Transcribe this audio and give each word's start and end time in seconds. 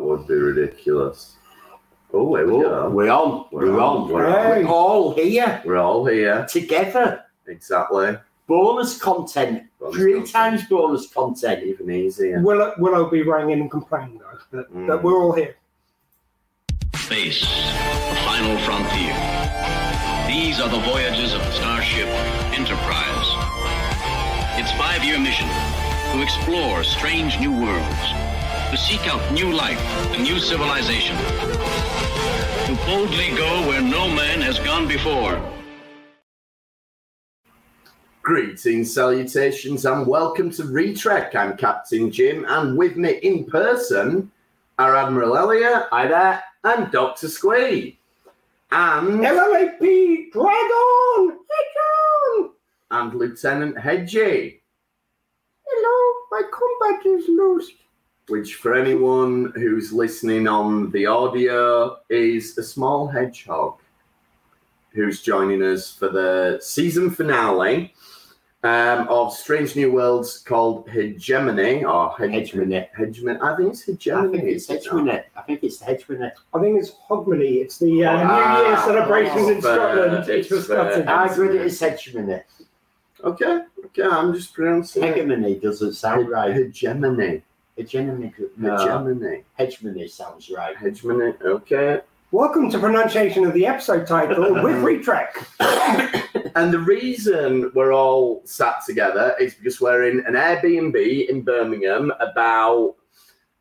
That 0.00 0.06
would 0.06 0.26
be 0.26 0.32
ridiculous. 0.34 1.36
Oh, 2.14 2.34
here 2.34 2.46
we 2.46 2.54
Oh, 2.54 2.60
go. 2.62 2.88
we're 2.88 3.10
on. 3.10 3.44
We're 3.52 3.70
We're, 3.72 3.80
on, 3.80 3.96
on. 4.04 4.08
we're 4.08 4.26
on. 4.28 4.64
We're 4.64 4.66
all 4.66 5.12
here 5.14 5.60
We're 5.62 5.76
all 5.76 6.06
here. 6.06 6.46
together. 6.48 7.22
Exactly. 7.46 8.16
Bonus 8.46 8.96
content. 8.98 9.64
Bonus 9.78 9.96
Three 9.96 10.12
content. 10.14 10.32
times 10.32 10.64
bonus 10.70 11.12
content. 11.12 11.64
Even 11.64 11.90
easier. 11.90 12.40
Willow, 12.40 12.72
Willow 12.78 13.10
be 13.10 13.20
ringing 13.22 13.60
and 13.60 13.70
complaining 13.70 14.18
though 14.18 14.38
that, 14.58 14.72
Mm. 14.74 14.86
that 14.88 15.02
we're 15.02 15.18
all 15.22 15.32
here. 15.34 15.54
Space, 16.96 17.42
the 17.42 18.16
final 18.24 18.56
frontier. 18.64 19.14
These 20.26 20.60
are 20.60 20.70
the 20.70 20.80
voyages 20.90 21.34
of 21.34 21.40
the 21.44 21.52
starship 21.52 22.08
Enterprise. 22.56 23.28
Its 24.58 24.72
five 24.72 25.04
year 25.04 25.18
mission 25.18 25.48
to 26.12 26.22
explore 26.22 26.82
strange 26.84 27.38
new 27.38 27.52
worlds, 27.52 28.06
to 28.70 28.76
seek 28.76 29.04
out 29.08 29.32
new 29.32 29.52
life 29.52 29.80
and 30.14 30.22
new 30.22 30.38
civilization, 30.38 31.16
to 32.66 32.78
boldly 32.86 33.34
go 33.36 33.66
where 33.66 33.80
no 33.80 34.08
man 34.08 34.40
has 34.40 34.60
gone 34.60 34.86
before. 34.86 35.42
Greetings, 38.22 38.94
salutations, 38.94 39.84
and 39.86 40.06
welcome 40.06 40.50
to 40.52 40.62
Retrek. 40.62 41.34
I'm 41.34 41.56
Captain 41.56 42.12
Jim, 42.12 42.44
and 42.46 42.78
with 42.78 42.96
me 42.96 43.18
in 43.22 43.44
person 43.44 44.30
are 44.78 44.94
Admiral 44.94 45.36
Elliot 45.36 45.86
Hi 45.90 46.06
there. 46.06 46.40
and 46.62 46.92
Dr. 46.92 47.28
Squee. 47.28 47.98
And, 48.70 49.20
LLAP 49.20 50.30
Dragon! 50.30 51.38
Dragon! 51.48 52.50
and 52.92 53.14
Lieutenant 53.14 53.76
Hedgie, 53.76 54.60
Hello, 55.66 56.14
my 56.30 56.42
combat 56.52 57.04
is 57.04 57.28
loose. 57.28 57.70
Which, 58.30 58.54
for 58.56 58.74
anyone 58.74 59.52
who's 59.54 59.92
listening 59.92 60.46
on 60.48 60.90
the 60.92 61.06
audio, 61.06 61.98
is 62.08 62.56
a 62.56 62.62
small 62.62 63.06
hedgehog 63.08 63.74
who's 64.92 65.20
joining 65.22 65.62
us 65.62 65.92
for 65.92 66.08
the 66.08 66.58
season 66.62 67.10
finale 67.10 67.92
um, 68.62 69.06
of 69.08 69.32
Strange 69.32 69.74
New 69.76 69.90
Worlds 69.92 70.38
called 70.38 70.88
Hegemony 70.88 71.84
or 71.84 72.10
Heg- 72.18 72.30
Hegemony. 72.32 72.88
Hegemony. 72.96 73.38
I 73.40 73.56
think 73.56 73.70
it's 73.70 73.82
Hegemony. 73.82 74.18
I 74.18 74.22
Hegemony. 74.22 74.38
think 74.38 74.56
it's 74.56 74.70
is 74.70 74.86
it. 75.08 75.26
I 75.36 75.42
think 75.42 75.62
it's 75.64 75.78
the 75.78 75.84
Hedgemony. 75.86 76.30
I 76.54 76.60
think 76.60 76.78
it's 76.78 76.90
Hogmanay. 77.08 77.62
It's 77.62 77.78
the 77.78 78.04
uh, 78.04 78.12
Ah, 78.24 78.58
New 78.62 78.66
Year 78.68 78.76
celebrations 78.78 79.48
in 79.48 79.62
Scotland. 79.62 80.14
it's 80.16 80.28
It's 80.28 80.48
for 80.48 80.54
fair. 80.60 80.90
Scotland. 80.92 81.10
I 81.10 81.26
agree 81.32 81.48
it 81.58 81.66
is 81.66 81.80
Hedgemony. 81.80 82.40
Okay, 83.22 83.60
okay, 83.86 84.02
I'm 84.02 84.32
just 84.34 84.54
pronouncing 84.54 85.04
it. 85.04 85.14
Hegemony 85.14 85.54
doesn't 85.56 85.92
sound 85.94 86.28
right. 86.30 86.54
Hegemony. 86.54 87.42
Hegemony. 87.80 88.30
No. 88.58 88.76
Hegemony. 88.76 89.42
Hegemony 89.56 90.06
sounds 90.06 90.50
right. 90.50 90.76
Hegemony. 90.76 91.32
Okay. 91.42 92.02
Welcome 92.30 92.70
to 92.72 92.78
pronunciation 92.78 93.46
of 93.46 93.54
the 93.54 93.64
episode 93.64 94.06
title 94.06 94.52
with 94.62 94.76
Retrek. 94.84 95.30
And 96.54 96.74
the 96.74 96.78
reason 96.78 97.72
we're 97.74 97.94
all 97.94 98.42
sat 98.44 98.84
together 98.84 99.34
is 99.40 99.54
because 99.54 99.80
we're 99.80 100.10
in 100.10 100.18
an 100.26 100.34
Airbnb 100.34 101.30
in 101.30 101.40
Birmingham, 101.40 102.12
about 102.20 102.96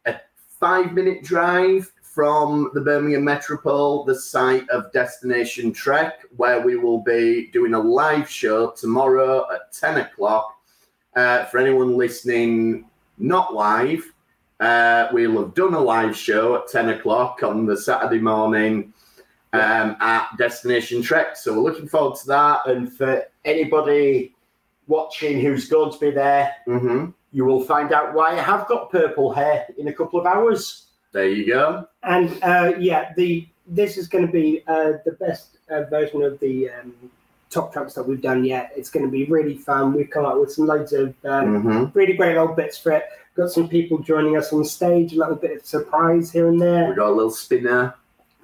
a 0.05 0.15
five 0.59 0.91
minute 0.91 1.23
drive 1.23 1.89
from 2.01 2.71
the 2.73 2.81
Birmingham 2.81 3.23
Metropole, 3.23 4.03
the 4.03 4.19
site 4.19 4.67
of 4.67 4.91
Destination 4.91 5.71
Trek, 5.71 6.25
where 6.35 6.59
we 6.59 6.75
will 6.75 6.99
be 7.01 7.47
doing 7.53 7.73
a 7.73 7.79
live 7.79 8.29
show 8.29 8.71
tomorrow 8.71 9.45
at 9.53 9.71
10 9.71 10.01
o'clock. 10.01 10.57
Uh, 11.15 11.45
for 11.45 11.57
anyone 11.57 11.97
listening 11.97 12.88
not 13.19 13.53
live, 13.53 14.03
uh, 14.59 15.07
we'll 15.11 15.43
have 15.43 15.53
done 15.53 15.73
a 15.73 15.79
live 15.79 16.15
show 16.15 16.55
at 16.55 16.67
10 16.67 16.89
o'clock 16.89 17.43
on 17.43 17.65
the 17.65 17.77
Saturday 17.77 18.19
morning 18.19 18.93
um, 19.53 19.95
at 19.99 20.29
Destination 20.37 21.01
Trek. 21.01 21.37
So 21.37 21.53
we're 21.53 21.71
looking 21.71 21.87
forward 21.87 22.17
to 22.19 22.27
that. 22.27 22.67
And 22.67 22.91
for 22.91 23.23
anybody 23.45 24.35
watching 24.87 25.39
who's 25.39 25.69
going 25.69 25.91
to 25.91 25.99
be 25.99 26.11
there, 26.11 26.55
hmm 26.65 27.11
you 27.31 27.45
will 27.45 27.63
find 27.63 27.93
out 27.93 28.13
why 28.13 28.31
I 28.31 28.41
have 28.41 28.67
got 28.67 28.91
purple 28.91 29.31
hair 29.31 29.67
in 29.77 29.87
a 29.87 29.93
couple 29.93 30.19
of 30.19 30.25
hours. 30.25 30.87
There 31.11 31.29
you 31.29 31.45
go. 31.45 31.87
And 32.03 32.41
uh, 32.43 32.73
yeah, 32.79 33.13
the 33.15 33.47
this 33.67 33.97
is 33.97 34.07
going 34.07 34.25
to 34.25 34.31
be 34.31 34.63
uh, 34.67 34.93
the 35.05 35.11
best 35.19 35.57
uh, 35.69 35.83
version 35.83 36.23
of 36.23 36.39
the 36.39 36.69
um, 36.71 36.93
top 37.49 37.73
tracks 37.73 37.93
that 37.95 38.03
we've 38.03 38.21
done 38.21 38.43
yet. 38.45 38.71
It's 38.75 38.89
going 38.89 39.05
to 39.05 39.11
be 39.11 39.25
really 39.25 39.57
fun. 39.57 39.93
We've 39.93 40.09
come 40.09 40.25
up 40.25 40.39
with 40.39 40.51
some 40.51 40.67
loads 40.67 40.93
of 40.93 41.13
um, 41.25 41.61
hmm 41.61 41.85
really 41.97 42.13
great 42.13 42.37
old 42.37 42.55
bits 42.55 42.77
for 42.77 42.91
it. 42.93 43.05
Got 43.35 43.51
some 43.51 43.67
people 43.69 43.99
joining 43.99 44.37
us 44.37 44.51
on 44.53 44.65
stage, 44.65 45.13
a 45.13 45.17
little 45.17 45.35
bit 45.35 45.57
of 45.57 45.65
surprise 45.65 46.31
here 46.31 46.47
and 46.49 46.61
there. 46.61 46.89
We 46.89 46.95
got 46.95 47.09
a 47.09 47.11
little 47.13 47.31
spinner. 47.31 47.95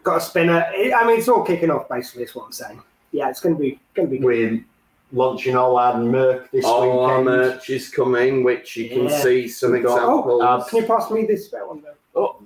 Got 0.04 0.18
a 0.18 0.22
spinner. 0.22 0.66
It- 0.74 0.94
I 0.94 1.06
mean, 1.08 1.18
it's 1.20 1.28
all 1.28 1.44
kicking 1.44 1.70
off 1.72 1.90
basically. 1.90 2.24
Is 2.24 2.36
what 2.36 2.46
I'm 2.46 2.52
saying. 2.52 2.82
Yeah, 3.12 3.30
it's 3.30 3.40
going 3.40 3.56
to 3.56 3.62
be 3.62 3.80
going 3.94 4.08
to 4.08 4.12
be 4.12 4.18
good. 4.20 4.26
We're 4.26 4.66
launching 5.12 5.56
all 5.56 5.78
our 5.78 5.98
merch 5.98 6.48
this 6.52 6.66
All 6.66 7.00
our 7.02 7.20
weekend. 7.22 7.26
merch 7.26 7.70
is 7.70 7.90
coming, 7.90 8.44
which 8.44 8.76
you 8.76 8.90
can 8.90 9.04
Yeah. 9.08 9.20
see 9.22 9.48
some 9.48 9.72
We 9.72 9.82
got- 9.82 9.96
examples. 9.98 10.42
uh, 10.42 10.64
Can 10.66 10.82
you 10.82 10.86
pass 10.88 11.12
me 11.12 11.26
this 11.26 11.52
one 11.52 11.82
though? 11.82 12.20
Oh, 12.22 12.42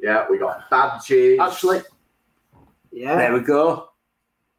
yeah, 0.00 0.26
we 0.30 0.38
got 0.38 0.68
badges. 0.70 1.38
actually, 1.40 1.80
Yeah. 2.92 3.16
there 3.16 3.32
we 3.34 3.40
go. 3.40 3.88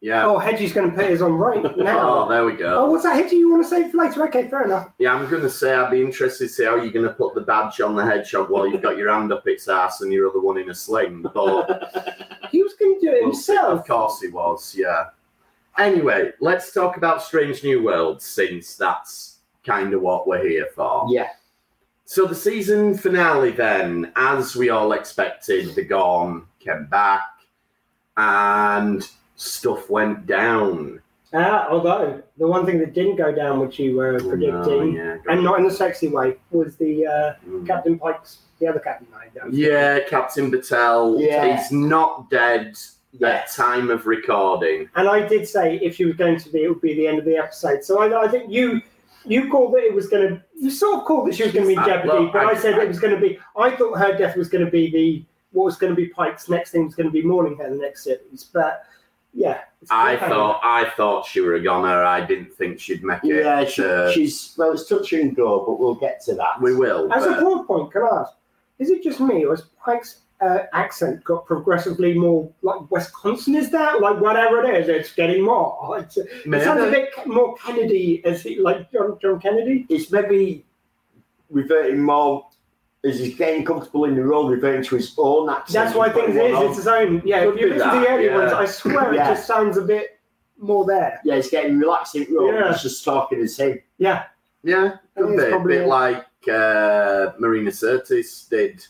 Yeah. 0.02 0.26
Oh, 0.26 0.38
Hedgie's 0.40 0.74
going 0.74 0.90
to 0.92 0.96
put 0.96 1.10
his 1.10 1.22
on 1.22 1.34
right 1.34 1.64
now. 1.78 2.26
Oh, 2.26 2.30
there 2.30 2.46
we 2.46 2.54
go. 2.54 2.86
Oh, 2.86 2.92
what's 2.92 3.04
that, 3.04 3.16
Hedgie? 3.24 3.34
You 3.40 3.50
want 3.52 3.64
to 3.64 3.70
save 3.70 3.92
for 3.92 3.98
later? 3.98 4.28
Okay, 4.28 4.48
fair 4.48 4.64
enough. 4.66 4.90
Yeah, 5.00 5.14
I'm 5.14 5.30
going 5.30 5.42
to 5.42 5.50
say 5.50 5.74
I'd 5.74 5.92
be 5.92 6.02
interested 6.02 6.48
to 6.48 6.54
see 6.54 6.66
how 6.66 6.76
you're 6.76 6.92
going 6.92 7.08
to 7.08 7.14
put 7.14 7.34
the 7.36 7.42
badge 7.42 7.82
on 7.82 7.96
the 7.96 8.06
hedgehog 8.06 8.50
while 8.50 8.68
you've 8.68 8.82
got 8.82 8.98
your 8.98 9.12
hand 9.12 9.32
up 9.32 9.48
its 9.48 9.68
ass 9.68 10.02
and 10.02 10.12
your 10.14 10.30
other 10.30 10.40
one 10.42 10.58
in 10.58 10.70
a 10.70 10.76
sling. 10.76 11.26
But 11.34 11.94
He 12.52 12.64
was 12.64 12.74
going 12.74 13.00
to 13.00 13.02
do 13.02 13.14
it 13.14 13.24
himself. 13.24 13.80
Of 13.82 13.88
course 13.88 14.22
he 14.22 14.28
was, 14.30 14.76
yeah. 14.78 15.06
Anyway, 15.78 16.32
let's 16.40 16.74
talk 16.74 16.98
about 16.98 17.22
Strange 17.22 17.64
New 17.64 17.84
Worlds 17.84 18.26
since 18.26 18.76
that's 18.76 19.40
kind 19.66 19.94
of 19.94 20.02
what 20.02 20.28
we're 20.28 20.48
here 20.48 20.68
for. 20.74 21.06
Yeah, 21.10 21.28
So 22.06 22.26
the 22.26 22.34
season 22.34 22.98
finale, 22.98 23.52
then, 23.52 24.12
as 24.16 24.56
we 24.56 24.70
all 24.70 24.94
expected, 24.94 25.76
the 25.76 25.84
Gorn 25.84 26.46
came 26.60 26.86
back 26.86 27.22
and 28.16 29.08
stuff 29.38 29.90
went 29.90 30.26
down. 30.26 31.02
Ah, 31.34 31.68
although 31.70 32.22
the 32.38 32.48
one 32.48 32.66
thing 32.66 32.80
that 32.80 32.94
didn't 32.94 33.16
go 33.18 33.34
down, 33.34 33.60
which 33.60 33.80
you 33.80 33.96
were 33.98 34.16
Oh, 34.16 34.30
predicting, 34.30 34.96
no, 34.96 35.04
yeah, 35.04 35.18
and 35.30 35.44
not 35.44 35.60
in 35.60 35.66
the 35.66 35.72
sexy 35.72 36.08
way, 36.08 36.36
was 36.52 36.76
the 36.78 37.06
uh, 37.06 37.34
Mm. 37.48 37.66
Captain 37.68 37.98
Pike's, 38.00 38.40
the 38.60 38.68
other 38.68 38.80
Captain 38.80 39.08
I 39.14 39.28
Yeah, 39.52 40.00
Captain 40.08 40.50
Batel. 40.52 41.20
Yeah. 41.22 41.58
He's 41.58 41.72
not 41.72 42.30
dead 42.30 42.76
yeah. 43.12 43.28
at 43.28 43.52
time 43.52 43.90
of 43.90 44.08
recording. 44.08 44.90
And 44.96 45.08
I 45.10 45.28
did 45.28 45.48
say 45.48 45.76
if 45.80 45.96
she 45.96 46.06
was 46.06 46.16
going 46.16 46.40
to 46.40 46.50
be, 46.50 46.64
it 46.64 46.70
would 46.70 46.82
be 46.82 46.94
the 46.94 47.08
end 47.08 47.20
of 47.20 47.26
the 47.26 47.38
episode. 47.38 47.84
So 47.84 48.02
I, 48.02 48.24
I 48.24 48.28
think 48.30 48.52
you 48.52 48.82
you 49.26 49.50
called 49.52 49.74
that 49.74 49.84
it 49.84 49.94
was 49.94 50.08
going 50.08 50.26
to, 50.30 50.42
you 50.58 50.72
sort 50.72 51.00
of 51.00 51.06
called 51.06 51.28
that 51.28 51.36
she 51.36 51.44
was 51.44 51.52
going 51.52 51.66
to 51.66 51.68
be 51.68 51.74
in 51.74 51.80
Uh, 51.80 51.86
jeopardy, 51.86 52.08
well, 52.08 52.30
but 52.32 52.46
I, 52.46 52.52
I- 52.52 52.56
said 52.56 52.76
I- 52.76 52.84
it 52.84 52.88
was 52.88 53.00
going 53.00 53.14
to 53.14 53.20
be, 53.20 53.38
I 53.58 53.72
thought 53.76 53.98
her 54.00 54.18
death 54.18 54.38
was 54.38 54.48
going 54.48 54.64
to 54.64 54.72
be 54.72 54.90
the, 54.90 55.26
what 55.52 55.66
was 55.66 55.76
going 55.76 55.92
to 55.92 55.96
be 55.98 56.08
Pike's 56.08 56.48
next 56.48 56.72
thing 56.72 56.86
was 56.86 56.96
going 56.96 57.08
to 57.08 57.12
be 57.12 57.22
mourning 57.22 57.58
her 57.58 57.70
the 57.70 57.76
next 57.76 58.06
series. 58.06 58.46
But 58.54 58.86
yeah. 59.34 59.62
I 59.90 60.18
thought 60.18 60.60
I 60.64 60.90
thought 60.98 61.26
she 61.26 61.40
were 61.42 61.56
a 61.56 61.62
goner. 61.64 62.04
I 62.04 62.26
didn't 62.26 62.54
think 62.54 62.80
she'd 62.80 63.04
make 63.04 63.24
it. 63.24 63.44
Yeah, 63.44 63.64
she, 63.66 63.84
uh, 63.84 64.12
she's 64.12 64.54
well. 64.58 64.72
It's 64.74 64.88
touch 64.88 65.14
and 65.14 65.36
go, 65.36 65.64
but 65.66 65.80
we'll 65.80 65.96
get 65.96 66.22
to 66.26 66.34
that. 66.36 66.60
we 66.62 66.76
will. 66.76 67.12
As 67.14 67.26
a 67.26 67.32
but- 67.32 67.40
broad 67.40 67.68
point, 67.68 67.92
can 67.92 68.02
I 68.04 68.22
ask, 68.22 68.34
is 68.80 68.90
it 68.90 69.04
just 69.04 69.20
me 69.20 69.46
or 69.46 69.56
has 69.56 69.66
Pike's 69.84 70.22
uh, 70.42 70.64
accent 70.74 71.24
got 71.24 71.46
progressively 71.46 72.14
more 72.14 72.52
like 72.62 72.90
Wisconsin? 72.92 73.56
Is 73.56 73.70
that 73.72 74.02
like 74.02 74.20
whatever 74.20 74.64
it 74.64 74.82
is? 74.82 74.90
It's 74.90 75.14
getting 75.14 75.44
more. 75.44 76.00
It's, 76.00 76.18
it 76.18 76.30
sounds 76.64 76.82
a 76.82 76.92
bit 76.92 77.10
more 77.26 77.56
Kennedy, 77.58 78.24
as 78.26 78.44
he, 78.44 78.60
like 78.60 78.92
John, 78.92 79.18
John 79.22 79.40
Kennedy. 79.40 79.86
It's 79.90 80.12
maybe 80.12 80.66
reverting 81.50 82.02
more 82.02 82.47
as 83.08 83.20
he's 83.20 83.36
getting 83.36 83.64
comfortable 83.66 84.06
in 84.06 84.16
the 84.16 84.24
role, 84.24 84.50
reverting 84.50 84.84
to 84.84 84.96
his 84.96 85.14
own 85.18 85.50
accent. 85.50 85.74
That's 85.74 85.96
why 85.96 86.06
and 86.08 86.16
things 86.16 86.36
putting 86.36 86.56
is. 86.56 86.62
It's 86.70 86.78
his 86.78 86.88
own. 86.88 87.22
Yeah, 87.26 87.44
Could 87.46 87.56
if 87.56 87.62
you 87.62 87.68
be 87.68 87.74
listen 87.74 87.90
to 87.90 87.96
the 88.00 88.02
that, 88.06 88.10
early 88.12 88.26
yeah. 88.26 88.38
ones, 88.38 88.54
I 88.54 88.66
swear 88.66 89.14
Yeah. 89.14 89.32
it 89.32 89.36
just 89.36 89.48
sounds 89.48 89.78
a 89.78 89.82
bit 89.82 90.20
more 90.60 90.86
there. 90.86 91.20
Yeah, 91.24 91.36
he's 91.36 91.50
getting 91.50 91.78
relaxed 91.80 92.14
relaxing 92.16 92.36
role. 92.36 92.54
Yeah. 92.54 92.72
He's 92.72 92.82
just 92.82 93.04
talking 93.06 93.40
as 93.42 93.58
him. 93.58 93.80
Yeah, 93.98 94.24
Yeah, 94.64 94.84
I 94.86 94.90
think 94.90 95.00
could 95.16 95.30
it's 95.34 95.42
be. 95.44 95.48
A 95.48 95.50
probably 95.50 95.78
bit 95.78 95.88
like 95.88 96.26
uh, 96.52 97.32
Marina 97.40 97.72
Sirtis 97.72 98.48
did. 98.50 98.86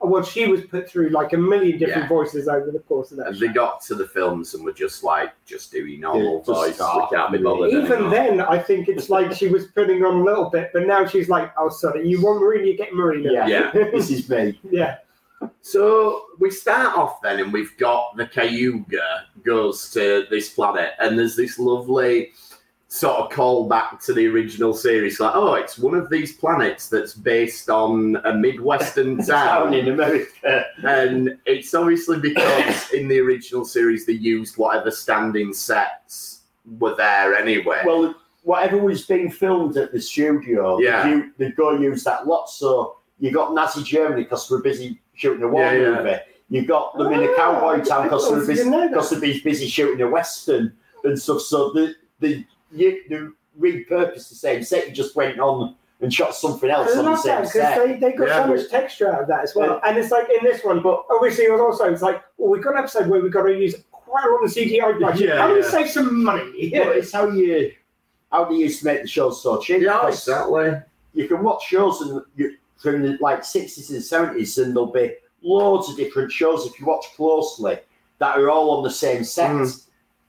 Well, 0.00 0.22
she 0.22 0.46
was 0.46 0.62
put 0.62 0.88
through 0.88 1.08
like 1.10 1.32
a 1.32 1.36
million 1.36 1.78
different 1.78 2.02
Yeah. 2.04 2.08
voices 2.08 2.46
over 2.48 2.70
the 2.70 2.78
course 2.80 3.10
of 3.10 3.16
that. 3.18 3.26
And 3.28 3.36
show. 3.36 3.46
they 3.46 3.52
got 3.52 3.80
to 3.82 3.94
the 3.96 4.06
films 4.06 4.54
and 4.54 4.64
were 4.64 4.72
just 4.72 5.02
like, 5.02 5.32
just 5.44 5.72
doing 5.72 6.00
normal 6.00 6.22
Yeah, 6.34 6.38
just 6.38 6.46
voice. 6.46 6.74
start. 6.76 7.10
We 7.10 7.16
can't 7.16 7.32
be 7.32 7.38
bothered 7.38 7.72
Even 7.72 7.92
anymore. 7.92 8.10
then, 8.10 8.40
I 8.40 8.58
think 8.58 8.88
it's 8.88 9.10
like 9.10 9.32
she 9.32 9.48
was 9.48 9.66
putting 9.66 10.04
on 10.04 10.14
a 10.20 10.24
little 10.24 10.50
bit, 10.50 10.70
but 10.72 10.86
now 10.86 11.04
she's 11.06 11.28
like, 11.28 11.52
"Oh, 11.58 11.68
sorry, 11.68 12.06
you 12.08 12.22
want 12.22 12.40
Marina, 12.40 12.66
you 12.66 12.76
get 12.76 12.94
Marina." 12.94 13.32
Yeah. 13.32 13.46
Yeah. 13.48 13.70
this 13.72 14.10
is 14.10 14.28
me. 14.28 14.60
yeah. 14.70 14.98
So 15.62 16.22
we 16.40 16.50
start 16.50 16.96
off 16.96 17.20
then, 17.22 17.40
and 17.40 17.52
we've 17.52 17.76
got 17.78 18.16
the 18.16 18.26
Cayuga 18.26 19.26
goes 19.44 19.90
to 19.92 20.26
this 20.30 20.48
planet, 20.50 20.92
and 21.00 21.18
there's 21.18 21.36
this 21.36 21.58
lovely 21.58 22.32
sort 22.90 23.18
of 23.18 23.30
call 23.30 23.68
back 23.68 24.00
to 24.00 24.14
the 24.14 24.26
original 24.26 24.72
series, 24.72 25.20
like, 25.20 25.34
oh, 25.34 25.54
it's 25.54 25.78
one 25.78 25.94
of 25.94 26.08
these 26.08 26.32
planets 26.36 26.88
that's 26.88 27.12
based 27.14 27.68
on 27.68 28.16
a 28.24 28.32
midwestern 28.32 29.18
town, 29.26 29.74
in 29.74 29.88
America. 29.88 30.64
and 30.84 31.36
it's 31.44 31.74
obviously 31.74 32.18
because 32.18 32.90
in 32.92 33.06
the 33.06 33.18
original 33.20 33.64
series 33.66 34.06
they 34.06 34.14
used 34.14 34.56
whatever 34.56 34.90
standing 34.90 35.52
sets 35.52 36.40
were 36.78 36.94
there 36.96 37.36
anyway. 37.36 37.82
Well, 37.84 38.14
whatever 38.42 38.78
was 38.78 39.04
being 39.04 39.30
filmed 39.30 39.76
at 39.76 39.92
the 39.92 40.00
studio, 40.00 40.78
Yeah. 40.80 41.06
you, 41.08 41.32
they 41.36 41.50
go 41.50 41.72
use 41.78 42.02
that 42.04 42.26
lot. 42.26 42.48
So 42.48 42.96
you 43.18 43.30
got 43.32 43.52
Nazi 43.52 43.82
Germany 43.82 44.22
because 44.22 44.50
we're 44.50 44.62
busy 44.62 44.98
shooting 45.12 45.42
a 45.42 45.48
war 45.48 45.62
Yeah, 45.62 45.72
yeah. 45.74 45.90
movie. 46.02 46.16
You 46.48 46.64
got 46.64 46.96
them 46.96 47.12
in 47.12 47.20
a 47.20 47.32
Ah, 47.32 47.36
cowboy 47.36 47.84
town 47.84 48.04
because 48.04 48.30
they're 48.30 48.46
busy, 48.46 48.70
they're 48.70 49.40
busy 49.44 49.68
shooting 49.68 50.00
a 50.00 50.08
western 50.08 50.72
and 51.04 51.20
stuff. 51.20 51.42
So 51.42 51.70
the 51.72 51.94
the 52.20 52.44
you, 52.72 53.02
the 53.08 53.32
repurposed 53.60 54.28
the 54.28 54.34
same 54.34 54.62
set. 54.62 54.88
You 54.88 54.94
just 54.94 55.16
went 55.16 55.38
on 55.40 55.74
and 56.00 56.12
shot 56.14 56.34
something 56.34 56.70
else 56.70 56.94
I 56.94 56.98
on 57.00 57.04
the 57.06 57.16
same 57.16 57.42
that 57.42 57.48
set. 57.48 57.86
they, 57.86 57.94
they 57.94 58.12
got 58.16 58.28
Yeah. 58.28 58.44
so 58.46 58.54
much 58.54 58.70
texture 58.70 59.12
out 59.12 59.22
of 59.22 59.28
that 59.28 59.42
as 59.42 59.54
well. 59.54 59.80
And 59.84 59.98
it's 59.98 60.10
like 60.12 60.28
in 60.30 60.44
this 60.44 60.62
one, 60.64 60.80
but 60.80 61.04
obviously 61.10 61.44
it 61.44 61.52
was 61.52 61.60
also 61.60 61.92
it's 61.92 62.02
like, 62.02 62.22
well, 62.36 62.50
we've 62.50 62.62
got 62.62 62.74
an 62.74 62.78
episode 62.78 63.08
where 63.08 63.20
we've 63.20 63.32
got 63.32 63.42
to 63.42 63.52
use 63.58 63.74
quite 63.90 64.24
a 64.24 64.30
lot 64.32 64.44
of 64.44 64.50
CGI 64.50 65.00
budget. 65.00 65.28
Yeah, 65.30 65.38
How 65.38 65.48
do 65.48 65.54
we 65.54 65.62
save 65.62 65.90
some 65.90 66.22
money? 66.22 66.70
But 66.72 66.96
it's 66.96 67.12
how 67.12 67.28
you 67.30 67.72
how 68.30 68.44
they 68.44 68.56
used 68.56 68.80
to 68.80 68.84
make 68.86 69.02
the 69.02 69.08
shows 69.08 69.42
so 69.42 69.58
cheap. 69.60 69.82
yeah, 69.82 70.06
exactly. 70.06 70.72
you 71.14 71.26
can 71.26 71.42
watch 71.42 71.66
shows 71.66 72.00
and 72.02 72.22
you, 72.36 72.56
from 72.76 73.02
the 73.02 73.18
like 73.20 73.40
60s 73.40 73.90
and 73.90 73.98
70s 74.38 74.62
and 74.62 74.76
there'll 74.76 74.92
be 74.92 75.14
loads 75.42 75.88
of 75.88 75.96
different 75.96 76.30
shows 76.30 76.64
if 76.66 76.78
you 76.78 76.86
watch 76.86 77.06
closely 77.16 77.78
that 78.18 78.38
are 78.38 78.50
all 78.50 78.70
on 78.76 78.84
the 78.84 78.90
same 78.90 79.24
set 79.24 79.50
Mm. 79.50 79.82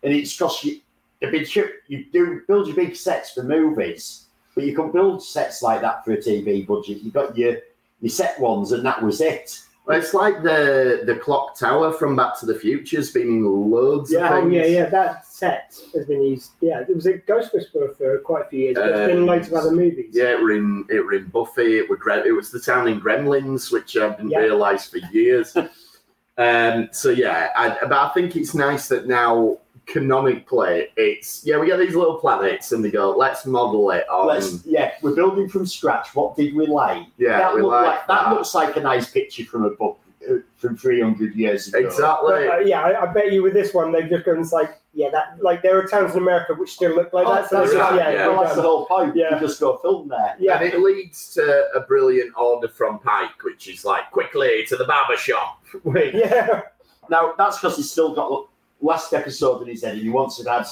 and 0.03 0.13
it's 0.13 0.36
because 0.36 0.63
you 0.63 0.80
a 1.21 1.27
big 1.30 1.48
you 1.88 2.06
do 2.12 2.42
build 2.48 2.68
your 2.68 2.75
big 2.75 2.95
sets 2.95 3.31
for 3.31 3.44
movies 3.44 4.25
but 4.56 4.63
you 4.63 4.75
can 4.75 4.92
build 4.92 5.21
sets 5.24 5.62
like 5.62 5.81
that 5.81 6.04
for 6.06 6.13
a 6.13 6.18
tv 6.18 6.66
budget 6.66 7.01
you 7.01 7.12
got 7.12 7.38
your 7.38 7.57
your 8.01 8.10
set 8.10 8.39
ones 8.39 8.71
and 8.71 8.86
that 8.86 9.01
was 9.04 9.19
it 9.19 9.60
Well, 9.86 9.98
it's 9.98 10.13
like 10.13 10.44
the 10.44 11.01
the 11.06 11.16
clock 11.16 11.57
tower 11.57 11.92
from 11.92 12.16
Back 12.16 12.39
to 12.39 12.45
the 12.45 12.54
Future's 12.56 13.12
been 13.12 13.27
in 13.27 13.44
loads 13.71 14.12
Yeah, 14.12 14.25
of 14.27 14.31
Oh 14.31 14.42
things. 14.42 14.54
yeah, 14.54 14.66
yeah. 14.66 14.86
That 14.86 15.25
set 15.25 15.75
has 15.95 16.06
been 16.06 16.21
used. 16.21 16.51
Yeah, 16.62 16.81
it 16.88 16.95
was 16.95 17.07
a 17.07 17.18
Ghost 17.18 17.54
Whisperer 17.54 17.89
for 17.98 18.19
quite 18.19 18.45
a 18.45 18.50
few 18.50 18.60
years. 18.60 18.75
But 18.75 18.89
it's 18.89 19.00
been 19.00 19.10
in 19.18 19.24
Um, 19.24 19.25
loads 19.25 19.48
of 19.48 19.54
other 19.56 19.72
movies. 19.72 20.12
Yeah, 20.13 20.31
it 20.36 20.42
were 20.44 20.51
in 20.51 20.86
it 20.89 21.00
were 21.04 21.13
in 21.13 21.25
Buffy. 21.30 21.80
It 21.80 21.89
were 21.89 21.98
it 22.25 22.31
was 22.36 22.51
the 22.51 22.60
town 22.60 22.88
in 22.88 23.01
Gremlins, 23.01 23.72
which 23.72 23.98
I 23.98 24.10
didn't 24.10 24.30
Yeah. 24.30 24.39
realise 24.48 24.86
for 24.86 25.00
years. 25.12 25.57
um, 26.38 26.89
so 26.92 27.10
yeah, 27.10 27.50
I, 27.56 27.69
but 27.81 27.92
I 27.94 28.10
think 28.13 28.36
it's 28.36 28.54
nice 28.54 28.88
that 28.89 29.07
now 29.07 29.57
canonically 29.89 30.88
it's 30.97 31.44
yeah 31.45 31.57
we 31.57 31.65
get 31.68 31.77
these 31.77 31.95
little 31.95 32.15
planets 32.19 32.71
and 32.71 32.83
they 32.86 32.91
go 32.91 33.12
let's 33.15 33.45
model 33.45 33.89
it 33.91 34.07
on 34.09 34.27
let's 34.27 34.63
yeah 34.65 34.91
we're 35.01 35.15
building 35.15 35.50
from 35.50 35.65
scratch 35.65 36.13
what 36.15 36.36
did 36.36 36.53
we 36.53 36.68
like 36.68 37.06
yeah 37.18 37.39
that, 37.39 37.56
we 37.56 37.62
looked 37.62 37.74
like 37.74 37.86
like, 37.97 38.07
that 38.07 38.30
looks 38.31 38.53
like 38.53 38.75
a 38.77 38.80
nice 38.80 39.09
picture 39.09 39.44
from 39.45 39.65
a 39.65 39.69
book 39.71 40.00
uh, 40.30 40.36
from 40.57 40.77
300 40.77 41.33
years 41.36 41.68
ago 41.69 41.80
exactly 41.80 42.45
But, 42.47 42.50
uh, 42.50 42.59
yeah, 42.59 42.81
I, 42.81 43.09
I 43.09 43.13
bet 43.13 43.31
you 43.31 43.41
with 43.41 43.53
this 43.53 43.74
one 43.74 43.91
they've 43.91 44.09
just 44.09 44.25
gone 44.25 44.39
it's 44.39 44.51
like 44.51 44.80
yeah 44.94 45.09
that 45.09 45.41
like 45.41 45.62
there 45.63 45.77
are 45.80 45.88
towns 45.88 46.12
in 46.15 46.21
America 46.21 46.53
which 46.53 46.71
still 46.74 46.94
look 46.95 47.12
like 47.13 47.25
Oh, 47.25 47.36
that. 47.36 47.50
So 47.50 47.57
that's 47.59 47.71
it's 47.71 47.80
right, 47.80 47.95
yeah, 47.95 48.12
yeah. 48.12 48.27
well, 48.27 48.44
that's 48.44 48.56
the 48.56 48.62
whole 48.63 48.86
point. 48.86 49.15
Yeah. 49.15 49.36
You 49.36 49.39
just 49.39 49.59
go 49.59 49.77
film 49.77 50.07
there. 50.09 50.36
yeah. 50.39 50.57
and 50.59 50.65
it 50.74 50.80
leads 50.80 51.33
to 51.36 51.68
a 51.75 51.80
brilliant 51.81 52.31
order 52.38 52.68
from 52.68 53.00
Pike, 53.00 53.44
which 53.44 53.68
is 53.69 53.86
like 53.86 54.09
quickly 54.12 54.65
to 54.68 54.75
the 54.75 54.86
barber 54.86 55.15
shop. 55.18 55.63
Yeah. 55.95 56.62
Now 57.09 57.33
that's 57.38 57.57
because 57.59 57.77
he's 57.77 57.91
still 57.91 58.13
got 58.13 58.30
the 58.30 58.44
last 58.81 59.14
episode 59.14 59.62
in 59.64 59.68
his 59.70 59.84
head, 59.84 59.94
and 59.94 60.02
he 60.04 60.10
wants 60.10 60.38
to 60.38 60.50
add 60.52 60.66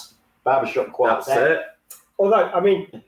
barbershop 0.44 0.86
that's 0.88 0.95
quartet. 0.95 1.51
it. 1.51 1.62
Although 2.19 2.50
I 2.51 2.59
mean 2.59 3.04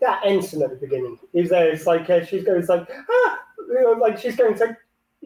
that 0.00 0.20
ensign 0.24 0.62
at 0.62 0.70
the 0.70 0.76
beginning 0.76 1.18
is 1.32 1.50
there. 1.50 1.70
It's 1.70 1.86
like 1.86 2.08
uh, 2.10 2.24
she's 2.24 2.44
going. 2.44 2.60
It's 2.60 2.68
like 2.68 2.88
ah, 2.90 3.38
you 3.68 3.80
know, 3.82 3.92
like 3.92 4.18
she's 4.18 4.36
going 4.36 4.54
to. 4.58 4.76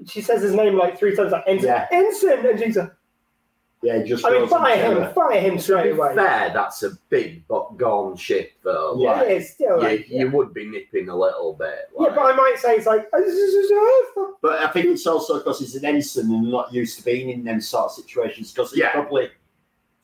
She 0.06 0.22
says 0.22 0.40
his 0.42 0.54
name 0.54 0.78
like 0.78 0.98
three 0.98 1.14
times, 1.14 1.32
like 1.32 1.44
ensign, 1.46 1.66
Yeah. 1.68 1.86
ensign, 1.92 2.46
and 2.46 2.58
she's 2.58 2.76
like, 2.76 2.92
Yeah, 3.82 4.02
he 4.02 4.08
just. 4.08 4.24
I 4.26 4.30
mean, 4.30 4.46
fire 4.46 4.76
camera. 4.76 5.06
him, 5.06 5.14
fire 5.14 5.40
him 5.40 5.56
To 5.56 5.62
straight 5.62 5.82
be 5.84 5.90
away. 5.90 6.14
fair, 6.14 6.50
that's 6.52 6.82
a 6.82 6.90
big 7.08 7.46
but 7.48 7.76
gone 7.78 8.14
ship 8.16 8.52
though. 8.62 8.96
Yeah. 8.98 9.12
Like, 9.12 9.28
it's 9.28 9.50
still 9.52 9.76
you, 9.76 9.82
like, 9.82 10.06
yeah. 10.08 10.20
you 10.20 10.30
would 10.32 10.52
be 10.52 10.66
nipping 10.66 11.08
a 11.08 11.16
little 11.16 11.54
bit. 11.54 11.88
Yeah, 11.98 12.08
but 12.14 12.20
I 12.20 12.36
might 12.36 12.56
say 12.58 12.76
it's 12.76 12.86
like, 12.86 13.08
oh, 13.12 13.20
this 13.20 13.34
is- 13.34 13.70
But 14.42 14.62
I 14.62 14.68
think 14.72 14.86
it's 14.86 15.06
also 15.06 15.38
because 15.38 15.60
he's 15.60 15.74
an 15.76 15.86
ensign 15.86 16.26
and 16.30 16.50
not 16.50 16.72
used 16.74 16.98
to 16.98 17.04
being 17.04 17.30
in 17.30 17.42
them 17.44 17.60
sort 17.62 17.86
of 17.86 17.92
situations. 17.92 18.52
Because 18.52 18.70
he's 18.70 18.80
Yeah. 18.80 18.92
probably 18.92 19.30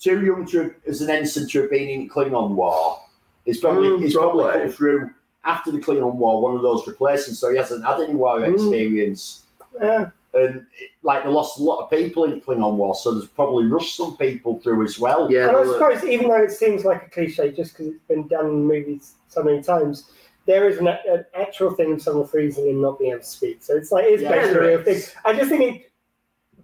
too 0.00 0.24
young 0.24 0.46
to 0.46 0.74
as 0.86 1.02
an 1.02 1.10
ensign 1.10 1.46
to 1.48 1.60
have 1.62 1.70
been 1.70 1.88
in 1.88 2.08
Klingon 2.08 2.50
War. 2.54 2.98
He's 3.44 3.60
probably 3.60 3.88
Mm, 3.90 4.00
he's 4.02 4.14
probably 4.14 4.44
probably. 4.44 4.60
come 4.62 4.72
through 4.72 5.10
after 5.44 5.70
the 5.70 5.78
Klingon 5.78 6.14
War, 6.14 6.40
one 6.42 6.56
of 6.56 6.62
those 6.62 6.86
replacements, 6.86 7.40
so 7.40 7.50
he 7.50 7.56
hasn't 7.58 7.84
had 7.84 8.00
any 8.00 8.14
war 8.14 8.40
Mm. 8.40 8.54
experience. 8.54 9.42
yeah. 9.80 10.10
And 10.36 10.66
like 11.02 11.24
they 11.24 11.30
lost 11.30 11.58
a 11.58 11.62
lot 11.62 11.82
of 11.84 11.90
people 11.90 12.24
in 12.24 12.40
Klingon 12.40 12.76
War, 12.76 12.94
so 12.94 13.12
there's 13.14 13.28
probably 13.28 13.66
rushed 13.66 13.96
some 13.96 14.16
people 14.16 14.60
through 14.60 14.84
as 14.84 14.98
well. 14.98 15.30
yeah, 15.30 15.48
And 15.48 15.56
I 15.56 15.60
well, 15.60 15.72
suppose, 15.72 16.04
even 16.04 16.28
though 16.28 16.42
it 16.42 16.50
seems 16.52 16.84
like 16.84 17.06
a 17.06 17.10
cliche, 17.10 17.52
just 17.52 17.72
because 17.72 17.88
it's 17.94 18.04
been 18.08 18.28
done 18.28 18.46
in 18.46 18.64
movies 18.66 19.14
so 19.28 19.42
many 19.42 19.62
times, 19.62 20.10
there 20.46 20.68
is 20.68 20.78
an, 20.78 20.86
an 20.88 21.24
actual 21.34 21.72
thing 21.72 21.92
of 21.92 22.02
someone 22.02 22.26
freezing 22.28 22.68
and 22.68 22.80
not 22.80 22.98
being 22.98 23.10
able 23.12 23.20
to 23.20 23.26
speak. 23.26 23.58
So 23.62 23.76
it's 23.76 23.90
like 23.90 24.04
it's 24.06 24.22
Yeah, 24.22 24.30
basically 24.30 24.56
a 24.58 24.76
real 24.76 24.84
thing. 24.84 24.94
is. 24.96 25.14
I 25.24 25.32
just 25.34 25.50
think 25.50 25.62
it, 25.76 25.90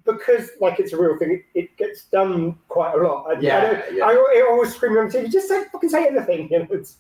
because 0.05 0.51
like 0.61 0.81
it's 0.81 0.93
a 0.93 0.97
real 1.01 1.17
thing, 1.19 1.33
it, 1.33 1.45
it 1.59 1.77
gets 1.77 2.05
done 2.07 2.57
quite 2.69 2.95
a 2.95 2.97
lot. 2.99 3.27
I, 3.29 3.35
I, 3.35 3.41
Yeah, 3.41 3.61
don't, 3.61 3.97
yeah. 3.97 4.05
I, 4.05 4.11
I 4.13 4.47
always 4.51 4.75
scream 4.75 4.97
on 4.99 5.09
TV, 5.11 5.31
just 5.31 5.49
say 5.49 5.65
fucking 5.71 5.89
say 5.91 6.07
anything. 6.07 6.49
You 6.51 6.59
know, 6.61 6.67
it's, 6.71 6.97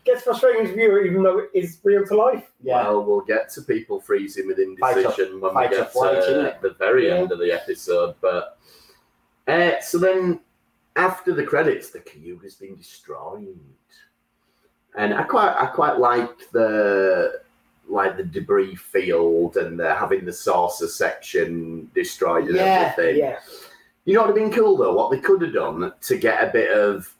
gets 0.04 0.22
frustrating 0.22 0.64
as 0.66 0.70
a 0.70 0.74
viewer, 0.74 1.04
even 1.04 1.22
though 1.22 1.38
it 1.38 1.50
is 1.54 1.78
real 1.84 2.04
to 2.06 2.16
life. 2.16 2.50
Yeah. 2.62 2.82
Well, 2.88 3.04
we'll 3.04 3.20
get 3.20 3.50
to 3.52 3.62
people 3.62 4.00
freezing 4.00 4.46
with 4.46 4.58
Fight 4.80 4.96
or- 4.96 5.00
indecision 5.00 5.40
when 5.40 5.50
we 5.50 5.54
fight 5.54 5.72
or 5.72 5.76
get 5.78 5.92
flight, 5.92 6.22
to 6.24 6.56
the 6.62 6.74
very 6.78 7.08
Yeah. 7.08 7.16
end 7.16 7.32
of 7.32 7.38
the 7.38 7.52
episode. 7.52 8.14
But 8.20 8.58
uh, 9.48 9.80
so 9.80 9.98
then, 9.98 10.40
after 10.96 11.34
the 11.34 11.44
credits, 11.44 11.90
the 11.90 12.00
Cayuga's 12.00 12.54
been 12.54 12.76
destroyed, 12.76 13.58
and 14.96 15.14
I 15.14 15.22
quite, 15.22 15.54
I 15.58 15.66
quite 15.66 15.98
like 15.98 16.50
the 16.52 17.40
like 17.88 18.16
the 18.16 18.24
debris 18.24 18.74
field 18.76 19.56
and 19.56 19.78
the, 19.78 19.94
having 19.94 20.24
the 20.24 20.32
saucer 20.32 20.88
section 20.88 21.90
destroyed 21.94 22.46
and 22.46 22.56
Yeah, 22.56 22.92
everything. 22.96 23.18
Yeah, 23.18 23.38
You 24.04 24.14
know 24.14 24.20
what 24.22 24.32
would 24.34 24.40
have 24.40 24.50
been 24.50 24.58
cool 24.58 24.76
though? 24.76 24.94
What 24.94 25.10
they 25.10 25.18
could 25.18 25.42
have 25.42 25.52
done 25.52 25.92
to 26.00 26.16
get 26.16 26.42
a 26.48 26.52
bit 26.52 26.70
of 26.76 27.12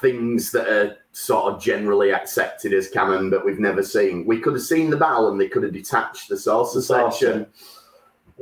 things 0.00 0.50
that 0.52 0.68
are 0.68 0.96
sort 1.12 1.52
of 1.52 1.62
generally 1.62 2.12
accepted 2.12 2.72
as 2.72 2.88
canon 2.88 3.30
but 3.30 3.44
we've 3.44 3.60
never 3.60 3.82
seen. 3.82 4.24
We 4.26 4.40
could 4.40 4.54
have 4.54 4.62
seen 4.62 4.90
the 4.90 4.96
battle 4.96 5.30
and 5.30 5.40
they 5.40 5.48
could 5.48 5.62
have 5.62 5.72
detached 5.72 6.28
the 6.28 6.36
saucer 6.36 6.78
The 6.80 6.82
saucer. 6.84 7.18
section. 7.18 7.46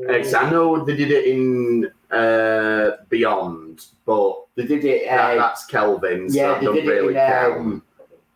Ex- 0.09 0.33
I 0.35 0.49
know 0.51 0.83
they 0.85 0.97
did 0.97 1.11
it 1.11 1.27
in 1.27 1.91
uh, 2.11 2.93
Beyond, 3.11 3.87
but 4.07 4.47
They 4.55 4.65
did 4.65 4.85
it. 4.85 5.07
that, 5.07 5.33
Uh, 5.37 5.41
that's 5.41 5.67
Kelvin, 5.67 6.31
so 6.31 6.37
yeah, 6.37 6.49
that 6.53 6.61
they 6.61 6.67
don't 6.67 6.75
did 6.77 6.87
really 6.89 7.15
it 7.15 7.19
in 7.57 7.61
um, 7.61 7.83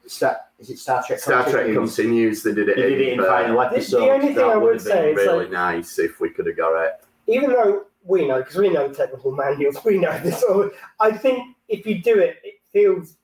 Star, 0.06 0.36
is 0.58 0.70
it 0.70 0.78
Star 0.78 1.02
Trek? 1.06 1.18
Star 1.18 1.42
Trek 1.44 1.66
Continues? 1.66 1.94
continues. 1.96 2.42
They 2.42 2.54
did 2.54 2.68
it. 2.68 2.76
They 2.76 2.82
did 2.90 3.00
it 3.00 3.08
in 3.14 3.18
but 3.18 3.28
uh, 3.28 3.32
final 3.42 3.56
the 3.60 3.66
episode. 3.66 4.08
only 4.08 4.26
thing 4.28 4.34
that 4.36 4.44
I 4.44 4.56
would 4.56 4.72
would 4.74 4.80
say 4.80 5.00
been 5.12 5.18
is 5.20 5.26
really 5.26 5.38
like, 5.44 5.50
nice 5.52 5.98
if 5.98 6.20
we 6.20 6.30
could 6.30 6.46
have 6.46 6.56
got 6.56 6.80
it. 6.84 7.04
even 7.26 7.50
though 7.50 7.84
we 8.04 8.26
know, 8.28 8.38
because 8.38 8.56
we 8.56 8.68
know 8.68 8.92
technical 8.92 9.32
manuals, 9.32 9.78
we 9.84 9.98
know 9.98 10.18
this. 10.20 10.42
All, 10.44 10.70
I 11.00 11.10
think 11.12 11.56
if 11.68 11.86
you 11.86 12.00
do 12.02 12.18
it, 12.18 12.36
it 12.44 12.54
feels 12.72 13.16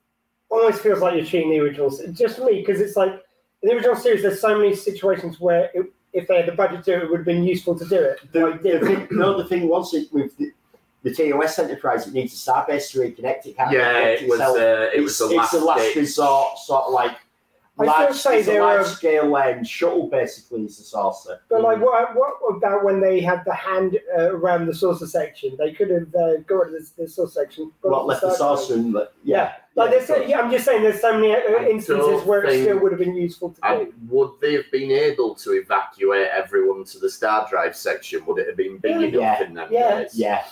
almost 0.48 0.82
feels 0.82 1.00
like 1.00 1.14
you're 1.14 1.24
cheating 1.24 1.50
the 1.50 1.60
originals. 1.60 2.02
Just 2.12 2.38
for 2.38 2.46
me, 2.46 2.60
because 2.60 2.80
it's 2.80 2.96
like 2.96 3.12
in 3.62 3.68
the 3.68 3.74
original 3.74 3.94
series, 3.96 4.22
there's 4.22 4.40
so 4.40 4.56
many 4.58 4.74
situations 4.74 5.38
where 5.38 5.70
it, 5.74 5.92
if 6.12 6.26
they 6.26 6.38
had 6.38 6.46
the 6.46 6.52
budget 6.52 6.82
to 6.84 6.90
do 6.92 6.96
it, 6.98 7.02
it 7.04 7.10
would 7.10 7.18
have 7.18 7.26
been 7.26 7.44
useful 7.44 7.78
to 7.78 7.84
do 7.86 7.96
it. 7.96 8.18
The, 8.32 8.40
Like, 8.40 8.62
the 8.62 8.68
did. 8.70 8.82
thing, 8.82 9.08
no, 9.12 9.36
the 9.40 9.44
thing 9.48 9.68
was 9.68 9.94
it 9.94 10.12
with 10.12 10.36
the, 10.38 10.50
the 11.02 11.14
TOS 11.14 11.58
Enterprise, 11.58 12.06
it 12.06 12.12
needs 12.14 12.32
a 12.34 12.50
starbase 12.50 12.90
to 12.92 12.98
reconnect. 13.00 13.46
It 13.46 13.56
can't 13.56 13.72
Yeah, 13.72 13.92
reconnect 14.16 14.22
it 14.22 14.28
was. 14.28 14.40
Uh, 14.40 14.90
it 14.92 14.98
it's, 15.00 15.02
was 15.04 15.18
the 15.18 15.24
it's 15.26 15.34
last. 15.36 15.54
a 15.54 15.58
last 15.64 15.82
ditch. 15.82 15.96
resort, 15.96 16.58
sort 16.58 16.84
of 16.86 16.92
like 16.92 17.16
I 17.78 17.84
large, 17.84 18.14
still 18.14 18.32
say 18.32 18.38
it's 18.40 18.48
a 18.48 18.60
large 18.60 18.80
are- 18.82 18.84
scale 18.84 19.34
um, 19.36 19.64
shuttle, 19.64 20.08
basically, 20.08 20.64
is 20.66 20.76
the 20.76 20.84
saucer. 20.84 21.40
But 21.48 21.62
like, 21.62 21.80
what, 21.80 22.14
what 22.14 22.34
about 22.54 22.84
when 22.84 23.00
they 23.00 23.20
had 23.20 23.42
the 23.46 23.54
hand 23.54 23.98
uh, 24.18 24.34
around 24.34 24.66
the 24.66 24.74
saucer 24.74 25.06
section? 25.06 25.56
They 25.56 25.72
could 25.72 25.88
have 25.88 26.14
uh, 26.14 26.36
got 26.46 26.66
rid 26.66 26.74
the, 26.74 26.90
the 26.98 27.08
saucer 27.08 27.32
section. 27.40 27.72
got 27.80 27.90
What 27.92 28.00
rid 28.02 28.06
left 28.08 28.20
the 28.20 28.34
saucer 28.34 28.74
Trek. 28.74 28.84
and 28.84 28.94
the, 28.94 29.10
yeah. 29.24 29.52
Like, 29.76 29.92
yeah, 29.92 29.96
there's 29.96 30.06
so, 30.08 30.16
yeah, 30.20 30.40
I'm 30.40 30.50
just 30.50 30.66
saying, 30.66 30.82
there's 30.82 31.00
so 31.00 31.14
many 31.18 31.32
uh, 31.32 31.62
instances 31.70 32.22
where 32.26 32.44
it 32.44 32.60
still 32.64 32.80
would 32.80 32.92
have 32.92 32.98
been 32.98 33.14
useful 33.16 33.50
to 33.52 33.66
And 33.66 33.86
do. 33.86 33.94
would 34.10 34.32
they 34.42 34.52
have 34.54 34.70
been 34.70 34.90
able 34.90 35.34
to 35.36 35.52
evacuate 35.52 36.26
everyone 36.26 36.84
to 36.84 36.98
the 36.98 37.08
star 37.08 37.46
drive 37.48 37.74
section? 37.74 38.26
Would 38.26 38.40
it 38.40 38.48
have 38.48 38.56
been 38.58 38.76
big 38.76 38.90
Yeah. 38.90 39.06
enough 39.06 39.12
Yeah. 39.40 39.42
in 39.46 39.54
them 39.54 39.68
Yeah. 39.70 40.00
days? 40.02 40.14
yeah. 40.14 40.44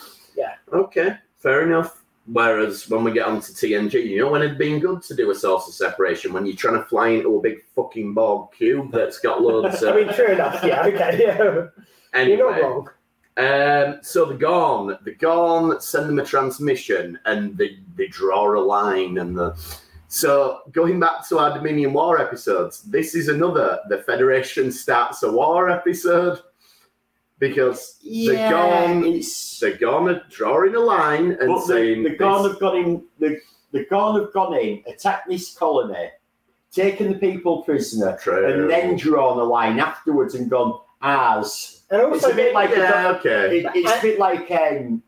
Okay, 0.72 1.16
fair 1.38 1.62
enough. 1.62 2.04
Whereas 2.30 2.88
when 2.90 3.04
we 3.04 3.12
get 3.12 3.26
onto 3.26 3.52
TNG, 3.52 4.04
you 4.04 4.18
know 4.18 4.30
when 4.30 4.42
it'd 4.42 4.58
been 4.58 4.80
good 4.80 5.02
to 5.04 5.14
do 5.14 5.30
a 5.30 5.34
saucer 5.34 5.72
separation 5.72 6.34
when 6.34 6.44
you're 6.44 6.56
trying 6.56 6.74
to 6.74 6.84
fly 6.84 7.08
into 7.08 7.36
a 7.36 7.40
big 7.40 7.64
fucking 7.74 8.12
Borg 8.12 8.52
cube 8.52 8.92
that's 8.92 9.18
got 9.18 9.40
loads 9.40 9.82
of. 9.82 9.94
I 9.94 10.00
mean, 10.04 10.14
true 10.14 10.32
enough. 10.32 10.62
Yeah, 10.62 10.84
okay, 10.86 11.18
yeah. 11.22 11.66
anyway, 12.12 12.36
You're 12.36 12.50
not 12.50 12.62
wrong. 12.62 12.88
Um, 13.38 14.00
so 14.02 14.26
the 14.26 14.34
Gorn, 14.34 14.98
the 15.04 15.14
Gorn 15.14 15.80
send 15.80 16.08
them 16.08 16.18
a 16.18 16.24
transmission, 16.24 17.18
and 17.24 17.56
they 17.56 17.78
they 17.96 18.08
draw 18.08 18.58
a 18.58 18.60
line, 18.60 19.18
and 19.18 19.36
the 19.36 19.56
so 20.08 20.62
going 20.72 20.98
back 20.98 21.26
to 21.28 21.38
our 21.38 21.54
Dominion 21.54 21.92
War 21.92 22.20
episodes, 22.20 22.82
this 22.82 23.14
is 23.14 23.28
another 23.28 23.78
the 23.88 23.98
Federation 23.98 24.72
starts 24.72 25.22
a 25.22 25.30
war 25.30 25.70
episode 25.70 26.40
because 27.38 27.98
the 28.02 28.34
Gorn 28.50 29.04
it's 29.04 29.60
the 29.60 29.72
Gorn 29.72 30.08
are 30.08 30.22
drawing 30.30 30.74
a 30.74 30.80
line 30.80 31.32
and 31.32 31.48
but 31.48 31.60
the, 31.60 31.66
saying 31.66 32.02
the 32.02 32.16
Gorn 32.16 32.42
this- 32.42 32.52
have 32.52 32.60
gone 32.60 32.76
in. 32.76 33.02
The 33.18 33.40
the 33.72 33.84
Gorn 33.84 34.20
have 34.20 34.32
gone 34.32 34.54
in, 34.54 34.82
attacked 34.86 35.28
this 35.28 35.54
colony, 35.54 36.08
taken 36.72 37.12
the 37.12 37.18
people 37.18 37.62
prisoner, 37.62 38.16
True. 38.20 38.50
and 38.62 38.70
then 38.70 38.96
drawn 38.96 39.38
a 39.38 39.44
line 39.44 39.78
afterwards 39.78 40.34
and 40.34 40.48
gone 40.50 40.80
as. 41.02 41.82
And 41.90 42.14
It's 42.14 42.24
a 42.24 42.34
bit 42.34 42.54
like 42.54 42.70
yeah, 42.70 43.14
okay. 43.18 43.58
It, 43.58 43.66
it's 43.74 43.90
a 43.90 44.00
bit 44.02 44.18
like 44.18 44.50
um, 44.50 45.02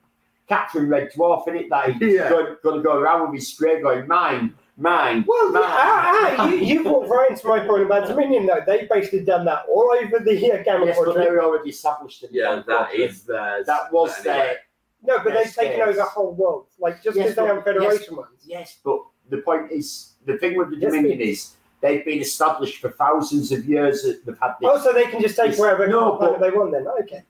Captain 0.49 0.89
Red 0.89 1.11
Dwarf, 1.13 1.49
isn't 1.49 1.57
it? 1.61 1.71
That 1.71 1.93
he's 1.95 2.15
Yeah. 2.17 2.29
going, 2.29 2.57
going 2.63 2.77
to 2.77 2.83
go 2.83 2.99
around 2.99 3.23
with 3.31 3.35
his 3.41 3.49
spray 3.49 3.81
going, 3.81 4.07
mine, 4.07 4.55
mine. 4.81 5.25
Well, 5.27 5.51
mine. 5.53 5.63
ah, 5.65 6.35
ah, 6.39 6.49
you, 6.49 6.57
you 6.57 6.85
walked 6.85 7.09
right 7.09 7.31
into 7.31 7.47
my 7.47 7.61
point 7.61 7.83
about 7.85 8.09
Dominion, 8.09 8.47
though. 8.47 8.61
They've 8.67 8.89
basically 8.89 9.21
done 9.25 9.45
that 9.45 9.65
all 9.69 9.93
over 10.01 10.19
the 10.19 10.53
uh, 10.53 10.63
Gamma 10.63 10.87
Yes, 10.87 10.97
but 10.97 11.05
Quadrant. 11.05 11.17
they're 11.29 11.43
already 11.45 11.71
established. 11.71 12.23
in 12.25 12.33
the 12.33 12.39
Yeah, 12.39 12.45
Gamma 12.51 12.65
that 12.67 12.89
Quadrant. 12.89 13.11
is 13.11 13.23
theirs. 13.25 13.67
That 13.67 13.93
was 13.93 14.11
But 14.19 14.27
anyway. 14.27 14.47
their. 14.47 14.57
No, 15.03 15.25
but 15.25 15.33
they've 15.35 15.55
taken 15.55 15.81
over 15.81 15.93
the 15.93 16.05
whole 16.05 16.33
world. 16.35 16.67
Like, 16.79 17.03
just 17.03 17.17
Yes, 17.17 17.35
because 17.35 17.37
they 17.37 17.43
but- 17.43 17.55
have 17.55 17.65
Federation 17.65 18.17
ones. 18.17 18.41
Yes, 18.45 18.79
but 18.85 19.01
the 19.31 19.39
point 19.39 19.71
is, 19.71 20.15
the 20.27 20.37
thing 20.39 20.57
with 20.57 20.71
the 20.71 20.77
Yes, 20.77 20.91
Dominion 20.93 21.19
please. 21.19 21.39
is 21.39 21.55
they've 21.81 22.05
been 22.05 22.21
established 22.21 22.81
for 22.81 22.91
thousands 22.91 23.53
of 23.53 23.65
years. 23.67 24.03
They've 24.03 24.39
had 24.41 24.55
this. 24.61 24.71
Oh, 24.71 24.79
so 24.79 24.93
they 24.93 25.05
can 25.05 25.21
just 25.23 25.37
take 25.37 25.47
It's- 25.53 25.59
wherever 25.61 25.87
no, 25.87 26.17
but- 26.19 26.41
they 26.41 26.51
want 26.51 26.73
then. 26.73 26.87
Okay. 27.03 27.23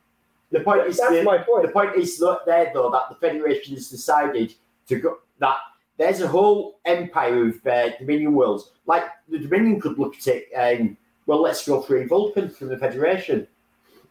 the 0.52 0.60
point 0.60 0.84
is, 0.88 0.96
That's 0.98 1.12
the, 1.12 1.22
my 1.22 1.38
point. 1.38 1.62
the 1.66 1.72
point. 1.72 1.90
point 1.92 2.02
is 2.02 2.18
that 2.18 2.40
there 2.44 2.72
though 2.74 2.90
that 2.90 3.08
the 3.08 3.14
Federation 3.14 3.74
has 3.74 3.88
decided 3.88 4.52
to 4.88 4.96
go 4.96 5.18
that 5.38 5.58
there's 6.00 6.22
a 6.22 6.26
whole 6.26 6.80
empire 6.86 7.48
of 7.50 7.66
uh, 7.66 7.90
Dominion 7.98 8.32
worlds. 8.32 8.70
Like 8.86 9.04
the 9.28 9.38
Dominion 9.38 9.78
could 9.82 9.98
look 9.98 10.16
at 10.16 10.26
it 10.28 10.48
and 10.56 10.96
well, 11.26 11.42
let's 11.42 11.64
go 11.68 11.82
free 11.82 12.06
Vulcan 12.06 12.48
from 12.48 12.68
the 12.68 12.78
Federation. 12.78 13.46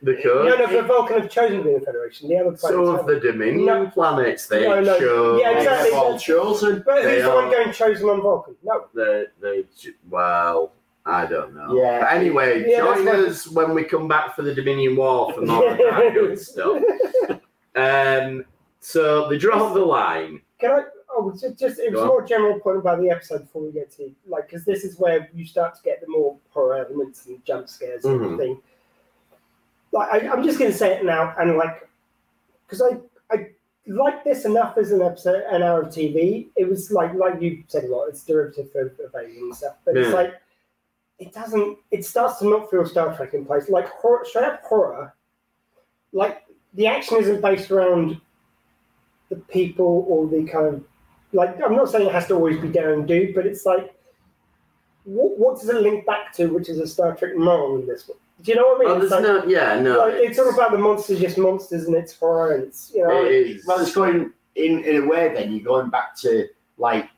The 0.03 0.13
No, 0.13 0.21
code. 0.21 0.59
no, 0.59 0.67
but 0.67 0.85
Vulcan 0.85 1.19
have 1.21 1.29
chosen 1.31 1.57
to 1.57 1.63
be 1.63 1.73
in 1.73 1.79
the 1.79 1.85
Federation. 1.85 2.29
The 2.29 2.35
other 2.37 2.51
planets 2.51 2.61
So 2.61 2.85
of 2.85 2.97
haven't. 3.01 3.21
the 3.21 3.31
Dominion 3.31 3.65
No. 3.65 3.87
planets, 3.87 4.45
they 4.45 4.67
No, 4.67 4.79
no. 4.81 4.99
chose. 4.99 5.41
Yeah, 5.41 5.57
exactly. 5.57 5.89
They've 5.89 5.99
all 5.99 6.19
chosen. 6.19 6.83
But 6.85 7.01
They 7.03 7.15
who's 7.15 7.23
the 7.23 7.29
one 7.31 7.49
going 7.51 7.73
chosen 7.73 8.07
on 8.07 8.21
Vulcan? 8.21 8.55
No. 8.63 8.85
They, 8.93 9.25
they, 9.41 9.63
well, 10.09 10.71
I 11.07 11.25
don't 11.25 11.55
know. 11.55 11.75
Yeah. 11.75 12.01
But 12.01 12.13
anyway, 12.13 12.65
Yeah, 12.69 12.85
that's 12.85 12.97
join 12.99 13.05
like- 13.07 13.15
us 13.27 13.47
when 13.49 13.73
we 13.73 13.83
come 13.83 14.07
back 14.07 14.35
for 14.35 14.43
the 14.43 14.53
Dominion 14.53 14.95
War 14.95 15.33
for 15.33 15.41
more 15.41 15.71
of 15.71 15.77
that 15.77 16.13
good 16.13 16.39
stuff. 16.39 16.81
Um, 17.75 18.45
so 18.79 19.27
they 19.29 19.37
draw 19.37 19.73
the 19.73 19.81
line. 19.83 20.41
Can 20.59 20.71
I? 20.71 20.83
Oh, 21.21 21.31
just, 21.31 21.57
just 21.57 21.79
it 21.79 21.91
was 21.91 21.99
Go 21.99 21.99
a 21.99 22.01
on. 22.03 22.07
more 22.07 22.25
general 22.25 22.59
point 22.59 22.77
about 22.77 22.99
the 23.01 23.09
episode 23.09 23.39
before 23.43 23.63
we 23.63 23.71
get 23.71 23.91
to 23.97 24.13
like 24.27 24.47
because 24.49 24.65
this 24.65 24.83
is 24.83 24.97
where 24.99 25.29
you 25.33 25.45
start 25.45 25.75
to 25.75 25.81
get 25.83 26.01
the 26.01 26.07
more 26.07 26.37
horror 26.51 26.77
elements 26.85 27.25
and 27.25 27.43
jump 27.45 27.67
scares 27.69 28.05
and 28.05 28.19
Mhm. 28.19 28.25
everything. 28.33 28.61
Like 29.91 30.23
I, 30.23 30.29
I'm 30.29 30.43
just 30.43 30.59
going 30.59 30.71
to 30.71 30.77
say 30.77 30.97
it 30.97 31.05
now, 31.05 31.33
and 31.39 31.57
like 31.57 31.87
because 32.67 32.81
I 32.81 32.99
I 33.35 33.49
like 33.87 34.23
this 34.23 34.45
enough 34.45 34.77
as 34.77 34.91
an 34.91 35.01
episode, 35.01 35.43
an 35.51 35.63
hour 35.63 35.81
of 35.81 35.89
TV. 35.89 36.49
It 36.55 36.69
was 36.69 36.91
like 36.91 37.13
like 37.15 37.41
you 37.41 37.63
said 37.67 37.85
a 37.85 37.87
lot. 37.87 38.05
It's 38.05 38.23
derivative 38.23 38.69
of, 38.75 38.91
of 39.03 39.15
alien 39.15 39.45
and 39.45 39.55
stuff, 39.55 39.77
but 39.85 39.97
it's 39.97 40.09
Yeah. 40.09 40.13
like 40.15 40.33
it 41.17 41.33
doesn't. 41.33 41.77
It 41.91 42.05
starts 42.05 42.39
to 42.39 42.45
not 42.49 42.69
feel 42.69 42.85
Star 42.85 43.15
Trek 43.15 43.33
in 43.33 43.45
place. 43.45 43.67
Like 43.67 43.89
horror, 43.89 44.23
straight 44.25 44.45
up 44.45 44.63
horror. 44.63 45.13
Like 46.13 46.43
the 46.75 46.87
action 46.87 47.17
isn't 47.17 47.41
based 47.41 47.71
around 47.71 48.21
the 49.29 49.35
people 49.37 50.05
or 50.07 50.27
the 50.27 50.43
kind 50.45 50.67
of 50.67 50.83
like 51.33 51.61
I'm 51.63 51.75
not 51.75 51.89
saying 51.89 52.07
it 52.07 52.13
has 52.13 52.27
to 52.27 52.35
always 52.35 52.59
be 52.59 52.67
down 52.67 52.89
and 52.89 53.07
do, 53.07 53.31
but 53.33 53.45
it's 53.45 53.65
like 53.65 53.93
what, 55.05 55.37
what 55.37 55.59
does 55.59 55.69
it 55.69 55.81
link 55.81 56.05
back 56.05 56.33
to, 56.33 56.47
which 56.47 56.69
is 56.69 56.79
a 56.79 56.87
Star 56.87 57.15
Trek 57.15 57.35
moral 57.35 57.79
in 57.79 57.87
this 57.87 58.07
one? 58.07 58.17
Do 58.41 58.51
you 58.51 58.57
know 58.57 58.67
what 58.67 58.77
I 58.77 58.79
mean? 58.79 58.89
Oh, 58.89 59.01
it's, 59.01 59.09
there's 59.09 59.23
like, 59.23 59.45
no, 59.45 59.49
yeah, 59.49 59.79
no. 59.79 59.97
like, 59.97 60.13
it's 60.15 60.39
all 60.39 60.53
about 60.53 60.71
the 60.71 60.77
monsters, 60.77 61.19
just 61.19 61.37
monsters, 61.37 61.85
and 61.85 61.95
it's 61.95 62.13
horror, 62.13 62.55
and 62.55 62.63
it's 62.63 62.91
you 62.95 63.05
know. 63.05 63.25
It 63.25 63.31
is. 63.31 63.65
Well, 63.65 63.79
it's 63.79 63.93
going 63.93 64.31
in 64.55 64.83
in 64.83 65.03
a 65.03 65.05
way. 65.05 65.33
Then 65.33 65.51
you're 65.51 65.65
going 65.65 65.89
back 65.89 66.15
to 66.21 66.47
like 66.77 67.09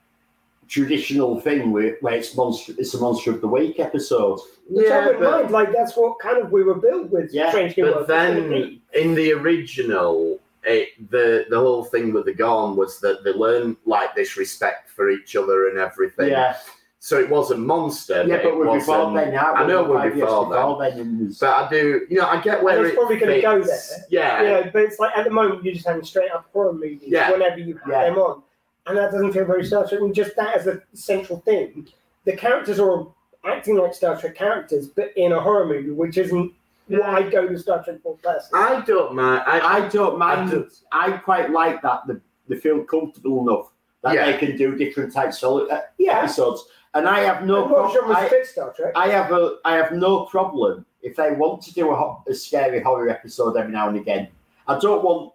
traditional 0.67 1.39
thing 1.39 1.71
where, 1.71 1.97
where 2.01 2.15
it's 2.15 2.35
monster. 2.35 2.73
It's 2.77 2.95
a 2.95 2.99
monster 2.99 3.29
of 3.29 3.41
the 3.41 3.47
week 3.47 3.79
episode. 3.79 4.39
Which 4.67 4.87
I 4.87 4.89
yeah, 4.89 5.05
wouldn't 5.05 5.23
but, 5.23 5.41
mind. 5.41 5.51
Like 5.51 5.71
that's 5.73 5.95
what 5.95 6.17
kind 6.19 6.39
of 6.39 6.51
we 6.51 6.63
were 6.63 6.75
built 6.75 7.11
with. 7.11 7.31
Yeah, 7.31 7.49
Strange 7.49 7.75
but 7.75 7.83
Worlds. 7.83 7.99
It's 7.99 8.07
gonna 8.07 8.41
then 8.41 8.81
in 8.95 9.13
the 9.13 9.33
original, 9.33 10.39
it, 10.63 10.89
the 11.09 11.45
the 11.49 11.59
whole 11.59 11.83
thing 11.83 12.13
with 12.13 12.25
the 12.25 12.33
Gorn 12.33 12.75
was 12.75 12.99
that 12.99 13.23
they 13.23 13.31
learned 13.33 13.77
like 13.85 14.15
this 14.15 14.37
respect 14.37 14.89
for 14.89 15.09
each 15.09 15.35
other 15.35 15.69
and 15.69 15.77
everything. 15.79 16.29
Yeah, 16.29 16.57
So 16.99 17.17
it 17.19 17.29
was 17.29 17.49
a 17.51 17.57
monster. 17.57 18.23
yeah, 18.27 18.41
but 18.43 18.55
we're 18.57 18.77
before 18.77 19.11
then. 19.13 19.33
Now 19.33 19.53
I 19.55 19.65
know 19.65 19.83
we're 19.83 20.09
before 20.11 20.43
then. 20.45 20.49
before 20.61 20.79
then. 20.83 20.99
and 20.99 21.37
But 21.39 21.49
I 21.65 21.69
do, 21.69 22.05
you 22.09 22.17
know, 22.19 22.27
I 22.27 22.39
get 22.41 22.61
where 22.61 22.77
And 22.77 22.85
it's 22.85 22.93
it 22.93 22.97
probably 22.97 23.17
gonna 23.17 23.41
go 23.41 23.63
there. 23.63 23.79
Yeah, 24.09 24.41
you 24.43 24.49
know, 24.49 24.69
but 24.71 24.83
it's 24.83 24.99
like 24.99 25.17
at 25.17 25.23
the 25.25 25.31
moment 25.31 25.63
you're 25.63 25.73
just 25.73 25.87
having 25.87 26.03
straight 26.03 26.31
up 26.31 26.45
horror 26.53 26.73
movies 26.73 27.01
Yeah. 27.07 27.31
whenever 27.31 27.57
you 27.59 27.77
have 27.77 27.87
Yeah. 27.89 28.03
them 28.09 28.17
on, 28.19 28.43
and 28.85 28.97
that 28.97 29.11
doesn't 29.11 29.33
feel 29.33 29.45
very 29.45 29.65
Star 29.65 29.87
Trek. 29.87 30.01
And 30.01 30.13
just 30.13 30.35
that 30.35 30.55
as 30.55 30.67
a 30.67 30.81
central 30.93 31.39
thing, 31.39 31.87
the 32.25 32.35
characters 32.35 32.79
are 32.79 33.07
acting 33.45 33.77
like 33.77 33.95
Star 33.95 34.15
Trek 34.15 34.35
characters, 34.35 34.87
but 34.89 35.11
in 35.17 35.31
a 35.31 35.39
horror 35.39 35.65
movie, 35.65 35.89
which 35.89 36.19
isn't 36.19 36.53
what 36.99 37.09
I 37.09 37.29
go 37.29 37.47
to 37.47 37.57
Star 37.57 37.83
Trek 37.83 38.01
for 38.03 38.17
personally. 38.17 38.65
I 38.65 38.81
don't 38.81 39.15
mind. 39.15 39.43
I, 39.45 39.59
I 39.85 39.89
don't 39.89 40.17
mind. 40.19 40.53
I 40.91 41.13
I, 41.13 41.17
quite 41.17 41.51
like 41.51 41.81
that. 41.81 42.01
They, 42.07 42.15
they 42.49 42.55
feel 42.59 42.83
comfortable 42.83 43.47
enough 43.47 43.71
that 44.03 44.15
Yeah. 44.15 44.25
they 44.31 44.37
can 44.37 44.57
do 44.57 44.75
different 44.75 45.13
types 45.13 45.43
of 45.43 45.69
uh, 45.69 45.81
Yeah. 45.97 46.19
episodes, 46.19 46.65
and 46.93 47.07
I 47.07 47.19
have 47.21 47.45
no 47.45 47.67
problem. 47.67 47.93
genres 47.93 48.31
I, 48.33 48.43
Star 48.43 48.73
Trek? 48.73 48.93
I 48.95 49.07
have 49.09 49.31
a 49.31 49.57
I 49.65 49.75
have 49.75 49.91
no 49.91 50.25
problem 50.25 50.85
if 51.01 51.15
they 51.15 51.31
want 51.31 51.61
to 51.63 51.73
do 51.73 51.89
a, 51.91 51.95
ho- 51.95 52.23
a 52.27 52.33
scary 52.33 52.81
horror 52.81 53.09
episode 53.09 53.57
every 53.57 53.71
now 53.71 53.87
and 53.89 53.97
again. 53.97 54.27
I 54.67 54.77
don't 54.79 55.03
want 55.03 55.33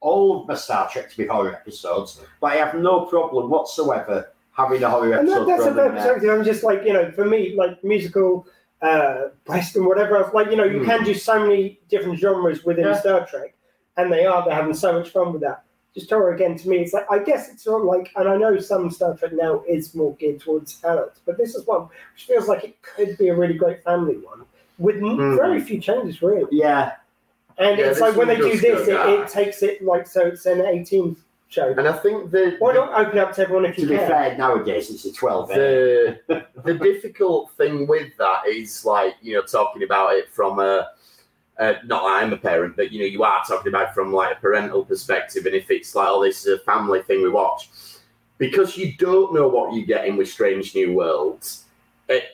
all 0.00 0.40
of 0.42 0.48
my 0.48 0.54
Star 0.54 0.88
Trek 0.88 1.10
to 1.10 1.16
be 1.16 1.26
horror 1.26 1.54
episodes, 1.54 2.20
but 2.40 2.52
I 2.52 2.56
have 2.56 2.74
no 2.74 3.06
problem 3.06 3.50
whatsoever 3.50 4.32
having 4.52 4.82
a 4.82 4.90
horror 4.90 5.12
and 5.14 5.28
that, 5.28 5.42
episode. 5.42 5.48
that's 5.48 5.60
a 5.66 5.72
thrown 5.72 5.74
fair 5.76 5.86
in 5.88 5.94
there. 5.94 6.02
perspective. 6.04 6.30
I'm 6.38 6.44
just 6.44 6.62
like 6.64 6.82
you 6.84 6.92
know, 6.92 7.10
for 7.12 7.24
me, 7.24 7.54
like 7.56 7.82
musical, 7.84 8.46
uh, 8.82 9.28
western, 9.46 9.84
whatever 9.86 10.16
else. 10.16 10.32
Like 10.32 10.50
you 10.50 10.56
know, 10.56 10.64
you 10.64 10.78
Hmm. 10.80 10.84
can 10.84 11.04
do 11.04 11.14
so 11.14 11.40
many 11.40 11.80
different 11.88 12.18
genres 12.18 12.64
within 12.64 12.86
Yeah. 12.86 13.00
Star 13.00 13.26
Trek, 13.26 13.54
and 13.96 14.12
they 14.12 14.24
are 14.26 14.44
they're 14.44 14.54
having 14.54 14.74
so 14.74 14.92
much 14.92 15.10
fun 15.10 15.32
with 15.32 15.42
that. 15.42 15.62
Just 15.94 16.10
horror 16.10 16.34
again 16.34 16.56
to 16.58 16.68
me, 16.68 16.78
it's 16.78 16.92
like 16.92 17.06
I 17.10 17.18
guess 17.18 17.48
it's 17.50 17.66
not 17.66 17.84
like, 17.84 18.10
and 18.16 18.28
I 18.28 18.36
know 18.36 18.58
some 18.58 18.90
Star 18.90 19.16
Trek 19.16 19.32
now 19.32 19.64
is 19.68 19.94
more 19.94 20.14
geared 20.16 20.40
towards 20.40 20.78
adults, 20.84 21.20
but 21.26 21.36
this 21.38 21.54
is 21.56 21.66
one 21.66 21.88
which 22.14 22.24
feels 22.26 22.46
like 22.46 22.62
it 22.62 22.80
could 22.82 23.18
be 23.18 23.28
a 23.28 23.34
really 23.34 23.54
great 23.54 23.82
family 23.82 24.16
one 24.18 24.44
with 24.78 24.96
n 24.96 25.16
Hmm. 25.16 25.34
very 25.36 25.60
few 25.60 25.80
changes 25.80 26.22
really. 26.22 26.46
Yeah, 26.52 26.92
And 27.56 27.78
Yeah, 27.80 27.86
it's 27.86 28.00
like 28.00 28.14
when 28.14 28.28
they 28.28 28.36
do 28.36 28.56
this, 28.56 28.86
it, 28.86 28.94
it 28.94 29.28
takes 29.28 29.62
it 29.64 29.82
like 29.82 30.06
so 30.06 30.20
it's 30.26 30.46
an 30.46 30.60
18 30.64 31.16
show. 31.48 31.70
and 31.76 31.88
I 31.88 31.92
think 31.92 32.30
the 32.30 32.56
Why 32.58 32.72
not 32.74 32.92
open 32.94 33.18
up 33.18 33.32
to 33.34 33.42
everyone 33.42 33.64
if 33.66 33.76
to 33.76 33.82
you 33.82 33.88
be 33.88 33.96
can? 33.96 34.08
fair, 34.08 34.38
nowadays 34.38 34.90
it's 34.90 35.04
a 35.04 35.12
twelve. 35.12 35.48
the 35.48 36.20
the 36.64 36.74
difficult 36.74 37.52
thing 37.52 37.86
with 37.86 38.16
that 38.18 38.46
is 38.46 38.84
like 38.84 39.14
you 39.20 39.34
know 39.34 39.42
talking 39.42 39.82
about 39.82 40.14
it 40.14 40.28
from 40.30 40.58
a 40.60 40.88
uh, 41.58 41.74
not 41.86 42.04
I'm 42.04 42.32
a 42.32 42.36
parent, 42.36 42.76
but 42.76 42.92
you 42.92 43.00
know 43.00 43.06
you 43.06 43.22
are 43.24 43.42
talking 43.46 43.68
about 43.68 43.88
it 43.88 43.94
from 43.94 44.12
like 44.12 44.36
a 44.36 44.40
parental 44.40 44.84
perspective, 44.84 45.46
and 45.46 45.54
if 45.54 45.70
it's 45.70 45.94
like 45.94 46.08
oh 46.08 46.22
this 46.22 46.46
is 46.46 46.60
a 46.60 46.64
family 46.64 47.02
thing 47.02 47.22
we 47.22 47.30
watch, 47.30 47.68
because 48.38 48.76
you 48.76 48.94
don't 48.96 49.34
know 49.34 49.48
what 49.48 49.74
you're 49.74 49.86
getting 49.86 50.16
with 50.16 50.28
Strange 50.28 50.74
New 50.74 50.94
Worlds. 50.94 51.64
It, 52.08 52.24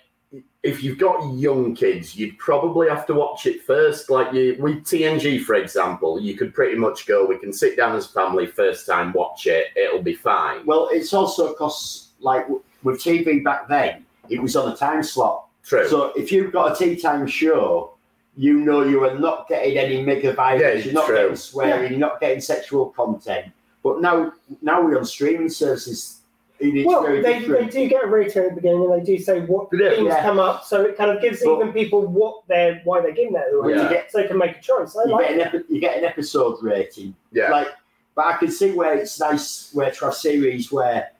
if 0.65 0.83
you've 0.83 0.99
got 0.99 1.35
young 1.35 1.75
kids, 1.77 2.17
you'd 2.17 2.39
probably 2.39 2.89
have 2.89 3.07
to 3.07 3.15
watch 3.15 3.45
it 3.45 3.63
first. 3.65 4.09
Like 4.09 4.33
you 4.33 4.57
with 4.59 4.83
TNG, 4.85 5.45
for 5.45 5.57
example, 5.57 6.19
you 6.19 6.35
could 6.37 6.55
pretty 6.55 6.75
much 6.75 7.07
go. 7.07 7.27
We 7.27 7.37
can 7.39 7.53
sit 7.53 7.77
down 7.77 7.95
as 7.95 8.07
a 8.07 8.09
family, 8.09 8.47
first 8.47 8.87
time 8.87 9.13
watch 9.13 9.47
it. 9.47 9.67
It'll 9.77 10.03
be 10.03 10.15
fine. 10.15 10.65
Well, 10.65 10.89
it's 10.91 11.13
also 11.13 11.51
because 11.51 12.09
like 12.19 12.49
with 12.83 12.99
TV 12.99 13.45
back 13.45 13.69
then, 13.69 14.07
it 14.31 14.41
was 14.41 14.57
on 14.57 14.73
a 14.73 14.77
time 14.77 15.03
slot. 15.03 15.49
True. 15.63 15.87
So 15.87 16.13
if 16.17 16.33
you've 16.33 16.51
got 16.51 16.73
a 16.73 16.77
tea 16.83 16.97
time 16.97 17.27
show, 17.27 17.93
you 18.35 18.59
know 18.61 18.83
you 18.83 19.05
are 19.05 19.19
not 19.19 19.47
getting 19.47 19.77
any 19.77 20.03
mega 20.03 20.33
violence, 20.33 20.63
Yeah, 20.63 20.85
you're 20.85 20.95
not 20.95 21.07
true. 21.07 21.17
getting 21.17 21.37
swearing, 21.37 21.91
you're 21.91 22.01
not 22.01 22.21
getting 22.21 22.41
sexual 22.41 22.87
content. 22.87 23.53
But 23.83 24.01
now, 24.01 24.33
now 24.63 24.83
we're 24.83 24.97
on 24.99 25.05
streaming 25.05 25.51
services. 25.51 26.23
It 26.61 26.77
is 26.77 26.87
Well, 26.87 27.03
they, 27.03 27.21
they 27.21 27.67
do 27.67 27.89
get 27.89 28.05
a 28.05 28.07
rating 28.07 28.43
at 28.45 28.51
the 28.51 28.55
beginning, 28.55 28.85
and 28.85 28.93
they 29.01 29.05
do 29.05 29.19
say 29.23 29.41
what 29.41 29.71
They 29.71 29.79
do, 29.79 29.91
things 29.97 30.07
yeah. 30.09 30.23
come 30.23 30.39
up, 30.39 30.65
so 30.65 30.83
it 30.83 30.97
kind 30.97 31.11
of 31.11 31.21
gives 31.21 31.43
But- 31.43 31.57
even 31.57 31.73
people 31.73 32.07
what 32.07 32.43
they're 32.47 32.81
why 32.85 33.01
they're 33.01 33.13
giving 33.13 33.33
that, 33.33 33.47
But 33.61 33.69
Yeah. 33.69 33.89
get 33.89 34.13
so 34.13 34.19
they 34.19 34.29
can 34.29 34.39
make 34.39 34.57
a 34.59 34.61
choice. 34.61 34.97
I 34.97 35.05
you 35.09 35.13
like 35.13 35.29
get, 35.29 35.35
an 35.35 35.41
epi- 35.41 35.65
you 35.75 35.81
get 35.81 35.99
an 35.99 36.05
episode 36.05 36.63
rating. 36.63 37.15
yeah. 37.33 37.51
Like, 37.51 37.69
but 38.15 38.27
I 38.27 38.37
can 38.37 38.51
see 38.51 38.71
where 38.71 38.95
it's 38.97 39.19
nice 39.19 39.71
where 39.73 39.91
to 39.91 40.05
have 40.07 40.15
series 40.15 40.71
where 40.71 41.11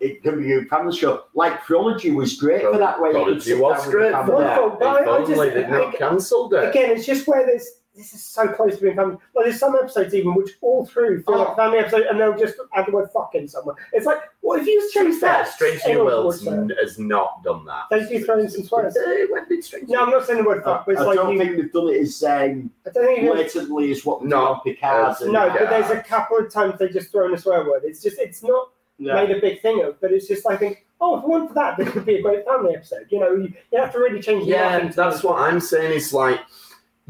it 0.00 0.22
can 0.22 0.42
be 0.42 0.50
a 0.54 0.62
family 0.64 0.96
show. 0.96 1.24
Like 1.34 1.62
Prodigy 1.64 2.10
was 2.12 2.36
great 2.38 2.62
for 2.62 2.78
that. 2.78 2.98
Where 2.98 3.10
you 3.10 3.18
could 3.18 3.24
Prodigy 3.24 3.50
sit 3.50 3.58
was 3.60 3.86
great 3.90 4.12
the 4.12 4.24
for 4.24 4.40
that. 4.40 4.58
Wonderful, 4.62 4.78
but 4.80 5.06
I- 5.06 5.16
I 5.16 5.24
just- 5.26 5.54
they'd 5.54 5.68
not 5.68 5.94
cancelled 5.94 6.54
it. 6.54 6.70
Again, 6.70 6.92
it's 6.92 7.04
just 7.04 7.28
where 7.28 7.44
there's 7.44 7.68
this 8.00 8.14
is 8.14 8.24
so 8.24 8.48
close 8.48 8.76
to 8.76 8.82
being 8.82 8.96
family. 8.96 9.16
Like 9.34 9.44
there's 9.44 9.58
some 9.58 9.74
episodes 9.76 10.14
even 10.14 10.34
which 10.34 10.52
all 10.62 10.86
through 10.86 11.22
feel 11.22 11.34
Oh. 11.34 11.38
like 11.44 11.56
family 11.56 11.78
episode, 11.78 12.02
and 12.06 12.18
they'll 12.18 12.36
just 12.36 12.54
add 12.74 12.86
the 12.86 12.92
word 12.92 13.10
"fucking" 13.12 13.48
somewhere. 13.48 13.76
It's 13.92 14.06
like, 14.06 14.18
what 14.40 14.60
if 14.60 14.66
you 14.66 14.90
changed 14.92 15.22
Yeah, 15.22 15.42
that? 15.42 15.48
Strange 15.48 15.80
in 15.86 15.92
New 15.92 15.98
all 16.00 16.06
Worlds 16.06 16.42
four 16.42 16.54
shows? 16.54 16.70
has 16.80 16.98
not 16.98 17.44
done 17.44 17.64
that. 17.66 17.84
They 17.90 18.06
do 18.08 18.24
throw 18.24 18.38
in 18.38 18.48
some 18.48 18.64
swears. 18.64 18.96
When 19.30 19.46
did 19.48 19.62
Strange 19.64 19.88
No, 19.88 20.02
I'm 20.04 20.10
not 20.10 20.26
saying 20.26 20.42
the 20.42 20.48
word 20.48 20.64
"fuck," 20.64 20.86
but 20.86 20.92
it's 20.92 21.00
I 21.02 21.04
like 21.04 21.16
don't 21.16 21.32
you, 21.34 21.38
think 21.38 21.56
they've 21.56 21.72
done 21.72 21.88
it 21.88 22.00
as 22.00 22.22
um, 22.24 22.70
I 22.86 22.90
don't 22.90 23.04
think 23.06 23.22
you 23.22 23.32
blatantly 23.32 23.90
as 23.92 24.04
what 24.06 24.22
they 24.22 24.28
No. 24.28 24.60
do 24.64 24.72
Picard. 24.74 25.20
and- 25.20 25.32
No, 25.32 25.46
Yeah. 25.46 25.56
but 25.58 25.70
there's 25.70 25.90
a 25.90 26.02
couple 26.02 26.38
of 26.38 26.50
times 26.50 26.78
they 26.78 26.88
just 26.88 27.12
throw 27.12 27.26
in 27.26 27.34
a 27.34 27.38
swear 27.38 27.64
word. 27.64 27.82
It's 27.84 28.02
just 28.02 28.18
it's 28.18 28.42
not 28.42 28.70
Yeah. 28.98 29.14
made 29.14 29.30
a 29.36 29.40
big 29.40 29.60
thing 29.60 29.82
of, 29.84 30.00
but 30.00 30.12
it's 30.12 30.26
just 30.26 30.46
I 30.46 30.56
think, 30.56 30.84
oh, 31.00 31.18
if 31.18 31.24
we 31.24 31.30
went 31.30 31.48
for 31.48 31.54
that, 31.54 31.76
this 31.78 31.88
could 31.90 32.04
be 32.04 32.16
a 32.16 32.22
great 32.22 32.44
family 32.44 32.74
episode. 32.74 33.06
You 33.10 33.20
know, 33.20 33.34
you, 33.34 33.52
you 33.72 33.78
have 33.78 33.92
to 33.92 33.98
really 33.98 34.20
change. 34.20 34.46
Yeah, 34.46 34.72
nothing 34.78 34.92
that's 34.94 35.22
what 35.22 35.38
I'm 35.40 35.58
saying. 35.60 35.92
Is 35.92 36.12
like 36.12 36.40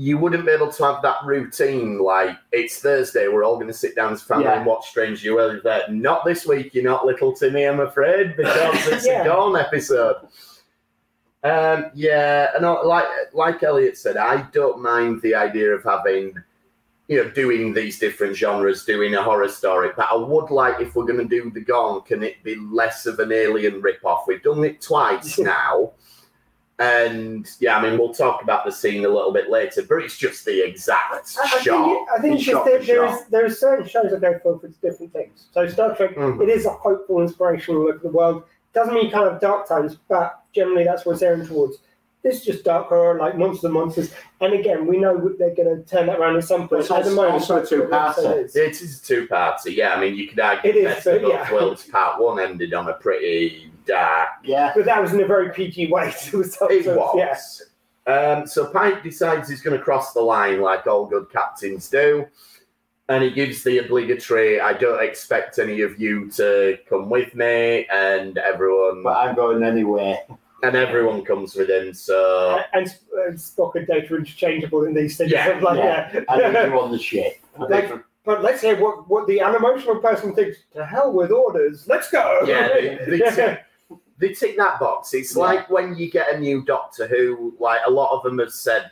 you 0.01 0.17
wouldn't 0.17 0.47
be 0.47 0.51
able 0.53 0.73
to 0.73 0.85
have 0.85 1.03
that 1.03 1.19
routine. 1.27 1.99
Like 1.99 2.35
it's 2.53 2.79
Thursday, 2.79 3.29
we're 3.29 3.45
all 3.45 3.57
going 3.57 3.67
to 3.67 3.73
sit 3.75 3.95
down 3.95 4.15
as 4.15 4.23
family 4.23 4.45
Yeah. 4.47 4.57
and 4.57 4.65
watch 4.67 4.89
Strange 4.89 5.23
New 5.23 5.35
Worlds. 5.35 5.61
But 5.63 5.93
not 5.93 6.25
this 6.25 6.47
week. 6.47 6.75
You're 6.75 6.85
not 6.85 7.05
little 7.05 7.35
Timmy, 7.35 7.65
I'm 7.65 7.81
afraid, 7.81 8.35
because 8.37 8.87
it's 8.89 9.07
Yeah. 9.07 9.23
a 9.23 9.25
Dawn 9.25 9.57
episode. 9.57 10.17
Um, 11.43 11.87
yeah, 11.95 12.51
and 12.55 12.65
I- 12.67 12.83
like 12.83 13.07
like 13.33 13.63
Elliot 13.63 13.97
said, 13.99 14.17
I 14.17 14.43
don't 14.53 14.81
mind 14.83 15.21
the 15.23 15.35
idea 15.35 15.71
of 15.75 15.83
having, 15.85 16.35
you 17.09 17.23
know, 17.25 17.31
doing 17.31 17.73
these 17.75 17.99
different 17.99 18.37
genres, 18.37 18.85
doing 18.85 19.15
a 19.15 19.23
horror 19.23 19.49
story. 19.49 19.91
But 19.97 20.09
I 20.11 20.17
would 20.17 20.51
like, 20.51 20.81
if 20.81 20.95
we're 20.95 21.07
going 21.07 21.19
to 21.19 21.25
do 21.25 21.51
the 21.51 21.61
Gorn, 21.61 22.03
can 22.03 22.23
it 22.23 22.43
be 22.43 22.57
less 22.57 23.07
of 23.07 23.19
an 23.21 23.33
alien 23.33 23.81
rip-off? 23.83 24.25
We've 24.27 24.43
done 24.43 24.65
it 24.65 24.81
twice 24.81 25.39
now. 25.57 25.93
And 26.81 27.47
yeah, 27.61 27.77
I 27.77 27.83
mean, 27.83 27.99
we'll 27.99 28.15
talk 28.15 28.43
about 28.43 28.65
the 28.65 28.73
scene 28.73 29.05
a 29.05 29.09
little 29.09 29.33
bit 29.33 29.51
later, 29.51 29.83
but 29.87 29.97
it's 29.97 30.17
just 30.17 30.47
the 30.47 30.67
exact 30.67 31.37
I, 31.39 31.43
I 31.45 31.61
shot. 31.61 31.85
think, 31.85 32.09
I 32.11 32.19
think 32.21 32.41
shot 32.41 32.65
there, 32.65 32.81
for 32.81 32.87
there, 32.87 33.27
there 33.31 33.45
are 33.45 33.51
certain 33.51 33.87
shows 33.87 34.11
that 34.11 34.21
go 34.23 34.39
for, 34.43 34.59
for 34.59 34.69
different 34.81 35.13
things. 35.13 35.49
So 35.53 35.69
Star 35.69 35.95
Trek, 35.95 36.17
Mhm. 36.17 36.43
it 36.43 36.49
is 36.49 36.65
a 36.65 36.71
hopeful, 36.71 37.21
inspirational 37.21 37.85
look 37.85 37.97
at 37.97 38.03
the 38.03 38.09
world. 38.09 38.45
Doesn't 38.73 38.95
mean 38.95 39.11
kind 39.11 39.29
can't 39.29 39.41
dark 39.43 39.69
times, 39.69 39.99
but 40.09 40.41
generally 40.55 40.85
that's 40.85 41.05
what 41.05 41.13
it's 41.13 41.23
airing 41.23 41.47
towards. 41.47 41.77
This 42.23 42.37
is 42.37 42.45
just 42.45 42.65
dark 42.65 42.89
horror, 42.89 43.19
like 43.19 43.37
Monsters 43.37 43.65
and 43.65 43.75
Monsters. 43.75 44.15
And 44.41 44.55
again, 44.55 44.87
we 44.87 44.97
know 44.99 45.17
they're 45.39 45.55
going 45.55 45.77
to 45.77 45.83
turn 45.91 46.07
that 46.07 46.19
around 46.19 46.37
at 46.37 46.45
some 46.45 46.69
point. 46.69 46.83
It's 46.83 46.91
at 46.91 47.05
the 47.05 47.11
also- 47.11 47.15
moment, 47.17 47.33
also 47.35 47.57
a 47.57 47.61
that's 47.61 47.71
what 47.73 47.91
the 47.91 47.97
episode 47.97 48.23
two-parter. 48.53 48.57
It 48.67 48.81
is 48.83 49.01
a 49.01 49.05
two-parter. 49.07 49.77
Yeah, 49.77 49.95
I 49.95 50.01
mean, 50.01 50.15
you 50.15 50.29
could 50.29 50.41
argue 50.41 50.71
It 50.71 50.77
is, 50.77 51.07
of 51.07 51.21
but 51.23 51.29
yeah. 51.29 51.53
Worlds 51.53 51.85
Part 51.87 52.21
One 52.23 52.39
ended 52.41 52.73
on 52.75 52.89
a 52.89 52.95
pretty 52.95 53.71
dark 53.91 54.29
Yeah. 54.45 54.73
But 54.75 54.85
that 54.87 55.01
was 55.03 55.13
in 55.13 55.21
a 55.21 55.27
very 55.27 55.51
PG 55.53 55.91
way. 55.93 56.13
So, 56.19 56.43
so, 56.43 56.67
It 56.69 56.85
so, 56.85 56.97
was. 56.97 57.63
Yeah. 58.07 58.13
Um, 58.13 58.47
so 58.47 58.67
Pike 58.73 59.03
decides 59.03 59.49
he's 59.49 59.61
going 59.63 59.77
to 59.77 59.83
cross 59.83 60.13
the 60.13 60.21
line 60.23 60.61
like 60.61 60.87
all 60.87 61.07
good 61.07 61.31
captains 61.31 61.89
do. 61.89 62.27
And 63.09 63.25
he 63.25 63.31
gives 63.31 63.65
the 63.65 63.79
obligatory, 63.79 64.61
I 64.61 64.73
don't 64.73 65.03
expect 65.03 65.59
any 65.59 65.81
of 65.83 66.01
you 66.01 66.31
to 66.33 66.79
come 66.89 67.11
with 67.11 67.35
me. 67.35 67.87
And 67.93 68.39
everyone 68.39 69.03
But 69.03 69.17
I'm 69.17 69.35
going 69.35 69.63
anywhere. 69.65 70.19
and 70.63 70.77
everyone 70.77 71.25
comes 71.25 71.55
with 71.57 71.69
him. 71.71 71.93
So 71.93 72.61
And, 72.73 72.87
and 73.27 73.37
Spock 73.37 73.75
and 73.75 73.87
Data 73.87 74.15
are 74.15 74.19
interchangeable 74.19 74.85
in 74.85 74.95
these 74.95 75.17
things. 75.17 75.31
Yeah, 75.33 75.59
like, 75.63 75.79
yeah. 75.79 76.11
yeah. 76.15 76.21
I 76.29 76.37
need 76.53 76.69
you 76.73 76.81
on 76.85 76.93
the 76.93 76.99
ship. 76.99 77.35
Like, 77.59 77.91
but 78.25 78.43
let's 78.43 78.61
hear 78.63 78.77
what, 78.81 79.09
what 79.09 79.27
the 79.27 79.41
unemotional 79.41 79.97
person 80.01 80.35
thinks. 80.35 80.59
To 80.75 80.87
hell 80.87 81.13
with 81.13 81.31
orders. 81.33 81.87
Let's 81.89 82.11
go. 82.11 82.41
Yeah, 82.47 82.69
they- 82.69 82.99
they 83.09 83.19
tick- 83.31 83.61
they 84.21 84.33
tick 84.35 84.57
that 84.59 84.79
box. 84.79 85.13
It's 85.15 85.35
Yeah. 85.35 85.43
like 85.43 85.71
when 85.71 85.97
you 85.97 86.11
get 86.11 86.33
a 86.35 86.39
new 86.39 86.63
Doctor 86.63 87.09
Who, 87.09 87.55
like 87.59 87.81
a 87.87 87.91
lot 87.91 88.17
of 88.17 88.23
them 88.23 88.39
have 88.39 88.53
said, 88.53 88.91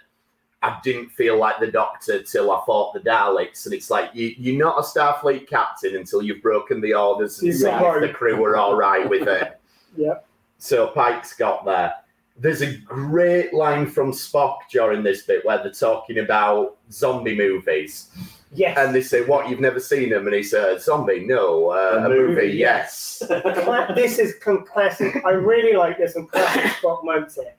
I 0.63 0.81
didn't 0.83 1.11
feel 1.11 1.37
like 1.39 1.61
the 1.61 1.71
Doctor 1.71 2.21
till 2.23 2.51
I 2.51 2.61
fought 2.67 2.93
the 2.95 3.01
Daleks, 3.01 3.67
and 3.67 3.75
it's 3.75 3.91
like 3.91 4.11
you, 4.15 4.35
you're 4.39 4.59
not 4.59 4.79
a 4.79 4.83
Starfleet 4.83 5.47
captain 5.47 5.95
until 5.95 6.21
you've 6.23 6.43
broken 6.43 6.81
the 6.81 6.95
orders 6.95 7.41
and 7.41 7.51
if 7.53 7.61
the 7.61 8.13
crew 8.13 8.37
were 8.37 8.57
all 8.57 8.75
right 8.77 9.09
with 9.09 9.29
it. 9.29 9.55
Yep. 9.97 10.27
So 10.59 10.89
Pike's 10.89 11.35
got 11.35 11.65
there. 11.65 11.93
There's 12.37 12.63
a 12.63 12.77
great 12.77 13.53
line 13.55 13.87
from 13.87 14.13
Spock 14.13 14.59
during 14.71 15.03
this 15.03 15.23
bit 15.23 15.45
where 15.45 15.59
they're 15.59 15.73
talking 15.73 16.19
about 16.19 16.77
zombie 16.93 17.35
movies, 17.37 18.11
Yes. 18.53 18.79
and 18.79 18.95
they 18.95 19.03
say, 19.03 19.23
"What? 19.25 19.49
You've 19.49 19.61
never 19.61 19.79
seen 19.81 20.11
them?" 20.11 20.27
And 20.27 20.35
he 20.35 20.43
said, 20.43 20.81
"Zombie? 20.81 21.21
No. 21.21 21.71
Uh, 21.71 22.01
A 22.03 22.07
a 22.07 22.09
movie? 22.09 22.35
movie, 22.35 22.57
Yes." 22.57 23.23
This 23.95 24.19
is 24.19 24.35
classic. 24.37 25.23
I 25.25 25.31
really 25.31 25.77
like 25.77 25.99
this 25.99 26.17
and 26.17 26.31
classic 26.31 26.63
Spock 26.81 27.05
moments 27.05 27.35
here. 27.35 27.55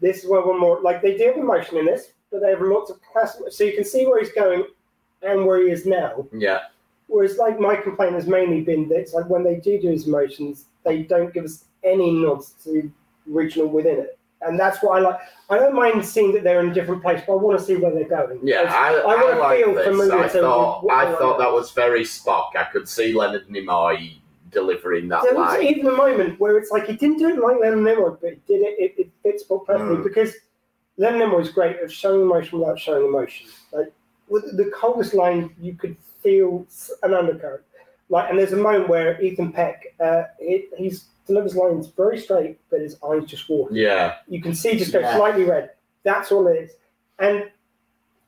This 0.00 0.24
is 0.24 0.28
where 0.30 0.42
one 0.42 0.58
more 0.60 0.80
like 0.80 1.00
they 1.00 1.16
do 1.16 1.26
have 1.26 1.36
emotion 1.36 1.76
in 1.78 1.86
this, 1.86 2.08
but 2.30 2.40
they 2.42 2.50
have 2.50 2.60
lots 2.60 2.90
of 2.90 3.00
classic. 3.12 3.42
So 3.50 3.64
you 3.64 3.72
can 3.74 3.84
see 3.84 4.06
where 4.06 4.18
he's 4.20 4.32
going 4.32 4.64
and 5.22 5.46
where 5.46 5.58
he 5.60 5.70
is 5.70 5.86
now. 5.86 6.26
Yeah. 6.32 6.60
Whereas, 7.08 7.38
like 7.38 7.60
my 7.60 7.76
complaint 7.76 8.14
has 8.14 8.26
mainly 8.26 8.62
been 8.62 8.88
that 8.88 8.96
it's 8.98 9.14
like 9.14 9.28
when 9.30 9.44
they 9.44 9.56
do 9.56 9.80
do 9.80 9.88
his 9.90 10.08
emotions, 10.08 10.64
they 10.84 11.02
don't 11.02 11.32
give 11.32 11.44
us 11.44 11.64
any 11.84 12.10
nods 12.10 12.54
to 12.64 12.90
regional 13.26 13.68
within 13.68 14.00
it, 14.00 14.18
and 14.48 14.58
that's 14.58 14.82
what 14.82 14.98
I 14.98 15.00
like. 15.00 15.18
I 15.50 15.58
don't 15.58 15.74
mind 15.74 16.04
seeing 16.04 16.32
that 16.32 16.42
they're 16.44 16.60
in 16.60 16.70
a 16.70 16.74
different 16.74 17.02
place, 17.02 17.22
but 17.26 17.34
I 17.34 17.36
want 17.36 17.58
to 17.58 17.64
see 17.64 17.76
where 17.76 17.92
they're 17.92 18.08
going. 18.08 18.40
Yeah, 18.42 18.62
I, 18.72 18.94
I 18.94 18.98
I, 19.12 19.24
wanna 19.24 19.38
like 19.40 19.58
feel 19.64 19.74
this. 19.74 19.86
familiar 19.86 20.18
I 20.24 20.28
to 20.28 20.40
thought, 20.40 20.84
I 20.90 21.12
thought 21.16 21.38
like. 21.38 21.46
that 21.46 21.52
was 21.52 21.70
very 21.72 22.02
Spock. 22.02 22.56
I 22.56 22.64
could 22.64 22.88
see 22.88 23.12
Leonard 23.12 23.48
Nimoy 23.48 24.14
delivering 24.50 25.08
that 25.08 25.22
There 25.24 25.34
was 25.34 25.54
line. 25.58 25.62
even 25.64 25.86
a 25.88 25.92
moment 25.92 26.40
where 26.40 26.56
it's 26.58 26.70
like 26.70 26.86
he 26.86 26.96
didn't 26.96 27.18
do 27.18 27.28
it 27.28 27.38
like 27.38 27.58
Leonard 27.60 27.80
Nimoy, 27.80 28.18
but 28.20 28.30
he 28.30 28.40
did 28.46 28.62
it. 28.62 28.78
It, 28.78 28.94
it 28.98 29.10
fits 29.22 29.44
Spock 29.44 29.66
perfectly 29.66 29.96
Mm. 29.96 30.04
because 30.04 30.32
Nimoy 30.98 31.42
is 31.42 31.50
great 31.50 31.76
at 31.76 31.90
showing 31.92 32.22
emotion 32.22 32.58
without 32.58 32.78
showing 32.78 33.06
emotion. 33.06 33.48
Like 33.72 33.92
with 34.28 34.56
the 34.56 34.70
coldest 34.74 35.14
line, 35.14 35.54
you 35.60 35.74
could 35.74 35.96
feel 36.22 36.66
an 37.02 37.12
undercurrent. 37.14 37.62
Like, 38.08 38.30
and 38.30 38.38
there's 38.38 38.52
a 38.52 38.56
moment 38.56 38.88
where 38.88 39.20
Ethan 39.20 39.52
Peck, 39.52 39.94
uh, 40.00 40.24
it, 40.38 40.70
he's 40.78 41.06
delivers 41.26 41.56
lines 41.56 41.88
very 41.88 42.18
straight, 42.18 42.58
but 42.70 42.80
his 42.80 42.96
eyes 43.08 43.24
just 43.26 43.48
water. 43.48 43.74
Yeah, 43.74 44.14
You 44.28 44.40
can 44.40 44.54
see 44.54 44.76
just 44.78 44.92
go 44.92 45.00
Yeah. 45.00 45.16
slightly 45.16 45.44
red. 45.44 45.70
That's 46.04 46.30
all 46.32 46.46
it 46.46 46.54
is. 46.56 46.70
And 47.18 47.50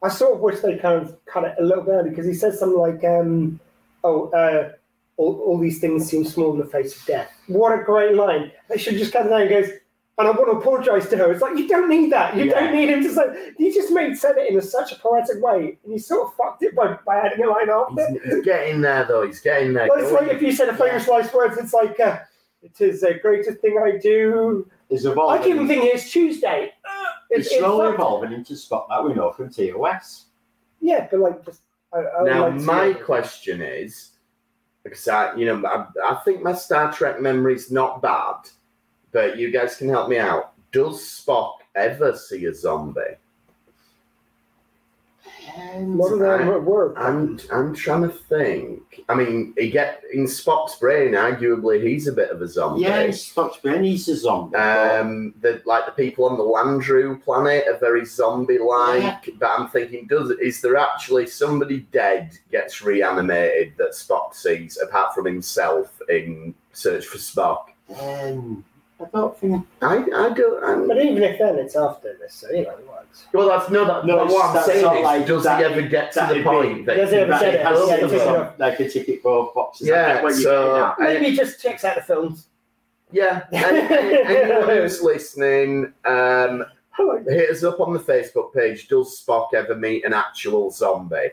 I 0.02 0.08
sort 0.08 0.34
of 0.34 0.40
wish 0.40 0.60
they 0.60 0.76
kind 0.76 1.00
of 1.02 1.16
cut 1.26 1.44
it 1.44 1.54
a 1.58 1.62
little 1.64 1.84
bit 1.84 1.92
early 1.92 2.10
because 2.10 2.26
he 2.26 2.34
says 2.34 2.58
something 2.58 2.78
like, 2.78 3.02
um, 3.04 3.58
"Oh, 4.04 4.28
uh, 4.30 4.72
all, 5.16 5.40
all 5.40 5.58
these 5.58 5.80
things 5.80 6.08
seem 6.08 6.24
small 6.24 6.52
in 6.52 6.58
the 6.58 6.64
face 6.66 6.98
of 6.98 7.04
death." 7.06 7.30
What 7.48 7.78
a 7.78 7.82
great 7.82 8.14
line! 8.14 8.52
They 8.68 8.78
should 8.78 8.96
just 8.96 9.12
cut 9.12 9.26
it 9.26 9.30
down 9.30 9.42
and 9.42 9.50
goes. 9.50 9.70
And 10.18 10.26
I 10.26 10.32
want 10.32 10.50
to 10.50 10.58
apologise 10.58 11.08
to 11.10 11.16
her. 11.16 11.30
It's 11.30 11.40
like 11.42 11.56
you 11.56 11.68
don't 11.68 11.88
need 11.88 12.10
that. 12.10 12.34
You 12.36 12.46
Yeah. 12.46 12.58
don't 12.60 12.74
need 12.74 12.88
him 12.88 13.04
to 13.04 13.08
say. 13.12 13.52
You 13.56 13.72
just 13.72 13.92
made 13.92 14.16
said 14.18 14.36
it 14.36 14.50
in 14.50 14.58
a, 14.58 14.62
such 14.62 14.90
a 14.90 14.96
poetic 14.96 15.40
way, 15.40 15.78
and 15.84 15.92
you 15.92 15.98
sort 16.00 16.26
of 16.26 16.34
fucked 16.34 16.64
it 16.64 16.74
by, 16.74 16.98
by 17.06 17.18
adding 17.18 17.44
a 17.44 17.48
line 17.48 17.70
after. 17.70 18.08
he's, 18.08 18.34
he's 18.34 18.44
getting 18.44 18.80
there 18.80 19.04
though. 19.04 19.24
He's 19.24 19.38
getting 19.40 19.74
there. 19.74 19.86
Well, 19.88 20.00
it's 20.00 20.10
Go 20.10 20.16
like 20.18 20.28
if 20.32 20.42
you 20.42 20.50
said 20.50 20.68
a 20.70 20.76
famous 20.76 21.06
last 21.06 21.32
words. 21.32 21.56
It's 21.56 21.72
like, 21.72 22.00
uh, 22.00 22.18
"It 22.62 22.80
is 22.80 23.00
the 23.02 23.14
greatest 23.14 23.60
thing 23.60 23.78
I 23.82 23.96
do." 23.98 24.68
Is 24.90 25.04
evolving. 25.04 25.20
I 25.42 25.44
evolving. 25.44 25.58
keep 25.58 25.68
thinking 25.68 25.90
it's 25.94 26.10
Tuesday. 26.10 26.72
Uh, 26.84 27.04
It's 27.30 27.46
it's- 27.48 27.52
it's 27.52 27.58
slowly 27.58 27.86
fucked. 27.88 27.94
evolving 28.00 28.32
into 28.32 28.54
Spock 28.54 28.88
that 28.88 29.04
we 29.04 29.12
know 29.14 29.30
from 29.32 29.50
TOS. 29.50 30.26
Yeah, 30.80 31.06
but 31.10 31.20
like 31.20 31.44
just 31.44 31.62
I, 31.92 31.98
I 31.98 32.24
now, 32.24 32.48
like 32.48 32.60
my 32.60 32.92
see 32.92 32.98
question 33.00 33.60
is, 33.62 34.12
because 34.84 35.06
I, 35.08 35.34
you 35.36 35.44
know, 35.46 35.66
I, 35.66 35.86
I 36.04 36.14
think 36.24 36.42
my 36.42 36.54
Star 36.54 36.92
Trek 36.92 37.20
memory's 37.20 37.70
not 37.70 38.00
bad, 38.02 38.36
but 39.12 39.36
you 39.38 39.50
guys 39.50 39.76
can 39.76 39.88
help 39.88 40.08
me 40.08 40.18
out. 40.18 40.52
Does 40.72 41.00
Spock 41.00 41.54
ever 41.74 42.14
see 42.16 42.44
a 42.46 42.54
zombie? 42.54 43.00
What 45.76 46.12
are 46.12 46.34
I- 46.34 46.38
they 46.44 46.58
were? 46.58 46.98
I'm 46.98 47.38
I'm 47.52 47.74
trying 47.74 48.02
to 48.02 48.08
think. 48.08 49.04
I 49.08 49.14
mean, 49.14 49.54
he 49.56 49.70
get 49.70 50.02
in 50.12 50.24
Spock's 50.24 50.76
brain. 50.76 51.12
Arguably, 51.12 51.82
he's 51.86 52.08
a 52.08 52.12
bit 52.12 52.30
of 52.30 52.42
a 52.42 52.48
zombie. 52.48 52.82
Yeah, 52.82 53.06
Spock's 53.08 53.58
brain, 53.58 53.84
he's 53.84 54.08
a 54.08 54.16
zombie. 54.16 54.56
Um, 54.56 55.34
the 55.40 55.62
like 55.64 55.86
the 55.86 55.92
people 55.92 56.24
on 56.26 56.36
the 56.36 56.42
Landru 56.44 57.22
planet 57.22 57.64
are 57.68 57.78
very 57.78 58.04
zombie-like. 58.04 59.02
Yeah. 59.02 59.34
But 59.38 59.50
I'm 59.58 59.68
thinking, 59.68 60.06
does 60.08 60.30
is 60.32 60.60
there 60.60 60.76
actually 60.76 61.26
somebody 61.26 61.80
dead 61.92 62.36
gets 62.50 62.82
reanimated 62.82 63.74
that 63.78 63.92
Spock 63.92 64.34
sees 64.34 64.78
apart 64.78 65.14
from 65.14 65.26
himself 65.26 66.00
in 66.08 66.54
Search 66.72 67.06
for 67.06 67.18
Spock? 67.18 67.66
Um, 68.00 68.64
I 69.00 69.04
don't 69.14 69.36
think. 69.38 69.66
I 69.80 69.96
I 69.98 70.30
don't. 70.30 70.64
I'm, 70.64 70.88
But 70.88 71.00
even 71.00 71.22
if 71.22 71.38
then, 71.38 71.56
it's 71.58 71.76
after 71.76 72.16
this, 72.20 72.34
so 72.34 72.50
you 72.50 72.64
know 72.64 72.70
it 72.70 72.88
works. 72.88 73.26
well, 73.32 73.48
that's 73.48 73.70
no. 73.70 73.84
That, 73.84 74.04
No, 74.06 74.24
no 74.24 74.32
what 74.32 74.46
I'm 74.46 74.54
that's 74.54 74.66
saying 74.66 74.82
not 74.84 74.96
is, 74.96 75.04
like 75.04 75.26
does 75.26 75.44
that- 75.44 75.58
he 75.60 75.64
ever 75.66 75.82
get 75.82 76.10
to 76.12 76.18
that'd 76.20 76.36
the 76.36 76.40
be- 76.40 76.44
point 76.44 76.86
that 76.86 76.96
Does 76.96 77.10
he 77.10 77.16
ever 77.18 77.30
Right, 77.30 77.40
said 77.40 77.54
it 77.54 77.60
it? 77.60 77.66
has 77.66 77.78
Yeah, 77.88 77.96
to 77.96 78.02
it's 78.04 78.12
be 78.12 78.20
enough. 78.20 78.48
some- 78.48 78.54
like 78.58 78.80
a 78.80 78.88
ticket 78.88 79.22
for 79.22 79.52
boxes. 79.54 79.88
I 79.88 79.92
Yeah, 79.92 80.14
get 80.14 80.22
what 80.24 80.32
you're 80.32 80.40
so- 80.42 80.66
getting 80.74 80.82
at. 80.82 80.98
Maybe 81.20 81.30
he 81.30 81.36
just 81.36 81.62
checks 81.62 81.84
out 81.84 81.94
the 81.96 82.02
films. 82.02 82.48
yeah. 83.12 83.44
any- 83.52 83.78
any- 83.80 84.22
anyone 84.24 84.68
who's 84.68 85.00
listening, 85.00 85.92
um, 86.04 86.64
I 86.98 87.02
like 87.04 87.24
that. 87.24 87.32
hit 87.34 87.50
us 87.50 87.62
up 87.62 87.78
on 87.78 87.92
the 87.92 88.00
Facebook 88.00 88.52
page. 88.52 88.88
Does 88.88 89.24
Spock 89.24 89.54
ever 89.54 89.76
meet 89.76 90.04
an 90.04 90.12
actual 90.12 90.72
zombie? 90.72 91.30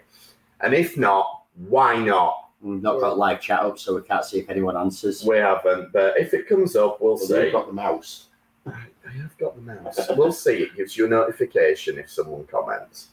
And 0.61 0.75
if 0.75 0.97
not, 0.97 1.41
why 1.67 1.97
not? 1.97 2.44
We've 2.65 2.81
not 2.81 2.99
got 2.99 3.17
live 3.17 3.41
chat 3.41 3.59
up, 3.61 3.77
so 3.77 3.95
we 3.95 4.01
can't 4.01 4.25
see 4.25 4.39
if 4.39 4.49
anyone 4.49 4.75
answers. 4.75 5.23
We 5.23 5.37
haven't, 5.37 5.93
but 5.93 6.17
if 6.17 6.33
it 6.33 6.47
comes 6.49 6.75
up, 6.75 6.99
we'll 6.99 7.15
Well, 7.15 7.25
see. 7.25 7.43
We've 7.43 7.51
got 7.51 7.67
the 7.67 7.73
mouse. 7.73 8.29
I 8.65 9.11
have 9.21 9.37
got 9.37 9.55
the 9.55 9.61
mouse. 9.61 9.99
we'll 10.17 10.31
see. 10.31 10.63
It 10.63 10.75
gives 10.75 10.97
you 10.97 11.05
a 11.05 11.09
notification 11.09 11.99
if 11.99 12.09
someone 12.09 12.45
comments. 12.47 13.09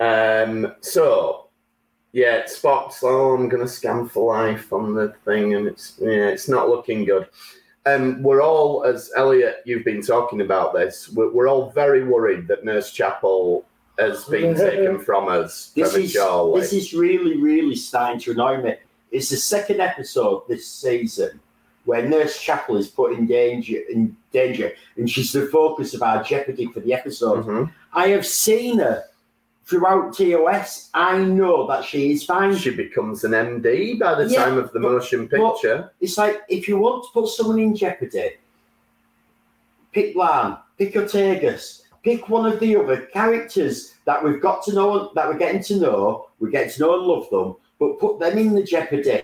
Um, 0.00 0.74
so 0.80 1.48
yeah, 2.12 2.44
Spock's 2.44 3.00
oh, 3.02 3.34
I'm 3.34 3.48
gonna 3.50 3.68
scan 3.68 4.08
for 4.08 4.34
life 4.34 4.72
on 4.72 4.94
the 4.94 5.14
thing, 5.26 5.54
and 5.54 5.66
it's 5.66 5.98
yeah, 6.00 6.28
it's 6.28 6.48
not 6.48 6.70
looking 6.70 7.04
good. 7.04 7.28
Um, 7.84 8.22
we're 8.22 8.42
all, 8.42 8.84
as 8.84 9.10
Elliot, 9.16 9.56
you've 9.66 9.84
been 9.84 10.02
talking 10.02 10.40
about 10.40 10.72
this. 10.72 11.10
We're, 11.10 11.32
we're 11.32 11.48
all 11.48 11.70
very 11.72 12.04
worried 12.04 12.46
that 12.48 12.64
Nurse 12.64 12.92
Chapel 12.92 13.66
has 13.98 14.24
been 14.24 14.54
taken 14.56 14.98
from 15.04 15.28
us 15.28 15.70
This 15.74 15.94
is, 15.94 16.12
this 16.14 16.72
is 16.72 16.94
really, 16.94 17.36
really 17.36 17.76
starting 17.76 18.18
to 18.20 18.30
annoy 18.32 18.62
me. 18.62 18.74
It's 19.10 19.28
the 19.28 19.36
second 19.36 19.80
episode 19.80 20.44
this 20.48 20.66
season 20.66 21.38
where 21.84 22.08
Nurse 22.08 22.40
Chapel 22.40 22.76
is 22.76 22.88
put 22.88 23.12
in 23.12 23.26
danger, 23.26 23.78
in 23.90 24.16
danger, 24.32 24.72
and 24.96 25.10
she's 25.10 25.32
the 25.32 25.46
focus 25.46 25.94
of 25.94 26.02
our 26.02 26.22
jeopardy 26.22 26.66
for 26.66 26.80
the 26.80 26.94
episode. 26.94 27.44
Mhm. 27.44 27.72
I 27.92 28.08
have 28.08 28.24
seen 28.24 28.78
her 28.78 29.04
throughout 29.66 30.16
TOS. 30.16 30.88
I 30.94 31.18
know 31.18 31.66
that 31.66 31.84
she 31.84 32.12
is 32.12 32.24
fine. 32.24 32.56
She 32.56 32.70
becomes 32.70 33.24
an 33.24 33.32
MD 33.34 33.94
by 33.98 34.14
the 34.14 34.28
Yeah, 34.30 34.44
time 34.44 34.58
of 34.58 34.72
the 34.72 34.80
but- 34.80 34.92
motion 34.92 35.28
picture. 35.28 35.90
It's 36.00 36.16
like 36.16 36.40
if 36.48 36.68
you 36.68 36.78
want 36.78 37.04
to 37.04 37.10
put 37.12 37.28
someone 37.28 37.58
in 37.58 37.74
jeopardy, 37.76 38.30
pick 39.92 40.14
La'an, 40.14 40.58
pick 40.78 40.94
Ortegas, 40.94 41.81
pick 42.02 42.28
one 42.28 42.50
of 42.50 42.60
the 42.60 42.76
other 42.76 43.02
characters 43.06 43.94
that 44.04 44.22
we've 44.22 44.40
got 44.40 44.64
to 44.64 44.72
know, 44.72 45.12
that 45.14 45.28
we're 45.28 45.38
getting 45.38 45.62
to 45.62 45.76
know, 45.76 46.28
we 46.40 46.50
get 46.50 46.72
to 46.72 46.80
know 46.80 46.94
and 46.98 47.04
love 47.04 47.30
them, 47.30 47.56
but 47.78 47.98
put 47.98 48.18
them 48.18 48.38
in 48.38 48.54
the 48.54 48.62
jeopardy. 48.62 49.22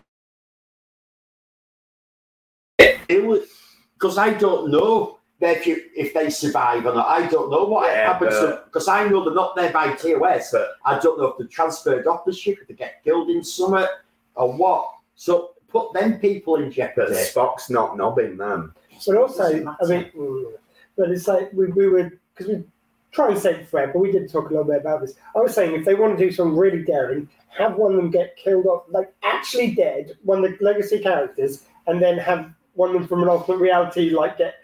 It 3.08 3.24
was 3.24 3.48
because 3.94 4.18
I 4.18 4.34
don't 4.34 4.70
know 4.70 5.18
if 5.40 5.66
you 5.66 5.82
if 5.96 6.12
they 6.14 6.30
survive 6.30 6.86
or 6.86 6.94
not. 6.94 7.08
I 7.08 7.26
don't 7.26 7.50
know 7.50 7.64
what 7.64 7.88
Yeah, 7.88 8.12
happens 8.12 8.34
because 8.66 8.86
I 8.86 9.08
know 9.08 9.24
they're 9.24 9.34
not 9.34 9.56
there 9.56 9.72
by 9.72 9.94
TOS. 9.94 10.50
But 10.52 10.72
I 10.84 10.98
don't 10.98 11.18
know 11.18 11.28
if 11.28 11.38
they're 11.38 11.46
transferred 11.46 12.06
off 12.06 12.24
the 12.24 12.32
ship, 12.32 12.58
if 12.60 12.68
they 12.68 12.74
get 12.74 13.02
killed 13.02 13.30
in 13.30 13.42
summer 13.42 13.88
or 14.34 14.52
what. 14.52 14.92
So 15.16 15.52
put 15.68 15.92
them 15.92 16.18
people 16.18 16.56
in 16.56 16.64
but 16.64 16.72
jeopardy. 16.72 17.14
Spock's 17.14 17.70
not 17.70 17.96
nobbing 17.96 18.36
them. 18.36 18.74
But 19.06 19.16
also, 19.16 19.44
I 19.44 19.86
mean, 19.86 20.10
mm, 20.16 20.52
but 20.96 21.10
it's 21.10 21.28
like 21.28 21.52
we, 21.52 21.66
we 21.66 21.88
were 21.88 22.12
because 22.38 22.52
we 22.52 22.64
try 23.12 23.28
and 23.30 23.38
save 23.38 23.68
Fred, 23.68 23.92
but 23.92 23.98
we 24.00 24.12
did 24.12 24.30
talk 24.30 24.46
a 24.46 24.52
little 24.52 24.64
bit 24.64 24.80
about 24.80 25.00
this. 25.00 25.14
I 25.34 25.40
was 25.40 25.54
saying 25.54 25.74
if 25.74 25.84
they 25.84 25.94
want 25.94 26.16
to 26.16 26.24
do 26.24 26.30
something 26.30 26.56
really 26.56 26.82
daring, 26.82 27.28
have 27.56 27.76
one 27.76 27.92
of 27.92 27.96
them 27.96 28.10
get 28.10 28.36
killed 28.36 28.66
off, 28.66 28.84
like 28.88 29.12
actually 29.24 29.72
dead, 29.74 30.16
one 30.22 30.44
of 30.44 30.50
the 30.50 30.64
legacy 30.64 30.98
characters, 30.98 31.64
and 31.86 32.00
then 32.00 32.18
have 32.18 32.50
one 32.74 32.90
of 32.90 32.94
them 32.94 33.08
from 33.08 33.22
an 33.22 33.28
alternate 33.28 33.58
reality 33.58 34.10
like 34.10 34.38
get 34.38 34.54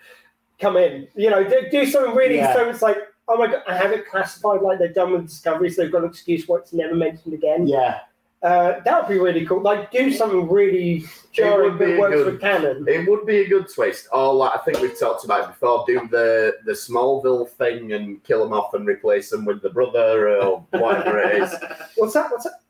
come 0.61 0.77
in. 0.77 1.09
You 1.17 1.31
know, 1.31 1.43
do, 1.43 1.67
do 1.71 1.87
something 1.87 2.15
really 2.15 2.37
Yeah. 2.37 2.55
so 2.55 2.69
it's 2.69 2.83
like. 2.83 2.99
Oh 3.27 3.39
my 3.39 3.47
god! 3.47 3.63
I 3.67 3.75
have 3.75 3.91
it 3.91 4.07
classified 4.07 4.61
like 4.61 4.79
they've 4.79 4.95
done 4.95 5.13
with 5.13 5.27
Discovery, 5.27 5.71
so 5.71 5.81
they've 5.81 5.91
got 5.91 6.03
an 6.03 6.11
excuse 6.11 6.47
why 6.47 6.59
it's 6.59 6.75
never 6.75 6.95
mentioned 6.95 7.33
again. 7.33 7.67
Yeah, 7.67 8.01
Uh, 8.45 8.81
that 8.85 9.01
would 9.01 9.09
be 9.09 9.19
really 9.19 9.47
cool. 9.47 9.63
Like, 9.63 9.91
do 9.91 10.13
something 10.13 10.51
really 10.51 11.07
jarring 11.33 11.79
that 11.79 11.99
works 11.99 12.15
good. 12.15 12.27
with 12.27 12.41
canon. 12.43 12.85
It 12.87 13.09
would 13.09 13.25
be 13.25 13.39
a 13.39 13.49
good 13.49 13.69
twist. 13.75 14.07
Or 14.13 14.35
like, 14.35 14.53
I 14.55 14.59
think 14.63 14.81
we've 14.81 14.99
talked 14.99 15.25
about 15.25 15.49
before. 15.49 15.83
Do 15.87 16.07
the 16.11 16.57
the 16.67 16.73
Smallville 16.73 17.49
thing 17.49 17.95
and 17.95 18.23
kill 18.23 18.41
them 18.45 18.53
off 18.53 18.75
and 18.75 18.87
replace 18.87 19.31
them 19.31 19.47
with 19.47 19.63
the 19.63 19.71
brother 19.71 20.39
or 20.39 20.67
whatever 20.73 21.19
it 21.21 21.43
is. 21.43 21.55
What's 21.97 22.13
that? 22.13 22.31
What's 22.31 22.45
that? 22.45 22.61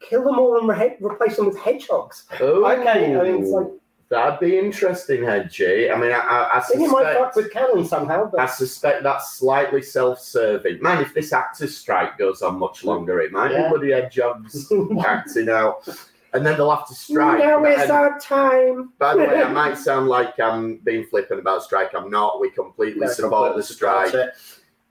Kill 0.00 0.24
them 0.24 0.40
all 0.40 0.58
and 0.58 0.68
re- 0.68 0.96
replace 1.00 1.36
them 1.36 1.46
with 1.46 1.56
hedgehogs. 1.56 2.24
Oh, 2.40 2.64
Okay, 2.64 3.14
I 3.16 3.22
mean, 3.22 3.42
it's 3.44 3.52
like 3.52 3.68
that'd 4.12 4.38
be 4.40 4.58
interesting, 4.58 5.24
eh, 5.24 5.44
Hedgie. 5.44 5.90
I 5.92 5.98
mean, 5.98 6.12
I, 6.12 6.18
I, 6.18 6.56
I 6.58 6.60
think 6.60 6.82
it 6.82 6.88
might 6.88 7.14
fuck 7.14 7.32
suspect. 7.32 7.36
with 7.36 7.52
canon 7.52 7.84
somehow, 7.86 8.30
But... 8.30 8.40
I 8.40 8.46
suspect 8.46 9.02
that's 9.02 9.32
slightly 9.36 9.80
self-serving. 9.80 10.82
Man, 10.82 11.00
if 11.02 11.14
this 11.14 11.32
actors' 11.32 11.76
strike 11.76 12.18
goes 12.18 12.42
on 12.42 12.58
much 12.58 12.84
longer, 12.84 13.20
it 13.20 13.32
might 13.32 13.52
Yeah. 13.52 13.64
be 13.64 13.68
bloody 13.70 13.92
hedgehogs 13.92 14.70
acting 15.06 15.48
out, 15.48 15.88
and 16.34 16.44
then 16.44 16.56
they'll 16.58 16.70
have 16.70 16.86
to 16.88 16.94
strike. 16.94 17.38
now 17.38 17.64
is 17.64 17.88
our 17.90 18.18
time. 18.20 18.92
By 18.98 19.14
the 19.14 19.20
way, 19.20 19.42
I 19.42 19.50
might 19.60 19.78
sound 19.78 20.08
like 20.08 20.38
I'm 20.38 20.76
being 20.78 21.06
flippant 21.06 21.40
about 21.40 21.62
strike. 21.62 21.94
I'm 21.94 22.10
not. 22.10 22.38
We 22.38 22.50
completely 22.50 23.08
support 23.08 23.56
the 23.56 23.62
completely 23.62 23.62
support 23.62 24.08
strike. 24.08 24.34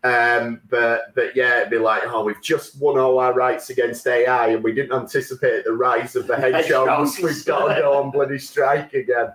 It. 0.04 0.08
Um, 0.08 0.62
but 0.70 1.14
but 1.16 1.36
yeah, 1.36 1.60
it'd 1.60 1.70
be 1.70 1.78
like, 1.78 2.04
oh, 2.06 2.24
we've 2.24 2.42
just 2.42 2.80
won 2.82 2.98
all 2.98 3.20
our 3.20 3.34
rights 3.34 3.70
against 3.70 4.06
AI, 4.08 4.48
and 4.50 4.64
we 4.64 4.74
didn't 4.74 4.94
anticipate 4.94 5.64
the 5.66 5.74
rise 5.74 6.16
of 6.16 6.28
the 6.28 6.36
hedgehogs. 6.38 7.16
Hedgehogs. 7.16 7.20
we've 7.22 7.46
got 7.46 7.74
to 7.76 7.82
go 7.82 8.02
on 8.02 8.12
bloody 8.12 8.40
strike 8.40 8.94
again. 8.94 9.30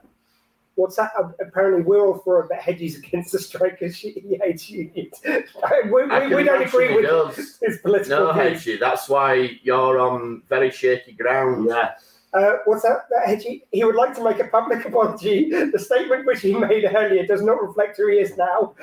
What's 0.74 0.96
that? 0.96 1.12
Uh, 1.18 1.28
Apparently, 1.40 1.82
we're 1.82 2.06
all 2.06 2.18
for 2.18 2.40
it, 2.40 2.48
but 2.50 2.58
Hedgie's 2.58 2.98
against 2.98 3.32
the 3.32 3.38
strikers. 3.38 3.96
She 3.96 4.38
hates 4.42 4.68
unions. 4.68 5.14
we, 5.24 5.90
we, 5.90 6.34
we, 6.34 6.44
don't 6.44 6.62
agree 6.62 6.94
with 6.94 7.06
does. 7.06 7.58
his 7.62 7.78
political 7.78 8.26
No, 8.26 8.32
views. 8.34 8.62
Hedgie, 8.62 8.78
that's 8.78 9.08
why 9.08 9.58
you're 9.62 9.98
on 9.98 10.42
very 10.50 10.70
shaky 10.70 11.12
ground. 11.12 11.66
Yeah, 11.70 11.92
Uh, 12.34 12.58
what's 12.66 12.82
that? 12.82 13.06
that 13.08 13.26
Hedgie, 13.26 13.62
he 13.72 13.84
would 13.84 13.94
like 13.94 14.14
to 14.16 14.22
make 14.24 14.38
a 14.38 14.48
public 14.48 14.84
apology. 14.84 15.48
The 15.48 15.78
statement 15.78 16.26
which 16.26 16.40
he 16.42 16.52
made 16.54 16.84
earlier 16.94 17.24
does 17.26 17.40
not 17.40 17.62
reflect 17.62 17.96
who 17.96 18.08
he 18.08 18.18
is 18.18 18.36
now. 18.36 18.74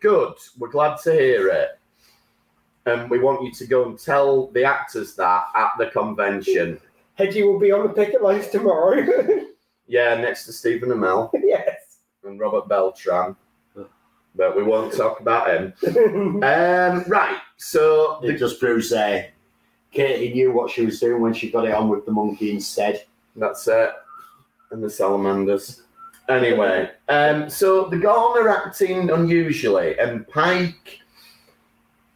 Good. 0.00 0.34
We're 0.58 0.68
glad 0.68 0.98
to 1.02 1.12
hear 1.12 1.48
it. 1.48 1.78
And 2.86 3.10
we 3.10 3.18
want 3.18 3.42
you 3.42 3.52
to 3.52 3.66
go 3.66 3.86
and 3.86 3.98
tell 3.98 4.48
the 4.48 4.64
actors 4.64 5.14
that 5.16 5.44
at 5.54 5.72
the 5.78 5.86
convention. 5.86 6.80
Hedgie 7.18 7.44
will 7.44 7.58
be 7.58 7.70
on 7.70 7.86
the 7.86 7.92
picket 7.92 8.22
lines 8.22 8.48
tomorrow. 8.48 9.06
Yeah, 9.90 10.14
next 10.14 10.44
to 10.44 10.52
Stephen 10.52 10.90
Amell 10.90 11.30
yes. 11.42 11.98
and 12.22 12.38
Robert 12.38 12.68
Beltran. 12.68 13.34
But 14.36 14.56
we 14.56 14.62
won't 14.62 14.94
talk 14.94 15.18
about 15.18 15.50
him. 15.50 15.74
Um, 16.44 17.02
right. 17.08 17.38
So 17.56 18.20
it 18.22 18.28
the, 18.28 18.38
just 18.38 18.60
proves 18.60 18.92
uh, 18.92 19.24
Katie 19.90 20.32
knew 20.32 20.52
what 20.52 20.70
she 20.70 20.86
was 20.86 21.00
doing 21.00 21.20
when 21.20 21.34
she 21.34 21.50
got 21.50 21.66
it 21.66 21.74
on 21.74 21.88
with 21.88 22.06
the 22.06 22.12
monkey 22.12 22.52
instead. 22.52 23.04
that's 23.34 23.66
it. 23.66 23.90
And 24.70 24.80
the 24.80 24.88
salamanders. 24.88 25.82
Anyway, 26.30 26.88
um, 27.08 27.50
so 27.50 27.86
the 27.86 27.98
Gorn 27.98 28.38
are 28.38 28.48
acting 28.48 29.10
unusually, 29.10 29.98
and 29.98 30.26
Pike. 30.28 31.00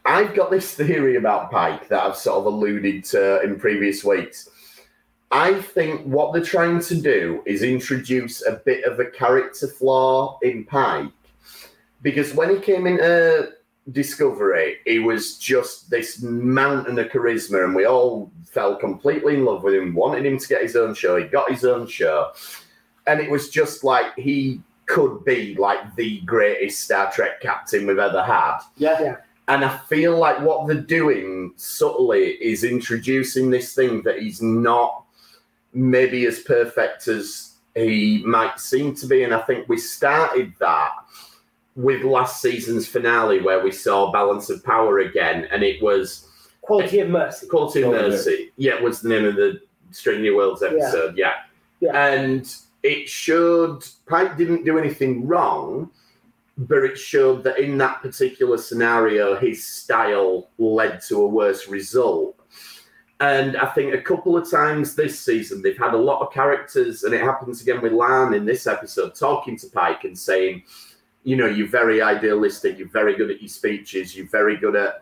I've 0.05 0.33
got 0.33 0.51
this 0.51 0.73
theory 0.73 1.17
about 1.17 1.51
Pike 1.51 1.89
that 1.89 2.01
I've 2.01 2.15
sort 2.15 2.39
of 2.39 2.45
alluded 2.45 3.03
to 3.05 3.41
in 3.41 3.59
previous 3.59 4.05
weeks. 4.05 4.49
I 5.31 5.59
think 5.59 6.03
what 6.03 6.31
they're 6.31 6.43
trying 6.43 6.79
to 6.81 6.95
do 6.95 7.43
is 7.45 7.61
introduce 7.61 8.45
a 8.45 8.61
bit 8.63 8.85
of 8.85 8.99
a 9.01 9.05
character 9.05 9.67
flaw 9.67 10.39
in 10.43 10.63
Pike. 10.63 11.11
Because 12.01 12.33
when 12.33 12.55
he 12.55 12.61
came 12.61 12.87
into 12.87 13.51
Discovery, 13.91 14.77
he 14.85 14.99
was 14.99 15.37
just 15.37 15.89
this 15.89 16.21
mountain 16.21 16.97
of 16.99 17.09
charisma, 17.09 17.65
and 17.65 17.75
we 17.75 17.85
all 17.85 18.31
fell 18.45 18.77
completely 18.77 19.35
in 19.35 19.43
love 19.43 19.63
with 19.63 19.73
him, 19.73 19.93
wanted 19.93 20.25
him 20.25 20.37
to 20.37 20.47
get 20.47 20.61
his 20.61 20.77
own 20.77 20.93
show. 20.93 21.17
He 21.17 21.25
got 21.25 21.51
his 21.51 21.65
own 21.65 21.85
show. 21.85 22.31
And 23.07 23.19
it 23.19 23.29
was 23.29 23.49
just 23.49 23.83
like 23.83 24.15
he 24.15 24.61
could 24.85 25.23
be 25.25 25.55
like 25.55 25.95
the 25.95 26.21
greatest 26.21 26.81
Star 26.81 27.11
Trek 27.11 27.41
captain 27.41 27.87
we've 27.87 27.99
ever 27.99 28.23
had. 28.23 28.59
Yeah, 28.77 29.01
Yeah. 29.01 29.17
And 29.47 29.63
I 29.63 29.77
feel 29.77 30.17
like 30.17 30.39
what 30.41 30.67
they're 30.67 30.81
doing 30.81 31.53
subtly 31.55 32.31
is 32.41 32.63
introducing 32.63 33.51
this 33.51 33.75
thing 33.75 34.01
that 34.01 34.17
he's 34.17 34.41
not 34.41 35.03
maybe 35.71 36.25
as 36.25 36.39
perfect 36.39 37.07
as 37.07 37.53
he 37.75 38.23
might 38.25 38.59
seem 38.59 38.95
to 38.95 39.05
be. 39.05 39.23
And 39.23 39.35
I 39.35 39.41
think 39.41 39.69
we 39.69 39.77
started 39.77 40.53
that 40.59 40.93
with 41.75 42.03
last 42.03 42.41
season's 42.41 42.87
finale 42.87 43.39
where 43.39 43.63
we 43.63 43.71
saw 43.71 44.11
Balance 44.11 44.49
of 44.49 44.63
Power 44.63 44.99
again. 44.99 45.47
And 45.51 45.61
it 45.61 45.79
was 45.79 46.27
Quality 46.61 46.99
of 46.99 47.09
mercy. 47.09 47.45
Quality 47.45 47.83
of 47.83 47.89
Quality 47.89 48.09
Mercy. 48.09 48.51
Yeah, 48.57 48.81
was 48.81 49.01
the 49.01 49.09
name 49.09 49.25
of 49.25 49.35
the 49.35 49.61
Stranger 49.91 50.35
Worlds 50.35 50.63
episode. 50.63 51.15
Yeah. 51.15 51.33
Yeah. 51.79 52.07
And 52.07 52.55
it 52.85 53.09
showed 53.09 53.83
Pike 54.07 54.37
didn't 54.37 54.63
do 54.63 54.77
anything 54.77 55.25
wrong, 55.25 55.89
but 56.55 56.83
it 56.83 56.97
showed 56.97 57.43
that 57.43 57.57
in 57.57 57.79
that 57.79 58.01
particular 58.03 58.59
scenario, 58.59 59.35
his 59.35 59.65
style 59.65 60.51
led 60.59 61.01
to 61.07 61.23
a 61.23 61.27
worse 61.27 61.67
result. 61.67 62.39
And 63.19 63.57
I 63.57 63.65
think 63.67 63.95
a 63.95 64.01
couple 64.01 64.37
of 64.37 64.49
times 64.49 64.93
this 64.93 65.19
season, 65.19 65.63
they've 65.63 65.77
had 65.77 65.95
a 65.95 65.97
lot 65.97 66.21
of 66.21 66.31
characters, 66.31 67.03
and 67.03 67.13
it 67.13 67.21
happens 67.21 67.61
again 67.61 67.81
with 67.81 67.91
La'an 67.91 68.35
in 68.35 68.45
this 68.45 68.67
episode, 68.67 69.15
talking 69.15 69.57
to 69.57 69.67
Pike 69.67 70.03
and 70.03 70.17
saying, 70.17 70.61
you 71.23 71.35
know, 71.35 71.47
you're 71.47 71.67
very 71.67 72.03
idealistic, 72.03 72.77
you're 72.77 72.87
very 72.89 73.15
good 73.15 73.31
at 73.31 73.41
your 73.41 73.49
speeches, 73.49 74.15
you're 74.15 74.29
very 74.29 74.57
good 74.57 74.75
at 74.75 75.01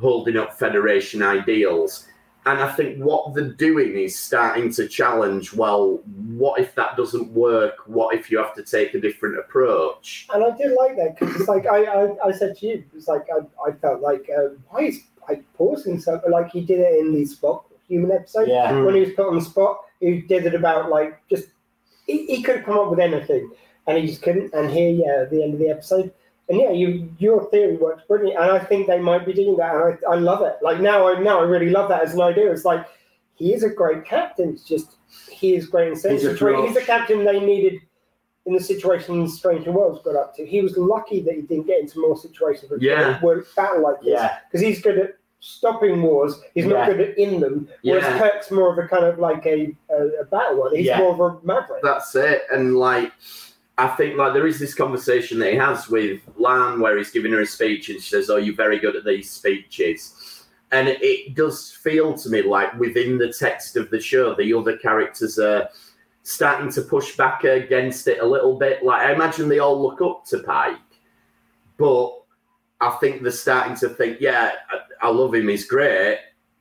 holding 0.00 0.36
up 0.36 0.52
Federation 0.52 1.20
ideals. 1.20 2.06
And 2.46 2.60
I 2.60 2.70
think 2.72 3.02
what 3.02 3.34
they're 3.34 3.52
doing 3.52 3.96
is 3.96 4.18
starting 4.18 4.70
to 4.74 4.86
challenge 4.86 5.54
well, 5.54 6.02
what 6.36 6.60
if 6.60 6.74
that 6.74 6.96
doesn't 6.96 7.28
work? 7.32 7.76
What 7.86 8.14
if 8.14 8.30
you 8.30 8.38
have 8.38 8.54
to 8.54 8.62
take 8.62 8.94
a 8.94 9.00
different 9.00 9.38
approach? 9.38 10.26
And 10.32 10.44
I 10.44 10.56
did 10.56 10.72
like 10.72 10.96
that 10.96 11.18
because 11.18 11.36
it's 11.36 11.48
like 11.48 11.66
I, 11.66 11.84
I, 11.84 12.26
I 12.26 12.32
said 12.32 12.56
to 12.58 12.66
you, 12.66 12.84
it's 12.94 13.08
like 13.08 13.26
I, 13.32 13.68
I 13.68 13.72
felt 13.72 14.02
like 14.02 14.28
uh, 14.36 14.50
why 14.68 14.82
is 14.82 15.00
Pike 15.26 15.44
pausing 15.56 15.98
so 15.98 16.20
like 16.28 16.50
he 16.50 16.60
did 16.60 16.80
it 16.80 17.00
in 17.00 17.14
the 17.14 17.24
spot 17.24 17.64
human 17.88 18.12
episode 18.12 18.48
yeah. 18.48 18.72
Mm. 18.72 18.84
when 18.84 18.94
he 18.94 19.00
was 19.00 19.12
put 19.12 19.28
on 19.28 19.36
the 19.36 19.44
spot. 19.44 19.78
He 20.00 20.20
did 20.20 20.46
it 20.46 20.54
about 20.54 20.90
like 20.90 21.20
just 21.28 21.48
he, 22.06 22.26
he 22.26 22.42
could 22.42 22.64
come 22.64 22.78
up 22.78 22.90
with 22.90 22.98
anything 22.98 23.50
and 23.86 23.98
he 23.98 24.06
just 24.06 24.22
couldn't. 24.22 24.52
And 24.54 24.70
here, 24.70 24.90
yeah, 24.90 25.22
at 25.22 25.30
the 25.30 25.42
end 25.42 25.54
of 25.54 25.60
the 25.60 25.70
episode, 25.70 26.12
And 26.48 26.60
yeah, 26.60 26.70
you 26.72 27.08
your 27.18 27.48
theory 27.50 27.76
works 27.76 28.02
brilliantly, 28.06 28.36
and 28.36 28.50
I 28.52 28.58
think 28.58 28.86
they 28.86 28.98
might 29.00 29.24
be 29.24 29.32
doing 29.32 29.56
that, 29.56 29.74
and 29.74 29.98
I, 30.06 30.12
I 30.12 30.14
love 30.16 30.42
it. 30.42 30.56
Like 30.62 30.80
now, 30.80 31.08
I 31.08 31.18
now 31.20 31.40
I 31.40 31.44
really 31.44 31.70
love 31.70 31.88
that 31.88 32.02
as 32.02 32.12
an 32.14 32.20
idea. 32.20 32.50
It's 32.52 32.66
like 32.66 32.86
he 33.34 33.54
is 33.54 33.62
a 33.62 33.70
great 33.70 34.04
captain. 34.04 34.50
It's 34.50 34.64
just 34.64 34.96
he 35.30 35.54
is 35.54 35.66
great 35.66 35.88
in 35.88 35.96
certain 35.96 36.18
He's 36.18 36.26
a. 36.26 36.30
He's 36.30 36.38
draw. 36.38 36.80
captain 36.84 37.24
they 37.24 37.40
needed 37.40 37.80
in 38.46 38.52
the 38.52 38.60
situation 38.60 39.26
Stranger 39.26 39.72
Worlds 39.72 40.02
got 40.04 40.16
up 40.16 40.36
to. 40.36 40.44
He 40.44 40.60
was 40.60 40.76
lucky 40.76 41.22
that 41.22 41.34
he 41.34 41.40
didn't 41.40 41.66
get 41.66 41.80
into 41.80 41.98
more 41.98 42.14
situations 42.16 42.70
where 42.70 42.78
Yeah. 42.82 43.18
were 43.22 43.46
battle 43.56 43.82
like 43.82 44.00
this 44.00 44.10
Yeah. 44.10 44.36
because 44.46 44.60
he's 44.60 44.82
good 44.82 44.98
at 44.98 45.14
stopping 45.40 46.02
wars. 46.02 46.38
He's 46.54 46.66
not 46.66 46.86
Yeah. 46.88 46.90
good 46.90 47.00
at 47.08 47.18
in 47.18 47.40
them. 47.40 47.68
Whereas 47.82 48.04
Yeah. 48.04 48.18
Kirk's 48.18 48.50
more 48.50 48.70
of 48.70 48.76
a 48.84 48.86
kind 48.86 49.04
of 49.06 49.18
like 49.18 49.46
a, 49.46 49.74
a, 49.88 50.06
a 50.20 50.24
battle 50.26 50.58
one. 50.60 50.76
He's 50.76 50.86
Yeah. 50.86 50.98
more 50.98 51.14
of 51.14 51.20
a 51.20 51.46
maverick. 51.46 51.82
That's 51.82 52.14
it. 52.16 52.42
And 52.52 52.76
like, 52.76 53.12
I 53.76 53.88
think 53.88 54.16
like 54.16 54.34
there 54.34 54.46
is 54.46 54.58
this 54.58 54.74
conversation 54.74 55.38
that 55.40 55.50
he 55.50 55.56
has 55.56 55.88
with 55.88 56.20
La'an 56.38 56.80
where 56.80 56.96
he's 56.96 57.10
giving 57.10 57.32
her 57.32 57.40
a 57.40 57.46
speech 57.46 57.88
and 57.88 58.00
she 58.00 58.08
says, 58.08 58.30
"Oh, 58.30 58.36
you're 58.36 58.54
very 58.54 58.78
good 58.78 58.94
at 58.94 59.04
these 59.04 59.30
speeches." 59.30 60.46
And 60.70 60.88
it 60.88 61.34
does 61.34 61.70
feel 61.70 62.14
to 62.18 62.28
me 62.28 62.42
like 62.42 62.78
within 62.78 63.18
the 63.18 63.32
text 63.32 63.76
of 63.76 63.90
the 63.90 64.00
show, 64.00 64.34
the 64.34 64.52
other 64.54 64.76
characters 64.76 65.38
are 65.38 65.68
starting 66.22 66.70
to 66.72 66.82
push 66.82 67.16
back 67.16 67.44
against 67.44 68.08
it 68.08 68.20
a 68.20 68.26
little 68.26 68.58
bit. 68.58 68.84
Like 68.84 69.02
I 69.02 69.12
imagine 69.12 69.48
they 69.48 69.58
all 69.58 69.80
look 69.80 70.00
up 70.00 70.24
to 70.26 70.38
Pike, 70.38 70.78
but 71.76 72.12
I 72.80 72.90
think 73.00 73.22
they're 73.22 73.32
starting 73.32 73.76
to 73.76 73.88
think, 73.88 74.20
"Yeah, 74.20 74.52
I, 74.70 75.08
I 75.08 75.10
love 75.10 75.34
him. 75.34 75.48
He's 75.48 75.66
great." 75.66 76.18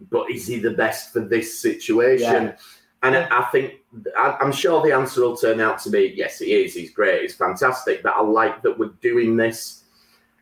But 0.10 0.32
is 0.32 0.48
he 0.48 0.60
the 0.60 0.72
best 0.72 1.14
for 1.14 1.22
this 1.22 1.60
situation? 1.62 2.44
Yeah. 2.44 2.56
And 3.04 3.16
I 3.16 3.28
I 3.40 3.44
think 3.52 3.74
I'm 4.18 4.52
sure 4.52 4.82
the 4.82 4.94
answer 4.94 5.22
will 5.22 5.38
turn 5.38 5.60
out 5.60 5.80
to 5.80 5.90
be 5.90 6.14
yes, 6.16 6.40
he 6.40 6.54
is. 6.54 6.74
He's 6.74 6.92
great. 6.92 7.22
He's 7.22 7.36
fantastic. 7.36 8.02
But 8.02 8.14
I 8.16 8.22
like 8.22 8.62
that 8.64 8.78
we're 8.80 8.94
doing 9.02 9.36
this. 9.38 9.84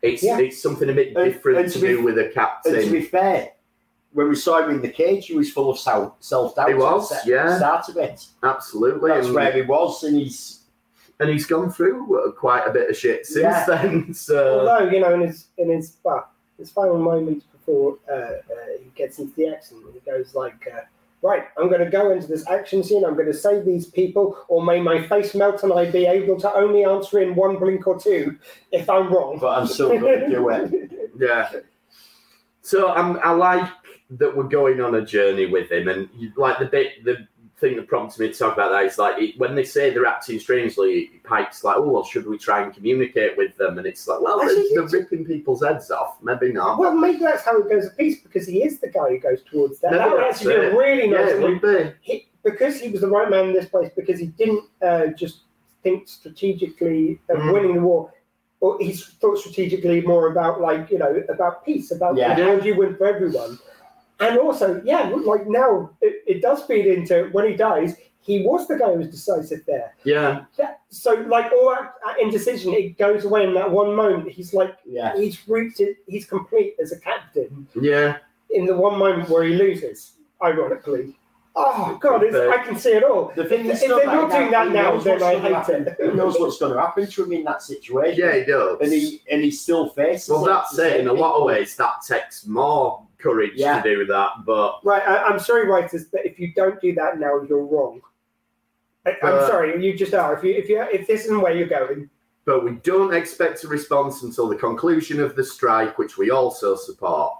It's 0.00 0.22
Yeah. 0.22 0.38
it's 0.38 0.62
something 0.62 0.88
a 0.88 0.92
bit 0.92 1.14
different 1.14 1.58
and 1.58 1.68
to, 1.68 1.74
to 1.74 1.80
be- 1.80 1.88
do 1.88 2.02
with 2.02 2.18
a 2.18 2.32
And 2.64 2.84
to 2.84 2.90
be 2.90 3.02
fair, 3.02 3.50
when 4.12 4.28
we 4.28 4.34
saw 4.36 4.62
him 4.62 4.70
in 4.70 4.82
the 4.82 4.88
cage, 4.88 5.26
he 5.26 5.36
was 5.36 5.50
full 5.50 5.70
of 5.70 5.78
self 5.78 6.54
doubt. 6.54 6.68
He 6.68 6.74
was, 6.74 7.12
yeah. 7.26 7.56
Start 7.58 7.88
of 7.88 7.96
it. 7.96 8.26
Absolutely. 8.42 9.10
That's 9.10 9.26
and, 9.26 9.34
where 9.34 9.52
he 9.52 9.62
was, 9.62 10.02
and 10.04 10.16
he's 10.16 10.60
and 11.20 11.30
he's 11.30 11.46
gone 11.46 11.70
through 11.70 12.34
quite 12.38 12.66
a 12.66 12.72
bit 12.72 12.90
of 12.90 12.96
shit 12.96 13.26
since 13.26 13.42
Yeah. 13.42 13.64
then. 13.66 14.12
So 14.28 14.60
Although 14.60 14.90
you 14.90 15.00
know, 15.00 15.14
in 15.14 15.20
his 15.22 15.46
in 15.58 15.70
his 15.70 15.96
well, 16.02 16.28
his 16.58 16.70
final 16.70 16.98
moments 16.98 17.44
before 17.46 17.98
uh, 18.10 18.14
uh, 18.14 18.38
he 18.82 18.90
gets 18.94 19.18
into 19.18 19.34
the 19.36 19.48
action, 19.48 19.82
he 19.92 20.00
goes 20.00 20.34
like, 20.34 20.68
uh, 20.72 20.80
"Right, 21.22 21.44
I'm 21.56 21.68
going 21.68 21.84
to 21.84 21.90
go 21.90 22.10
into 22.10 22.26
this 22.26 22.48
action 22.48 22.82
scene. 22.82 23.04
I'm 23.04 23.14
going 23.14 23.26
to 23.26 23.34
save 23.34 23.64
these 23.64 23.86
people, 23.86 24.36
or 24.48 24.64
may 24.64 24.80
my 24.80 25.06
face 25.06 25.34
melt 25.34 25.62
and 25.62 25.72
I 25.72 25.90
be 25.90 26.06
able 26.06 26.38
to 26.40 26.54
only 26.54 26.84
answer 26.84 27.20
in 27.20 27.34
one 27.34 27.58
blink 27.58 27.86
or 27.86 27.98
two 27.98 28.38
if 28.72 28.90
I'm 28.90 29.12
wrong." 29.12 29.38
but 29.40 29.58
I'm 29.58 29.66
still 29.66 29.98
going 29.98 30.20
to 30.20 30.28
do 30.28 30.48
it. 30.50 30.92
yeah. 31.18 31.50
So 32.62 32.90
I'm, 32.90 33.18
I 33.24 33.30
like 33.30 33.68
that 34.10 34.36
we're 34.36 34.44
going 34.44 34.80
on 34.80 34.94
a 34.96 35.04
journey 35.04 35.46
with 35.46 35.70
him, 35.70 35.88
and 35.88 36.08
you, 36.14 36.32
like 36.36 36.58
the 36.58 36.66
bit, 36.66 37.04
the 37.04 37.26
thing 37.62 37.76
that 37.76 37.86
prompted 37.88 38.20
me 38.20 38.28
to 38.32 38.34
talk 38.38 38.52
about 38.52 38.72
that 38.72 38.84
is 38.84 38.98
like 38.98 39.16
it, 39.22 39.38
when 39.38 39.54
they 39.54 39.64
say 39.64 39.88
they're 39.90 40.04
acting 40.04 40.38
strangely, 40.38 41.10
Pike's 41.24 41.62
like, 41.64 41.76
"Oh, 41.76 41.88
well, 41.88 42.04
should 42.04 42.26
we 42.26 42.36
try 42.36 42.62
and 42.62 42.74
communicate 42.74 43.36
with 43.38 43.56
them?" 43.56 43.78
And 43.78 43.86
it's 43.86 44.06
like, 44.06 44.20
"Well, 44.20 44.42
Actually, 44.42 44.54
they're, 44.56 44.64
you 44.82 44.88
they're 44.88 45.00
ripping 45.00 45.24
people's 45.24 45.62
heads 45.64 45.90
off. 45.90 46.18
Maybe 46.22 46.52
not." 46.52 46.78
Well, 46.78 46.94
maybe 46.94 47.20
that's 47.20 47.44
how 47.44 47.58
it 47.62 47.70
goes 47.70 47.86
a 47.86 47.90
piece 47.90 48.20
because 48.20 48.46
he 48.46 48.62
is 48.64 48.80
the 48.80 48.88
guy 48.88 49.08
who 49.10 49.18
goes 49.18 49.42
towards 49.50 49.78
that. 49.80 49.92
Maybe 49.92 49.98
that 50.04 50.10
would 50.10 50.20
that's 50.20 50.36
actually 50.40 50.54
be 50.60 50.66
a 50.66 50.76
really 50.76 51.10
yeah, 51.10 51.22
nice. 51.22 51.30
it 51.30 51.40
would 51.40 51.62
be. 51.62 51.92
he, 52.02 52.28
because 52.42 52.80
he 52.80 52.88
was 52.90 53.00
the 53.02 53.08
right 53.08 53.30
man 53.30 53.46
in 53.48 53.52
this 53.54 53.68
place, 53.68 53.90
because 53.96 54.18
he 54.18 54.26
didn't 54.26 54.64
uh, 54.82 55.06
just 55.16 55.42
think 55.84 56.08
strategically 56.08 57.20
of 57.28 57.38
Mm. 57.38 57.52
winning 57.52 57.74
the 57.76 57.80
war, 57.80 58.12
or 58.60 58.78
he 58.80 58.92
thought 58.92 59.38
strategically 59.38 60.00
more 60.02 60.30
about 60.32 60.60
like 60.60 60.90
you 60.90 60.98
know 60.98 61.22
about 61.28 61.64
peace, 61.64 61.90
about 61.92 62.16
Yeah. 62.16 62.34
how 62.34 62.58
do 62.58 62.66
you 62.66 62.74
win 62.76 62.96
for 62.96 63.06
everyone, 63.06 63.58
and 64.22 64.38
also 64.38 64.80
yeah, 64.84 65.08
like 65.24 65.46
now 65.46 65.90
it, 66.00 66.22
it 66.26 66.42
does 66.42 66.62
feed 66.64 66.86
into 66.86 67.28
when 67.32 67.48
he 67.50 67.54
dies, 67.56 67.96
he 68.20 68.42
was 68.44 68.68
the 68.68 68.76
guy 68.76 68.92
who 68.92 68.98
was 68.98 69.08
decisive 69.08 69.60
there. 69.66 69.94
Yeah, 70.04 70.44
Yeah, 70.58 70.74
so 70.90 71.14
like 71.28 71.50
all 71.52 71.70
that, 71.70 71.94
that 72.06 72.20
indecision, 72.20 72.72
it 72.72 72.96
goes 72.98 73.24
away 73.24 73.44
in 73.44 73.54
that 73.54 73.70
one 73.70 73.94
moment. 73.96 74.30
He's 74.30 74.54
like 74.54 74.76
Yeah. 74.86 75.16
he's 75.16 75.46
reached 75.48 75.80
it, 75.80 75.96
he's 76.06 76.24
complete 76.26 76.74
as 76.80 76.92
a 76.92 77.00
captain 77.00 77.66
yeah. 77.80 78.18
in 78.50 78.66
the 78.66 78.76
one 78.76 78.98
moment 78.98 79.28
where 79.28 79.42
he 79.44 79.54
loses, 79.54 80.12
ironically. 80.42 81.16
Oh 81.54 81.98
God, 82.00 82.22
it's, 82.22 82.34
I 82.34 82.64
can 82.64 82.78
see 82.78 82.92
it 82.92 83.04
all. 83.04 83.30
The 83.36 83.44
thing 83.44 83.66
If 83.66 83.74
is, 83.74 83.80
they're 83.80 84.06
not 84.06 84.30
doing 84.30 84.50
that 84.52 84.68
he 84.68 84.72
now, 84.72 84.96
then 84.98 85.22
I 85.22 85.34
hate 85.38 85.52
happen. 85.52 85.86
it. 85.86 85.96
He 86.00 86.16
knows 86.16 86.36
what's 86.40 86.56
going 86.58 86.72
to 86.72 86.80
happen 86.80 87.06
to 87.06 87.24
him 87.24 87.32
in 87.32 87.44
that 87.44 87.60
situation. 87.60 88.18
Yeah, 88.24 88.36
he 88.38 88.44
does. 88.46 88.78
and 88.80 88.90
he 88.90 89.20
and 89.30 89.42
he 89.42 89.50
still 89.50 89.90
faces. 89.90 90.30
well, 90.30 90.46
it. 90.46 90.48
that's 90.48 90.78
it. 90.78 91.00
In 91.00 91.08
a 91.08 91.12
lot 91.12 91.36
of 91.38 91.44
ways, 91.44 91.76
that 91.76 91.96
takes 92.08 92.46
more 92.46 93.02
courage 93.22 93.52
Yeah. 93.54 93.80
to 93.80 93.96
do 93.96 94.04
that. 94.06 94.30
But 94.44 94.80
Right, 94.84 95.02
I, 95.06 95.24
I'm 95.24 95.38
sorry, 95.38 95.66
writers, 95.66 96.06
but 96.12 96.24
if 96.26 96.38
you 96.38 96.52
don't 96.54 96.80
do 96.80 96.94
that 96.94 97.18
now, 97.18 97.40
you're 97.42 97.64
wrong. 97.64 98.00
I, 99.06 99.16
I'm 99.22 99.34
Uh, 99.34 99.46
sorry, 99.46 99.84
you 99.84 99.96
just 99.96 100.14
are. 100.14 100.36
If 100.36 100.44
you 100.44 100.52
if 100.54 100.68
you 100.68 100.82
if 100.92 101.06
this 101.06 101.24
isn't 101.24 101.40
where 101.40 101.54
you're 101.54 101.66
going, 101.68 102.08
but 102.44 102.64
we 102.64 102.72
don't 102.82 103.14
expect 103.14 103.64
a 103.64 103.68
response 103.68 104.22
until 104.22 104.48
the 104.48 104.56
conclusion 104.56 105.20
of 105.20 105.34
the 105.36 105.44
strike, 105.44 105.98
which 105.98 106.18
we 106.18 106.30
also 106.30 106.76
support. 106.76 107.34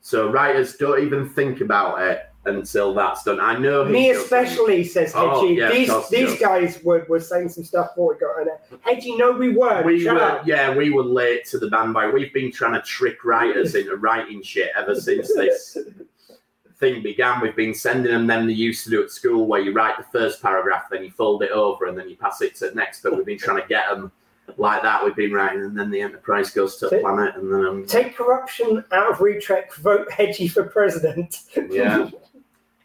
So 0.00 0.30
writers 0.30 0.76
don't 0.76 1.02
even 1.02 1.28
think 1.28 1.60
about 1.60 2.00
it 2.00 2.27
until 2.46 2.94
that's 2.94 3.24
done. 3.24 3.40
I 3.40 3.58
know 3.58 3.84
me 3.84 4.10
especially 4.10 4.82
says 4.84 5.12
Oh, 5.14 5.42
Hedgie. 5.42 5.56
yeah, 5.56 5.70
these 5.70 6.08
these 6.08 6.38
guys 6.40 6.82
were, 6.82 7.04
were 7.08 7.20
saying 7.20 7.50
some 7.50 7.64
stuff 7.64 7.90
before 7.90 8.14
it 8.14 8.20
got 8.20 8.40
on 8.40 8.48
it. 8.48 8.80
Hedgie, 8.86 9.18
no, 9.18 9.32
we 9.32 9.50
weren't. 9.50 9.84
We 9.84 10.00
Shut 10.02 10.14
were, 10.14 10.20
up. 10.22 10.46
yeah, 10.46 10.74
we 10.74 10.90
were 10.90 11.02
late 11.02 11.44
to 11.46 11.58
the 11.58 11.68
bandwagon. 11.68 12.14
We've 12.14 12.32
been 12.32 12.50
trying 12.52 12.72
to 12.74 12.80
trick 12.82 13.24
writers 13.24 13.74
into 13.74 13.96
writing 13.96 14.42
shit 14.42 14.70
ever 14.76 14.94
since 14.94 15.28
this 15.34 15.76
thing 16.78 17.02
began. 17.02 17.40
We've 17.40 17.56
been 17.56 17.74
sending 17.74 18.12
them 18.12 18.26
them 18.26 18.46
they 18.46 18.52
used 18.54 18.84
to 18.84 18.90
do 18.90 19.02
at 19.02 19.10
school, 19.10 19.46
where 19.46 19.60
you 19.60 19.72
write 19.72 19.98
the 19.98 20.04
first 20.18 20.40
paragraph, 20.40 20.84
then 20.90 21.04
you 21.04 21.10
fold 21.10 21.42
it 21.42 21.50
over, 21.50 21.86
and 21.86 21.98
then 21.98 22.08
you 22.08 22.16
pass 22.16 22.40
it 22.40 22.54
to 22.56 22.68
the 22.70 22.74
next. 22.74 23.02
But 23.02 23.16
we've 23.16 23.26
been 23.26 23.38
trying 23.38 23.60
to 23.60 23.68
get 23.68 23.90
them 23.90 24.10
like 24.56 24.82
that. 24.82 25.04
We've 25.04 25.14
been 25.16 25.32
writing, 25.32 25.60
and 25.62 25.76
then 25.78 25.90
the 25.90 26.00
Enterprise 26.00 26.50
goes 26.50 26.76
to 26.76 26.88
Take- 26.88 27.02
planet, 27.02 27.34
and 27.36 27.52
then 27.52 27.64
um, 27.66 27.84
Take 27.86 28.16
corruption 28.16 28.82
out 28.92 29.10
of 29.10 29.18
Retrek. 29.18 29.74
Vote 29.74 30.08
Hedgie 30.08 30.50
for 30.50 30.62
president. 30.64 31.40
yeah. 31.68 32.08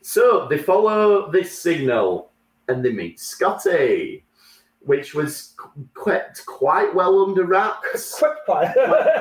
So 0.06 0.48
they 0.50 0.58
follow 0.58 1.32
this 1.32 1.58
signal, 1.58 2.32
and 2.68 2.84
they 2.84 2.92
meet 2.92 3.20
Scotty, 3.20 4.26
which 4.82 5.14
was 5.16 5.56
quite 5.94 6.42
quite 6.46 6.94
well 6.94 7.24
under 7.24 7.46
wraps. 7.46 8.16
Quick 8.20 8.34
fire. 8.46 8.74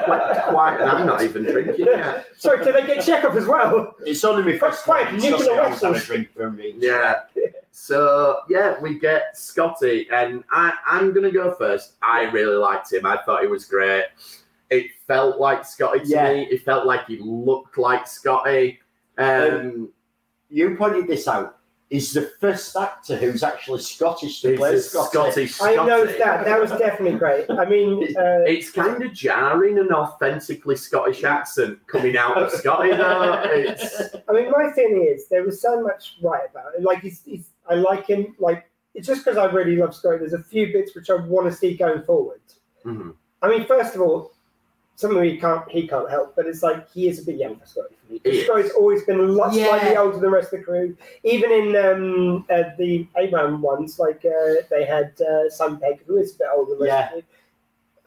quite, 0.05 0.43
quite, 0.49 0.81
and 0.81 0.91
I'm 0.91 1.07
not 1.07 1.23
even 1.23 1.45
drinking 1.45 1.87
yet. 1.87 2.27
Sorry, 2.37 2.65
did 2.65 2.75
they 2.75 2.85
get 2.85 3.05
Chekhov 3.05 3.37
as 3.37 3.47
well? 3.47 3.95
It's 4.05 4.25
only 4.25 4.43
my 4.53 4.59
first 4.59 4.83
Quite 4.83 5.05
time. 5.07 5.17
nuclear 5.19 5.39
so 5.39 5.55
I 5.55 5.59
always 5.65 5.81
have 5.81 5.91
a 5.91 5.93
vessels. 5.95 6.05
drink 6.07 6.33
from 6.35 6.61
each. 6.61 6.75
Yeah. 6.79 7.21
So 7.71 8.41
yeah, 8.49 8.79
we 8.81 8.99
get 8.99 9.37
Scotty, 9.39 10.09
and 10.13 10.43
I, 10.51 10.73
I'm 10.85 11.13
gonna 11.15 11.31
go 11.31 11.55
first. 11.55 11.93
I 12.03 12.23
really 12.25 12.57
liked 12.57 12.93
him. 12.93 13.07
I 13.07 13.19
thought 13.25 13.43
he 13.43 13.47
was 13.49 13.65
great. 13.67 14.07
It 14.71 14.87
felt 15.07 15.39
like 15.39 15.65
Scotty 15.65 16.01
to 16.01 16.07
Yeah. 16.07 16.33
me. 16.33 16.43
It 16.51 16.65
felt 16.65 16.87
like 16.87 17.07
he 17.07 17.19
looked 17.19 17.79
like 17.79 18.07
Scotty. 18.09 18.81
Um, 19.17 19.91
You 20.53 20.77
pointed 20.77 21.09
this 21.09 21.27
out. 21.27 21.57
He's 21.89 22.13
the 22.13 22.31
first 22.41 22.75
actor 22.77 23.17
who's 23.17 23.43
actually 23.43 23.81
Scottish 23.81 24.41
to 24.43 24.51
he's 24.51 24.59
play 24.59 24.75
a 24.75 24.81
Scotty. 24.81 25.47
Scotty. 25.47 25.79
I 25.79 25.85
know 25.87 26.07
that. 26.07 26.45
That 26.45 26.61
was 26.61 26.71
definitely 26.71 27.19
great. 27.19 27.51
I 27.51 27.65
mean, 27.67 28.05
uh, 28.19 28.45
It's 28.47 28.71
kind 28.71 29.03
of 29.03 29.13
jarring 29.13 29.79
an 29.79 29.93
authentically 29.93 30.77
Scottish 30.77 31.23
accent 31.25 31.79
coming 31.87 32.17
out 32.17 32.37
of 32.43 32.51
Scotland. 32.51 32.93
It's 33.51 34.15
I 34.29 34.33
mean, 34.33 34.51
my 34.51 34.71
thing 34.71 35.07
is 35.11 35.29
there 35.29 35.43
was 35.45 35.61
so 35.61 35.83
much 35.83 36.17
right 36.23 36.49
about 36.51 36.75
it. 36.75 36.83
Like, 36.83 37.01
he's, 37.01 37.23
he's 37.25 37.51
I 37.69 37.75
like 37.75 38.07
him. 38.07 38.35
Like, 38.39 38.71
it's 38.95 39.07
just 39.07 39.25
because 39.25 39.39
I 39.39 39.47
really 39.47 39.77
love 39.77 39.95
Scotty. 39.95 40.19
There's 40.19 40.33
a 40.35 40.43
few 40.43 40.73
bits 40.73 40.95
which 40.95 41.11
I 41.11 41.15
want 41.17 41.47
to 41.51 41.53
see 41.57 41.75
going 41.77 42.03
forward. 42.05 42.41
Mhm. 42.87 43.15
I 43.43 43.49
mean, 43.49 43.67
first 43.67 43.95
of 43.95 44.01
all, 44.03 44.32
some 45.03 45.17
of 45.17 45.23
he 45.23 45.37
can't 45.37 45.71
he 45.71 45.87
can't 45.87 46.09
help, 46.09 46.35
but 46.35 46.47
it's 46.47 46.63
like 46.63 46.91
he 46.91 47.09
is 47.09 47.21
a 47.21 47.25
bit 47.27 47.37
young 47.37 47.57
for 47.57 47.67
Scotty. 47.67 47.95
For 48.07 48.13
me. 48.15 48.21
He. 48.25 48.45
Scotty's 48.45 48.71
always 48.73 49.03
been 49.05 49.21
a 49.21 49.23
lot 49.25 49.53
Yeah. 49.53 49.67
slightly 49.69 49.97
older 49.99 50.13
than 50.13 50.23
the 50.23 50.31
rest 50.31 50.53
of 50.53 50.61
the 50.61 50.65
crew. 50.65 50.97
Even 51.25 51.53
in 51.53 51.77
um, 51.77 52.47
uh, 52.51 52.71
the 52.79 53.07
Abrams 53.17 53.61
ones, 53.61 53.99
like 53.99 54.25
uh, 54.25 54.63
they 54.71 54.85
had 54.87 55.13
uh, 55.21 55.51
Sam 55.51 55.79
Pegg, 55.79 56.01
who 56.07 56.17
is 56.17 56.35
a 56.35 56.39
bit 56.39 56.47
older 56.57 56.71
than 56.71 56.79
the 56.79 56.85
rest 56.87 57.13
of 57.13 57.17
the 57.19 57.23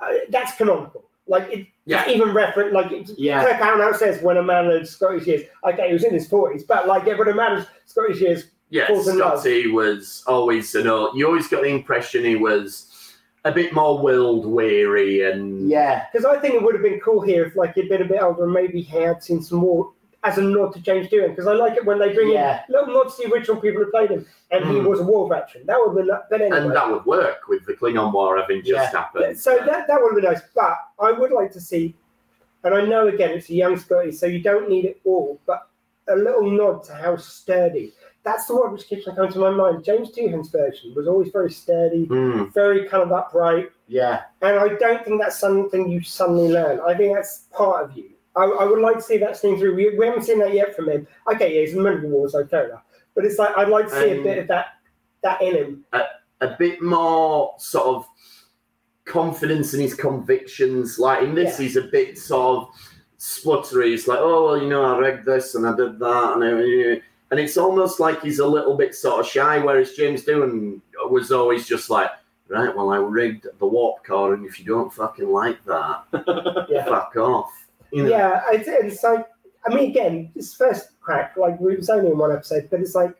crew. 0.07 0.17
Uh, 0.17 0.19
that's 0.29 0.55
canonical. 0.55 1.03
Like 1.27 1.51
it, 1.51 1.67
Yeah. 1.85 2.07
even 2.09 2.33
reference 2.33 2.73
like 2.73 2.91
it, 2.91 3.09
Yeah. 3.17 3.43
Kirk 3.43 3.59
Allen 3.61 3.93
says 3.95 4.21
when 4.23 4.37
a 4.37 4.43
man 4.43 4.67
of 4.67 4.87
Scottish 4.87 5.27
years, 5.27 5.43
okay, 5.63 5.87
he 5.87 5.93
was 5.93 6.03
in 6.03 6.13
his 6.13 6.27
forties, 6.27 6.63
but 6.63 6.87
like 6.87 7.05
when 7.05 7.27
a 7.27 7.33
man 7.35 7.57
of 7.57 7.67
Scottish 7.85 8.21
years, 8.21 8.45
yeah, 8.71 8.87
Falls 8.87 9.07
in 9.07 9.19
love. 9.19 9.39
Scotty 9.39 9.69
was 9.71 10.23
always 10.27 10.73
an 10.75 10.87
old. 10.87 11.15
You 11.15 11.27
always 11.27 11.47
got 11.47 11.61
the 11.61 11.69
impression 11.69 12.23
he 12.25 12.35
was 12.35 12.91
a 13.45 13.51
bit 13.51 13.71
more 13.73 13.97
world 14.01 14.45
weary 14.45 15.21
and 15.31 15.69
Yeah, 15.69 16.05
because 16.11 16.25
I 16.25 16.37
think 16.39 16.55
it 16.55 16.63
would 16.63 16.73
have 16.73 16.83
been 16.83 16.99
cool 16.99 17.21
here 17.21 17.45
if 17.45 17.55
like 17.55 17.75
he'd 17.75 17.87
been 17.89 18.01
a 18.01 18.05
bit 18.05 18.21
older 18.21 18.43
and 18.43 18.51
maybe 18.53 18.81
he 18.81 19.01
had 19.03 19.23
seen 19.23 19.41
some 19.41 19.59
more 19.59 19.93
as 20.23 20.39
a 20.39 20.41
nod 20.41 20.73
to 20.73 20.79
James 20.79 21.07
Doohan 21.07 21.29
because 21.29 21.45
I 21.45 21.53
like 21.53 21.77
it 21.77 21.85
when 21.85 21.99
they 21.99 22.11
bring 22.11 22.31
Yeah. 22.31 22.63
in 22.67 22.73
little 22.73 22.93
nods 22.95 23.15
to 23.17 23.27
the 23.27 23.33
original 23.33 23.61
people 23.61 23.83
who 23.83 23.91
played 23.91 24.09
him, 24.09 24.25
and 24.49 24.65
he 24.65 24.71
Mm. 24.77 24.87
was 24.89 24.99
a 24.99 25.03
war 25.03 25.29
veteran. 25.29 25.67
That 25.67 25.77
would 25.79 25.95
have 25.95 26.07
been 26.07 26.17
but 26.31 26.41
anyway. 26.41 26.57
And 26.57 26.71
that 26.75 26.89
would 26.91 27.05
work 27.05 27.47
with 27.47 27.63
the 27.67 27.73
Klingon 27.75 28.11
War 28.11 28.35
having 28.37 28.63
just 28.63 28.91
Yeah. 28.91 28.99
happened. 28.99 29.39
So 29.39 29.55
that, 29.57 29.85
that 29.87 30.01
would 30.01 30.13
have 30.13 30.21
been 30.21 30.31
nice. 30.31 30.41
But 30.55 30.77
I 30.99 31.11
would 31.11 31.31
like 31.31 31.51
to 31.51 31.61
see, 31.61 31.95
and 32.63 32.73
I 32.73 32.83
know 32.83 33.07
again 33.07 33.29
it's 33.37 33.49
a 33.51 33.53
young 33.53 33.77
Scotty, 33.77 34.11
so 34.11 34.25
you 34.25 34.39
don't 34.41 34.67
need 34.67 34.85
it 34.85 34.99
all, 35.05 35.39
but 35.45 35.67
a 36.07 36.15
little 36.15 36.49
nod 36.49 36.83
to 36.85 36.93
how 36.95 37.17
sturdy. 37.17 37.93
That's 38.25 38.47
the 38.47 38.55
word 38.55 38.71
which 38.73 38.87
keeps 38.87 39.05
coming 39.05 39.31
to 39.31 39.39
my 39.39 39.51
mind. 39.51 39.83
James 39.85 40.09
Doohan's 40.11 40.49
version 40.49 40.93
was 40.95 41.07
always 41.07 41.29
very 41.31 41.51
sturdy, 41.51 42.07
Mm. 42.07 42.51
very 42.53 42.89
kind 42.89 43.03
of 43.03 43.11
upright, 43.11 43.69
Yeah. 43.87 44.23
and 44.41 44.57
I 44.59 44.69
don't 44.75 45.05
think 45.05 45.21
that's 45.21 45.37
something 45.39 45.87
you 45.89 46.01
suddenly 46.01 46.49
learn. 46.51 46.79
I 46.79 46.95
think 46.95 47.15
that's 47.15 47.45
part 47.53 47.85
of 47.85 47.95
you. 47.95 48.09
I, 48.35 48.45
I 48.45 48.65
would 48.65 48.79
like 48.79 48.95
to 48.97 49.01
see 49.03 49.17
that 49.19 49.37
seen 49.37 49.57
through. 49.59 49.75
We, 49.75 49.95
we 49.97 50.05
haven't 50.07 50.23
seen 50.23 50.39
that 50.39 50.53
yet 50.53 50.75
from 50.75 50.89
him. 50.89 51.07
Okay, 51.31 51.53
yeah, 51.55 51.61
he's 51.61 51.75
in 51.75 51.83
the 51.83 51.89
Middle 51.91 52.09
Wars, 52.09 52.33
like 52.33 52.49
fair 52.49 52.65
enough. 52.67 52.83
But 53.13 53.25
it's 53.25 53.37
like 53.39 53.55
I'd 53.55 53.69
like 53.69 53.85
to 53.89 53.91
see 53.91 54.09
a 54.11 54.17
Um, 54.17 54.23
bit 54.23 54.37
of 54.39 54.47
that 54.47 54.65
that 55.21 55.41
in 55.41 55.55
him. 55.55 55.85
a 56.41 56.55
bit 56.59 56.81
more 56.81 57.53
sort 57.59 57.85
of 57.85 58.07
confidence 59.05 59.73
in 59.73 59.79
his 59.81 59.93
convictions. 59.93 60.99
Like 60.99 61.23
in 61.23 61.35
this, 61.35 61.59
Yeah. 61.59 61.65
he's 61.65 61.77
a 61.77 61.83
bit 61.83 62.17
sort 62.17 62.57
of 62.63 62.69
spluttery. 63.19 63.89
He's 63.91 64.07
like, 64.07 64.19
oh 64.19 64.45
well, 64.45 64.61
you 64.61 64.67
know, 64.67 64.83
I 64.83 64.99
read 64.99 65.25
this 65.25 65.55
and 65.55 65.65
I 65.67 65.75
did 65.75 65.99
that, 65.99 66.33
and 66.33 66.43
I, 66.43 67.01
and 67.31 67.39
it's 67.39 67.57
almost 67.57 67.99
like 67.99 68.21
he's 68.21 68.39
a 68.39 68.47
little 68.47 68.75
bit 68.77 68.93
sort 68.95 69.19
of 69.19 69.27
shy. 69.27 69.59
Whereas 69.59 69.93
James 69.93 70.23
Doohan 70.23 70.81
was 71.09 71.31
always 71.31 71.67
just 71.67 71.89
like, 71.89 72.09
right, 72.47 72.75
well, 72.75 72.89
I 72.91 72.97
rigged 72.97 73.47
the 73.59 73.65
warp 73.67 74.03
core, 74.05 74.33
and 74.33 74.45
if 74.45 74.59
you 74.59 74.65
don't 74.65 74.93
fucking 74.93 75.29
like 75.31 75.63
that, 75.65 76.03
Yeah. 76.69 76.85
fuck 76.85 77.15
off. 77.17 77.51
You 77.91 78.03
know? 78.03 78.09
Yeah, 78.09 78.41
it's, 78.51 78.67
it's 78.67 79.03
like 79.03 79.25
I 79.67 79.73
mean, 79.73 79.89
again, 79.89 80.31
this 80.35 80.53
first 80.53 80.89
crack, 81.01 81.35
like 81.37 81.55
it 81.55 81.77
was 81.77 81.89
only 81.89 82.11
in 82.11 82.17
one 82.17 82.31
episode, 82.31 82.67
but 82.69 82.79
it's 82.81 82.93
like 82.95 83.15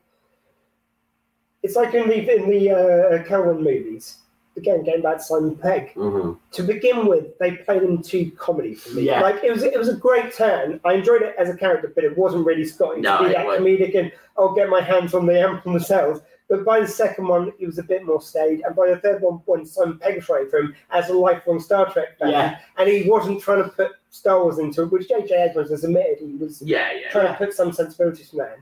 it's 1.64 1.76
like 1.76 1.94
in 1.96 2.08
the 2.08 2.36
in 2.36 2.50
the 2.50 2.70
uh, 2.72 3.24
Kelvin 3.28 3.64
movies. 3.64 4.20
Again, 4.58 4.86
going 4.86 5.02
back 5.02 5.18
to 5.18 5.24
Simon 5.24 5.56
Pegg. 5.58 5.94
Mhm. 5.96 6.38
To 6.54 6.64
begin 6.64 7.08
with, 7.08 7.38
they 7.40 7.52
played 7.58 7.84
him 7.84 8.02
too 8.02 8.32
comedy 8.38 8.74
for 8.74 8.92
me. 8.92 9.02
Yeah. 9.04 9.22
Like 9.22 9.44
it 9.44 9.52
was 9.52 9.64
it 9.64 9.78
was 9.78 9.90
a 9.90 9.96
great 9.96 10.34
turn. 10.34 10.80
I 10.86 10.94
enjoyed 10.94 11.22
it 11.24 11.36
as 11.38 11.50
a 11.50 11.58
character, 11.58 11.92
but 11.94 12.04
it 12.06 12.18
wasn't 12.18 12.46
really 12.46 12.64
Scotty 12.64 13.02
No, 13.02 13.18
to 13.18 13.28
be 13.28 13.34
that 13.34 13.46
wasn't. 13.46 13.66
comedic 13.68 14.00
and 14.00 14.12
I'll 14.38 14.54
get 14.56 14.70
my 14.70 14.80
hands 14.82 15.14
on 15.14 15.26
the 15.26 15.38
amp 15.40 15.68
on 15.68 15.74
the 15.74 15.80
cells. 15.80 16.22
But 16.48 16.64
by 16.64 16.80
the 16.80 16.88
second 16.88 17.28
one, 17.28 17.52
it 17.60 17.66
was 17.66 17.80
a 17.80 17.84
bit 17.84 18.06
more 18.06 18.22
staid, 18.22 18.62
and 18.66 18.76
by 18.76 18.90
the 18.92 18.98
third 18.98 19.22
one, 19.22 19.42
when 19.46 19.66
Simon 19.66 19.98
Pegg 19.98 20.16
was 20.18 20.30
writing 20.30 20.50
for 20.50 20.60
him 20.60 20.76
as 20.92 21.10
a 21.10 21.14
lifelong 21.14 21.60
Star 21.60 21.92
Trek 21.92 22.18
fan, 22.20 22.30
Yeah. 22.30 22.60
and 22.78 22.88
he 22.88 23.10
wasn't 23.10 23.42
trying 23.42 23.64
to 23.64 23.70
put 23.70 23.92
Star 24.12 24.42
Wars 24.44 24.60
into 24.60 24.84
it, 24.84 24.92
which 24.92 25.10
J.J. 25.10 25.34
Abrams 25.50 25.72
has 25.72 25.84
admitted 25.84 26.20
he 26.20 26.36
was 26.38 26.62
Yeah, 26.62 26.92
yeah. 26.94 27.10
trying 27.10 27.28
to 27.28 27.34
put 27.34 27.52
some 27.54 27.74
sensibilities 27.74 28.30
from 28.30 28.40
that. 28.40 28.58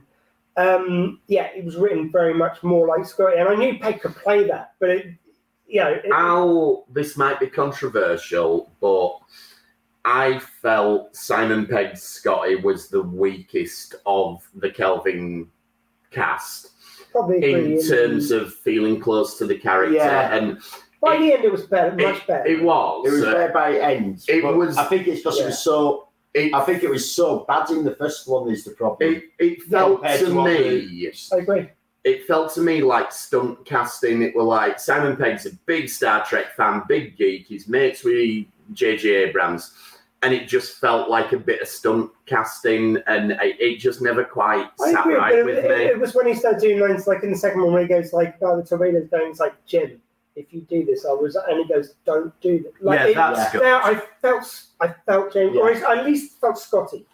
Um, 0.56 1.20
yeah, 1.26 1.48
it 1.54 1.62
was 1.64 1.76
written 1.76 2.10
very 2.10 2.32
much 2.32 2.62
more 2.62 2.86
like 2.86 3.04
Scotty, 3.04 3.36
and 3.38 3.48
I 3.50 3.54
knew 3.54 3.78
Pegg 3.78 4.00
could 4.00 4.14
play 4.16 4.44
that, 4.44 4.72
but 4.78 4.88
it, 4.88 5.06
you 5.66 5.80
know, 5.80 5.90
it, 5.90 6.12
How 6.12 6.84
this 6.92 7.16
might 7.16 7.40
be 7.40 7.46
controversial, 7.46 8.72
but 8.80 9.18
I 10.04 10.38
felt 10.60 11.16
Simon 11.16 11.66
Pegg's 11.66 12.02
Scotty 12.02 12.56
was 12.56 12.88
the 12.88 13.02
weakest 13.02 13.94
of 14.06 14.46
the 14.54 14.70
Kelvin 14.70 15.48
cast 16.10 16.70
probably 17.10 17.52
in 17.74 17.88
terms 17.88 18.30
of 18.30 18.54
feeling 18.54 19.00
close 19.00 19.38
to 19.38 19.46
the 19.46 19.56
character, 19.56 19.94
Yeah. 19.96 20.34
and 20.34 20.58
by 21.00 21.16
the 21.18 21.32
end, 21.34 21.44
it 21.44 21.52
was 21.52 21.66
better, 21.66 21.94
much 21.96 22.26
better. 22.26 22.46
it 22.46 22.62
was. 22.62 23.06
It 23.06 23.10
was 23.12 23.24
uh, 23.24 23.32
where 23.32 23.52
by 23.52 23.70
it 23.70 23.80
ends. 23.82 24.24
It 24.28 24.42
but 24.42 24.56
was- 24.56 24.76
I 24.76 24.84
think 24.84 25.06
it's 25.06 25.20
because 25.20 25.36
Yeah. 25.38 25.44
it 25.44 25.46
was 25.46 25.58
so. 25.62 26.08
it, 26.34 26.52
I 26.54 26.60
think 26.64 26.82
it 26.82 26.90
was 26.90 27.08
so 27.10 27.44
bad 27.46 27.70
in 27.70 27.84
the 27.84 27.94
first 27.94 28.26
one. 28.26 28.50
Is 28.50 28.64
the 28.64 28.72
problem? 28.72 29.14
it, 29.14 29.24
it 29.38 29.62
felt 29.62 30.02
to 30.02 30.18
to 30.18 30.34
what 30.34 30.44
me. 30.50 31.10
I 31.32 31.36
agree. 31.36 31.68
It 32.04 32.26
felt 32.26 32.52
to 32.54 32.60
me 32.60 32.82
like 32.82 33.10
stunt 33.10 33.64
casting. 33.64 34.22
It 34.22 34.36
were 34.36 34.42
like 34.42 34.78
Simon 34.78 35.16
Pegg's 35.16 35.46
a 35.46 35.54
big 35.66 35.88
Star 35.88 36.24
Trek 36.24 36.54
fan, 36.54 36.82
big 36.86 37.16
geek. 37.16 37.46
He's 37.46 37.66
mates 37.66 38.04
with 38.04 38.44
J.J. 38.72 39.08
Abrams, 39.14 39.72
and 40.22 40.34
it 40.34 40.46
just 40.46 40.78
felt 40.78 41.08
like 41.08 41.32
a 41.32 41.38
bit 41.38 41.62
of 41.62 41.68
stunt 41.68 42.10
casting, 42.26 42.98
and 43.06 43.32
it, 43.32 43.56
it 43.58 43.78
just 43.78 44.02
never 44.02 44.22
quite 44.22 44.68
I 44.80 44.92
sat 44.92 45.00
agree, 45.00 45.14
right 45.14 45.34
it, 45.34 45.46
with 45.46 45.64
it, 45.64 45.68
me. 45.68 45.84
it 45.84 45.98
was 45.98 46.14
when 46.14 46.26
he 46.26 46.34
started 46.34 46.60
doing 46.60 46.78
lines 46.78 47.06
like 47.06 47.22
in 47.22 47.30
the 47.30 47.38
second 47.38 47.62
one 47.62 47.72
where 47.72 47.82
he 47.82 47.88
goes 47.88 48.12
like 48.12 48.36
about 48.36 48.62
the 48.62 48.68
torpedoes 48.68 49.08
going, 49.08 49.30
it's 49.30 49.40
like 49.40 49.54
Jim, 49.64 50.00
if 50.36 50.52
you 50.52 50.60
do 50.62 50.84
this, 50.84 51.06
I 51.06 51.12
was, 51.12 51.36
and 51.36 51.58
he 51.58 51.72
goes, 51.72 51.94
don't 52.04 52.38
do 52.40 52.62
that. 52.64 52.84
Like, 52.84 52.98
yeah, 52.98 53.06
it, 53.06 53.14
that's 53.14 53.52
good. 53.52 53.62
there, 53.62 53.82
I 53.82 54.02
felt, 54.20 54.64
I 54.80 54.94
felt 55.06 55.32
James, 55.32 55.56
or 55.56 55.70
at 55.70 56.04
least 56.04 56.38
felt 56.38 56.58
Scotty. 56.58 57.06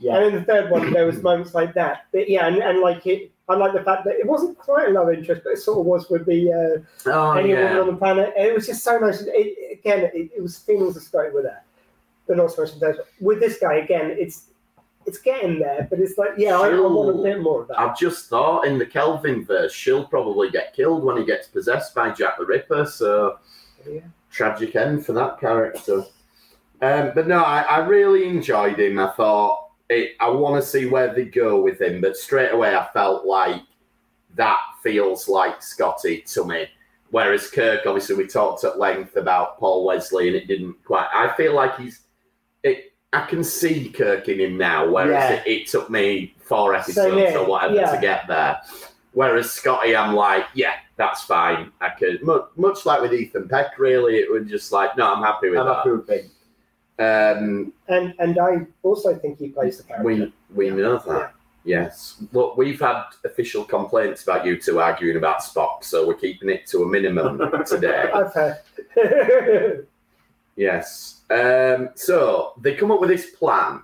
Yeah. 0.00 0.16
And 0.16 0.26
in 0.26 0.34
the 0.34 0.42
third 0.44 0.70
one, 0.70 0.92
there 0.92 1.06
was 1.06 1.22
moments 1.22 1.54
like 1.54 1.72
that. 1.74 2.06
But 2.12 2.28
yeah, 2.28 2.46
and, 2.46 2.56
and 2.58 2.80
like 2.80 3.06
it, 3.06 3.30
I 3.48 3.54
like 3.54 3.72
the 3.74 3.82
fact 3.82 4.04
that 4.04 4.14
it 4.14 4.26
wasn't 4.26 4.58
quite 4.58 4.88
a 4.88 4.90
love 4.90 5.10
interest, 5.12 5.42
but 5.44 5.50
it 5.54 5.58
sort 5.58 5.78
of 5.78 5.86
was 5.86 6.08
with 6.10 6.26
the 6.26 6.84
uh, 7.06 7.10
Oh 7.10 7.32
any 7.32 7.54
woman 7.54 7.76
on 7.78 7.86
the 7.88 7.96
planet. 7.96 8.32
And 8.36 8.46
it 8.46 8.54
was 8.54 8.66
just 8.66 8.82
so 8.82 8.98
nice. 8.98 9.22
It, 9.26 9.78
again, 9.78 10.10
it, 10.14 10.30
it 10.36 10.42
was 10.42 10.58
feelings 10.58 10.96
of 10.96 11.02
Scotty 11.02 11.30
with 11.32 11.44
that, 11.44 11.64
but 12.26 12.36
not 12.36 12.50
so 12.52 12.62
much 12.62 12.72
in 12.74 12.80
terms 12.80 12.98
of- 12.98 13.06
with 13.20 13.40
this 13.40 13.58
guy. 13.58 13.74
Again, 13.74 14.14
it's 14.18 14.46
it's 15.06 15.18
getting 15.18 15.58
there, 15.58 15.86
but 15.90 16.00
it's 16.00 16.16
like 16.16 16.30
yeah, 16.38 16.58
I, 16.58 16.70
I 16.70 16.80
want 16.80 17.20
a 17.20 17.22
bit 17.22 17.40
more 17.40 17.62
of 17.62 17.68
that. 17.68 17.78
I've 17.78 17.96
just 17.98 18.28
thought 18.30 18.66
in 18.66 18.78
the 18.78 18.86
Kelvin 18.86 19.44
verse, 19.44 19.72
she'll 19.72 20.06
probably 20.06 20.50
get 20.50 20.72
killed 20.74 21.04
when 21.04 21.18
he 21.18 21.24
gets 21.26 21.46
possessed 21.46 21.94
by 21.94 22.10
Jack 22.10 22.38
the 22.38 22.46
Ripper. 22.46 22.86
So 22.86 23.38
Yeah. 23.86 24.00
tragic 24.30 24.74
end 24.76 25.04
for 25.04 25.12
that 25.12 25.38
character. 25.38 26.04
Um, 26.80 27.12
but 27.14 27.26
no, 27.28 27.38
I, 27.44 27.60
I 27.62 27.78
really 27.86 28.26
enjoyed 28.26 28.80
him. 28.80 28.98
I 28.98 29.10
thought 29.12 29.63
it, 29.90 30.12
I 30.20 30.28
want 30.30 30.62
to 30.62 30.68
see 30.68 30.86
where 30.86 31.14
they 31.14 31.24
go 31.26 31.60
with 31.60 31.80
him, 31.80 32.00
but 32.00 32.16
straight 32.16 32.52
away 32.52 32.74
I 32.74 32.86
felt 32.92 33.26
like 33.26 33.62
that 34.36 34.58
feels 34.82 35.28
like 35.28 35.62
Scotty 35.62 36.22
to 36.22 36.44
me. 36.44 36.66
Whereas 37.10 37.48
Kirk, 37.48 37.86
obviously, 37.86 38.16
we 38.16 38.26
talked 38.26 38.64
at 38.64 38.78
length 38.78 39.16
about 39.16 39.58
Paul 39.58 39.84
Wesley, 39.84 40.26
and 40.26 40.36
it 40.36 40.48
didn't 40.48 40.82
quite. 40.84 41.08
I 41.14 41.34
feel 41.36 41.54
like 41.54 41.78
he's. 41.78 42.00
It, 42.64 42.92
I 43.12 43.24
can 43.26 43.44
see 43.44 43.90
Kirk 43.90 44.28
in 44.28 44.40
him 44.40 44.56
now, 44.56 44.88
whereas 44.90 45.30
Yeah. 45.30 45.42
it, 45.44 45.46
it 45.46 45.66
took 45.68 45.88
me 45.90 46.34
four 46.40 46.74
episodes 46.74 47.14
here, 47.14 47.38
or 47.38 47.46
whatever 47.46 47.74
yeah. 47.76 47.94
to 47.94 48.00
get 48.00 48.26
there. 48.26 48.60
Whereas 49.12 49.52
Scotty, 49.52 49.94
I'm 49.94 50.16
like, 50.16 50.46
yeah, 50.54 50.74
that's 50.96 51.22
fine. 51.22 51.70
I 51.80 51.90
could 51.90 52.20
much, 52.24 52.46
much 52.56 52.84
like 52.84 53.00
with 53.00 53.14
Ethan 53.14 53.48
Peck, 53.48 53.78
really, 53.78 54.16
it 54.16 54.28
was 54.28 54.50
just 54.50 54.72
like, 54.72 54.96
no, 54.96 55.14
I'm 55.14 55.22
happy 55.22 55.50
with 55.50 55.60
I'm 55.60 55.66
that. 55.66 55.76
happy 55.76 55.90
with 55.92 56.10
it. 56.10 56.26
Um, 56.98 57.72
And 57.88 58.14
and 58.18 58.38
I 58.38 58.66
also 58.82 59.14
think 59.16 59.38
he 59.38 59.48
plays 59.48 59.78
the 59.78 59.84
character. 59.84 60.04
we 60.04 60.32
we 60.54 60.70
know 60.70 60.98
that. 60.98 61.32
Yes. 61.66 62.22
Look, 62.32 62.56
we've 62.58 62.78
had 62.78 63.04
official 63.24 63.64
complaints 63.64 64.22
about 64.22 64.44
you 64.44 64.60
two 64.60 64.80
arguing 64.80 65.16
about 65.16 65.40
Spock, 65.40 65.82
so 65.82 66.06
we're 66.06 66.14
keeping 66.14 66.50
it 66.50 66.66
to 66.66 66.82
a 66.82 66.86
minimum 66.86 67.40
today. 67.66 68.10
I've. 68.14 69.84
Yes. 70.56 71.22
Um, 71.30 71.88
so 71.96 72.52
they 72.60 72.74
come 72.76 72.92
up 72.92 73.00
with 73.00 73.08
this 73.10 73.30
plan, 73.30 73.80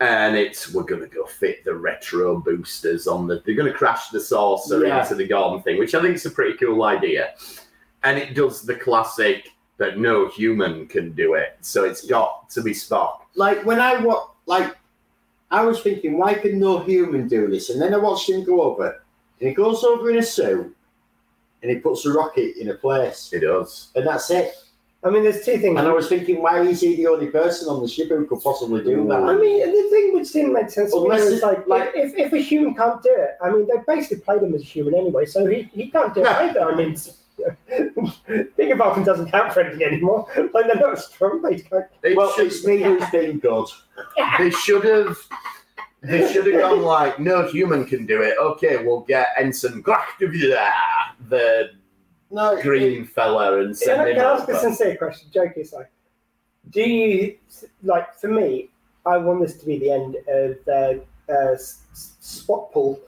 and 0.00 0.36
it's 0.36 0.72
we're 0.74 0.82
going 0.82 1.00
to 1.00 1.06
go 1.08 1.24
fit 1.24 1.64
the 1.64 1.74
retro 1.74 2.38
boosters 2.38 3.06
on 3.06 3.26
the. 3.26 3.42
They're 3.46 3.54
going 3.54 3.72
to 3.72 3.78
crash 3.78 4.10
the 4.10 4.20
saucer 4.20 4.86
Yeah. 4.86 5.00
into 5.02 5.14
the 5.14 5.26
garden 5.26 5.62
thing, 5.62 5.78
which 5.78 5.94
I 5.94 6.02
think 6.02 6.16
is 6.16 6.26
a 6.26 6.30
pretty 6.30 6.58
cool 6.58 6.82
idea. 6.84 7.34
And 8.02 8.18
it 8.18 8.34
does 8.34 8.62
the 8.62 8.74
classic 8.74 9.48
that 9.78 9.98
no 9.98 10.28
human 10.28 10.86
can 10.86 11.12
do 11.12 11.34
it, 11.34 11.56
so 11.60 11.84
it's 11.84 12.06
got 12.06 12.48
to 12.50 12.62
be 12.62 12.72
Spock. 12.72 13.20
Like 13.34 13.64
when 13.64 13.80
I 13.80 13.98
wa 14.00 14.28
like, 14.46 14.76
I 15.50 15.64
was 15.64 15.80
thinking, 15.80 16.16
why 16.18 16.34
can 16.34 16.58
no 16.58 16.78
human 16.80 17.28
do 17.28 17.48
this? 17.48 17.70
And 17.70 17.80
then 17.80 17.92
I 17.94 17.98
watched 17.98 18.28
him 18.30 18.44
go 18.44 18.62
over, 18.62 19.02
and 19.40 19.48
he 19.48 19.54
goes 19.54 19.84
over 19.84 20.10
in 20.10 20.18
a 20.18 20.22
suit, 20.22 20.74
and 21.62 21.70
he 21.70 21.78
puts 21.78 22.06
a 22.06 22.12
rocket 22.12 22.56
in 22.56 22.70
a 22.70 22.74
place, 22.74 23.30
It 23.32 23.40
does. 23.40 23.90
and 23.94 24.06
that's 24.06 24.30
it. 24.30 24.54
I 25.04 25.10
mean, 25.10 25.22
there's 25.22 25.44
two 25.44 25.58
things. 25.58 25.78
And 25.78 25.86
I 25.86 25.92
was 25.92 26.08
thinking, 26.08 26.42
why 26.42 26.62
is 26.62 26.80
he 26.80 26.96
the 26.96 27.06
only 27.06 27.26
person 27.28 27.68
on 27.68 27.80
the 27.80 27.86
ship 27.86 28.08
who 28.08 28.26
could 28.26 28.40
possibly 28.42 28.82
do 28.82 29.06
that? 29.06 29.22
I 29.22 29.36
mean, 29.36 29.60
the 29.60 29.88
thing 29.90 30.14
which 30.14 30.32
didn't 30.32 30.52
make 30.52 30.68
sense 30.70 30.90
to 30.90 30.96
me 30.98 31.04
Unless 31.04 31.30
was 31.30 31.42
like, 31.42 31.66
like- 31.68 31.92
if, 31.94 32.16
if 32.16 32.32
a 32.32 32.38
human 32.38 32.74
can't 32.74 33.00
do 33.02 33.14
it, 33.14 33.36
I 33.40 33.50
mean, 33.50 33.68
they 33.68 33.74
basically 33.86 34.18
played 34.24 34.42
him 34.42 34.54
as 34.54 34.62
a 34.62 34.64
human 34.64 34.94
anyway, 34.96 35.26
so 35.26 35.46
he, 35.46 35.70
he 35.74 35.90
can't 35.90 36.12
do 36.14 36.22
it 36.22 36.26
either. 36.26 36.62
I 36.62 36.74
mean, 36.74 36.96
being 38.56 38.72
a 38.72 38.76
Vulcan 38.76 39.04
doesn't 39.04 39.30
count 39.30 39.52
for 39.52 39.60
anything 39.60 39.82
anymore. 39.86 40.26
Like, 40.54 40.66
they're 40.66 40.76
not 40.76 40.98
strong, 40.98 41.42
they 41.42 41.60
can't. 41.60 41.84
It 42.02 42.16
well, 42.16 42.32
should- 42.32 42.46
it's 42.46 42.64
me 42.66 42.82
who's 42.82 43.04
being 43.10 43.38
good. 43.38 43.66
they 44.38 44.50
should 44.50 44.84
have 44.84 45.16
they 46.02 46.30
should 46.32 46.46
have 46.46 46.60
gone 46.60 46.82
like 46.82 47.18
no 47.18 47.48
human 47.48 47.84
can 47.86 48.04
do 48.04 48.20
it 48.20 48.36
okay 48.38 48.76
we'll 48.84 49.00
get 49.00 49.28
ensign 49.38 49.82
Grachtivia, 49.82 50.70
the 51.30 51.70
No, 52.30 52.60
green 52.60 53.06
fella 53.06 53.58
and 53.60 53.76
send 53.76 54.02
I 54.02 54.08
him 54.10 54.16
can 54.16 54.24
I 54.26 54.32
ask 54.34 54.48
a 54.50 54.58
sincere 54.58 54.96
question? 54.96 55.28
Joking 55.32 55.62
aside, 55.62 55.86
do 56.70 56.82
you 56.82 57.38
like 57.82 58.14
for 58.18 58.28
me? 58.28 58.68
I 59.06 59.16
want 59.16 59.40
this 59.40 59.56
to 59.58 59.64
be 59.66 59.78
the 59.78 59.90
end 59.90 60.16
of 60.28 60.58
the 60.66 61.02
uh, 61.30 61.52
s- 61.52 61.80
s- 61.92 62.14
spot 62.20 62.70
pool. 62.72 63.00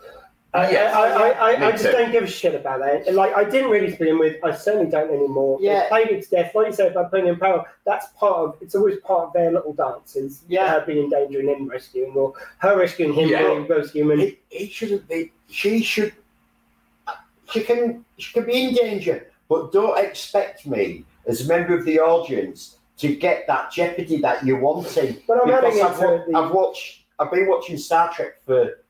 Uh, 0.58 0.62
I, 0.66 0.70
Yes. 0.70 0.94
I, 0.94 1.08
I, 1.08 1.28
I, 1.30 1.66
I 1.68 1.70
just 1.72 1.84
too. 1.84 1.92
don't 1.92 2.12
give 2.12 2.24
a 2.24 2.26
shit 2.26 2.54
about 2.54 2.80
that. 2.80 3.14
Like 3.14 3.34
I 3.36 3.44
didn't 3.44 3.70
really 3.70 3.92
to 3.92 3.98
begin 3.98 4.18
with. 4.18 4.36
I 4.44 4.52
certainly 4.54 4.90
don't 4.90 5.10
anymore. 5.10 5.58
Yeah. 5.60 5.82
They 5.84 5.88
played 5.88 6.08
it 6.10 6.24
to 6.24 6.30
death. 6.30 6.54
Like 6.54 6.66
you 6.68 6.72
said 6.72 6.92
about 6.92 7.10
putting 7.10 7.26
in 7.28 7.36
power, 7.38 7.64
that's 7.86 8.06
part 8.18 8.36
of. 8.36 8.56
It's 8.60 8.74
always 8.74 8.98
part 9.00 9.28
of 9.28 9.32
their 9.32 9.52
little 9.52 9.72
dances. 9.72 10.42
Yeah. 10.48 10.68
her 10.70 10.84
being 10.86 11.04
in 11.04 11.10
danger 11.10 11.40
and 11.40 11.48
him 11.48 11.68
rescuing, 11.68 12.12
or 12.14 12.34
her 12.58 12.78
rescuing 12.78 13.12
him, 13.14 13.28
Yeah. 13.28 13.46
being 13.46 13.66
both 13.66 13.92
human. 13.92 14.20
It, 14.20 14.38
it 14.50 14.70
shouldn't 14.72 15.08
be. 15.08 15.32
She 15.48 15.82
should. 15.82 16.12
She 17.50 17.62
can. 17.62 18.04
She 18.18 18.32
can 18.34 18.44
be 18.44 18.64
in 18.68 18.74
danger, 18.74 19.30
but 19.48 19.72
don't 19.72 19.98
expect 20.04 20.66
me 20.66 21.04
as 21.26 21.44
a 21.44 21.48
member 21.48 21.74
of 21.76 21.84
the 21.86 21.98
audience 22.00 22.76
to 22.98 23.14
get 23.14 23.46
that 23.46 23.70
jeopardy 23.70 24.18
that 24.20 24.44
you're 24.44 24.58
wanting. 24.60 25.16
But 25.26 25.38
I'm 25.42 25.46
because 25.46 25.64
adding 25.64 25.82
I've, 25.82 25.92
into 25.94 26.06
wa- 26.06 26.24
the- 26.42 26.46
I've 26.46 26.52
watched. 26.52 27.04
I've 27.18 27.30
been 27.32 27.48
watching 27.48 27.78
Star 27.78 28.12
Trek 28.12 28.34
for 28.44 28.80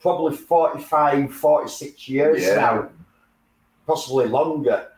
probably 0.00 0.36
45, 0.36 1.32
46 1.34 2.08
years 2.08 2.42
Yeah. 2.42 2.54
now, 2.56 2.88
possibly 3.86 4.26
longer. 4.26 4.88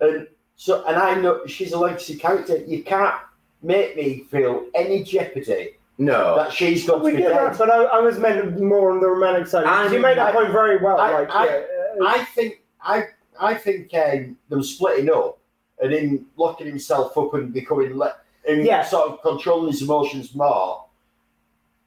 and 0.00 0.26
so, 0.56 0.84
and 0.86 0.96
I 0.96 1.14
know 1.20 1.46
she's 1.46 1.72
a 1.72 1.78
legacy 1.78 2.16
character. 2.16 2.56
You 2.56 2.82
can't 2.82 3.14
make 3.62 3.96
me 3.96 4.24
feel 4.30 4.66
any 4.74 5.02
jeopardy 5.02 5.76
No. 5.98 6.36
that 6.36 6.52
she's 6.52 6.86
going 6.86 7.02
we 7.02 7.10
to 7.12 7.16
be 7.18 7.22
get 7.24 7.28
dead. 7.30 7.52
that, 7.52 7.58
but 7.58 7.70
I, 7.70 7.84
I 7.84 7.98
was 8.00 8.18
meant 8.18 8.60
more 8.60 8.90
on 8.90 9.00
the 9.00 9.08
romantic 9.08 9.46
side. 9.48 9.64
I'm- 9.64 9.92
you 9.92 9.98
made 10.00 10.16
that 10.18 10.28
I- 10.28 10.32
point 10.32 10.50
very 10.52 10.78
well. 10.78 10.98
I- 10.98 11.12
like, 11.20 11.30
I- 11.30 11.44
yeah, 11.46 11.62
uh, 12.00 12.06
I 12.06 12.24
think 12.24 12.62
I 12.82 13.04
I 13.38 13.54
think 13.54 13.92
um, 13.94 14.36
them 14.48 14.62
splitting 14.62 15.10
up 15.10 15.38
and 15.82 15.92
him 15.92 16.26
locking 16.36 16.66
himself 16.66 17.16
up 17.18 17.34
and 17.34 17.52
becoming 17.52 17.94
le- 17.96 18.16
and 18.48 18.64
Yeah. 18.64 18.82
sort 18.82 19.10
of 19.10 19.20
controlling 19.20 19.72
his 19.72 19.82
emotions 19.82 20.34
more, 20.34 20.85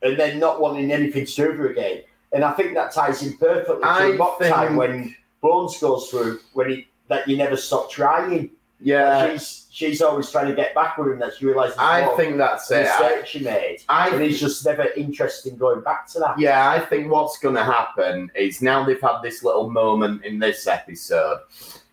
and 0.01 0.17
then 0.17 0.39
not 0.39 0.61
wanting 0.61 0.91
anything 0.91 1.25
to 1.25 1.35
do 1.35 1.47
with 1.49 1.57
her 1.57 1.69
again. 1.69 2.01
And 2.31 2.43
I 2.43 2.51
think 2.53 2.73
that 2.75 2.93
ties 2.93 3.23
in 3.23 3.37
perfectly 3.37 3.81
I 3.83 4.11
to 4.11 4.17
mock 4.17 4.39
think- 4.39 4.53
time 4.55 4.75
when 4.75 5.15
Bones 5.41 5.77
goes 5.79 6.09
through 6.09 6.39
when 6.53 6.69
he 6.69 6.87
that 7.07 7.27
you 7.27 7.37
never 7.37 7.55
stop 7.57 7.89
trying. 7.89 8.51
yeah. 8.81 9.31
she's 9.31 9.65
she's 9.71 10.01
always 10.01 10.29
trying 10.31 10.47
to 10.47 10.53
get 10.55 10.75
back 10.75 10.97
with 10.97 11.07
him. 11.07 11.19
That 11.19 11.33
she 11.35 11.45
realizes 11.45 11.75
I 11.79 12.05
what 12.05 12.17
think 12.17 12.37
that's 12.37 12.67
the 12.67 12.81
it. 12.81 12.87
I, 12.87 12.99
mistake 13.09 13.25
she 13.25 13.39
made, 13.39 13.77
and 13.89 14.15
I 14.15 14.23
he's 14.25 14.39
just 14.39 14.63
never 14.65 14.83
interested 14.97 15.53
in 15.53 15.57
going 15.57 15.81
back 15.81 16.07
to 16.09 16.19
that. 16.19 16.37
Yeah, 16.37 16.69
I 16.69 16.79
think 16.79 17.09
what's 17.11 17.39
going 17.39 17.55
to 17.55 17.63
happen 17.63 18.29
is 18.35 18.61
now 18.61 18.83
they've 18.83 19.01
had 19.01 19.21
this 19.23 19.43
little 19.43 19.69
moment 19.69 20.23
in 20.25 20.37
this 20.39 20.67
episode 20.67 21.39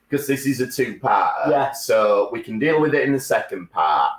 because 0.09 0.27
this 0.27 0.45
is 0.47 0.61
a 0.61 0.67
two-parter. 0.67 1.51
Yeah. 1.51 1.73
So 1.73 2.29
we 2.33 2.43
can 2.43 2.59
deal 2.59 2.81
with 2.81 2.95
it 2.95 3.03
in 3.05 3.13
the 3.13 3.21
second 3.21 3.71
part, 3.71 4.11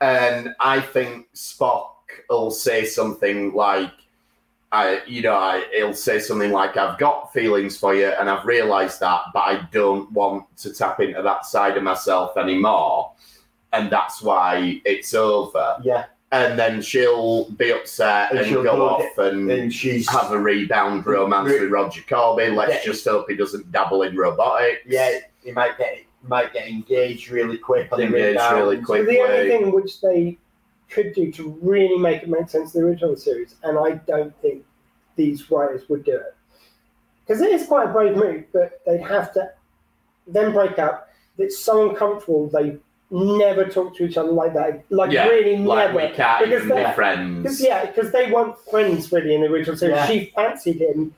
and 0.00 0.54
I 0.60 0.80
think 0.80 1.32
Spock 1.34 1.88
will 2.28 2.50
say 2.50 2.84
something 2.84 3.52
like, 3.54 3.92
"I, 4.72 5.02
you 5.06 5.22
know, 5.22 5.34
I, 5.34 5.66
he'll 5.74 5.94
say 5.94 6.18
something 6.20 6.52
like, 6.52 6.76
I've 6.76 6.98
got 6.98 7.32
feelings 7.32 7.76
for 7.76 7.94
you, 7.94 8.06
and 8.08 8.28
I've 8.30 8.46
realised 8.46 9.00
that, 9.00 9.22
but 9.34 9.40
I 9.40 9.68
don't 9.72 10.10
want 10.12 10.44
to 10.58 10.72
tap 10.72 11.00
into 11.00 11.22
that 11.22 11.44
side 11.46 11.76
of 11.76 11.82
myself 11.82 12.36
anymore." 12.36 13.12
And 13.72 13.90
that's 13.90 14.20
why 14.20 14.80
it's 14.84 15.14
over. 15.14 15.76
Yeah, 15.84 16.06
And 16.32 16.58
then 16.58 16.82
she'll 16.82 17.48
be 17.52 17.70
upset 17.70 18.30
And 18.30 18.40
and, 18.40 18.48
she'll 18.48 18.64
go 18.64 18.76
go 18.76 18.88
off 18.88 19.18
and 19.18 19.48
and 19.48 19.72
she's 19.72 20.08
have 20.10 20.32
a 20.32 20.38
rebound 20.40 21.06
romance 21.06 21.48
with 21.52 21.70
Roger 21.70 22.02
Korby. 22.02 22.52
Let's 22.54 22.84
Yeah. 22.84 22.92
just 22.92 23.04
hope 23.04 23.30
he 23.30 23.36
doesn't 23.36 23.70
dabble 23.70 24.02
in 24.02 24.16
robotics. 24.16 24.80
yeah, 24.86 25.20
he 25.44 25.52
might 25.52 25.78
get 25.78 25.98
might 26.26 26.52
get 26.52 26.66
engaged 26.66 27.30
really 27.30 27.58
quick. 27.58 27.92
Engaged 27.92 28.12
really 28.52 28.76
So 28.78 28.84
quick. 28.84 29.06
the 29.06 29.20
only 29.20 29.48
thing 29.48 29.70
which 29.72 30.00
they 30.00 30.36
could 30.90 31.14
do 31.14 31.30
to 31.32 31.58
really 31.62 31.98
make 31.98 32.22
it 32.22 32.28
make 32.28 32.48
sense 32.50 32.72
to 32.72 32.78
the 32.78 32.84
original 32.84 33.16
series, 33.16 33.54
and 33.62 33.78
I 33.78 33.92
don't 34.06 34.34
think 34.42 34.64
these 35.16 35.50
writers 35.50 35.88
would 35.88 36.04
do 36.04 36.14
it, 36.16 36.34
because 37.26 37.40
it 37.42 37.50
is 37.52 37.66
quite 37.66 37.88
a 37.88 37.92
brave 37.92 38.16
move, 38.16 38.44
but 38.52 38.80
they'd 38.86 39.02
have 39.02 39.32
to 39.34 39.50
then 40.26 40.52
break 40.52 40.78
up. 40.78 41.08
It's 41.38 41.58
so 41.58 41.88
uncomfortable. 41.90 42.48
They 42.48 42.76
never 43.10 43.64
talk 43.64 43.96
to 43.96 44.04
each 44.04 44.16
other 44.16 44.30
like 44.30 44.54
that. 44.54 44.84
Like 44.90 45.10
Yeah, 45.10 45.26
really 45.26 45.56
Like 45.56 45.92
never. 45.94 46.08
we 46.08 46.14
can't 46.14 46.44
Because 46.44 46.64
even 46.64 46.76
they- 46.76 46.84
be 46.84 46.92
friends. 46.92 47.42
Because 47.42 47.60
yeah, 47.60 47.86
because 47.86 48.12
they 48.12 48.30
weren't 48.30 48.56
friends 48.70 49.10
really 49.10 49.34
in 49.34 49.40
the 49.40 49.48
original 49.48 49.76
series. 49.76 49.96
Yeah. 49.96 50.06
She 50.06 50.32
fancied 50.36 50.80
him. 50.80 51.14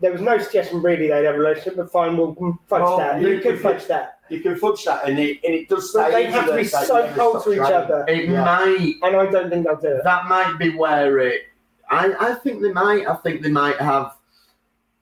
There 0.00 0.10
was 0.12 0.20
no 0.20 0.38
suggestion 0.38 0.82
really 0.82 1.08
they'd 1.08 1.24
have 1.24 1.36
a 1.36 1.38
relationship, 1.38 1.76
but 1.76 1.92
fine, 1.92 2.16
we'll 2.16 2.34
mm, 2.34 2.58
fudge 2.68 2.82
Well, 2.82 2.98
that. 2.98 3.20
You 3.20 3.28
you 3.28 3.40
could 3.40 3.54
could- 3.54 3.62
fudge 3.62 3.86
that. 3.86 4.15
You 4.28 4.40
can 4.40 4.56
fudge 4.56 4.84
that, 4.84 5.08
and 5.08 5.18
it 5.18 5.38
and 5.44 5.54
it 5.54 5.68
does. 5.68 5.92
But 5.92 6.10
they 6.10 6.24
have 6.30 6.46
to 6.46 6.56
be 6.56 6.64
so 6.64 7.12
cold 7.14 7.44
to 7.44 7.52
each 7.52 7.58
trying. 7.58 7.72
other. 7.74 8.04
It 8.08 8.28
Yeah. 8.28 8.44
might. 8.44 8.94
And 9.02 9.16
I 9.16 9.26
don't 9.30 9.50
think 9.50 9.66
they'll 9.66 9.76
do 9.76 9.88
it. 9.88 10.04
That 10.04 10.26
might 10.26 10.56
be 10.58 10.76
where 10.76 11.18
it. 11.20 11.42
I, 11.88 12.14
I 12.18 12.34
think 12.34 12.62
they 12.62 12.72
might. 12.72 13.06
I 13.06 13.14
think 13.16 13.42
they 13.42 13.50
might 13.50 13.76
have 13.76 14.16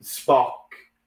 Spock 0.02 0.52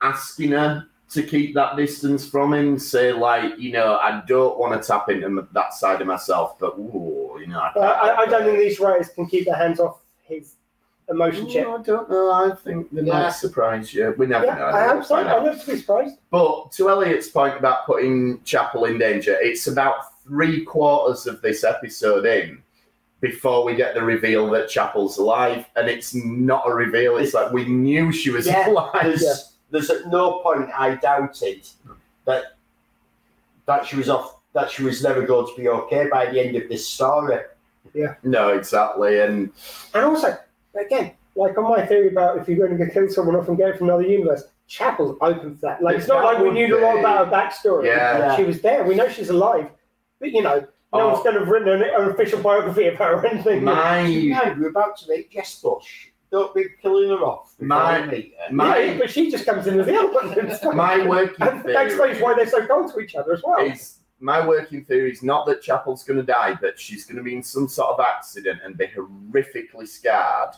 asking 0.01 0.51
her 0.51 0.87
to 1.11 1.23
keep 1.23 1.53
that 1.55 1.77
distance 1.77 2.27
from 2.27 2.53
him. 2.53 2.77
Say 2.79 3.13
like, 3.13 3.57
you 3.59 3.71
know, 3.71 3.97
I 3.97 4.23
don't 4.27 4.57
want 4.57 4.81
to 4.81 4.85
tap 4.85 5.09
into 5.09 5.47
that 5.53 5.73
side 5.73 6.01
of 6.01 6.07
myself, 6.07 6.57
but 6.59 6.77
ooh, 6.77 7.37
you 7.39 7.47
know. 7.47 7.59
I, 7.59 7.71
But 7.73 7.83
I, 7.83 8.15
I 8.23 8.25
don't 8.25 8.43
think 8.43 8.57
these 8.59 8.79
writers 8.79 9.09
can 9.09 9.27
keep 9.27 9.45
their 9.45 9.55
hands 9.55 9.79
off 9.79 9.99
his 10.23 10.55
emotion 11.09 11.45
mm, 11.45 11.51
chip. 11.51 11.67
I 11.67 11.81
don't 11.81 12.09
know. 12.09 12.31
I 12.31 12.51
think 12.55 12.91
they 12.91 13.01
Yeah. 13.01 13.13
might 13.23 13.29
surprise 13.31 13.93
you. 13.93 14.13
We 14.17 14.25
never 14.27 14.45
Yeah, 14.45 14.55
know. 14.55 14.65
I 14.65 14.87
We'll 14.87 14.95
hope 14.97 15.05
so. 15.05 15.15
I'm 15.15 15.45
not 15.45 15.59
to 15.61 15.71
be 15.71 15.77
surprised. 15.77 16.17
But 16.31 16.71
to 16.73 16.89
Elliot's 16.89 17.29
point 17.29 17.57
about 17.57 17.85
putting 17.85 18.41
Chapel 18.43 18.85
in 18.85 18.97
danger, 18.97 19.37
it's 19.39 19.67
about 19.67 19.95
three 20.25 20.63
quarters 20.65 21.25
of 21.27 21.41
this 21.41 21.63
episode 21.63 22.25
in 22.25 22.61
before 23.21 23.63
we 23.63 23.75
get 23.75 23.93
the 23.95 24.01
reveal 24.03 24.49
that 24.51 24.69
Chapel's 24.69 25.17
alive, 25.17 25.65
and 25.75 25.87
it's 25.89 26.13
not 26.13 26.63
a 26.69 26.73
reveal. 26.73 27.17
It's 27.17 27.33
like 27.33 27.51
we 27.51 27.65
knew 27.65 28.11
she 28.11 28.29
was 28.29 28.45
Yeah, 28.45 28.69
alive. 28.69 28.91
There's, 29.03 29.23
Yeah. 29.23 29.33
there's 29.71 29.89
at 29.89 30.07
no 30.07 30.39
point 30.39 30.69
I 30.77 30.95
doubted 30.95 31.67
that 32.25 32.53
that 33.65 33.85
she 33.85 33.95
was 33.95 34.09
off. 34.09 34.35
That 34.53 34.71
she 34.71 34.83
was 34.83 35.03
never 35.03 35.21
going 35.21 35.45
to 35.53 35.61
be 35.61 35.67
okay 35.67 36.07
by 36.11 36.25
the 36.31 36.39
end 36.39 36.55
of 36.55 36.67
this 36.67 36.87
story. 36.87 37.39
No, 38.23 38.49
exactly, 38.49 39.19
and 39.21 39.51
And 39.93 40.05
also, 40.05 40.37
again, 40.85 41.11
like 41.35 41.57
on 41.57 41.69
my 41.69 41.85
theory 41.85 42.09
about 42.09 42.37
if 42.37 42.47
you're 42.47 42.67
going 42.67 42.77
to 42.77 42.89
kill 42.89 43.09
someone 43.09 43.35
off 43.35 43.47
and 43.47 43.57
get 43.57 43.69
it 43.69 43.77
from 43.77 43.87
another 43.89 44.03
universe, 44.03 44.43
Chapel's 44.67 45.17
open 45.21 45.55
for 45.55 45.61
that. 45.61 45.81
Like, 45.81 45.97
it's 45.97 46.07
not 46.07 46.23
like 46.23 46.39
we 46.39 46.51
knew 46.51 46.77
a 46.77 46.81
lot 46.81 46.99
about 46.99 47.25
her 47.25 47.31
backstory. 47.31 47.85
Yeah. 47.85 48.17
Yeah. 48.17 48.35
She 48.35 48.43
was 48.43 48.61
there. 48.61 48.83
We 48.83 48.95
know 48.95 49.07
she's 49.07 49.29
alive. 49.29 49.69
But, 50.19 50.31
you 50.31 50.41
know, 50.41 50.59
no 50.59 50.67
Oh. 51.01 51.07
one's 51.09 51.23
going 51.23 51.35
to 51.35 51.39
have 51.41 51.49
written 51.49 51.69
an, 51.69 51.83
an 51.83 52.09
official 52.09 52.41
biography 52.41 52.87
of 52.87 52.95
her 52.95 53.13
or 53.15 53.25
anything. 53.27 53.63
my 53.63 54.01
Yeah, 54.05 54.55
we're 54.57 54.69
about 54.69 54.97
to 54.99 55.09
make 55.09 55.31
Jess 55.31 55.61
Bush. 55.61 56.07
Don't 56.31 56.53
be 56.53 56.65
killing 56.81 57.09
her 57.09 57.23
off. 57.23 57.53
before 57.57 57.67
My- 57.67 57.99
you 58.13 58.31
her. 58.47 58.53
my- 58.53 58.77
Yeah, 58.77 58.97
but 58.97 59.09
she 59.09 59.31
just 59.31 59.45
comes 59.45 59.67
in 59.67 59.79
as 59.79 59.85
the 59.85 59.95
other 59.97 60.11
one. 60.11 60.37
and 60.37 60.51
stuff. 60.51 60.73
my 60.75 61.05
working 61.07 61.47
And 61.47 61.63
that 61.63 61.85
explains 61.85 62.19
why 62.19 62.33
they're 62.33 62.47
so 62.47 62.65
cold 62.67 62.91
to 62.93 62.99
each 62.99 63.15
other 63.15 63.33
as 63.33 63.43
well. 63.45 63.59
is 63.59 63.96
my 64.19 64.45
working 64.45 64.83
theory 64.83 65.11
is 65.11 65.21
not 65.23 65.45
that 65.45 65.61
Chapel's 65.61 66.03
going 66.03 66.17
to 66.19 66.25
die, 66.25 66.57
but 66.59 66.79
she's 66.79 67.05
going 67.05 67.17
to 67.17 67.23
be 67.23 67.35
in 67.35 67.43
some 67.43 67.67
sort 67.67 67.89
of 67.89 67.99
accident 67.99 68.59
and 68.63 68.77
be 68.77 68.87
horrifically 68.87 69.87
scarred, 69.87 70.55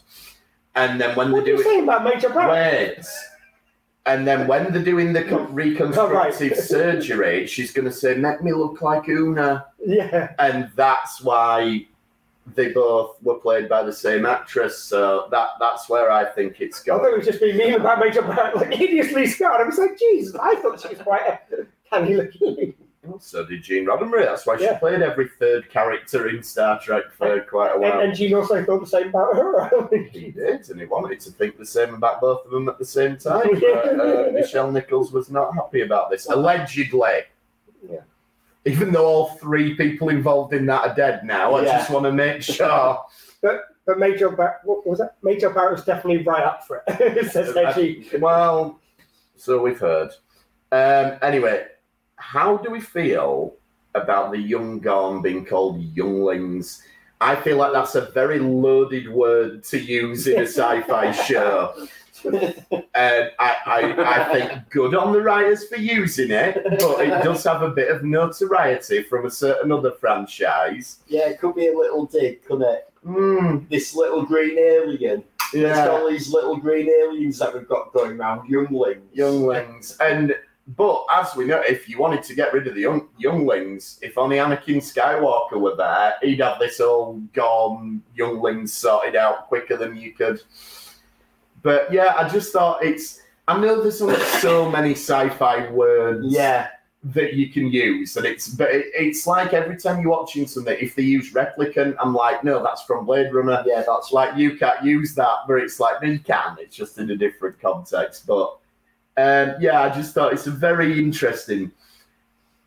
and 0.76 0.99
then 0.99 1.16
when 1.16 1.32
What 1.32 1.45
they 1.45 1.55
do 1.55 1.62
it. 1.62 1.84
about 1.84 2.03
Majel? 2.03 2.32
Wait. 2.34 3.05
And 4.05 4.26
then 4.26 4.47
when 4.47 4.72
they're 4.72 4.82
doing 4.84 5.14
the 5.14 5.24
reconstructive 5.51 5.97
Oh, 5.97 6.55
right. 6.55 6.57
surgery, 6.57 7.45
she's 7.45 7.72
going 7.72 7.86
to 7.86 7.91
say, 7.91 8.16
"Make 8.16 8.41
me 8.41 8.53
look 8.53 8.82
like 8.82 9.07
Una," 9.07 9.66
Yeah. 9.86 10.34
and 10.39 10.72
that's 10.76 11.22
why 11.22 11.86
they 12.55 12.72
both 12.72 13.22
were 13.22 13.36
played 13.36 13.70
by 13.70 13.84
the 13.84 13.93
same 13.93 14.26
actress. 14.26 14.80
So 14.80 15.28
that 15.32 15.49
that's 15.60 15.89
where 15.89 16.10
I 16.12 16.26
think 16.26 16.60
it's 16.62 16.82
going. 16.82 17.01
I 17.01 17.03
thought 17.03 17.14
it 17.14 17.18
was 17.18 17.28
just 17.28 17.39
being 17.41 17.57
mean 17.57 17.74
about 17.76 17.99
Majel 17.99 18.24
Brown, 18.24 18.53
like 18.55 18.74
hideously 18.74 19.28
scarred. 19.28 19.62
I 19.62 19.66
was 19.66 19.78
like, 19.78 19.99
Jesus, 19.99 20.34
I 20.41 20.55
thought 20.55 20.80
she 20.80 20.88
was 20.88 20.99
quite 20.99 21.22
a 21.28 21.39
canny 21.91 22.16
looking. 22.16 22.74
So 23.20 23.45
did 23.45 23.64
Gene 23.64 23.86
Roddenberry. 23.86 24.26
That's 24.26 24.45
why 24.45 24.57
she 24.57 24.64
Yeah. 24.66 24.78
played 24.78 25.01
every 25.01 25.28
third 25.28 25.70
character 25.70 26.28
in 26.30 26.43
Star 26.43 26.80
Trek 26.80 27.05
for 27.18 27.41
quite 27.41 27.76
a 27.76 27.80
while. 27.80 27.99
and 28.01 28.14
Gene 28.16 28.34
also 28.36 28.64
thought 28.64 28.80
the 28.82 28.86
same 28.88 29.10
about 29.10 29.36
her. 29.36 29.89
He 30.12 30.32
did, 30.32 30.70
and 30.70 30.80
he 30.80 30.86
wanted 30.86 31.20
to 31.22 31.32
think 31.32 31.57
the 31.57 31.66
same 31.66 31.93
about 31.95 32.22
both 32.22 32.45
of 32.45 32.51
them 32.51 32.70
at 32.70 32.78
the 32.78 32.86
same 32.86 33.18
time. 33.30 33.49
But, 33.53 33.64
uh, 33.99 34.30
Nichelle 34.32 34.72
Nichols 34.72 35.12
was 35.12 35.30
not 35.30 35.53
happy 35.55 35.82
about 35.82 36.10
this, 36.10 36.28
allegedly. 36.30 37.24
Yeah. 37.89 38.01
Even 38.66 38.91
though 38.91 39.05
all 39.05 39.28
three 39.38 39.76
people 39.76 40.10
involved 40.10 40.53
in 40.53 40.66
that 40.68 40.88
are 40.88 40.93
dead 40.95 41.24
now, 41.24 41.53
I 41.55 41.64
Yeah. 41.64 41.78
just 41.78 41.89
want 41.89 42.05
to 42.05 42.12
make 42.12 42.41
sure. 42.43 42.99
but 43.41 43.64
but 43.86 43.97
Majel 43.97 44.32
Bar- 44.32 44.60
what 44.66 44.86
was 44.86 44.99
that? 44.99 45.16
Majel 45.24 45.51
Barrett's 45.51 45.84
definitely 45.84 46.24
right 46.24 46.43
up 46.43 46.68
for 46.68 46.84
it. 46.88 47.26
Says 47.32 47.55
Reggie. 47.55 48.07
well, 48.20 48.80
so 49.36 49.60
we've 49.62 49.80
heard. 49.80 50.12
Um, 50.72 51.18
anyway, 51.24 51.66
how 52.20 52.57
do 52.57 52.70
we 52.70 52.80
feel 52.80 53.55
about 53.95 54.32
the 54.32 54.38
young 54.38 54.80
Gorn 54.80 55.22
being 55.22 55.45
called 55.45 55.82
younglings? 55.82 56.84
I 57.22 57.36
feel 57.36 57.57
like 57.57 57.74
that's 57.74 57.95
a 57.95 58.11
very 58.11 58.39
loaded 58.39 59.09
word 59.11 59.63
to 59.65 59.80
use 59.80 60.28
in 60.28 60.38
a 60.39 60.41
sci-fi 60.47 61.11
show. 61.11 61.74
And 62.24 63.32
I, 63.39 63.55
I, 63.65 64.26
I 64.30 64.34
think 64.34 64.70
good 64.70 64.93
on 64.93 65.13
the 65.13 65.22
writers 65.22 65.67
for 65.67 65.78
using 65.78 66.32
it, 66.32 66.61
but 66.80 66.99
it 67.01 67.24
does 67.24 67.43
have 67.45 67.61
a 67.61 67.70
bit 67.70 67.89
of 67.89 68.03
notoriety 68.03 69.03
from 69.03 69.26
a 69.26 69.32
certain 69.32 69.72
other 69.72 69.91
franchise. 69.91 70.99
Yeah, 71.07 71.30
it 71.30 71.39
could 71.39 71.55
be 71.55 71.67
a 71.67 71.78
little 71.78 72.05
dig, 72.05 72.43
couldn't 72.45 72.63
it? 72.63 72.86
Hmm, 73.05 73.59
This 73.70 73.95
little 73.95 74.24
green 74.26 74.57
alien. 74.59 75.24
It's 75.53 75.55
Yeah. 75.55 75.88
all 75.88 76.09
these 76.09 76.32
little 76.32 76.57
green 76.57 76.89
aliens 76.89 77.39
that 77.39 77.53
we've 77.53 77.67
got 77.67 77.93
going 77.93 78.20
around, 78.20 78.49
younglings. 78.49 79.01
younglings. 79.13 79.97
And 80.01 80.36
but 80.76 81.05
as 81.11 81.36
we 81.36 81.45
know, 81.45 81.61
if 81.61 81.89
you 81.89 81.97
wanted 81.97 82.22
to 82.24 82.36
get 82.36 82.53
rid 82.53 82.67
of 82.67 82.76
the 82.76 82.82
young, 82.82 83.09
younglings, 83.17 83.97
if 84.03 84.20
only 84.20 84.38
Anakin 84.38 84.78
Skywalker 84.78 85.59
were 85.59 85.76
there, 85.76 86.13
he'd 86.22 86.41
have 86.41 86.59
this 86.59 86.80
all 86.80 87.20
Gorn 87.34 88.03
younglings 88.15 88.72
sorted 88.72 89.15
out 89.15 89.47
quicker 89.47 89.78
than 89.78 89.95
you 89.95 90.13
could. 90.13 90.41
But 91.63 91.91
yeah, 91.91 92.13
I 92.15 92.30
just 92.30 92.53
thought 92.53 92.84
it's. 92.84 93.22
I 93.47 93.59
know 93.59 93.82
there's 93.82 93.99
only 94.01 94.20
so 94.20 94.70
many 94.70 94.91
sci-fi 94.91 95.72
words 95.72 96.28
Yeah, 96.30 96.67
that 97.03 97.34
you 97.34 97.49
can 97.51 97.72
use, 97.72 98.15
and 98.15 98.28
it's 98.28 98.47
but 98.49 98.70
it, 98.70 98.86
it's 98.93 99.26
like 99.26 99.53
every 99.53 99.76
time 99.76 100.01
you're 100.01 100.11
watching 100.11 100.45
something, 100.45 100.78
if 100.80 100.95
they 100.95 101.01
use 101.01 101.34
replicant, 101.34 101.95
I'm 101.99 102.13
like, 102.13 102.43
no, 102.43 102.61
that's 102.61 102.84
from 102.84 103.07
Blade 103.07 103.34
Runner. 103.34 103.63
yeah, 103.65 103.84
that's 103.88 104.11
like 104.11 104.38
you 104.38 104.55
can't 104.55 104.84
use 104.84 105.15
that, 105.15 105.47
but 105.47 105.55
it's 105.55 105.80
like 105.80 105.99
no, 106.03 106.09
you 106.09 106.20
can. 106.20 106.57
It's 106.59 106.76
just 106.76 106.99
in 106.99 107.09
a 107.09 107.15
different 107.15 107.59
context. 107.59 108.28
But 108.28 108.59
um, 109.20 109.55
yeah, 109.59 109.82
I 109.82 109.89
just 109.89 110.13
thought 110.13 110.34
it's 110.34 110.47
a 110.47 110.51
very 110.51 110.97
interesting. 110.99 111.72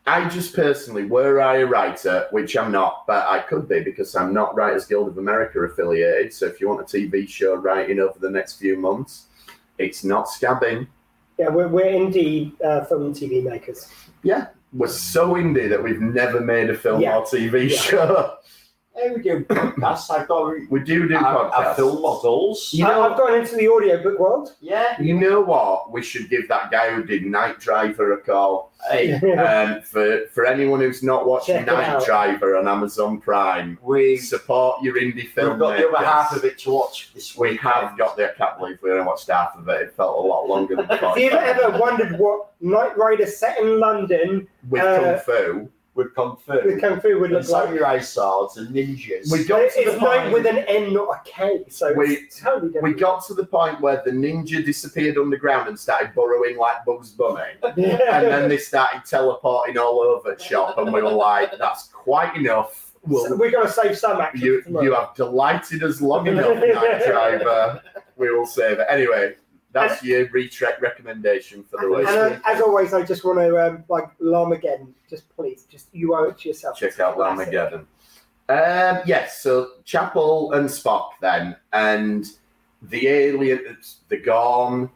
I 0.05 0.27
just 0.27 0.53
personally, 0.53 1.05
were 1.05 1.41
I 1.41 1.57
a 1.59 1.65
writer, 1.65 2.27
which 2.31 2.57
I'm 2.57 2.71
not, 2.71 3.05
but 3.07 3.25
I 3.27 3.39
could 3.39 3.69
be 3.69 3.79
because 3.79 4.13
I'm 4.15 4.33
not 4.33 4.53
Writers 4.53 4.85
Guild 4.85 5.07
of 5.07 5.17
America 5.17 5.59
affiliated. 5.61 6.33
So 6.33 6.45
if 6.45 6.59
you 6.59 6.67
want 6.67 6.81
a 6.81 6.83
TV 6.83 7.27
show 7.27 7.55
writing 7.55 7.99
over 7.99 8.19
the 8.19 8.29
next 8.29 8.57
few 8.57 8.75
months, 8.77 9.27
it's 9.77 10.03
not 10.03 10.27
scabbing. 10.27 10.87
Yeah, 11.39 11.49
we're, 11.49 11.69
we're 11.69 11.85
indie 11.85 12.51
uh, 12.61 12.83
film 12.85 13.05
and 13.05 13.15
TV 13.15 13.41
makers. 13.43 13.87
Yeah, 14.23 14.47
we're 14.73 14.87
so 14.87 15.35
indie 15.35 15.69
that 15.69 15.81
we've 15.81 16.01
never 16.01 16.41
made 16.41 16.69
a 16.69 16.77
film 16.77 17.01
Yeah. 17.01 17.17
or 17.17 17.23
TV 17.25 17.69
Yeah. 17.69 17.77
show. 17.77 18.35
Hey, 18.95 19.09
we 19.09 19.21
do 19.23 19.43
podcasts. 19.45 20.11
I've 20.11 20.27
got 20.27 20.53
We 20.69 20.79
do 20.81 21.07
do 21.07 21.15
our, 21.15 21.49
podcasts. 21.49 21.65
our 21.65 21.75
film 21.75 22.01
models. 22.01 22.69
You 22.73 22.83
know- 22.83 23.01
I, 23.01 23.09
I've 23.11 23.17
gone 23.17 23.33
into 23.39 23.55
the 23.55 23.67
audiobook 23.67 24.19
world. 24.19 24.53
Yeah. 24.61 25.01
You 25.01 25.15
know 25.19 25.41
what? 25.41 25.91
We 25.91 26.03
should 26.03 26.29
give 26.29 26.47
that 26.49 26.69
guy 26.71 26.93
who 26.93 27.03
did 27.03 27.25
Night 27.25 27.59
Driver 27.59 28.13
a 28.13 28.21
call. 28.21 28.71
Hey, 28.91 29.13
um, 29.13 29.81
for 29.81 30.27
for 30.33 30.45
anyone 30.45 30.81
who's 30.81 31.01
not 31.03 31.25
watching 31.25 31.55
Check 31.55 31.67
Night. 31.67 32.03
Driver 32.05 32.57
on 32.57 32.67
Amazon 32.67 33.19
Prime, 33.21 33.79
we, 33.81 34.17
support 34.17 34.83
your 34.83 34.95
indie 34.95 35.29
film. 35.29 35.51
we've 35.51 35.59
got 35.59 35.77
the 35.77 35.87
other 35.87 36.05
half 36.05 36.35
of 36.35 36.43
it 36.43 36.57
to 36.59 36.71
watch 36.71 37.11
this 37.13 37.35
We 37.37 37.55
have 37.57 37.97
got 37.97 38.17
the. 38.17 38.29
I 38.29 38.33
can't 38.35 38.59
believe 38.59 38.77
we 38.83 38.91
only 38.91 39.05
watched 39.05 39.29
half 39.29 39.55
of 39.57 39.67
it. 39.69 39.81
It 39.81 39.93
felt 39.95 40.17
a 40.17 40.27
lot 40.27 40.47
longer 40.47 40.75
than 40.75 40.85
Have 40.97 41.17
you 41.17 41.31
ever 41.31 41.77
wondered 41.79 42.19
what 42.19 42.51
Knight 42.59 42.97
Rider 42.97 43.25
set 43.25 43.57
in 43.59 43.79
London 43.79 44.47
With 44.69 44.81
uh, 44.83 44.99
Kung 44.99 45.19
Fu, 45.19 45.69
with 45.95 46.13
Kung 46.15 46.37
Fu. 46.45 46.53
with 46.65 46.81
Kung 46.81 46.99
Fu 46.99 47.19
would 47.19 47.31
and 47.31 47.45
look 47.45 47.49
like? 47.49 47.65
samurai 47.67 47.99
swords 47.99 48.57
and 48.57 48.73
ninjas. 48.73 49.31
we 49.31 49.43
got 49.43 49.61
It's 49.61 49.75
to 49.75 49.91
the 49.91 49.97
Knight 49.97 50.21
point. 50.21 50.33
with 50.33 50.45
an 50.47 50.57
N, 50.59 50.91
not 50.93 51.09
a 51.09 51.21
K. 51.23 51.63
So 51.69 51.93
We- 51.93 52.15
it's 52.17 52.39
totally 52.39 52.71
different. 52.71 52.95
we 52.95 52.99
got 52.99 53.23
to 53.27 53.33
the 53.35 53.45
point 53.45 53.79
where 53.81 54.01
the 54.03 54.11
ninja 54.11 54.65
disappeared 54.65 55.17
underground 55.17 55.67
and 55.69 55.79
started 55.79 56.13
burrowing 56.15 56.57
like 56.57 56.83
Bugs 56.85 57.11
Bunny. 57.11 57.43
Yeah. 57.77 58.19
And 58.19 58.27
then 58.27 58.49
they 58.49 58.57
started 58.57 59.05
teleporting 59.05 59.77
all 59.77 59.99
over 59.99 60.35
the 60.35 60.43
shop, 60.43 60.77
and 60.77 60.91
we 60.91 61.01
were 61.01 61.11
like, 61.11 61.57
"That's 61.57 61.87
quite 61.89 62.35
enough." 62.35 62.91
So 63.05 63.09
We'll, 63.09 63.37
we're 63.37 63.51
going 63.51 63.67
to 63.67 63.71
save 63.73 63.97
some 63.97 64.21
action. 64.21 64.39
you 64.45 64.59
for 64.61 64.65
tomorrow. 64.67 64.85
you 64.85 64.93
have 64.95 65.13
delighted 65.15 65.83
us 65.83 65.99
long 66.01 66.25
enough, 66.27 66.55
Night 66.55 67.05
Driver. 67.05 67.81
We 68.15 68.31
will 68.31 68.45
save 68.45 68.79
it 68.79 68.85
anyway. 68.89 69.35
That's 69.73 70.03
your 70.03 70.27
retrek 70.27 70.79
recommendation 70.79 71.63
for 71.63 71.81
the 71.81 71.95
And 71.95 72.35
uh, 72.35 72.39
as 72.45 72.61
always, 72.61 72.93
I 72.93 73.03
just 73.03 73.25
want 73.25 73.39
to 73.39 73.67
um, 73.67 73.83
like 73.89 74.05
Larmageddon. 74.19 74.93
Just 75.09 75.35
please, 75.35 75.65
just 75.69 75.87
you 75.93 76.15
owe 76.15 76.25
it 76.25 76.37
to 76.39 76.49
yourself. 76.49 76.77
Check 76.77 76.99
out 76.99 77.15
classic. 77.15 77.39
Armageddon. 77.39 77.87
Um, 78.49 79.01
yes, 79.05 79.41
so 79.41 79.71
Chapel 79.83 80.51
and 80.53 80.69
Spock 80.69 81.11
then, 81.21 81.55
and 81.71 82.27
the 82.83 83.07
alien, 83.07 83.77
the 84.09 84.17
Gorn, 84.17 84.89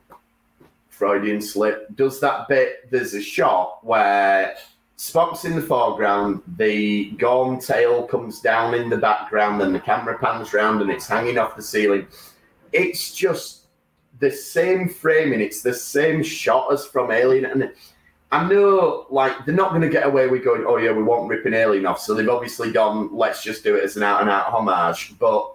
Freudian 0.89 1.41
slip, 1.41 1.95
does 1.95 2.19
that 2.19 2.47
bit. 2.47 2.89
There's 2.91 3.13
a 3.13 3.21
shot 3.21 3.79
where 3.83 4.55
Spock's 4.97 5.45
in 5.45 5.55
the 5.55 5.61
foreground, 5.61 6.41
the 6.57 7.11
Gorn 7.11 7.59
tail 7.59 8.05
comes 8.05 8.41
down 8.41 8.73
in 8.73 8.89
the 8.89 8.97
background, 8.97 9.61
and 9.61 9.73
the 9.73 9.79
camera 9.79 10.19
pans 10.19 10.53
round 10.53 10.81
and 10.81 10.91
it's 10.91 11.07
hanging 11.07 11.37
off 11.37 11.55
the 11.55 11.63
ceiling. 11.63 12.05
It's 12.73 13.15
just 13.15 13.56
the 14.19 14.31
same 14.31 14.89
framing, 14.89 15.41
it's 15.41 15.61
the 15.61 15.73
same 15.73 16.23
shot 16.23 16.71
as 16.71 16.85
from 16.85 17.11
Alien, 17.11 17.45
and 17.45 17.71
I 18.31 18.47
know, 18.47 19.05
like, 19.09 19.45
they're 19.45 19.55
not 19.55 19.69
going 19.69 19.83
to 19.83 19.89
get 19.89 20.05
away 20.05 20.27
with 20.27 20.43
going, 20.43 20.65
oh, 20.67 20.77
yeah, 20.77 20.91
we 20.91 21.01
want 21.01 21.29
ripping 21.29 21.53
Alien 21.53 21.85
off. 21.85 21.99
So 22.01 22.13
they've 22.13 22.27
obviously 22.27 22.73
gone, 22.73 23.15
let's 23.15 23.41
just 23.41 23.63
do 23.63 23.75
it 23.75 23.83
as 23.85 23.95
an 23.95 24.03
out 24.03 24.19
and 24.19 24.29
out 24.29 24.47
homage. 24.51 25.17
But 25.17 25.53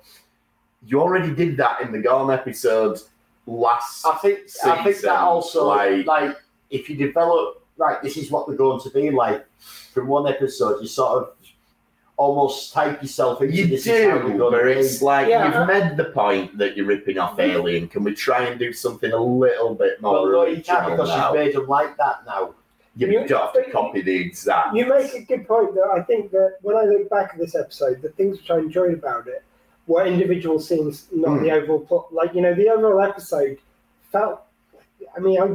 you 0.87 1.01
already 1.01 1.35
did 1.35 1.59
that 1.59 1.83
in 1.83 1.93
the 1.93 1.99
Gorn 1.99 2.31
episode 2.33 2.99
last. 3.47 4.07
I 4.07 4.17
think 4.17 4.39
I 4.65 4.83
think 4.83 4.97
that 5.03 5.19
also 5.19 5.67
like- 5.69 6.07
like, 6.07 6.37
if 6.71 6.89
you 6.89 6.97
develop 6.97 7.63
right, 7.77 8.03
this 8.03 8.17
is 8.17 8.31
what 8.31 8.47
they're 8.47 8.57
going 8.57 8.81
to 8.81 8.91
be 8.91 9.11
like 9.11 9.45
from 9.93 10.07
one 10.07 10.27
episode, 10.27 10.81
you 10.81 10.89
sort 10.89 11.23
of 11.23 11.35
almost 12.17 12.73
type 12.73 13.01
yourself 13.03 13.41
into 13.43 13.55
You 13.57 13.67
this 13.67 13.87
is 13.87 14.11
how 14.11 14.19
they're 14.19 14.29
do, 14.33 14.39
going 14.39 14.53
but 14.53 14.67
it's 14.69 15.03
like 15.03 15.29
Yeah. 15.29 15.59
you've 15.59 15.67
made 15.67 15.97
the 15.97 16.05
point 16.13 16.57
that 16.59 16.77
you're 16.77 16.87
ripping 16.87 17.19
off 17.19 17.39
Alien. 17.41 17.89
Can 17.89 18.05
we 18.05 18.15
try 18.15 18.45
and 18.45 18.59
do 18.59 18.73
something 18.73 19.13
a 19.13 19.17
little 19.17 19.75
bit 19.75 20.01
more 20.01 20.13
Well, 20.13 20.27
no, 20.33 20.47
you 20.47 20.63
can't 20.63 20.91
because 20.91 21.09
now? 21.09 21.33
you've 21.35 21.45
made 21.45 21.55
them 21.55 21.67
like 21.67 21.97
that 21.97 22.25
now. 22.27 22.55
You 22.95 23.07
You- 23.09 23.27
don't 23.27 23.41
have 23.41 23.53
to 23.55 23.71
copy 23.71 24.03
the 24.03 24.15
exact. 24.15 24.77
You 24.77 24.87
make 24.87 25.15
a 25.15 25.23
good 25.23 25.49
point 25.49 25.75
that 25.75 25.89
I 25.97 26.03
think 26.03 26.31
that 26.33 26.57
when 26.61 26.77
I 26.77 26.83
look 26.85 27.09
back 27.09 27.31
at 27.33 27.39
this 27.39 27.55
episode, 27.55 28.03
the 28.03 28.11
things 28.11 28.37
which 28.39 28.51
I 28.51 28.59
enjoyed 28.59 28.93
about 28.93 29.27
it 29.27 29.43
were 29.87 30.05
individual 30.05 30.61
scenes, 30.61 31.09
not 31.11 31.39
Mm. 31.39 31.43
the 31.43 31.51
overall 31.53 31.81
plot. 31.81 32.13
Like 32.13 32.35
you 32.35 32.43
know, 32.43 32.55
the 32.55 32.69
overall 32.69 33.01
episode 33.01 33.57
felt. 34.13 34.43
I 35.17 35.21
mean, 35.21 35.41
I 35.41 35.47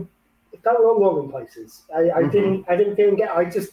it 0.53 0.63
felt 0.63 0.79
a 0.79 0.81
lot 0.81 0.99
long 0.99 1.23
in 1.25 1.29
places. 1.31 1.83
I, 1.95 2.09
I 2.09 2.23
Mhm. 2.23 2.31
didn't. 2.31 2.65
I 2.67 2.75
didn't 2.75 2.95
feel 2.95 3.15
get. 3.15 3.29
I 3.35 3.45
just, 3.45 3.71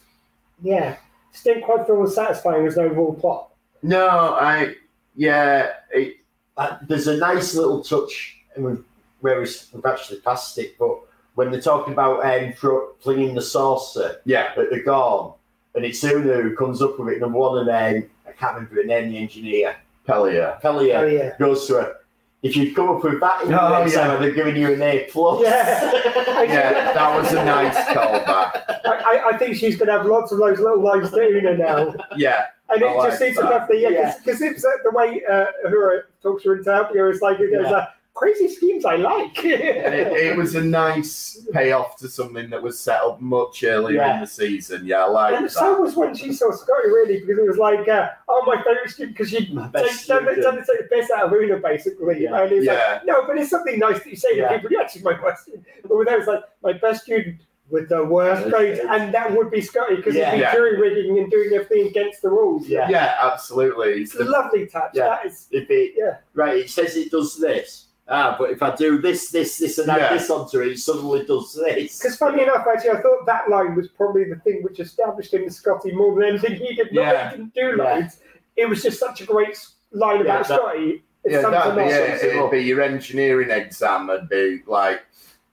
yeah, 0.63 0.97
just 1.35 1.45
didn't 1.45 1.65
quite 1.65 1.87
feel 1.87 2.03
as 2.03 2.15
satisfying 2.15 2.67
as 2.67 2.77
the 2.77 2.83
overall 2.83 3.13
plot. 3.15 3.51
No, 3.83 4.07
I. 4.09 4.77
Yeah, 5.17 5.73
it, 5.93 6.17
Uh, 6.57 6.79
there's 6.89 7.09
a 7.09 7.17
nice 7.17 7.55
little 7.55 7.83
touch 7.83 8.37
where 8.55 9.41
we've, 9.41 9.85
actually 9.85 10.21
passed 10.21 10.57
it, 10.59 10.77
but 10.79 11.01
when 11.35 11.51
they're 11.51 11.61
talking 11.61 11.93
about 11.93 12.25
um, 12.25 12.53
flinging 13.01 13.35
the 13.35 13.43
saucer 13.43 14.21
yeah, 14.25 14.53
at 14.57 14.71
the 14.71 14.81
Gorn, 14.81 15.35
and 15.75 15.85
it's 15.85 16.03
Una 16.05 16.43
who 16.43 16.55
comes 16.57 16.81
up 16.81 16.99
with 16.99 17.09
it, 17.09 17.21
number 17.21 17.39
one, 17.39 17.59
and 17.59 17.69
um, 18.05 18.11
I 18.27 18.33
can't 18.33 18.55
remember 18.55 18.77
her 18.77 18.85
name, 18.85 19.11
the 19.11 19.19
engineer. 19.19 19.77
Pelia, 20.63 21.01
Oh 21.01 21.07
yeah. 21.07 21.37
goes 21.39 21.67
to 21.67 21.75
her. 21.75 21.97
If 22.45 22.55
you'd 22.57 22.77
come 22.77 22.91
up 22.91 23.03
with 23.03 23.21
that 23.21 23.43
in 23.43 23.49
the 23.51 23.79
next 23.79 23.95
yeah. 23.95 24.01
time, 24.07 24.11
I'd 24.19 24.25
have 24.27 24.35
given 24.35 24.55
you 24.55 24.75
an 24.75 24.83
A 24.83 25.09
plus. 25.11 25.43
Yeah. 25.43 25.91
Yeah, 26.45 26.93
that 26.93 27.17
was 27.23 27.33
a 27.33 27.43
nice 27.43 27.75
callback. 27.87 28.85
I, 28.85 29.23
I, 29.25 29.29
I 29.33 29.39
think 29.39 29.57
she's 29.57 29.77
going 29.77 29.87
to 29.87 29.93
have 29.97 30.05
lots 30.05 30.31
of 30.31 30.39
those 30.39 30.59
little 30.59 30.83
lines 30.83 31.11
to 31.11 31.17
Una 31.23 31.57
now. 31.57 31.95
Yeah, 32.17 32.47
And 32.69 32.83
it 32.83 32.87
I 32.87 32.93
like 32.93 33.09
just 33.11 33.23
seems 33.23 33.37
to 33.37 33.47
enough 33.47 33.67
that, 33.69 33.79
yeah, 33.79 33.89
Yeah. 33.89 34.15
because 34.23 34.43
it's 34.43 34.63
uh, 34.63 34.69
the 34.85 34.91
way 34.91 35.23
uh, 35.31 35.47
Uhura 35.67 36.03
talks 36.23 36.45
her 36.45 36.57
into 36.57 36.71
helping 36.71 36.99
her 36.99 37.11
is 37.11 37.23
like, 37.23 37.39
there's 37.39 37.51
Yeah. 37.53 37.71
uh, 37.73 37.87
crazy 38.15 38.49
schemes 38.49 38.85
I 38.85 38.97
like. 38.97 39.45
It, 39.45 39.57
it 39.61 40.37
was 40.37 40.55
a 40.55 40.63
nice 40.63 41.45
payoff 41.53 41.97
to 41.97 42.09
something 42.09 42.49
that 42.51 42.63
was 42.63 42.79
set 42.79 43.01
up 43.03 43.21
much 43.21 43.65
earlier 43.65 43.97
Yeah. 43.99 44.15
in 44.15 44.21
the 44.23 44.27
season. 44.27 44.87
Yeah, 44.87 45.05
I 45.05 45.09
like 45.09 45.35
and 45.35 45.45
that. 45.47 45.51
so 45.51 45.81
was 45.81 45.97
when 45.97 46.15
she 46.15 46.33
saw 46.33 46.51
Scotty, 46.53 46.89
really, 46.89 47.21
because 47.21 47.39
it 47.39 47.47
was 47.47 47.59
like, 47.59 47.89
uh, 47.89 48.11
oh, 48.29 48.43
my 48.47 48.57
favourite 48.63 48.89
student, 48.91 49.17
because 49.17 49.31
she'd 49.31 49.53
My 49.53 49.65
take, 49.65 49.73
best 49.73 50.07
done, 50.09 50.25
take 50.27 50.37
the 50.45 50.89
best 50.91 51.11
out 51.11 51.27
of 51.27 51.33
Una, 51.33 51.59
basically. 51.59 52.23
Yeah. 52.23 52.41
And 52.43 52.53
it's 52.53 52.67
Yeah. 52.67 52.93
like, 52.95 53.05
no, 53.07 53.27
but 53.27 53.37
it's 53.37 53.51
something 53.51 53.79
nice 53.79 53.99
that 53.99 54.07
you 54.11 54.17
say 54.17 54.29
Yeah. 54.37 54.49
to 54.49 54.55
people, 54.59 54.71
yeah, 54.73 54.87
she's 54.87 55.03
my 55.03 55.15
question. 55.15 55.65
But 55.83 55.97
with 55.99 56.07
that, 56.09 56.19
it's 56.21 56.29
like, 56.29 56.45
my 56.63 56.73
best 56.75 57.03
student 57.05 57.41
with 57.71 57.89
the 57.89 58.05
worst 58.05 58.43
Worst 58.45 58.55
grades, 58.55 58.81
grades. 58.81 59.03
and 59.03 59.13
that 59.15 59.35
would 59.37 59.51
be 59.51 59.61
Scotty, 59.61 59.97
because 59.97 60.15
Yeah. 60.15 60.31
he'd 60.31 60.37
be 60.37 60.41
Yeah. 60.43 60.55
jury 60.55 60.79
rigging 60.81 61.19
and 61.19 61.31
doing 61.31 61.53
everything 61.53 61.89
against 61.89 62.23
the 62.23 62.29
rules. 62.29 62.69
Yeah. 62.69 62.89
yeah, 62.89 63.17
absolutely. 63.23 64.03
It's 64.03 64.15
a 64.15 64.25
lovely 64.25 64.67
touch. 64.67 64.91
Yeah. 64.95 65.09
That 65.09 65.27
is, 65.27 65.49
If 65.51 65.69
it, 65.71 65.95
Yeah. 65.97 66.19
Right, 66.35 66.59
it 66.59 66.71
says 66.71 66.97
it 66.97 67.11
does 67.11 67.37
this. 67.39 67.87
Ah, 68.07 68.37
but 68.39 68.51
if 68.51 68.63
I 68.63 68.75
do 68.77 69.01
this, 69.01 69.31
this, 69.31 69.57
this, 69.57 69.79
and 69.79 69.89
add 69.91 69.99
Yeah. 69.99 70.13
this 70.15 70.29
onto 70.31 70.61
it, 70.61 70.73
it 70.73 70.79
suddenly 70.79 71.25
does 71.25 71.55
this. 71.55 71.99
Because 71.99 72.17
funny 72.17 72.43
enough, 72.43 72.67
actually, 72.67 72.91
I 72.91 73.01
thought 73.01 73.25
that 73.25 73.49
line 73.49 73.75
was 73.75 73.89
probably 73.89 74.25
the 74.25 74.37
thing 74.37 74.63
which 74.63 74.79
established 74.79 75.33
him 75.33 75.45
as 75.45 75.57
Scotty 75.57 75.93
more 75.93 76.15
than 76.15 76.25
anything 76.29 76.57
he 76.57 76.75
did. 76.75 76.93
Not 76.93 77.01
Yeah. 77.03 77.13
that 77.15 77.31
he 77.33 77.37
didn't 77.39 77.55
do 77.55 77.77
Yeah. 77.83 78.09
It 78.57 78.69
was 78.69 78.83
just 78.83 78.99
such 79.01 79.23
a 79.23 79.25
great 79.25 79.51
s- 79.51 79.75
line 79.91 80.17
Yeah, 80.19 80.23
about 80.25 80.49
that- 80.49 80.61
Scotty. 80.61 81.03
It's 81.25 81.33
Yeah, 81.33 81.41
that'd 81.41 81.63
something 81.63 81.87
be 81.87 81.93
else. 81.93 82.03
it. 82.03 82.09
sums 82.11 82.23
it 82.23 82.27
It'd 82.29 82.43
up. 82.43 82.51
be 82.51 82.59
your 82.63 82.83
engineering 82.83 83.51
exam. 83.51 84.09
Would 84.09 84.29
be 84.29 84.61
like 84.67 85.01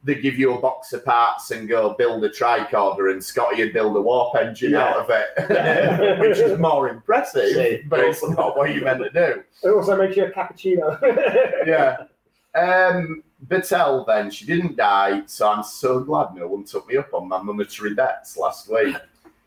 they 0.03 0.15
give 0.15 0.37
you 0.37 0.53
a 0.53 0.59
box 0.59 0.91
of 0.93 1.05
parts 1.05 1.51
and 1.51 1.69
go 1.69 1.91
build 1.97 2.23
a 2.25 2.29
tricorder, 2.29 3.11
and 3.11 3.23
Scotty 3.23 3.63
would 3.63 3.71
build 3.71 3.95
a 3.95 4.01
warp 4.01 4.35
engine 4.35 4.71
Yeah. 4.71 4.89
out 4.89 4.97
of 4.97 5.09
it, 5.09 6.19
which 6.19 6.37
is 6.39 6.59
more 6.59 6.89
impressive. 6.89 7.55
Yeah. 7.55 7.77
But 7.87 8.01
it's 8.01 8.21
not 8.27 8.57
what 8.57 8.73
you 8.75 8.81
meant 8.81 9.01
to 9.03 9.09
do. 9.11 9.43
It 9.63 9.69
also 9.69 9.95
makes 9.95 10.17
you 10.17 10.25
a 10.25 10.29
cappuccino. 10.31 10.99
Yeah. 11.65 11.97
Um, 12.53 13.23
Batel, 13.47 14.05
then 14.05 14.29
she 14.29 14.45
didn't 14.45 14.75
die, 14.75 15.23
so 15.25 15.49
I'm 15.49 15.63
so 15.63 15.99
glad 15.99 16.35
no 16.35 16.47
one 16.47 16.63
took 16.63 16.87
me 16.87 16.97
up 16.97 17.13
on 17.13 17.27
my 17.27 17.41
monetary 17.41 17.93
bets 17.93 18.37
last 18.37 18.69
week. 18.69 18.95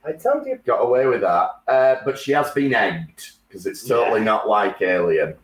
I 0.05 0.13
told 0.13 0.47
you. 0.47 0.59
got 0.65 0.79
away 0.79 1.07
with 1.07 1.23
that. 1.23 1.51
Uh, 1.67 1.97
but 2.05 2.19
she 2.19 2.33
has 2.33 2.51
been 2.51 2.75
egged 2.75 3.33
because 3.49 3.67
it's 3.67 3.87
totally 3.87 4.21
not 4.21 4.49
like 4.49 4.83
Alien. 4.83 5.35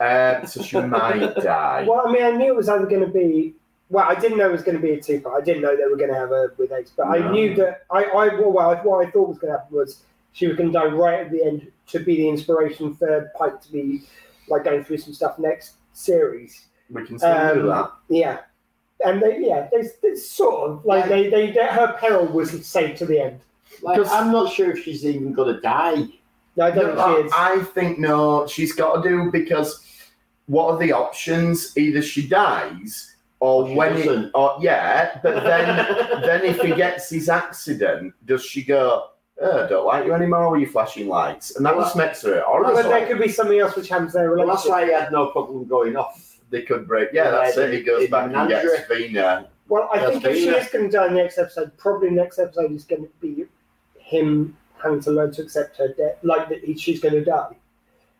Uh, 0.00 0.44
so 0.46 0.62
she 0.62 0.80
might 0.80 1.34
die. 1.36 1.84
Well, 1.88 2.06
I 2.06 2.12
mean, 2.12 2.22
I 2.22 2.30
knew 2.30 2.48
it 2.52 2.56
was 2.56 2.68
either 2.68 2.86
going 2.86 3.04
to 3.04 3.12
be. 3.12 3.54
Well, 3.90 4.06
I 4.08 4.14
didn't 4.14 4.38
know 4.38 4.48
it 4.48 4.52
was 4.52 4.62
going 4.62 4.76
to 4.76 4.82
be 4.82 4.92
a 4.92 5.02
two 5.02 5.20
part. 5.20 5.42
I 5.42 5.44
didn't 5.44 5.62
know 5.62 5.76
they 5.76 5.84
were 5.84 5.96
going 5.96 6.08
to 6.08 6.16
have 6.16 6.30
her 6.30 6.54
with 6.56 6.72
eggs, 6.72 6.92
but 6.96 7.08
I 7.08 7.30
knew 7.30 7.54
that. 7.56 7.82
I, 7.90 8.04
I 8.04 8.28
well, 8.28 8.52
what 8.52 8.78
I 8.78 8.82
thought 8.82 9.28
was 9.28 9.38
going 9.38 9.52
to 9.52 9.58
happen 9.58 9.76
was 9.76 10.02
she 10.32 10.46
was 10.46 10.56
going 10.56 10.72
to 10.72 10.78
die 10.78 10.86
right 10.86 11.20
at 11.20 11.30
the 11.30 11.44
end 11.44 11.70
to 11.88 11.98
be 11.98 12.16
the 12.16 12.28
inspiration 12.28 12.94
for 12.94 13.30
Pike 13.36 13.60
to 13.60 13.72
be 13.72 14.02
like 14.48 14.64
going 14.64 14.82
through 14.84 14.98
some 14.98 15.12
stuff 15.12 15.38
next 15.38 15.74
series. 15.92 16.68
We 16.90 17.04
can 17.06 17.18
still 17.18 17.54
do 17.54 17.60
Um, 17.62 17.66
that. 17.68 17.92
Yeah, 18.08 18.38
and 19.04 19.22
they, 19.22 19.38
yeah, 19.40 19.68
they, 19.72 19.82
they 20.02 20.14
sort 20.14 20.70
of 20.70 20.84
like 20.84 21.08
they, 21.08 21.28
they, 21.30 21.50
they 21.50 21.66
her 21.66 21.96
peril 21.98 22.26
was 22.26 22.50
saved 22.66 22.98
to 22.98 23.06
the 23.06 23.20
end. 23.20 23.40
Like, 23.82 24.00
I'm 24.10 24.30
not 24.30 24.52
sure 24.52 24.70
if 24.70 24.84
she's 24.84 25.04
even 25.06 25.32
going 25.32 25.54
to 25.54 25.60
die. 25.60 26.04
No, 26.56 26.64
I 26.66 26.70
don't 26.70 26.94
No, 26.94 27.04
think 27.14 27.18
she 27.20 27.26
is. 27.26 27.32
I, 27.34 27.52
I 27.54 27.64
think 27.64 27.98
no, 27.98 28.46
she's 28.46 28.72
got 28.74 29.02
to 29.02 29.08
do 29.08 29.30
because 29.32 29.84
what 30.46 30.66
are 30.74 30.78
the 30.78 30.92
options? 30.92 31.76
Either 31.76 32.02
she 32.02 32.28
dies 32.28 33.16
or 33.40 33.66
She 33.66 33.74
when 33.74 33.96
it, 33.96 34.04
doesn't. 34.04 34.30
or 34.34 34.58
yeah, 34.60 35.18
but 35.22 35.42
then 35.44 36.20
then 36.22 36.44
if 36.44 36.60
he 36.60 36.74
gets 36.74 37.08
his 37.08 37.28
accident, 37.30 38.12
does 38.26 38.44
she 38.44 38.62
go? 38.62 39.06
Oh, 39.40 39.64
I 39.64 39.68
don't 39.68 39.86
like 39.86 40.04
you 40.04 40.12
anymore 40.12 40.50
with 40.50 40.60
your 40.60 40.70
flashing 40.70 41.08
lights, 41.08 41.56
and 41.56 41.64
that 41.66 41.74
just 41.74 41.96
makes 41.96 42.20
her 42.22 42.34
Well, 42.34 42.44
horrible. 42.46 42.82
there 42.90 43.06
could 43.06 43.18
be 43.18 43.28
something 43.28 43.58
else 43.58 43.74
which 43.74 43.88
happens 43.88 44.12
there. 44.12 44.36
Well, 44.36 44.46
that's 44.46 44.66
why 44.68 44.84
he 44.84 44.92
had 44.92 45.10
no 45.10 45.28
problem 45.30 45.64
going 45.64 45.96
off. 45.96 46.31
They 46.52 46.62
could 46.62 46.86
break. 46.86 47.08
Yeah, 47.12 47.30
that's 47.32 47.56
it. 47.56 47.72
He 47.72 47.82
goes 47.82 48.08
back 48.08 48.30
and 48.32 48.48
gets 48.48 48.86
Vina. 48.86 49.48
Well, 49.68 49.88
I 49.92 50.06
think 50.06 50.24
if 50.24 50.36
she 50.36 50.48
is 50.48 50.68
going 50.68 50.90
to 50.90 50.90
die 50.96 51.06
in 51.08 51.14
the 51.14 51.22
next 51.22 51.38
episode, 51.38 51.76
probably 51.78 52.10
next 52.10 52.38
episode 52.38 52.72
is 52.72 52.84
going 52.84 53.02
to 53.04 53.10
be 53.20 53.46
him 53.98 54.56
having 54.80 55.00
to 55.00 55.10
learn 55.10 55.32
to 55.32 55.42
accept 55.42 55.78
her 55.78 55.88
death, 55.88 56.18
like 56.22 56.48
that 56.50 56.62
he, 56.62 56.76
she's 56.76 57.00
going 57.00 57.14
to 57.14 57.24
die. 57.24 57.56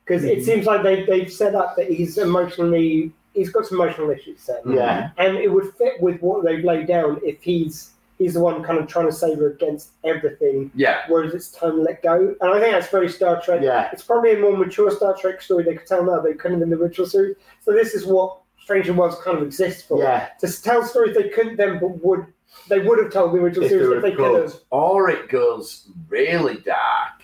Because 0.04 0.24
it 0.24 0.38
Mhm. 0.38 0.44
seems 0.44 0.66
like 0.66 0.82
they, 0.82 1.04
they've 1.04 1.30
set 1.32 1.54
up 1.54 1.76
that 1.76 1.88
he's 1.90 2.16
emotionally, 2.18 3.12
he's 3.34 3.50
got 3.50 3.66
some 3.66 3.78
emotional 3.80 4.10
issues. 4.10 4.48
Mm. 4.64 4.76
Yeah. 4.76 5.10
And 5.18 5.36
it 5.36 5.48
would 5.52 5.74
fit 5.74 6.00
with 6.00 6.20
what 6.22 6.44
they've 6.44 6.64
laid 6.64 6.86
down 6.86 7.20
if 7.22 7.42
he's 7.42 7.90
he's 8.22 8.34
the 8.34 8.40
one 8.40 8.62
kind 8.62 8.78
of 8.78 8.86
trying 8.86 9.06
to 9.06 9.12
save 9.12 9.38
her 9.38 9.50
against 9.50 9.90
everything, 10.04 10.70
Yeah, 10.74 11.00
whereas 11.08 11.34
it's 11.34 11.50
time 11.50 11.72
to 11.76 11.82
let 11.82 12.02
go. 12.02 12.34
And 12.40 12.50
I 12.50 12.60
think 12.60 12.72
that's 12.72 12.88
very 12.88 13.08
Star 13.08 13.40
Trek. 13.42 13.60
Yeah. 13.62 13.88
It's 13.92 14.02
probably 14.04 14.34
a 14.34 14.38
more 14.38 14.56
mature 14.56 14.90
Star 14.90 15.16
Trek 15.16 15.42
story 15.42 15.64
they 15.64 15.74
could 15.74 15.86
tell 15.86 16.04
now. 16.04 16.20
They 16.20 16.34
couldn't 16.34 16.62
in 16.62 16.70
the 16.70 16.76
original 16.76 17.06
series. 17.06 17.36
So 17.60 17.72
this 17.72 17.94
is 17.94 18.06
what 18.06 18.38
Stranger 18.62 18.92
Worlds 18.92 19.16
kind 19.24 19.36
of 19.38 19.42
exists 19.42 19.82
for 19.82 19.98
Yeah. 19.98 20.28
to 20.40 20.62
tell 20.62 20.84
stories 20.84 21.16
they 21.16 21.28
couldn't 21.30 21.56
then, 21.56 21.78
but 21.80 22.02
would 22.04 22.26
they 22.68 22.78
would 22.80 22.98
have 23.02 23.10
told 23.12 23.32
the 23.34 23.38
original 23.38 23.64
If 23.64 23.70
series 23.70 23.96
if 23.96 24.02
they 24.02 24.12
could 24.12 24.42
have. 24.42 24.54
or 24.70 25.08
it 25.10 25.28
goes 25.28 25.88
really 26.08 26.58
dark, 26.58 27.21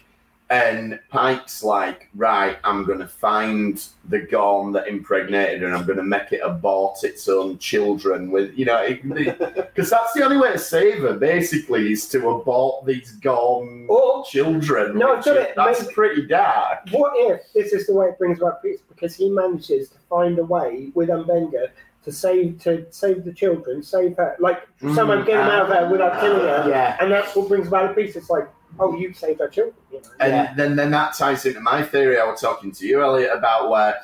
and 0.51 0.99
Pike's 1.11 1.63
like, 1.63 2.09
right, 2.17 2.57
I'm 2.65 2.85
going 2.85 3.01
to 3.01 3.07
find 3.07 3.85
the 4.09 4.21
Gorn 4.21 4.73
that 4.73 4.89
impregnated 4.89 5.61
her, 5.61 5.67
and 5.67 5.77
I'm 5.77 5.85
going 5.85 5.99
to 5.99 6.03
make 6.03 6.33
it 6.33 6.41
abort 6.43 7.05
its 7.05 7.29
own 7.29 7.59
children 7.59 8.31
with, 8.31 8.57
you 8.57 8.65
know, 8.65 8.89
because 9.03 9.91
that's 9.91 10.13
the 10.15 10.23
only 10.25 10.39
way 10.39 10.51
to 10.53 10.59
save 10.59 11.03
her, 11.03 11.13
basically, 11.15 11.93
is 11.93 12.09
to 12.09 12.31
abort 12.31 12.87
these 12.87 13.13
Gorn 13.21 13.87
Or 13.91 14.25
children. 14.25 14.97
No, 14.99 15.17
which 15.17 15.27
it. 15.27 15.53
That's 15.55 15.83
Maybe- 15.83 15.93
pretty 15.95 16.27
dark. 16.27 16.79
what 16.93 17.13
if 17.17 17.43
this 17.53 17.73
is 17.75 17.87
the 17.87 17.93
way 17.93 18.07
it 18.07 18.19
brings 18.19 18.39
about 18.41 18.63
peace? 18.63 18.81
Because 18.89 19.15
he 19.15 19.29
manages 19.29 19.91
to 19.91 19.99
find 20.09 20.39
a 20.39 20.45
way 20.45 20.91
with 20.95 21.11
M'Benga 21.11 21.69
to 22.05 22.13
save 22.13 22.59
to 22.63 22.87
save 22.91 23.25
the 23.25 23.33
children, 23.35 23.83
save 23.83 24.17
her, 24.17 24.35
like 24.41 24.63
Mm. 24.81 24.95
someone 24.95 25.19
get 25.27 25.37
them 25.39 25.51
out 25.51 25.63
of 25.65 25.69
there 25.69 25.91
without 25.91 26.21
killing 26.21 26.39
her, 26.41 26.65
Yeah. 26.71 26.97
and 27.01 27.11
that's 27.13 27.35
what 27.37 27.49
brings 27.49 27.67
about 27.69 27.91
a 27.91 27.95
peace. 27.95 28.15
It's 28.17 28.31
like, 28.31 28.49
oh, 28.79 28.97
you 28.97 29.13
saved 29.13 29.41
our 29.41 29.49
children. 29.49 29.75
You 29.93 30.01
know? 30.01 30.09
And 30.21 30.33
Yeah. 30.33 30.55
then, 30.55 30.77
then 30.77 30.91
that 30.93 31.15
ties 31.15 31.45
into 31.47 31.61
my 31.61 31.83
theory 31.83 32.19
I 32.21 32.25
was 32.25 32.41
talking 32.41 32.73
to 32.73 32.87
you, 32.87 33.03
Elliot, 33.03 33.31
about 33.33 33.71
where 33.71 33.99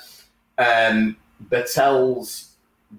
um, 0.59 1.17
Batel's 1.51 2.51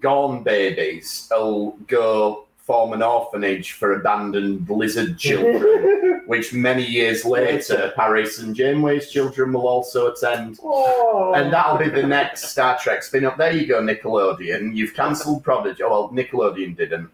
Gorn 0.02 0.44
babies 0.44 1.28
will 1.32 1.72
go 1.88 2.46
form 2.58 2.94
an 2.94 3.04
orphanage 3.04 3.74
for 3.74 3.94
abandoned 3.94 4.68
lizard 4.70 5.18
children, 5.20 6.24
which 6.26 6.52
many 6.52 6.84
years 6.84 7.24
later, 7.24 7.94
Paris 7.96 8.40
and 8.40 8.56
Janeway's 8.56 9.12
children 9.12 9.54
will 9.54 9.68
also 9.68 10.08
attend. 10.12 10.60
oh, 10.64 11.34
And 11.36 11.54
that'll 11.54 11.78
be 11.78 11.90
the 11.90 12.02
next 12.08 12.46
Star 12.50 12.78
Trek 12.80 13.04
spin 13.04 13.24
off. 13.26 13.38
There 13.38 13.52
you 13.54 13.68
go, 13.68 13.82
Nickelodeon. 13.82 14.76
You've 14.76 14.96
cancelled 14.96 15.44
Prodigy. 15.44 15.84
Oh, 15.84 15.90
well, 15.90 16.10
Nickelodeon 16.10 16.76
didn't. 16.76 17.10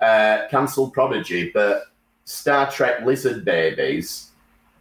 Uh, 0.00 0.46
cancelled 0.50 0.92
Prodigy, 0.92 1.50
but 1.52 1.86
Star 2.30 2.70
Trek 2.70 3.02
Lizard 3.06 3.44
Babies. 3.44 4.30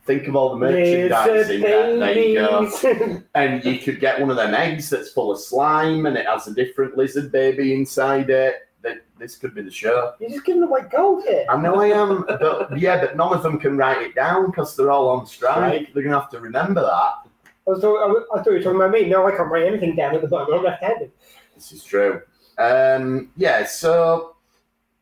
Think 0.06 0.28
of 0.28 0.36
all 0.36 0.50
the 0.50 0.58
merchandising. 0.58 1.62
There 1.62 2.18
you 2.18 2.36
go. 2.36 3.24
And 3.34 3.64
you 3.64 3.80
could 3.80 4.00
get 4.00 4.20
one 4.20 4.30
of 4.30 4.36
them 4.36 4.54
eggs 4.54 4.90
that's 4.90 5.12
full 5.12 5.32
of 5.32 5.40
slime 5.40 6.06
and 6.06 6.16
it 6.18 6.28
has 6.28 6.48
a 6.48 6.54
different 6.54 6.96
lizard 6.98 7.32
baby 7.32 7.74
inside 7.74 8.30
it. 8.30 8.68
That 8.84 8.98
This 9.18 9.36
could 9.36 9.56
be 9.56 9.62
the 9.64 9.72
show. 9.72 10.14
You're 10.20 10.30
just 10.30 10.46
giving 10.46 10.62
away 10.62 10.82
gold 10.92 11.24
here. 11.24 11.46
I 11.50 11.58
know 11.60 11.82
I 11.82 11.88
am, 11.88 12.24
but 12.28 12.78
yeah, 12.80 13.00
but 13.02 13.16
none 13.16 13.34
of 13.34 13.42
them 13.42 13.60
can 13.60 13.78
write 13.78 14.02
it 14.02 14.14
down 14.14 14.48
because 14.48 14.76
they're 14.76 14.92
all 14.92 15.08
on 15.10 15.26
strike. 15.26 15.92
They're 15.94 16.04
going 16.04 16.14
to 16.14 16.20
have 16.20 16.30
to 16.32 16.40
remember 16.40 16.82
that. 16.82 16.88
I, 16.88 17.72
was 17.72 17.82
talk- 17.82 18.00
I, 18.00 18.06
was- 18.06 18.26
I 18.32 18.38
thought 18.38 18.46
you 18.48 18.52
were 18.54 18.62
talking 18.62 18.76
about 18.76 18.92
me. 18.92 19.06
No, 19.10 19.26
I 19.28 19.32
can't 19.36 19.50
write 19.50 19.64
anything 19.66 19.96
down 19.96 20.14
at 20.14 20.22
the 20.22 20.30
moment. 20.30 20.54
I'm 20.54 20.64
left-handed. 20.64 21.12
This 21.56 21.72
is 21.72 21.84
true. 21.84 22.22
Um, 22.60 23.32
yeah, 23.38 23.66
so 23.66 24.36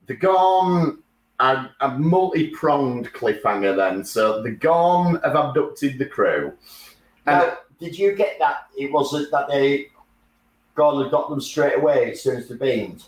the 0.07 0.15
Gorn, 0.15 0.99
a, 1.39 1.67
a 1.81 1.89
multi-pronged 1.97 3.11
cliffhanger 3.13 3.75
then. 3.75 4.03
So 4.05 4.41
the 4.41 4.51
Gorn 4.51 5.19
have 5.23 5.35
abducted 5.35 5.97
the 5.97 6.05
crew. 6.05 6.53
And 7.25 7.39
Now, 7.39 7.57
did 7.79 7.97
you 7.97 8.13
get 8.15 8.37
that? 8.39 8.67
It 8.77 8.91
wasn't 8.91 9.31
that 9.31 9.47
they 9.47 9.87
gone 10.75 11.01
and 11.01 11.11
got 11.11 11.29
them 11.29 11.41
straight 11.41 11.77
away 11.77 12.11
as 12.11 12.21
soon 12.23 12.37
as 12.37 12.47
they 12.47 12.55
beamed. 12.55 13.03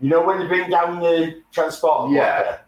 You 0.00 0.08
know 0.08 0.22
when 0.24 0.38
they 0.40 0.46
bring 0.46 0.70
down 0.70 1.00
the 1.00 1.42
transporter 1.52 2.14
Yeah. 2.14 2.58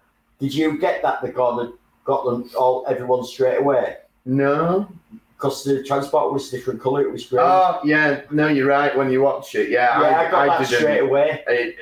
Did 0.40 0.54
you 0.54 0.78
get 0.78 1.02
that 1.02 1.22
the 1.22 1.28
gone 1.28 1.60
and 1.60 1.72
got 2.04 2.24
them 2.24 2.50
all 2.58 2.84
everyone 2.88 3.24
straight 3.24 3.58
away? 3.60 3.96
no. 4.24 4.88
Because 5.36 5.64
the 5.64 5.82
transporter 5.82 6.32
was 6.32 6.48
different 6.48 6.80
colour, 6.80 7.02
it 7.02 7.10
was 7.12 7.26
green. 7.26 7.42
Oh, 7.44 7.80
yeah, 7.84 8.22
no, 8.30 8.46
you're 8.48 8.68
right. 8.68 8.96
When 8.96 9.10
you 9.10 9.20
watch 9.20 9.54
it, 9.56 9.68
yeah, 9.68 10.00
yeah, 10.00 10.18
I, 10.20 10.30
got 10.30 10.46
that 10.46 10.68
didn't. 10.70 10.80
straight 10.80 11.00
away. 11.00 11.44
it- 11.48 11.76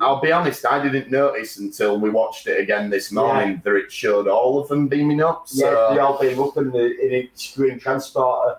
I'll 0.00 0.20
be 0.20 0.30
honest, 0.32 0.64
I 0.66 0.82
didn't 0.82 1.10
notice 1.10 1.58
until 1.58 1.98
we 1.98 2.10
watched 2.10 2.46
it 2.46 2.60
again 2.60 2.88
this 2.88 3.10
morning 3.10 3.60
that 3.64 3.74
it 3.74 3.90
showed 3.90 4.28
all 4.28 4.58
of 4.60 4.68
them 4.68 4.86
beaming 4.88 5.20
up. 5.22 5.46
Yeah, 5.50 5.70
So 5.70 5.94
they 5.94 6.00
all 6.00 6.18
beam 6.20 6.40
up 6.40 6.56
in 6.56 6.70
the 6.70 7.00
in 7.04 7.12
a 7.14 7.30
green 7.56 7.78
transporter. 7.78 8.58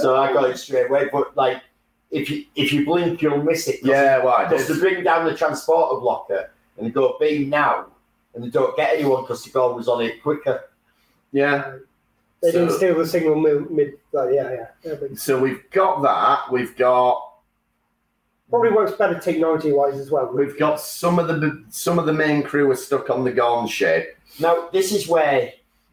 So 0.00 0.16
I 0.16 0.32
got 0.32 0.50
it 0.50 0.58
straight 0.58 0.88
away. 0.90 1.08
But 1.12 1.36
like 1.36 1.62
if 2.10 2.28
you 2.28 2.44
if 2.56 2.72
you 2.72 2.84
blink 2.84 3.22
you'll 3.22 3.42
miss 3.42 3.68
it. 3.68 3.80
yeah, 3.84 4.18
well, 4.18 4.34
I 4.34 4.48
Because 4.48 4.66
did. 4.66 4.76
they 4.76 4.80
bring 4.80 5.04
down 5.04 5.26
the 5.26 5.36
transporter 5.36 6.00
blocker 6.00 6.50
and 6.76 6.86
they 6.86 6.90
go 6.90 7.16
beam 7.20 7.48
now, 7.50 7.86
and 8.34 8.42
they 8.42 8.50
don't 8.50 8.76
get 8.76 8.94
anyone 8.94 9.22
because 9.22 9.44
the 9.44 9.50
goal 9.50 9.74
was 9.74 9.86
on 9.88 10.02
it 10.02 10.22
quicker. 10.22 10.64
Yeah. 11.32 11.76
They 12.42 12.52
didn't 12.52 12.72
steal 12.72 12.96
the 12.96 13.06
signal 13.06 13.36
mid. 13.36 13.70
mid 13.70 13.98
like, 14.12 14.30
yeah, 14.32 14.50
yeah. 14.50 14.66
yeah 14.82 14.94
So 15.14 15.38
we've 15.38 15.62
got 15.70 16.00
that. 16.02 16.50
We've 16.50 16.74
got 16.74 17.29
probably 18.50 18.70
works 18.70 18.92
better 18.92 19.18
technology-wise 19.18 19.98
as 19.98 20.10
well. 20.10 20.30
we've 20.34 20.58
got 20.58 20.80
some 20.80 21.18
of 21.18 21.28
the 21.28 21.64
some 21.70 21.98
of 21.98 22.06
the 22.06 22.12
main 22.12 22.42
crew 22.42 22.70
are 22.70 22.76
stuck 22.76 23.08
on 23.10 23.24
the 23.24 23.32
Gorn 23.32 23.66
ship. 23.66 24.18
Now 24.38 24.68
this 24.72 24.92
is 24.92 25.08
where 25.08 25.52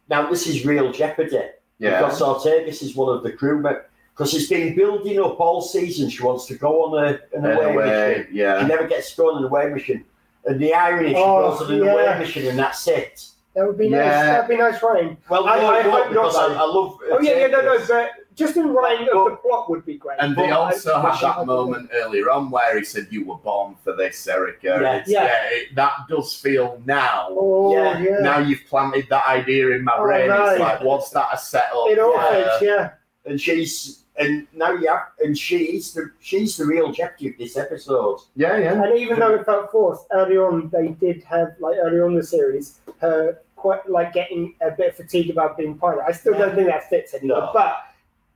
now 0.09 0.29
this 0.29 0.47
is 0.47 0.65
real 0.65 0.91
jeopardy 0.91 1.39
Yeah. 1.79 2.01
because 2.01 2.21
Ortegas 2.21 2.81
is 2.81 2.95
one 2.95 3.15
of 3.15 3.23
the 3.23 3.31
crewmen 3.31 3.77
because 4.13 4.33
it's 4.33 4.47
been 4.47 4.75
building 4.75 5.19
up 5.19 5.39
all 5.39 5.61
season. 5.61 6.09
She 6.09 6.23
wants 6.23 6.45
to 6.47 6.55
go 6.55 6.85
on 6.85 7.03
a, 7.03 7.19
an 7.37 7.45
away 7.45 7.75
mission. 7.75 7.89
Anyway, 7.93 8.27
She 8.31 8.37
yeah. 8.37 8.65
never 8.67 8.87
gets 8.87 9.11
to 9.11 9.17
go 9.17 9.31
on 9.33 9.37
an 9.39 9.43
away 9.49 9.69
mission. 9.69 10.03
And 10.45 10.59
the 10.59 10.73
irony, 10.73 11.09
she 11.09 11.15
Oh, 11.17 11.51
goes 11.51 11.61
on 11.61 11.73
an 11.75 11.83
yeah. 11.83 11.91
away 11.93 12.19
mission 12.19 12.47
and 12.47 12.57
that's 12.57 12.87
it. 12.87 13.27
That 13.55 13.65
would 13.67 13.77
be 13.77 13.89
nice. 13.89 14.05
That'd 14.05 14.49
be 14.49 14.57
nice 14.57 14.81
writing. 14.83 15.17
Well, 15.29 15.47
I- 15.47 15.59
no, 15.59 15.65
I 15.73 15.79
it 15.79 15.83
hope 15.83 15.93
won't, 15.93 16.09
because 16.09 16.35
I. 16.35 16.53
I 16.53 16.63
love. 16.63 16.97
Oh 17.11 17.19
yeah, 17.21 17.37
yeah, 17.39 17.47
no, 17.47 17.61
no, 17.61 17.79
but 17.87 18.09
just 18.37 18.55
in 18.55 18.67
writing 18.69 19.07
of 19.13 19.25
the 19.29 19.35
plot 19.37 19.69
would 19.69 19.83
be 19.85 19.95
great. 19.97 20.19
And 20.21 20.35
But 20.35 20.43
they 20.43 20.51
also 20.51 20.93
I- 20.95 21.09
had 21.15 21.21
that 21.21 21.45
moment 21.45 21.89
earlier 21.93 22.29
on 22.29 22.49
where 22.49 22.77
he 22.77 22.85
said, 22.85 23.07
"You 23.09 23.25
were 23.25 23.35
born 23.37 23.75
for 23.83 23.93
this, 23.93 24.25
Erica." 24.27 24.67
Yeah. 24.67 24.75
it's- 24.95 25.09
Yeah. 25.09 25.23
yeah 25.25 25.43
it, 25.57 25.75
that 25.75 25.93
does 26.09 26.33
feel 26.35 26.79
now. 26.85 27.27
Oh 27.31 27.73
Yeah. 27.73 27.97
yeah. 27.99 28.17
Now 28.19 28.39
you've 28.39 28.63
planted 28.69 29.07
that 29.09 29.27
idea 29.27 29.71
in 29.71 29.83
my 29.83 29.95
Oh, 29.97 30.03
brain. 30.03 30.29
nice. 30.29 30.51
It's 30.51 30.59
like, 30.61 30.81
what's 30.83 31.09
that 31.09 31.27
a 31.33 31.37
setup? 31.37 31.89
it 31.89 31.99
all 31.99 32.13
for- 32.13 32.31
fits, 32.33 32.61
yeah. 32.61 32.91
and 33.25 33.41
she's 33.41 34.03
and 34.19 34.47
now 34.53 34.71
yeah, 34.73 35.01
and 35.19 35.37
she's 35.37 35.93
the 35.93 36.09
she's 36.19 36.57
the 36.57 36.65
real 36.65 36.91
jeopardy 36.91 37.29
of 37.29 37.37
this 37.37 37.55
episode. 37.57 38.19
yeah, 38.35 38.57
yeah. 38.57 38.73
And 38.83 38.97
even 38.97 39.19
though 39.19 39.33
it 39.35 39.45
felt 39.45 39.71
forced 39.71 40.05
early 40.11 40.37
on, 40.37 40.69
they 40.71 40.87
did 40.89 41.23
have 41.23 41.49
like 41.59 41.75
early 41.77 41.99
on 42.01 42.11
in 42.11 42.15
the 42.17 42.23
series 42.23 42.79
her 42.99 43.39
quite 43.55 43.87
like 43.89 44.13
getting 44.13 44.53
a 44.61 44.69
bit 44.71 44.95
fatigued 44.95 45.29
about 45.31 45.57
being 45.57 45.75
pilot. 45.77 46.03
I 46.07 46.11
still 46.11 46.33
don't 46.37 46.53
think 46.55 46.67
that 46.67 46.87
fits 46.89 47.13
anymore, 47.15 47.41
No. 47.41 47.51
but 47.53 47.77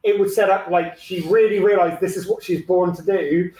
it 0.03 0.19
would 0.19 0.31
set 0.31 0.49
up 0.49 0.69
like 0.69 0.97
she 0.97 1.21
really 1.21 1.59
realised 1.59 1.99
this 2.01 2.17
is 2.17 2.27
what 2.27 2.43
she's 2.43 2.61
born 2.65 2.95
to 2.95 3.03
do. 3.03 3.51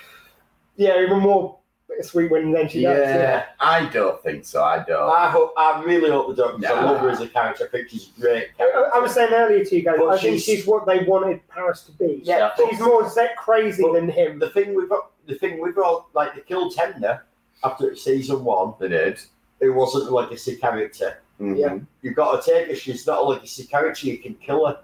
Yeah, 0.78 1.02
even 1.02 1.20
more 1.20 1.58
bittersweet 1.88 2.32
when 2.32 2.52
then 2.52 2.68
she 2.70 2.82
does. 2.84 2.98
Yeah, 2.98 3.46
I 3.60 3.86
don't 3.90 4.22
think 4.24 4.46
so. 4.46 4.64
I 4.64 4.84
don't. 4.88 5.10
I 5.12 5.30
hope, 5.30 5.54
I 5.58 5.84
really 5.86 6.10
hope 6.10 6.30
they 6.36 6.42
don't. 6.42 6.60
Because 6.60 6.78
I 6.78 6.84
love 6.84 7.02
her 7.02 7.10
as 7.10 7.20
a 7.22 7.28
character. 7.28 7.66
I 7.66 7.68
think 7.68 7.90
she's 7.90 8.10
a 8.18 8.22
great 8.22 8.48
I, 8.56 8.58
character. 8.58 8.92
I 8.96 9.00
was 9.00 9.14
saying 9.14 9.34
earlier 9.34 9.64
to 9.66 9.76
you 9.76 9.84
guys, 9.84 9.96
But 10.00 10.08
I 10.08 10.18
think 10.18 10.40
she's- 10.42 10.44
she's 10.60 10.68
what 10.68 10.86
they 10.88 11.04
wanted 11.04 11.46
Paris 11.50 11.84
to 11.84 11.92
be. 11.92 12.22
yeah, 12.24 12.52
She's 12.70 12.80
more 12.80 13.08
Zet 13.10 13.36
crazy 13.36 13.84
than 13.94 14.10
him. 14.10 14.40
the 14.40 14.50
thing 14.50 14.74
we've 14.74 14.90
got, 14.90 15.12
the 15.28 15.36
thing 15.36 15.62
we've 15.62 15.76
got. 15.76 16.08
like 16.14 16.34
they 16.34 16.42
killed 16.42 16.74
Tender 16.74 17.24
after 17.64 17.96
season 17.96 18.44
one. 18.44 18.74
They 18.80 18.88
did. 18.88 19.20
Who 19.60 19.74
wasn't 19.74 20.08
a 20.10 20.16
legacy 20.16 20.56
character. 20.56 21.22
Mhm. 21.40 21.58
Yeah. 21.60 21.78
You've 22.02 22.16
got 22.16 22.42
to 22.42 22.52
take 22.52 22.68
her. 22.70 22.76
She's 22.76 23.06
not 23.06 23.20
a 23.20 23.24
legacy 23.24 23.66
character. 23.66 24.08
You 24.08 24.18
can 24.18 24.34
kill 24.36 24.66
her. 24.66 24.80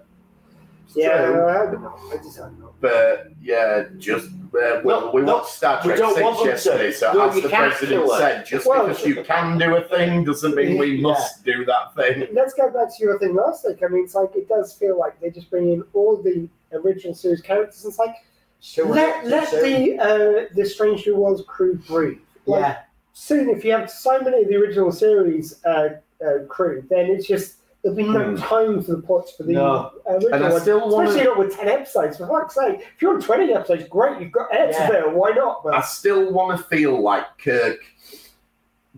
Yeah, 0.94 1.26
True. 1.26 1.48
I 1.48 1.58
don't 1.70 1.82
know. 1.82 1.94
I 2.12 2.16
just 2.16 2.36
don't 2.38 2.58
know. 2.58 2.72
But 2.80 3.28
yeah, 3.42 3.84
just 3.98 4.28
uh, 4.28 4.80
well, 4.82 5.00
No, 5.06 5.10
we 5.12 5.22
no, 5.22 5.34
watched 5.36 5.50
Star 5.54 5.80
we 5.84 5.88
Trek 5.88 5.98
don't 5.98 6.14
Six 6.14 6.42
to. 6.42 6.48
yesterday. 6.48 6.92
So 6.92 7.12
No, 7.12 7.28
as 7.28 7.36
you 7.36 7.42
the 7.42 7.48
can't 7.50 7.72
president 7.74 8.10
said, 8.12 8.46
just 8.46 8.66
Well- 8.66 8.86
because 8.88 9.04
you 9.04 9.22
can 9.22 9.58
do 9.58 9.76
a 9.76 9.82
thing 9.82 10.24
doesn't 10.24 10.54
mean 10.54 10.78
we 10.78 10.94
Yeah. 10.96 11.02
must 11.02 11.44
do 11.44 11.64
that 11.66 11.94
thing. 11.94 12.26
Let's 12.32 12.54
go 12.54 12.70
back 12.70 12.88
to 12.96 13.02
your 13.04 13.18
thing 13.18 13.34
last 13.34 13.66
week. 13.68 13.82
I 13.84 13.88
mean, 13.88 14.04
it's 14.04 14.14
like 14.14 14.34
it 14.34 14.48
does 14.48 14.72
feel 14.72 14.98
like 14.98 15.20
they 15.20 15.30
just 15.30 15.50
bring 15.50 15.72
in 15.72 15.84
all 15.92 16.16
the 16.16 16.48
original 16.72 17.14
series 17.14 17.42
characters. 17.42 17.84
And 17.84 17.90
it's 17.90 17.98
like 17.98 18.14
So 18.60 18.84
let 18.86 19.26
let 19.26 19.50
the 19.50 19.98
uh, 19.98 20.54
the 20.54 20.64
Strange 20.64 21.06
New 21.06 21.16
Worlds 21.16 21.42
crew 21.46 21.76
breathe. 21.86 22.18
Like, 22.46 22.60
yeah. 22.62 22.76
soon, 23.12 23.50
if 23.50 23.62
you 23.64 23.72
have 23.72 23.90
so 23.90 24.20
many 24.20 24.42
of 24.42 24.48
the 24.48 24.56
original 24.56 24.90
series 24.90 25.62
uh, 25.66 25.90
uh, 26.24 26.44
crew, 26.48 26.82
then 26.88 27.06
it's 27.10 27.26
just 27.26 27.56
there'll 27.82 27.96
be 27.96 28.02
no 28.04 28.30
Hmm. 28.30 28.36
time 28.36 28.82
for 28.82 28.96
the 28.96 29.02
plots 29.02 29.32
for 29.36 29.44
the 29.44 29.52
No. 29.52 29.92
original 30.06 30.34
And 30.34 30.44
I 30.44 30.50
ones. 30.50 30.62
still 30.62 30.88
want 30.90 31.08
Especially 31.08 31.28
not 31.28 31.38
with 31.38 31.56
ten 31.56 31.68
episodes. 31.68 32.16
For 32.18 32.26
fuck's 32.26 32.54
sake, 32.56 32.80
if 32.80 33.00
you're 33.02 33.14
on 33.14 33.20
twenty 33.20 33.52
episodes, 33.52 33.84
great, 33.88 34.20
you've 34.20 34.32
got 34.32 34.52
air 34.52 34.66
to 34.66 34.72
Yeah. 34.72 34.88
fill. 34.88 35.10
Why 35.12 35.30
not? 35.30 35.62
But 35.64 35.74
I 35.74 35.80
still 35.82 36.32
want 36.32 36.56
to 36.58 36.64
feel 36.64 37.00
like 37.00 37.24
Kirk. 37.42 37.78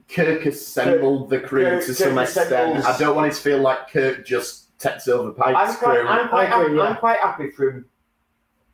Kirk 0.08 0.46
assembled 0.46 1.30
the 1.30 1.40
crew 1.40 1.64
Kirk- 1.64 1.84
to 1.84 1.94
some 1.94 2.14
Kirk 2.14 2.22
extent. 2.24 2.46
assembles- 2.52 2.84
I 2.86 2.98
don't 2.98 3.14
want 3.14 3.30
it 3.32 3.34
to 3.36 3.40
feel 3.42 3.58
like 3.58 3.90
Kirk 3.92 4.24
just 4.24 4.76
takes 4.78 5.06
over 5.08 5.28
I'm 5.42 5.54
Pike's 5.54 5.76
quite, 5.76 6.00
crew. 6.00 6.08
I'm, 6.08 6.28
quite 6.28 6.40
I 6.40 6.44
agree, 6.44 6.62
happy, 6.64 6.74
yeah. 6.76 6.82
I'm 6.82 6.96
quite 6.96 7.18
happy 7.18 7.50
from 7.50 7.84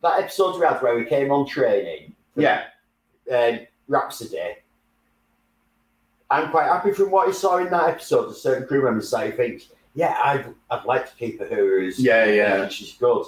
that 0.02 0.20
episode 0.20 0.58
we 0.60 0.64
had 0.66 0.80
where 0.80 0.94
we 0.94 1.04
came 1.04 1.30
on 1.32 1.46
training. 1.46 2.14
yeah, 2.36 2.62
uh, 3.30 3.52
Rhapsody. 3.88 4.56
I'm 6.30 6.50
quite 6.50 6.66
happy 6.66 6.92
from 6.92 7.10
what 7.10 7.26
he 7.28 7.32
saw 7.32 7.58
in 7.58 7.70
that 7.70 7.88
episode. 7.88 8.30
A 8.30 8.34
certain 8.34 8.66
crew 8.66 8.82
member 8.82 9.00
say 9.02 9.26
he 9.30 9.36
thinks, 9.36 9.68
"Yeah, 9.96 10.16
I'd, 10.22 10.54
I'd 10.70 10.84
like 10.84 11.10
to 11.10 11.16
keep 11.16 11.40
her 11.40 11.80
as 11.80 11.98
yeah, 11.98 12.24
yeah. 12.26 12.68
she's 12.68 12.92
good." 12.92 13.24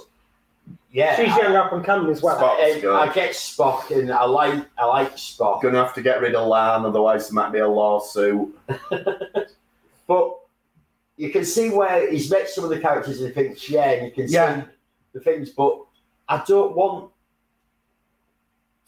Yeah, 0.90 1.16
she's 1.16 1.32
I, 1.32 1.42
young 1.42 1.56
up 1.56 1.72
and 1.72 1.84
coming 1.84 2.10
as 2.10 2.22
well. 2.22 2.38
Spock. 2.38 2.60
I, 2.60 2.80
good. 2.80 2.94
I 2.94 3.12
get 3.12 3.32
Spock, 3.32 3.90
and 3.90 4.10
I 4.12 4.24
like 4.24 4.64
I 4.78 4.84
like 4.84 5.16
Spock, 5.16 5.62
Gonna 5.62 5.82
have 5.82 5.94
to 5.94 6.02
get 6.02 6.20
rid 6.20 6.34
of 6.34 6.46
La'an, 6.48 6.84
otherwise 6.86 7.28
there 7.28 7.34
might 7.34 7.52
be 7.52 7.58
a 7.58 7.68
lawsuit. 7.68 8.56
but 10.06 10.38
you 11.16 11.30
can 11.30 11.44
see 11.44 11.70
where 11.70 12.10
he's 12.10 12.30
met 12.30 12.48
some 12.48 12.64
of 12.64 12.70
the 12.70 12.78
characters 12.80 13.18
and 13.20 13.28
he 13.28 13.34
thinks, 13.34 13.68
"Yeah," 13.68 13.90
and 13.90 14.06
you 14.06 14.12
can 14.12 14.28
Yeah. 14.28 14.62
see 14.62 14.68
the 15.14 15.20
things. 15.20 15.50
But 15.50 15.78
I 16.28 16.42
don't 16.46 16.74
want 16.76 17.10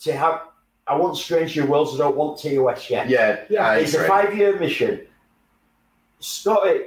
to 0.00 0.12
have. 0.12 0.42
I 0.86 0.96
want 0.96 1.16
Strange 1.16 1.56
New 1.56 1.66
Worlds. 1.66 1.94
I 1.94 1.98
don't 1.98 2.16
want 2.16 2.38
TOS 2.40 2.90
yet. 2.90 3.08
Yeah, 3.08 3.44
Yeah, 3.48 3.66
I 3.66 3.76
it's 3.78 3.94
a 3.94 4.04
five 4.04 4.36
year 4.36 4.58
mission. 4.58 5.06
Scotty, 6.18 6.80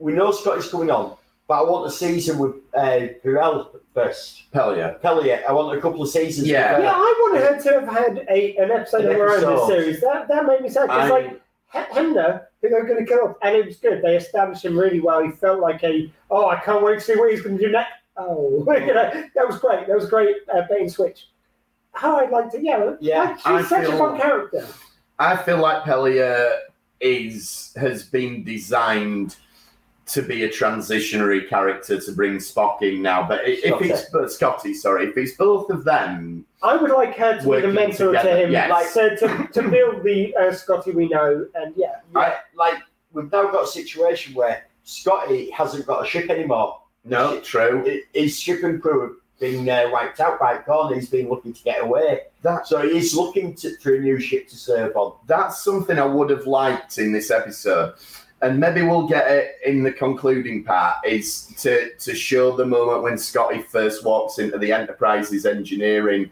we 0.00 0.12
know 0.12 0.32
Scotty's 0.32 0.68
coming 0.68 0.90
on, 0.90 1.16
but 1.46 1.60
I 1.60 1.62
want 1.62 1.86
a 1.86 1.90
season 1.90 2.38
with 2.38 2.56
uh, 2.74 3.08
Pirel 3.22 3.80
first. 3.94 4.50
Pelia. 4.52 5.00
Pelliot, 5.00 5.44
I 5.46 5.52
want 5.52 5.76
a 5.76 5.80
couple 5.80 6.02
of 6.02 6.08
seasons. 6.08 6.48
Yeah. 6.48 6.76
with 6.76 6.84
yeah. 6.84 6.92
I 6.92 7.14
wanted 7.20 7.42
her 7.42 7.62
to 7.62 7.80
have 7.80 7.88
had 7.88 8.26
a, 8.30 8.56
an 8.56 8.70
episode 8.70 9.04
An 9.04 9.12
of 9.12 9.16
her 9.16 9.30
own 9.30 9.44
in 9.44 9.56
this 9.56 9.66
series. 9.66 10.00
That 10.00 10.28
that 10.28 10.46
made 10.46 10.62
me 10.62 10.68
sad 10.68 10.86
because 10.86 11.10
like 11.10 11.42
I, 11.72 11.84
He- 11.84 11.94
Hemmer, 11.94 12.46
who 12.62 12.68
they 12.68 12.74
were 12.74 12.86
going 12.86 13.04
to 13.04 13.10
kill 13.10 13.28
off, 13.28 13.36
and 13.42 13.56
it 13.56 13.66
was 13.66 13.76
good. 13.76 14.02
They 14.02 14.16
established 14.16 14.64
him 14.64 14.78
really 14.78 15.00
well. 15.00 15.22
He 15.22 15.30
felt 15.30 15.60
like 15.60 15.82
a, 15.84 16.12
oh, 16.30 16.48
I 16.48 16.56
can't 16.56 16.82
wait 16.82 16.94
to 16.94 17.00
see 17.00 17.16
what 17.16 17.30
he's 17.30 17.42
going 17.42 17.58
to 17.58 17.66
do 17.66 17.70
next. 17.72 17.92
Oh, 18.16 18.64
you 18.74 18.94
know, 18.94 19.10
that 19.34 19.46
was 19.46 19.58
great. 19.58 19.86
That 19.86 19.96
was 19.96 20.08
great 20.08 20.36
uh, 20.52 20.62
bait 20.68 20.80
and 20.82 20.92
switch. 20.92 21.28
How 21.92 22.16
I'd 22.18 22.30
like 22.30 22.50
to, 22.52 22.62
yeah, 22.62 22.92
Yeah, 23.00 23.20
like, 23.20 23.36
she's 23.36 23.46
I 23.46 23.62
such 23.62 23.88
a 23.88 23.98
fun 23.98 24.18
character. 24.18 24.66
I 25.18 25.36
feel 25.36 25.58
like 25.58 25.82
Pelia 25.82 26.58
is 27.00 27.72
has 27.76 28.04
been 28.04 28.44
designed 28.44 29.36
to 30.12 30.22
be 30.22 30.44
a 30.44 30.48
transitionary 30.48 31.48
character 31.48 32.00
to 32.00 32.12
bring 32.12 32.36
Spock 32.36 32.82
in 32.82 33.02
now. 33.02 33.26
But 33.26 33.40
if 33.44 33.64
Scotty. 33.64 33.90
it's 33.90 34.10
but 34.10 34.32
Scotty, 34.32 34.74
sorry, 34.74 35.06
if 35.06 35.16
it's 35.16 35.36
both 35.36 35.70
of 35.70 35.84
them, 35.84 36.44
I 36.62 36.76
would 36.76 36.90
like 36.90 37.16
her 37.16 37.36
to 37.36 37.42
be 37.42 37.48
Working 37.48 37.68
the 37.70 37.74
mentor 37.74 38.06
together, 38.08 38.30
to 38.30 38.44
him, 38.44 38.52
yes. 38.52 38.70
like 38.70 38.86
so 38.86 39.14
to, 39.16 39.48
to 39.52 39.68
build 39.68 40.02
the 40.02 40.34
uh, 40.36 40.52
Scotty 40.52 40.92
we 40.92 41.08
know, 41.08 41.46
and 41.54 41.74
yeah, 41.76 41.96
I, 42.14 42.38
like 42.56 42.78
we've 43.12 43.30
now 43.30 43.50
got 43.50 43.64
a 43.64 43.68
situation 43.68 44.34
where 44.34 44.66
Scotty 44.84 45.50
hasn't 45.50 45.86
got 45.86 46.04
a 46.04 46.06
ship 46.06 46.30
anymore. 46.30 46.80
no, 47.04 47.40
true. 47.40 48.00
His 48.12 48.38
ship 48.38 48.62
and 48.62 48.80
crew 48.80 49.00
have 49.02 49.16
been 49.38 49.68
uh, 49.68 49.88
wiped 49.90 50.20
out 50.20 50.38
by 50.38 50.60
Gorn. 50.66 50.94
He's 50.94 51.08
been 51.08 51.28
looking 51.28 51.52
to 51.52 51.62
get 51.62 51.82
away. 51.82 52.20
That 52.42 52.66
So 52.66 52.86
he's 52.86 53.14
looking 53.14 53.54
to, 53.56 53.76
for 53.78 53.94
a 53.94 53.98
new 53.98 54.20
ship 54.20 54.48
to 54.48 54.56
serve 54.56 54.96
on. 54.96 55.14
that's 55.26 55.62
something 55.64 55.98
I 55.98 56.04
would 56.04 56.30
have 56.30 56.46
liked 56.46 56.98
in 56.98 57.12
this 57.12 57.30
episode. 57.30 57.94
And 58.42 58.58
maybe 58.58 58.82
we'll 58.82 59.06
get 59.06 59.30
it 59.30 59.56
in 59.66 59.82
the 59.82 59.92
concluding 59.92 60.64
part 60.64 60.96
is 61.06 61.46
to, 61.58 61.94
to 61.96 62.14
show 62.14 62.56
the 62.56 62.64
moment 62.64 63.02
when 63.02 63.18
Scotty 63.18 63.60
first 63.62 64.02
walks 64.04 64.38
into 64.38 64.56
the 64.58 64.72
Enterprise's 64.72 65.44
engineering 65.44 66.30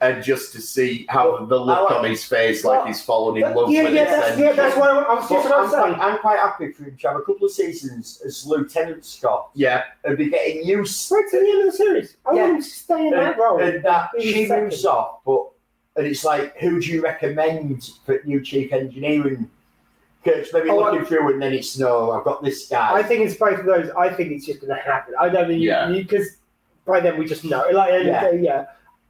and 0.00 0.22
just 0.22 0.52
to 0.52 0.60
see 0.60 1.04
how 1.08 1.44
the 1.46 1.56
look 1.58 1.90
I 1.90 1.96
on 1.96 2.04
his 2.04 2.22
face 2.24 2.64
like 2.64 2.86
he's 2.86 3.02
fallen 3.02 3.42
in 3.42 3.52
love 3.52 3.68
yeah, 3.70 3.82
with 3.82 3.94
yeah, 3.94 4.04
his 4.04 4.10
that's, 4.10 4.38
yeah, 4.38 4.52
that's 4.52 4.76
what 4.76 4.90
I, 4.90 4.98
I 5.02 5.14
was 5.14 5.28
But 5.28 5.34
just 5.42 5.46
I'm, 5.46 5.52
about 5.52 5.88
to 5.88 5.94
quite. 5.94 6.06
I'm 6.12 6.18
quite 6.20 6.38
happy 6.38 6.70
for 6.72 6.84
him 6.84 6.96
to 6.96 7.08
have 7.08 7.16
a 7.16 7.22
couple 7.22 7.46
of 7.46 7.50
seasons 7.50 8.22
as 8.24 8.46
Lieutenant 8.46 9.04
Scott 9.04 9.50
Yeah, 9.54 9.82
and 10.04 10.16
be 10.16 10.30
getting 10.30 10.64
used 10.64 11.10
Right 11.10 11.24
to 11.32 11.40
the 11.40 11.48
end 11.50 11.60
of 11.66 11.72
the 11.72 11.76
series. 11.76 12.16
I 12.24 12.34
Yeah. 12.34 12.42
want 12.42 12.54
him 12.58 12.62
to 12.62 12.68
stay 12.68 13.06
in 13.08 13.10
that 13.10 13.36
role. 13.38 13.60
and 13.60 13.84
that 13.84 14.10
she 14.20 14.46
moves 14.48 14.84
off, 14.84 15.18
but 15.26 15.48
and 15.96 16.06
it's 16.06 16.22
like, 16.24 16.56
who 16.58 16.80
do 16.80 16.86
you 16.92 17.02
recommend 17.02 17.90
for 18.06 18.20
new 18.24 18.40
chief 18.40 18.72
engineering? 18.72 19.50
Kirk's 20.24 20.52
maybe 20.52 20.68
Oh, 20.70 20.76
looking 20.78 21.04
through, 21.04 21.32
and 21.32 21.40
then 21.42 21.52
it's 21.52 21.78
no, 21.78 22.10
I've 22.12 22.24
got 22.24 22.42
this 22.42 22.68
guy. 22.68 22.92
I 22.94 23.02
think 23.02 23.24
it's 23.24 23.36
both 23.38 23.58
of 23.60 23.66
those. 23.66 23.90
I 23.90 24.08
think 24.12 24.32
it's 24.32 24.46
just 24.46 24.60
going 24.60 24.74
to 24.74 24.80
happen. 24.82 25.14
I 25.18 25.28
don't 25.28 25.46
think 25.48 25.62
Yeah. 25.62 25.88
you 25.88 26.02
because 26.02 26.36
by 26.86 27.00
then 27.00 27.18
we 27.18 27.24
just 27.26 27.44
know. 27.44 27.66
Like, 27.72 28.04
Yeah. 28.04 28.24
uh, 28.26 28.30
yeah. 28.32 28.64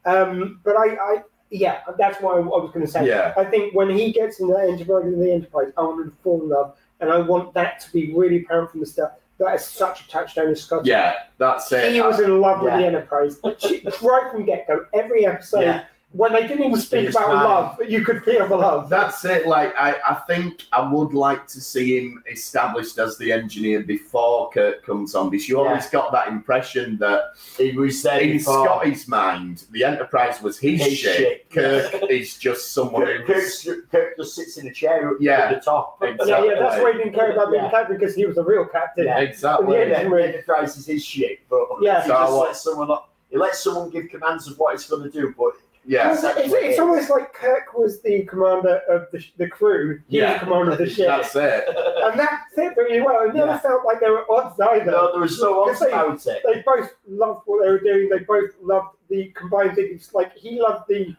Um, 0.04 0.60
but 0.64 0.76
I, 0.76 0.94
I, 0.96 1.16
yeah, 1.50 1.80
that's 1.98 2.20
what 2.20 2.34
I, 2.36 2.38
I 2.38 2.42
was 2.42 2.70
going 2.72 2.84
to 2.84 2.90
say. 2.90 3.06
Yeah. 3.06 3.32
I 3.36 3.44
think 3.44 3.74
when 3.74 3.90
he 3.90 4.12
gets 4.12 4.40
in 4.40 4.48
the 4.48 4.58
enterprise, 4.58 5.04
in 5.06 5.18
the 5.18 5.32
enterprise, 5.32 5.72
I 5.76 5.82
want 5.82 6.00
him 6.02 6.10
to 6.10 6.16
fall 6.22 6.42
in 6.42 6.48
love, 6.50 6.76
and 7.00 7.10
I 7.10 7.18
want 7.18 7.54
that 7.54 7.80
to 7.80 7.92
be 7.92 8.12
really 8.14 8.42
apparent 8.44 8.70
from 8.70 8.80
the 8.80 8.86
start. 8.86 9.12
That 9.38 9.54
is 9.54 9.64
such 9.64 10.00
a 10.04 10.08
touchdown 10.08 10.48
of 10.48 10.58
Scott. 10.58 10.84
yeah, 10.84 11.14
that's 11.38 11.70
it. 11.72 11.92
He 11.92 12.00
was 12.00 12.18
in 12.20 12.40
love 12.40 12.60
with 12.60 12.72
the 12.74 12.84
Enterprise 12.84 13.38
right 13.44 14.30
from 14.32 14.44
get 14.44 14.66
go. 14.66 14.84
Every 14.92 15.26
episode, 15.26 15.60
Yeah. 15.60 15.84
When 16.12 16.32
they 16.32 16.46
didn't 16.48 16.64
even 16.64 16.80
speak 16.80 17.06
It's 17.08 17.16
about 17.16 17.26
fine. 17.28 17.44
love, 17.44 17.90
you 17.90 18.02
could 18.02 18.24
feel 18.24 18.48
the 18.48 18.56
love. 18.56 18.88
That's 18.88 19.22
it. 19.26 19.46
Like 19.46 19.74
I, 19.76 19.94
I 20.08 20.14
think 20.26 20.64
I 20.72 20.80
would 20.90 21.12
like 21.12 21.46
to 21.48 21.60
see 21.60 21.98
him 21.98 22.22
established 22.30 22.98
as 22.98 23.18
the 23.18 23.30
engineer 23.30 23.80
before 23.80 24.48
Kirk 24.50 24.82
comes 24.86 25.14
on, 25.14 25.28
because 25.28 25.48
you 25.50 25.60
Yeah. 25.60 25.68
always 25.68 25.86
got 25.90 26.10
that 26.12 26.28
impression 26.28 26.96
that 26.98 27.32
he 27.58 27.72
was 27.72 28.02
there 28.02 28.20
in 28.20 28.38
before. 28.38 28.64
Scotty's 28.64 29.06
mind, 29.06 29.64
the 29.70 29.84
Enterprise 29.84 30.40
was 30.40 30.58
his, 30.58 30.82
His 30.82 30.96
ship. 30.98 31.16
ship. 31.18 31.50
Kirk 31.50 32.10
is 32.10 32.38
just 32.38 32.72
someone 32.72 33.04
Kirk, 33.04 33.26
who's 33.26 33.62
Kirk, 33.64 33.90
Kirk 33.92 34.16
just 34.16 34.34
sits 34.34 34.56
in 34.56 34.66
a 34.66 34.72
chair 34.72 35.12
Yeah. 35.20 35.40
at 35.50 35.54
the 35.56 35.60
top. 35.60 35.98
yeah, 36.00 36.08
Exactly. 36.08 36.48
yeah, 36.48 36.58
that's 36.58 36.82
why 36.82 36.92
he 36.92 36.98
didn't 36.98 37.12
care 37.14 37.32
about 37.32 37.50
being 37.50 37.64
Yeah. 37.64 37.70
captain 37.70 37.98
because 37.98 38.14
he 38.14 38.24
was 38.24 38.36
the 38.36 38.44
real 38.44 38.64
captain. 38.64 39.04
Yeah. 39.04 39.18
exactly. 39.18 39.76
Yeah. 39.76 39.84
Yeah, 39.84 40.08
the 40.08 40.24
Enterprise 40.24 40.74
is 40.78 40.86
his 40.86 41.04
ship, 41.04 41.40
but 41.50 41.66
Yeah. 41.82 42.00
he 42.02 42.08
So 42.08 42.14
just 42.14 42.32
lets 42.32 42.62
someone 42.62 42.98
he 43.30 43.36
lets 43.36 43.62
someone 43.62 43.90
give 43.90 44.08
commands 44.08 44.48
of 44.48 44.58
what 44.58 44.72
it's 44.74 44.88
going 44.88 45.02
to 45.02 45.10
do, 45.10 45.34
but 45.36 45.52
Yeah, 45.90 46.12
It's, 46.12 46.22
it's, 46.22 46.52
it's 46.52 46.78
almost 46.78 47.08
like 47.08 47.32
Kirk 47.32 47.72
was 47.72 48.02
the 48.02 48.22
commander 48.24 48.82
of 48.90 49.06
the, 49.10 49.24
the 49.38 49.48
crew. 49.48 50.00
He 50.08 50.18
Yeah. 50.18 50.32
was 50.32 50.40
the 50.40 50.44
commander 50.46 50.72
of 50.72 50.78
the 50.78 50.90
ship. 50.96 51.06
that's 51.08 51.34
it. 51.34 51.64
and 52.04 52.20
that 52.20 52.42
fit 52.54 52.76
really 52.76 53.00
well. 53.00 53.26
It 53.26 53.34
never 53.34 53.52
Yeah. 53.52 53.58
felt 53.58 53.86
like 53.86 53.98
there 54.00 54.12
were 54.12 54.30
odds 54.30 54.60
either. 54.60 54.84
no, 54.84 55.12
there 55.12 55.22
was 55.22 55.40
no 55.40 55.62
odds 55.64 55.78
Because 55.80 56.24
they- 56.26 56.32
about 56.32 56.36
it. 56.36 56.42
They 56.44 56.62
both 56.66 56.90
loved 57.08 57.42
what 57.46 57.64
they 57.64 57.70
were 57.70 57.78
doing. 57.80 58.10
They 58.10 58.18
both 58.18 58.50
loved 58.62 58.96
the 59.08 59.32
combined 59.34 59.76
things. 59.76 60.10
Like 60.12 60.36
he 60.36 60.60
loved 60.60 60.84
the 60.88 61.16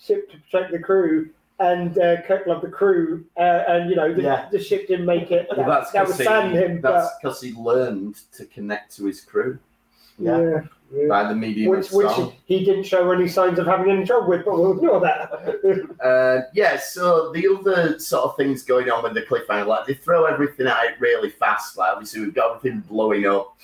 ship 0.00 0.30
to 0.30 0.38
protect 0.38 0.70
the 0.70 0.78
crew, 0.78 1.30
and 1.58 1.98
uh, 1.98 2.22
Kirk 2.22 2.46
loved 2.46 2.62
the 2.64 2.70
crew. 2.70 3.24
Uh, 3.36 3.40
and 3.66 3.90
you 3.90 3.96
know, 3.96 4.14
the, 4.14 4.22
Yeah. 4.22 4.48
the 4.52 4.60
ship 4.62 4.86
didn't 4.86 5.06
make 5.06 5.32
it. 5.32 5.48
Well, 5.50 5.66
That, 5.66 5.80
that's 5.80 5.90
that 5.92 6.06
was 6.06 6.18
because 6.18 6.52
he, 6.52 6.58
him. 6.58 6.80
that's 6.80 7.08
But 7.20 7.28
'cause 7.28 7.40
he 7.40 7.52
learned 7.54 8.20
to 8.36 8.46
connect 8.46 8.94
to 8.98 9.06
his 9.06 9.20
crew 9.22 9.58
yeah, 10.18 10.60
yeah. 10.94 11.08
by 11.08 11.28
the 11.28 11.34
medium 11.34 11.70
Which, 11.70 11.90
which 11.90 12.10
he 12.44 12.64
didn't 12.64 12.84
show 12.84 13.10
any 13.10 13.28
signs 13.28 13.58
of 13.58 13.66
having 13.66 13.90
any 13.90 14.04
trouble 14.06 14.28
with, 14.28 14.44
but 14.44 14.58
we'll 14.58 14.76
ignore 14.76 15.00
that. 15.00 15.30
Uh, 16.06 16.42
yeah, 16.54 16.78
so 16.78 17.32
the 17.32 17.48
other 17.48 17.98
sort 17.98 18.24
of 18.24 18.36
things 18.36 18.62
going 18.62 18.90
on 18.90 19.02
with 19.02 19.14
the 19.14 19.22
cliffhanger, 19.22 19.66
like 19.66 19.86
they 19.86 19.94
throw 19.94 20.24
everything 20.26 20.66
at 20.66 20.84
it 20.84 21.00
really 21.00 21.30
fast. 21.30 21.76
Like 21.76 21.92
obviously 21.92 22.20
we've 22.20 22.34
got 22.34 22.56
everything 22.56 22.80
blowing 22.80 23.26
up. 23.26 23.56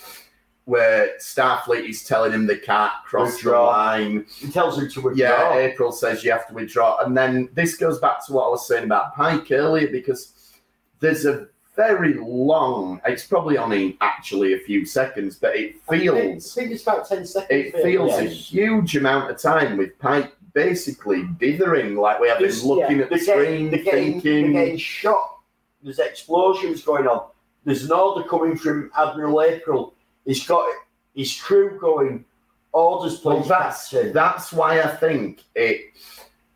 where 0.64 1.10
Starfleet 1.18 1.88
is 1.88 2.04
telling 2.04 2.32
him 2.32 2.46
they 2.46 2.56
can't 2.56 2.92
cross 3.04 3.32
Withdraw. 3.32 3.66
the 3.66 3.66
line. 3.66 4.26
He 4.38 4.50
tells 4.50 4.78
him 4.78 4.88
to 4.90 5.00
withdraw. 5.00 5.54
Yeah, 5.54 5.56
April 5.58 5.92
says 5.92 6.22
you 6.24 6.30
have 6.30 6.46
to 6.48 6.54
withdraw. 6.54 6.98
And 7.04 7.16
then 7.16 7.48
this 7.52 7.76
goes 7.76 7.98
back 7.98 8.24
to 8.26 8.32
what 8.32 8.46
I 8.46 8.50
was 8.50 8.66
saying 8.66 8.84
about 8.84 9.14
Pike 9.14 9.50
earlier 9.50 9.88
because 9.88 10.52
there's 11.00 11.26
a 11.26 11.48
very 11.74 12.14
long, 12.14 13.00
it's 13.06 13.24
probably 13.26 13.56
only 13.58 13.96
actually 14.00 14.54
a 14.54 14.58
few 14.58 14.84
seconds, 14.84 15.36
but 15.36 15.56
it 15.56 15.76
I 15.88 15.90
think- 15.98 16.02
feels 16.02 16.56
I 16.58 16.60
think 16.60 16.72
it's 16.72 16.82
about 16.82 17.08
10 17.08 17.24
seconds. 17.26 17.48
it 17.50 17.82
feels 17.82 18.10
yeah. 18.12 18.20
a 18.20 18.24
huge 18.28 18.96
amount 18.96 19.30
of 19.30 19.38
time 19.40 19.76
with 19.76 19.98
Pike 19.98 20.32
basically 20.52 21.24
dithering 21.38 21.96
like 21.96 22.20
we 22.20 22.28
have 22.28 22.38
been 22.38 22.50
looking 22.62 22.98
yeah, 22.98 23.04
at 23.04 23.10
the 23.10 23.18
getting, 23.18 23.34
screen, 23.44 23.70
they're, 23.70 23.82
getting, 23.82 24.12
thinking. 24.20 24.52
they're 24.52 24.64
getting 24.64 24.78
shot. 24.78 25.36
There's 25.82 25.98
explosions 25.98 26.82
going 26.82 27.06
on. 27.06 27.26
There's 27.64 27.84
an 27.84 27.92
order 27.92 28.28
coming 28.28 28.56
from 28.56 28.90
Admiral 28.96 29.40
April. 29.40 29.94
He's 30.26 30.46
got 30.46 30.68
his 31.14 31.40
crew 31.40 31.78
going, 31.80 32.24
orders, 32.72 33.24
Well, 33.24 33.38
please, 33.38 33.48
that's 33.48 33.88
Captain. 33.88 34.12
that's 34.12 34.52
why 34.52 34.80
I 34.82 34.88
think 34.88 35.42
it 35.54 35.86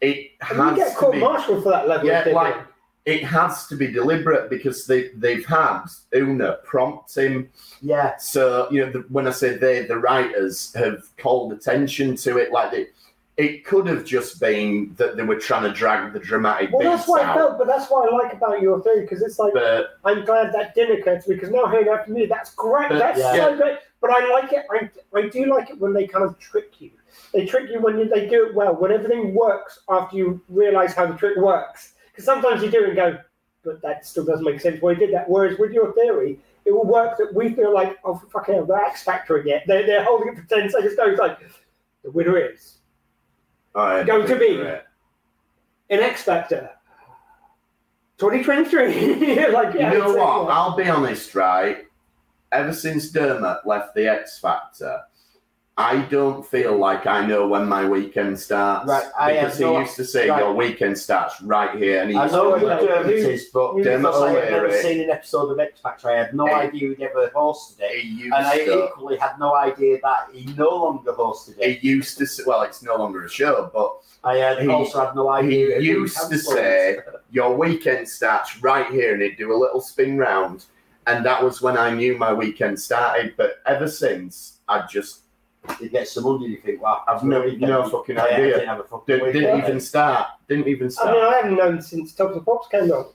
it 0.03 0.33
And 0.51 0.59
you 0.59 0.77
get 0.77 0.91
to 0.93 0.97
court 0.97 1.17
martial 1.17 1.63
for 1.63 1.71
that 1.71 1.89
level 1.89 2.07
Yeah, 2.07 2.21
of 2.29 2.35
like- 2.35 2.66
it 3.07 3.23
has 3.23 3.69
to 3.69 3.77
be 3.77 3.87
deliberate 3.87 4.51
because 4.51 4.85
they 4.87 5.11
they've 5.15 5.47
had 5.47 5.85
Una 6.15 6.59
prompt 6.65 7.17
him. 7.17 7.49
Yeah, 7.81 8.17
So 8.19 8.69
you 8.71 8.85
know 8.85 8.93
the, 8.93 8.99
when 9.09 9.29
I 9.29 9.31
say 9.31 9.57
they, 9.57 9.87
the 9.87 9.97
writers 9.97 10.75
have 10.75 11.05
called 11.17 11.53
attention 11.53 12.17
to 12.17 12.39
it, 12.39 12.51
like 12.51 12.73
it, 12.73 12.95
it 13.37 13.65
could 13.65 13.87
have 13.87 14.05
just 14.05 14.41
been 14.41 14.93
that 14.97 15.17
they 15.17 15.23
were 15.23 15.39
trying 15.39 15.63
to 15.63 15.73
drag 15.73 16.13
the 16.13 16.19
dramatic 16.19 16.73
well, 16.73 16.83
that's 16.83 17.07
what 17.07 17.23
I 17.25 17.35
felt, 17.35 17.59
but 17.59 17.69
that's 17.69 17.89
what 17.89 18.13
I 18.13 18.17
like 18.17 18.33
about 18.33 18.61
your 18.61 18.83
theory 18.83 19.03
because 19.03 19.23
it's 19.23 19.39
like 19.39 19.55
But 19.55 19.99
I'm 20.05 20.25
glad 20.25 20.53
that 20.53 20.75
didn't 20.75 21.01
occur 21.01 21.21
to 21.21 21.31
me 21.31 21.37
because 21.37 21.51
now 21.51 21.69
hearing 21.69 21.87
that 21.87 22.07
from 22.07 22.17
you, 22.17 22.27
that's 22.27 22.55
great. 22.55 22.89
But- 22.89 22.99
that's 22.99 23.21
yeah. 23.21 23.35
so 23.35 23.57
great. 23.57 23.79
But 24.01 24.11
I 24.11 24.29
like 24.31 24.53
it. 24.53 24.67
I, 24.71 24.91
I 25.19 25.29
do 25.29 25.47
like 25.47 25.71
it 25.71 25.79
when 25.79 25.93
they 25.93 26.07
kind 26.07 26.25
of 26.25 26.39
trick 26.39 26.81
you. 26.81 26.91
They 27.33 27.47
trick 27.47 27.71
you 27.71 27.81
when 27.81 27.99
you, 27.99 28.09
they 28.09 28.29
do 28.29 28.47
it 28.47 28.55
well. 28.55 28.75
When 28.75 28.93
everything 28.93 29.35
works 29.35 29.81
after 29.89 30.17
you 30.17 30.41
realise 30.49 30.93
how 30.93 31.07
the 31.07 31.15
trick 31.17 31.37
works. 31.39 31.95
Because 32.17 32.25
sometimes 32.25 32.63
you 32.63 32.71
do 32.71 32.87
and 32.87 32.97
go, 32.97 33.19
but 33.63 33.83
that 33.83 34.07
still 34.07 34.25
doesn't 34.25 34.45
make 34.45 34.59
sense 34.59 34.81
why 34.81 34.93
you 34.93 34.97
did 34.97 35.13
that. 35.13 35.29
Whereas 35.29 35.59
with 35.59 35.73
your 35.73 35.93
theory, 35.93 36.41
it 36.65 36.73
will 36.73 36.87
work 36.87 37.19
that 37.19 37.35
we 37.35 37.53
feel 37.53 37.75
like, 37.75 37.99
oh, 38.05 38.23
fucking 38.33 38.55
hell, 38.55 38.65
the 38.65 38.75
X 38.75 39.03
Factor 39.03 39.37
again. 39.37 39.61
They're, 39.67 39.85
they're 39.85 40.05
holding 40.05 40.29
it 40.29 40.37
for 40.37 40.49
10 40.49 40.71
seconds. 40.71 40.95
No, 40.97 41.11
it's 41.11 41.21
like, 41.21 41.39
the 42.03 42.11
winner 42.11 42.39
is 42.39 42.79
I 43.75 44.03
Going 44.05 44.27
to 44.27 44.39
be. 44.39 44.59
An 44.59 46.01
X 46.01 46.23
Factor. 46.23 46.71
2023. 48.17 49.51
like, 49.53 49.75
yeah, 49.75 49.93
you 49.93 49.99
know 49.99 50.15
what? 50.15 50.51
I'll 50.51 50.75
be 50.75 50.89
honest, 50.89 51.35
right? 51.35 51.85
Ever 52.51 52.73
since 52.73 53.11
Dermot 53.11 53.67
left 53.67 53.95
the 53.95 54.09
X 54.09 54.39
Factor, 54.39 55.03
I 55.79 55.99
don't 56.07 56.45
feel 56.47 56.75
like 56.79 57.07
I 57.07 57.27
know 57.27 57.47
when 57.49 57.69
my 57.69 57.87
weekend 57.87 58.41
starts. 58.41 58.89
Right, 58.89 59.05
I 59.19 59.33
because 59.35 59.59
he 59.59 59.65
no- 59.65 59.79
used 59.81 59.95
to 59.97 60.05
say 60.07 60.31
right. 60.31 60.39
your 60.39 60.55
weekend 60.55 60.99
starts 60.99 61.43
right 61.43 61.77
here, 61.77 62.01
and 62.01 62.11
he 62.11 62.17
I 62.17 62.29
know 62.31 62.49
like- 62.51 62.81
Dermot 62.81 63.13
is, 63.13 63.51
but 63.53 63.77
Dermot, 63.83 64.15
I 64.15 64.31
have 64.31 64.51
never 64.51 64.67
O'Leary. 64.69 64.83
seen 64.83 65.01
an 65.03 65.11
episode 65.11 65.51
of 65.51 65.59
X 65.61 65.79
Factor. 65.81 66.09
I 66.11 66.17
had 66.17 66.35
no 66.35 66.47
Hey. 66.47 66.55
idea 66.55 66.89
he'd 66.89 67.03
ever 67.03 67.29
hosted 67.35 67.77
it. 67.81 68.05
And 68.25 68.33
I 68.35 68.65
to. 68.65 68.85
equally 68.87 69.19
had 69.19 69.39
no 69.39 69.55
idea 69.55 69.99
that 70.03 70.29
he 70.33 70.51
no 70.55 70.71
longer 70.71 71.13
hosted 71.13 71.59
it. 71.59 71.81
He 71.81 71.89
used 71.89 72.17
to 72.19 72.27
say, 72.27 72.45
well, 72.47 72.63
it's 72.63 72.83
no 72.83 72.97
longer 72.97 73.25
a 73.27 73.29
show, 73.29 73.71
but 73.75 73.97
I 74.25 74.39
had 74.39 74.61
he- 74.63 74.69
also 74.69 75.05
had 75.05 75.15
no 75.15 75.29
idea. 75.29 75.51
he 75.51 75.63
it 75.65 75.73
had 75.73 75.79
been 75.83 75.85
used 75.85 76.31
to 76.31 76.39
say- 76.39 76.99
your 77.33 77.55
weekend 77.55 78.09
starts 78.09 78.63
right 78.63 78.87
here, 78.91 79.13
and 79.13 79.21
he'd 79.21 79.37
do 79.37 79.53
a 79.53 79.59
little 79.59 79.83
spin 79.83 80.17
round, 80.17 80.65
and 81.07 81.23
that 81.27 81.45
was 81.45 81.61
when 81.61 81.77
I 81.77 81.91
knew 81.91 82.17
my 82.17 82.33
weekend 82.33 82.81
started. 82.81 83.35
But 83.37 83.57
ever 83.67 83.87
since, 83.89 84.55
I 84.67 84.87
just 84.87 85.21
you 85.81 85.89
get 85.89 86.09
some 86.09 86.25
money, 86.25 86.47
you 86.49 86.57
think, 86.59 86.81
wow, 86.83 87.03
I've 87.09 87.23
no- 87.25 87.41
weekend. 87.41 87.61
no 87.63 87.89
fucking 87.89 88.17
Yeah, 88.17 88.25
I 88.25 88.29
idea. 88.29 88.47
didn't 88.55 88.69
have 88.69 88.81
a 88.81 88.85
fucking 88.85 89.15
didn't, 89.19 89.33
didn't 89.33 89.59
even 89.65 89.81
start. 89.81 90.27
Didn't 90.49 90.69
even 90.69 90.83
I 90.83 90.85
mean, 90.85 90.91
start. 90.91 91.17
I 91.17 91.37
haven't 91.37 91.57
known 91.57 91.83
since 91.83 92.13
Top 92.13 92.29
of 92.31 92.35
the 92.37 92.41
Pops 92.43 92.69
came 92.69 92.91
on. 92.91 93.07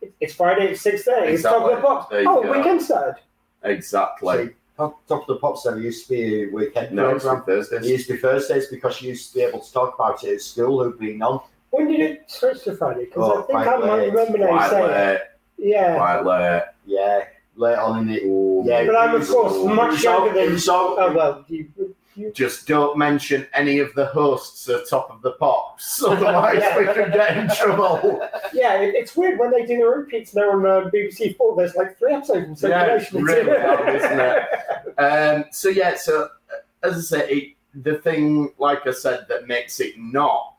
It- 0.00 0.12
It's 0.20 0.34
Friday 0.34 0.70
at 0.70 0.76
6.30. 0.78 1.28
It's 1.28 1.42
Top 1.42 1.62
of 1.64 1.76
the 1.76 1.82
Pops. 1.82 2.06
Oh, 2.12 2.42
go. 2.42 2.52
weekend 2.52 2.82
started. 2.82 3.16
Exactly. 3.64 4.46
See, 4.46 4.52
Top, 4.76 5.06
Top 5.06 5.20
of 5.22 5.26
the 5.26 5.36
Pops 5.36 5.66
never 5.66 5.78
used 5.80 6.06
to 6.06 6.14
be 6.14 6.44
a 6.44 6.46
weekend 6.48 6.92
No, 6.92 7.10
it's 7.10 7.24
program. 7.24 7.44
for 7.68 7.76
It 7.76 7.84
used 7.84 8.06
to 8.08 8.14
be 8.14 8.18
Thursdays 8.18 8.66
because 8.68 9.00
you 9.02 9.10
used 9.10 9.32
to 9.32 9.38
be 9.38 9.44
able 9.44 9.60
to 9.60 9.72
talk 9.72 9.94
about 9.94 10.24
it 10.24 10.34
at 10.34 10.40
school 10.40 10.82
who'd 10.82 10.98
been 10.98 11.20
on. 11.22 11.40
When 11.70 11.86
did 11.88 12.00
it 12.00 12.24
switch 12.30 12.64
to 12.64 12.76
Friday? 12.76 13.04
Because 13.04 13.30
Oh, 13.30 13.42
I 13.42 13.46
think 13.46 13.58
I 13.58 13.76
might 13.76 14.06
remember 14.06 14.38
now 14.38 14.46
Quite 14.48 14.70
saying 14.70 14.84
it. 14.84 14.90
late. 14.96 15.20
Yeah. 15.58 15.96
Quite 15.96 16.20
late. 16.24 16.62
Yeah, 16.86 17.24
late 17.56 17.78
on 17.78 18.08
in 18.08 18.14
it. 18.14 18.22
Ooh. 18.24 18.62
Yeah, 18.66 18.84
But 18.86 18.96
I'm, 18.96 19.14
of 19.20 19.28
course, 19.28 19.54
much 19.74 20.02
younger 20.02 20.32
than... 20.34 20.52
all- 20.70 20.96
Oh, 20.98 21.12
well, 21.14 21.44
you... 21.48 21.68
you 22.16 22.32
Just 22.32 22.66
don't 22.66 22.96
mention 22.98 23.46
any 23.54 23.78
of 23.78 23.92
the 23.94 24.06
hosts 24.06 24.68
at 24.68 24.88
Top 24.88 25.10
of 25.10 25.22
the 25.22 25.32
Pops, 25.32 26.02
otherwise 26.06 26.58
Yeah. 26.60 26.78
we 26.78 26.84
could 26.86 27.12
get 27.12 27.36
in 27.36 27.48
trouble. 27.56 28.20
yeah, 28.52 28.80
it, 28.80 28.94
it's 28.94 29.16
weird 29.16 29.38
when 29.38 29.50
they 29.50 29.64
do 29.66 29.78
the 29.78 29.84
repeats 29.86 30.34
now 30.34 30.50
on 30.52 30.66
uh, 30.66 30.90
BBC 30.90 31.36
Four. 31.36 31.56
There's 31.56 31.74
like 31.74 31.98
three 31.98 32.12
episodes 32.14 32.62
in 32.64 32.70
Yeah, 32.70 32.96
it's 32.96 33.12
really 33.12 33.56
odd, 33.56 33.88
isn't 33.94 34.20
it? 34.20 34.42
Um, 34.98 35.44
so 35.50 35.70
yeah, 35.70 35.96
so 35.96 36.24
uh, 36.24 36.86
as 36.86 36.94
I 36.98 37.00
say, 37.18 37.30
it, 37.30 37.54
the 37.82 37.96
thing, 37.98 38.52
like 38.58 38.86
I 38.86 38.90
said, 38.90 39.24
that 39.30 39.46
makes 39.46 39.80
it 39.80 39.94
not 39.96 40.56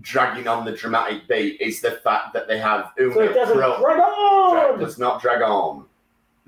dragging 0.00 0.46
on 0.48 0.64
the 0.64 0.72
dramatic 0.72 1.28
beat 1.28 1.60
is 1.60 1.82
the 1.82 1.90
fact 2.02 2.32
that 2.32 2.48
they 2.48 2.58
have 2.58 2.92
Una 2.98 3.12
so 3.12 3.20
it 3.20 3.34
doesn't 3.34 3.58
pro- 3.58 3.78
drag 3.80 3.96
drag, 3.96 4.00
on! 4.00 4.78
does 4.78 4.98
not 4.98 5.20
drag 5.20 5.42
on. 5.42 5.84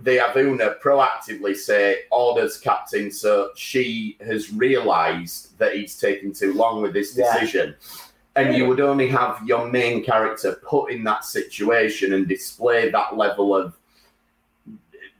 They 0.03 0.17
have 0.17 0.37
Una 0.37 0.77
proactively 0.83 1.55
say 1.57 2.01
orders 2.11 2.59
captain, 2.59 3.11
so 3.11 3.51
she 3.55 4.17
has 4.25 4.53
realised 4.53 5.59
that 5.59 5.75
he's 5.75 5.99
taking 5.99 6.33
too 6.33 6.55
long 6.55 6.83
with 6.83 6.93
this 6.93 7.17
Yeah. 7.17 7.33
decision. 7.33 7.77
And 8.37 8.55
you 8.57 8.67
would 8.67 8.81
only 8.81 9.09
have 9.09 9.41
your 9.45 9.67
main 9.69 10.03
character 10.05 10.61
put 10.65 10.91
in 10.93 11.05
that 11.05 11.25
situation 11.25 12.13
and 12.15 12.27
display 12.29 12.89
that 12.91 13.17
level 13.17 13.55
of 13.55 13.75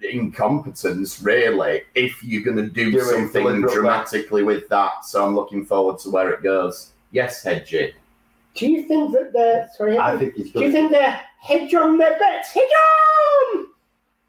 incompetence, 0.03 1.21
really, 1.21 1.83
if 1.95 2.23
you're 2.23 2.43
going 2.43 2.57
to 2.57 2.73
do, 2.73 2.93
Do 2.93 3.01
something 3.01 3.63
dramatically 3.63 4.43
with 4.43 4.69
that. 4.69 5.05
So 5.05 5.27
I'm 5.27 5.35
looking 5.35 5.65
forward 5.65 5.99
to 6.01 6.11
where 6.11 6.31
it 6.31 6.43
goes. 6.43 6.93
Yes, 7.11 7.45
Hedgie. 7.45 7.93
Do 8.55 8.71
you 8.71 8.85
think 8.85 9.13
that 9.13 9.33
they're... 9.33 9.69
Sorry, 9.77 9.99
I 9.99 10.17
think 10.17 10.35
he's 10.35 10.53
do 10.53 10.61
you 10.61 10.73
think 10.73 10.91
they're 10.91 11.21
hedge 11.41 11.75
on 11.75 11.99
their 11.99 12.19
bets? 12.19 12.53
Hedge 12.53 12.63
on! 13.55 13.67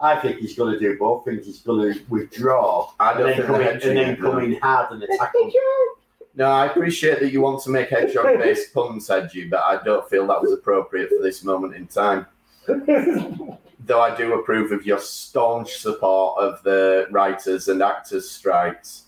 I 0.02 0.20
think 0.20 0.40
he's 0.40 0.56
going 0.56 0.74
to 0.74 0.80
do 0.80 0.98
both 0.98 1.26
things. 1.26 1.46
He's 1.46 1.62
going 1.62 1.94
to 1.94 2.00
withdraw 2.10 2.92
I 3.00 3.12
and 3.12 3.20
don't 3.20 3.28
then 3.28 3.36
think 3.36 3.48
come 3.48 3.62
in, 3.62 3.68
and 3.68 3.82
then 3.82 3.96
hedging, 3.98 4.22
come 4.22 4.40
in 4.40 4.60
hard 4.60 4.92
and 4.92 5.04
attack 5.04 5.32
Hedge 5.34 5.54
them. 5.54 5.96
No, 6.34 6.46
I 6.46 6.68
appreciate 6.68 7.20
that 7.20 7.32
you 7.32 7.42
want 7.42 7.62
to 7.64 7.70
make 7.70 7.90
hedgehog 7.90 8.26
based 8.40 8.74
puns, 8.74 9.08
Hedgie, 9.08 9.50
but 9.50 9.62
I 9.64 9.82
don't 9.84 10.10
feel 10.10 10.26
that 10.28 10.42
was 10.42 10.54
appropriate 10.54 11.10
for 11.10 11.22
this 11.22 11.44
moment 11.44 11.76
in 11.76 11.88
time. 11.88 12.26
Though 12.68 14.02
I 14.02 14.16
do 14.16 14.34
approve 14.34 14.72
of 14.72 14.86
your 14.86 15.00
staunch 15.00 15.78
support 15.78 16.42
of 16.42 16.64
the 16.64 17.08
writers 17.12 17.68
and 17.68 17.82
actors' 17.82 18.30
strikes. 18.30 19.04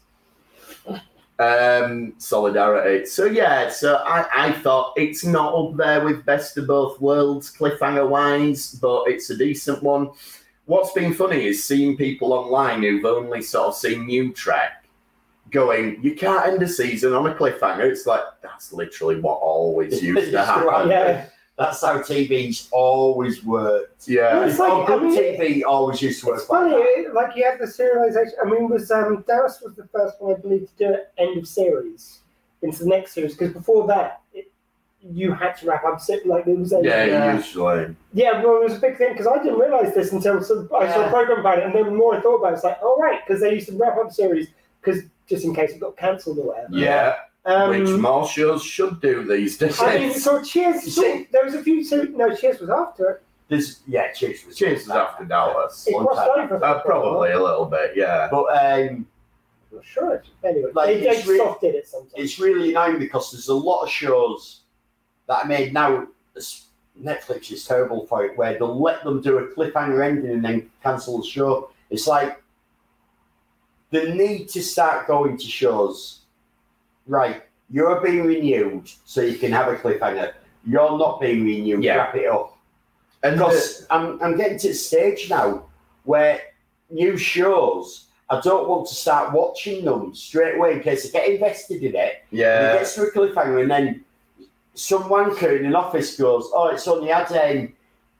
Um, 1.40 2.14
solidarity. 2.20 3.06
So 3.06 3.26
yeah, 3.26 3.70
so 3.70 3.96
I, 4.06 4.28
I 4.34 4.52
thought 4.52 4.94
it's 4.96 5.26
not 5.26 5.54
up 5.56 5.76
there 5.76 6.04
with 6.04 6.26
best 6.26 6.58
of 6.58 6.68
both 6.68 7.02
worlds 7.02 7.52
cliffhanger 7.52 8.08
wise, 8.08 8.76
but 8.76 9.06
it's 9.08 9.30
a 9.30 9.38
decent 9.38 9.82
one. 9.82 10.12
What's 10.66 10.94
been 10.94 11.14
funny 11.14 11.46
is 11.46 11.64
seeing 11.64 11.98
people 11.98 12.32
online 12.34 12.84
who've 12.84 13.06
only 13.06 13.42
sort 13.42 13.68
of 13.68 13.76
seen 13.76 14.06
New 14.06 14.32
Trek 14.34 14.86
going, 15.52 16.02
you 16.02 16.16
can't 16.16 16.48
end 16.48 16.64
a 16.64 16.68
season 16.68 17.14
on 17.14 17.28
a 17.28 17.36
cliffhanger. 17.36 17.82
It's 17.90 18.06
like 18.08 18.24
that's 18.42 18.72
literally 18.74 19.20
what 19.20 19.36
always 19.40 20.02
used 20.04 20.32
to 20.32 20.38
It's 20.40 20.48
happen. 20.48 20.68
right. 20.68 20.88
yeah. 20.88 21.26
That's 21.58 21.82
how 21.82 22.00
TV's 22.00 22.68
always 22.72 23.44
worked. 23.44 24.08
Yeah. 24.08 24.46
It's 24.46 24.58
like- 24.58 24.72
oh, 24.72 24.86
good 24.88 25.02
I 25.04 25.06
mean, 25.06 25.40
TV 25.40 25.64
always 25.64 26.02
used 26.02 26.22
to 26.22 26.28
work. 26.28 26.40
It's 26.40 26.50
like 26.50 26.72
funny, 26.72 27.04
that. 27.04 27.14
like 27.14 27.36
you 27.36 27.44
have 27.44 27.60
the 27.60 27.66
serialization. 27.66 28.32
I 28.44 28.50
mean, 28.50 28.70
was 28.70 28.90
um, 28.90 29.24
Dallas 29.28 29.62
was 29.64 29.76
the 29.76 29.86
first 29.94 30.16
one 30.20 30.36
I 30.36 30.40
believe 30.40 30.62
to 30.68 30.88
do 30.88 30.94
it 30.94 31.12
end 31.20 31.38
of 31.38 31.48
series 31.48 32.22
into 32.64 32.80
the 32.86 32.90
next 32.90 33.14
series 33.14 33.36
because 33.36 33.54
before 33.54 33.86
that 33.88 34.22
it, 34.34 34.52
you 35.12 35.34
had 35.34 35.54
to 35.58 35.66
wrap 35.68 35.84
up 35.84 36.00
se- 36.00 36.22
like 36.26 36.48
it 36.48 36.58
was. 36.58 36.72
A, 36.74 36.82
Yeah, 36.84 37.06
Yeah. 37.06 37.36
usually. 37.36 37.96
yeah, 38.14 38.42
well, 38.44 38.58
it 38.58 38.64
was 38.64 38.76
a 38.76 38.80
big 38.80 38.98
thing 38.98 39.12
because 39.12 39.28
I 39.28 39.38
didn't 39.44 39.60
realize 39.60 39.94
this 39.94 40.12
until 40.14 40.42
some, 40.44 40.70
I 40.76 40.92
saw 40.92 41.06
a 41.06 41.10
program 41.10 41.40
about 41.40 41.60
it, 41.60 41.66
and 41.66 41.74
then 41.76 41.86
the 41.86 41.92
more 41.92 42.16
I 42.16 42.22
thought 42.22 42.38
about 42.38 42.54
it, 42.54 42.56
it's 42.56 42.64
like, 42.64 42.80
oh 42.82 42.98
right, 43.00 43.20
because 43.26 43.42
they 43.42 43.54
used 43.54 43.68
to 43.70 43.76
wrap 43.78 43.98
up 43.98 44.12
series 44.12 44.48
because 44.82 45.02
just 45.28 45.44
in 45.46 45.54
case 45.56 45.72
it 45.72 45.80
got 45.80 45.98
cancelled 45.98 46.38
or 46.40 46.48
whatever. 46.48 46.70
Yeah. 46.72 47.16
Um, 47.46 47.70
Which 47.72 47.90
more 48.00 48.26
shows 48.26 48.64
should 48.64 49.02
do 49.02 49.26
these 49.26 49.58
days. 49.58 49.78
I 49.82 49.98
mean, 50.00 50.14
so 50.14 50.42
Cheers. 50.42 50.96
So- 50.96 51.26
there 51.32 51.44
was 51.44 51.54
a 51.56 51.62
few. 51.64 51.84
So, 51.84 52.04
no, 52.04 52.34
Cheers 52.34 52.62
was 52.62 52.70
after 52.70 53.10
it. 53.10 53.24
There's 53.50 53.82
yeah, 53.86 54.12
Chase 54.14 54.46
was 54.46 54.56
Cheers 54.56 54.84
is 54.84 54.90
after 54.90 55.26
Dallas. 55.26 55.86
It 55.86 55.94
One 55.94 56.06
crossed 56.08 56.30
over. 56.38 56.64
Uh, 56.64 56.82
probably 56.82 57.32
a 57.32 57.44
little 57.44 57.66
bit, 57.66 57.92
yeah. 57.96 58.30
But 58.32 58.46
um, 58.46 58.56
I'm 58.56 59.08
not 59.74 59.86
sure. 59.86 60.24
Anyway, 60.46 60.72
Like, 60.74 60.88
they, 60.88 61.00
they 61.02 61.24
re- 61.30 61.38
soft 61.38 61.60
did 61.62 61.76
it 61.76 61.86
sometimes. 61.88 62.14
it's 62.16 62.40
really 62.40 62.72
annoying 62.72 63.00
because 63.00 63.32
there's 63.34 63.50
a 63.50 63.54
lot 63.54 63.84
of 63.84 63.90
shows 63.90 64.62
that 65.28 65.46
are 65.46 65.48
made 65.48 65.74
now. 65.74 66.08
Netflix 67.02 67.52
is 67.52 67.66
terrible 67.66 68.06
for 68.06 68.26
it, 68.26 68.38
where 68.38 68.54
they'll 68.54 68.80
let 68.80 69.04
them 69.04 69.22
do 69.22 69.40
a 69.40 69.48
cliffhanger 69.48 70.06
ending 70.06 70.32
and 70.32 70.46
then 70.46 70.70
cancel 70.84 71.20
the 71.20 71.28
show. 71.28 71.72
It's 71.90 72.08
like 72.08 72.42
they 73.90 74.14
need 74.14 74.50
to 74.50 74.62
start 74.62 75.08
going 75.08 75.38
to 75.38 75.46
shows. 75.46 76.22
Right, 77.08 77.44
you're 77.70 78.00
being 78.02 78.26
renewed, 78.26 78.90
so 79.06 79.22
you 79.22 79.38
can 79.38 79.52
have 79.52 79.68
a 79.68 79.76
cliffhanger. 79.76 80.34
You're 80.66 80.98
not 80.98 81.20
being 81.20 81.44
renewed. 81.44 81.84
Yeah. 81.84 81.96
Wrap 81.96 82.16
it 82.16 82.28
up. 82.28 82.58
And 83.24 83.38
Because 83.38 83.88
I'm, 83.90 84.22
I'm 84.22 84.38
getting 84.38 84.58
to 84.60 84.70
the 84.70 84.74
stage 84.74 85.30
now 85.30 85.66
where 86.04 86.42
new 86.90 87.18
shows, 87.18 88.08
I 88.30 88.40
don't 88.42 88.70
want 88.70 88.88
to 88.88 88.96
start 88.96 89.34
watching 89.34 89.86
them 89.86 90.14
straight 90.14 90.56
away 90.56 90.74
in 90.74 90.82
case 90.82 91.08
I 91.08 91.10
get 91.10 91.30
invested 91.30 91.84
in 91.84 91.96
it. 91.96 92.24
And 92.32 92.40
it 92.40 92.44
yeah, 92.44 92.74
gets 92.78 92.96
to 92.96 93.04
a 93.04 93.12
cliffhanger, 93.12 93.62
and 93.62 93.72
then 93.72 94.06
some 94.74 95.04
wanker 95.04 95.60
in 95.60 95.66
an 95.66 95.76
office 95.76 96.18
goes, 96.18 96.50
"Oh, 96.54 96.68
it's 96.70 96.88
only 96.88 97.10
had 97.10 97.32
um, 97.32 97.74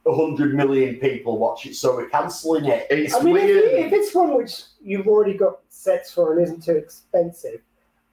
hundred 0.06 0.54
million 0.54 0.96
people 0.96 1.38
watch 1.38 1.66
it, 1.66 1.74
so 1.74 1.96
we're 1.96 2.08
cancelling 2.08 2.66
it." 2.66 2.86
it's 2.90 3.14
I 3.14 3.20
mean, 3.22 3.36
if, 3.36 3.42
weird. 3.44 3.86
if 3.86 3.92
it's 3.92 4.14
one 4.14 4.36
which 4.36 4.62
you've 4.82 5.08
already 5.08 5.34
got 5.34 5.58
sets 5.68 6.12
for 6.12 6.32
and 6.32 6.42
isn't 6.42 6.62
too 6.64 6.76
expensive, 6.76 7.60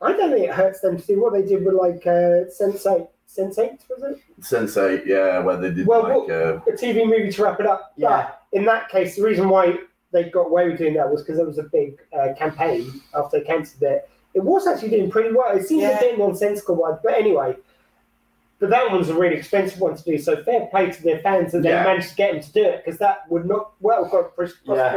I 0.01 0.13
don't 0.13 0.31
think 0.31 0.45
it 0.47 0.53
hurts 0.53 0.81
them 0.81 0.97
to 0.99 1.05
do 1.05 1.21
what 1.21 1.33
they 1.33 1.43
did 1.43 1.63
with 1.65 1.75
like 1.75 2.05
uh, 2.07 2.45
Sense8. 2.59 3.07
Sense8 3.27 3.79
was 3.89 4.03
it? 4.03 4.19
Sense8, 4.41 5.05
yeah, 5.05 5.39
where 5.39 5.55
they 5.55 5.71
did 5.71 5.87
Well, 5.87 6.03
like 6.03 6.13
what- 6.13 6.29
uh, 6.31 6.59
A 6.67 6.71
TV 6.73 7.05
movie 7.07 7.31
to 7.31 7.43
wrap 7.43 7.61
it 7.61 7.65
up. 7.65 7.93
Yeah. 7.95 8.09
But 8.09 8.41
in 8.51 8.65
that 8.65 8.89
case, 8.89 9.15
the 9.15 9.23
reason 9.23 9.47
why 9.47 9.77
they 10.11 10.29
got 10.29 10.47
away 10.47 10.67
with 10.67 10.79
doing 10.79 10.95
that 10.95 11.09
was 11.09 11.21
because 11.21 11.37
there 11.37 11.45
was 11.47 11.57
a 11.57 11.63
big 11.63 11.97
uh, 12.11 12.33
campaign 12.37 12.91
after 13.15 13.39
they 13.39 13.45
cancelled 13.45 13.83
it. 13.83 14.09
It 14.33 14.43
was 14.43 14.67
actually 14.67 14.89
doing 14.89 15.09
pretty 15.09 15.33
well. 15.33 15.55
It 15.55 15.65
seems 15.65 15.83
Yeah. 15.83 15.97
a 15.97 15.99
bit 16.01 16.17
nonsensical 16.19 16.75
but 17.01 17.13
anyway. 17.13 17.55
But 18.61 18.69
that 18.69 18.91
one's 18.91 19.09
a 19.09 19.15
really 19.15 19.35
expensive 19.35 19.79
one 19.81 19.95
to 19.97 20.03
do. 20.03 20.17
So 20.19 20.41
fair 20.43 20.67
play 20.67 20.91
to 20.91 21.03
their 21.03 21.19
fans 21.19 21.51
that 21.51 21.63
Yeah. 21.63 21.79
they 21.83 21.89
managed 21.89 22.09
to 22.11 22.15
get 22.15 22.31
them 22.33 22.41
to 22.43 22.51
do 22.53 22.63
it 22.63 22.85
because 22.85 22.99
that 22.99 23.29
would 23.29 23.45
not 23.47 23.73
well 23.81 24.05
got 24.05 24.35
pros- 24.35 24.53
Yeah, 24.63 24.93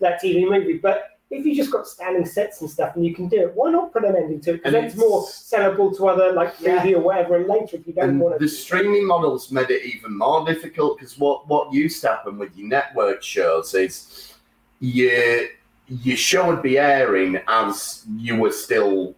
that 0.00 0.20
TV 0.22 0.48
movie. 0.48 0.78
But 0.78 1.10
if 1.30 1.44
you 1.44 1.54
just 1.54 1.70
got 1.70 1.86
standing 1.86 2.24
sets 2.24 2.62
and 2.62 2.70
stuff 2.70 2.96
and 2.96 3.04
you 3.04 3.14
can 3.14 3.28
do 3.28 3.36
it, 3.42 3.52
why 3.54 3.70
not 3.70 3.92
put 3.92 4.06
an 4.06 4.16
ending 4.16 4.40
to 4.40 4.52
it? 4.54 4.62
Because 4.64 4.72
it's 4.72 4.96
more 4.96 5.24
sellable 5.24 5.94
to 5.98 6.08
other 6.08 6.32
like 6.32 6.54
Yeah. 6.60 6.76
movie 6.76 6.94
or 6.94 7.02
whatever. 7.02 7.36
And 7.36 7.46
later, 7.46 7.76
if 7.76 7.86
you 7.86 7.92
don't 7.92 8.08
And 8.08 8.20
want 8.20 8.36
it. 8.36 8.40
the 8.40 8.48
streaming 8.48 9.06
models 9.06 9.52
made 9.52 9.68
it 9.70 9.84
even 9.84 10.16
more 10.16 10.46
difficult 10.46 10.96
because 10.98 11.18
what, 11.18 11.46
what 11.46 11.70
used 11.70 12.00
to 12.00 12.08
happen 12.08 12.38
with 12.38 12.56
your 12.56 12.68
network 12.68 13.22
shows 13.22 13.74
is 13.74 14.32
your 14.80 15.48
your 16.04 16.16
show 16.18 16.46
would 16.46 16.60
be 16.62 16.78
airing 16.78 17.40
as 17.48 18.04
you 18.18 18.36
were 18.36 18.52
still 18.52 19.14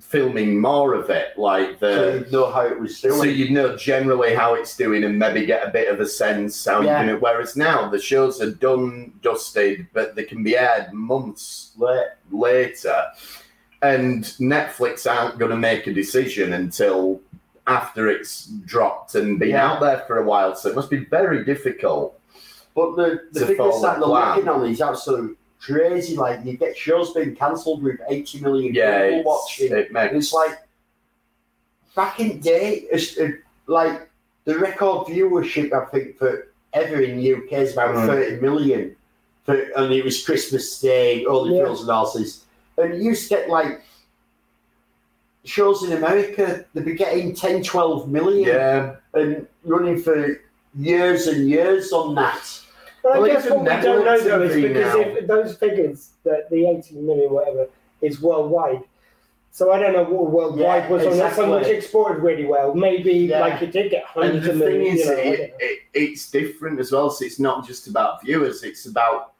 filming 0.00 0.60
more 0.60 0.94
of 0.94 1.10
it, 1.10 1.36
like 1.38 1.78
So 1.80 2.12
the. 2.20 2.24
you 2.26 2.32
know 2.32 2.50
how 2.50 2.62
it 2.66 2.78
was 2.78 3.00
doing. 3.00 3.16
So 3.18 3.24
you'd 3.24 3.50
know 3.50 3.76
generally 3.76 4.34
how 4.34 4.54
it's 4.54 4.76
doing 4.76 5.04
and 5.04 5.18
maybe 5.18 5.44
get 5.46 5.66
a 5.66 5.70
bit 5.70 5.88
of 5.92 6.00
a 6.00 6.06
sense 6.06 6.64
how 6.64 6.80
Yeah. 6.82 7.02
it. 7.04 7.20
Whereas 7.20 7.56
now 7.56 7.88
the 7.88 7.98
shows 7.98 8.40
are 8.40 8.50
done, 8.50 9.12
dusted, 9.22 9.86
but 9.92 10.14
they 10.14 10.24
can 10.24 10.42
be 10.42 10.56
aired 10.56 10.92
months 10.92 11.72
later. 12.30 13.06
And 13.82 14.24
Netflix 14.40 15.08
aren't 15.10 15.38
going 15.38 15.50
to 15.52 15.56
make 15.56 15.86
a 15.86 15.92
decision 15.92 16.52
until 16.54 17.20
after 17.66 18.08
it's 18.08 18.46
dropped 18.64 19.14
and 19.14 19.38
been 19.38 19.50
Yeah. 19.50 19.70
out 19.72 19.80
there 19.80 20.00
for 20.06 20.18
a 20.18 20.24
while. 20.24 20.56
So 20.56 20.68
it 20.70 20.74
must 20.74 20.90
be 20.90 21.04
very 21.04 21.44
difficult. 21.44 22.18
But 22.74 22.96
the, 22.96 23.20
the 23.32 23.46
figures 23.46 23.80
that 23.82 23.98
they're 23.98 24.08
looking 24.08 24.48
on 24.48 24.64
is 24.66 24.80
absolute 24.80 25.37
crazy. 25.60 26.16
Like 26.16 26.44
you 26.44 26.56
get 26.56 26.76
shows 26.76 27.12
being 27.12 27.34
cancelled 27.36 27.82
with 27.82 28.00
80 28.08 28.40
million 28.40 28.74
Yeah, 28.74 29.02
people 29.02 29.18
it's, 29.18 29.26
watching. 29.26 29.76
it 29.76 29.92
makes 29.92 30.14
it's 30.14 30.32
like 30.32 30.58
back 31.94 32.20
in 32.20 32.40
day, 32.40 32.86
it's, 32.90 33.18
uh, 33.18 33.30
like 33.66 34.08
the 34.44 34.58
record 34.58 35.06
viewership 35.08 35.72
I 35.72 35.84
think 35.86 36.16
for 36.16 36.48
ever 36.72 37.00
in 37.00 37.16
the 37.18 37.34
UK 37.34 37.52
is 37.52 37.72
about 37.72 37.94
Mm. 37.94 38.06
30 38.06 38.40
million. 38.40 38.96
For, 39.44 39.54
and 39.54 39.92
it 39.92 40.04
was 40.04 40.24
Christmas 40.24 40.78
Day, 40.80 41.24
Only 41.24 41.56
Yeah. 41.56 41.64
Fools 41.64 41.80
and 41.80 41.90
Horses. 41.90 42.44
And 42.76 42.94
you 42.96 43.10
used 43.10 43.28
to 43.28 43.36
get 43.36 43.48
like 43.48 43.82
shows 45.44 45.82
in 45.82 45.92
America, 45.92 46.64
they'd 46.74 46.84
be 46.84 46.94
getting 46.94 47.34
10, 47.34 47.62
12 47.62 48.08
million 48.10 48.48
yeah. 48.48 48.96
and 49.14 49.46
running 49.64 50.00
for 50.00 50.40
years 50.78 51.26
and 51.26 51.48
years 51.48 51.92
on 51.92 52.14
that. 52.16 52.60
But 53.14 53.22
I 53.22 53.28
guess 53.28 53.50
what 53.50 53.60
we 53.60 53.66
don't 53.68 54.04
know 54.04 54.18
though 54.20 54.42
is 54.42 54.54
because 54.62 54.94
now- 54.94 55.00
if 55.00 55.26
those 55.26 55.56
figures, 55.56 56.10
that 56.24 56.50
the 56.50 56.66
18 56.68 57.06
million 57.06 57.32
whatever, 57.32 57.68
is 58.02 58.20
worldwide. 58.20 58.82
So 59.50 59.72
I 59.72 59.80
don't 59.80 59.92
know 59.92 60.04
what 60.04 60.30
worldwide 60.30 60.84
Yeah, 60.84 60.88
was 60.90 61.06
on 61.06 61.16
that 61.18 61.34
song, 61.34 61.50
which 61.50 61.66
exported 61.66 62.22
really 62.22 62.44
well. 62.44 62.74
Maybe 62.74 63.12
Yeah. 63.12 63.40
like 63.40 63.60
it 63.62 63.72
did 63.72 63.90
get 63.90 64.04
And 64.14 64.24
hundreds 64.24 64.46
the 64.46 64.52
of 64.52 64.58
thing 64.58 64.78
millions. 64.78 65.00
is, 65.00 65.06
you 65.06 65.12
know, 65.12 65.18
I 65.18 65.24
it, 65.24 65.54
it, 65.58 65.78
it's 65.94 66.30
different 66.30 66.78
as 66.78 66.92
well. 66.92 67.10
So 67.10 67.24
it's 67.24 67.40
not 67.40 67.66
just 67.66 67.88
about 67.88 68.22
viewers; 68.24 68.62
it's 68.62 68.86
about 68.86 69.32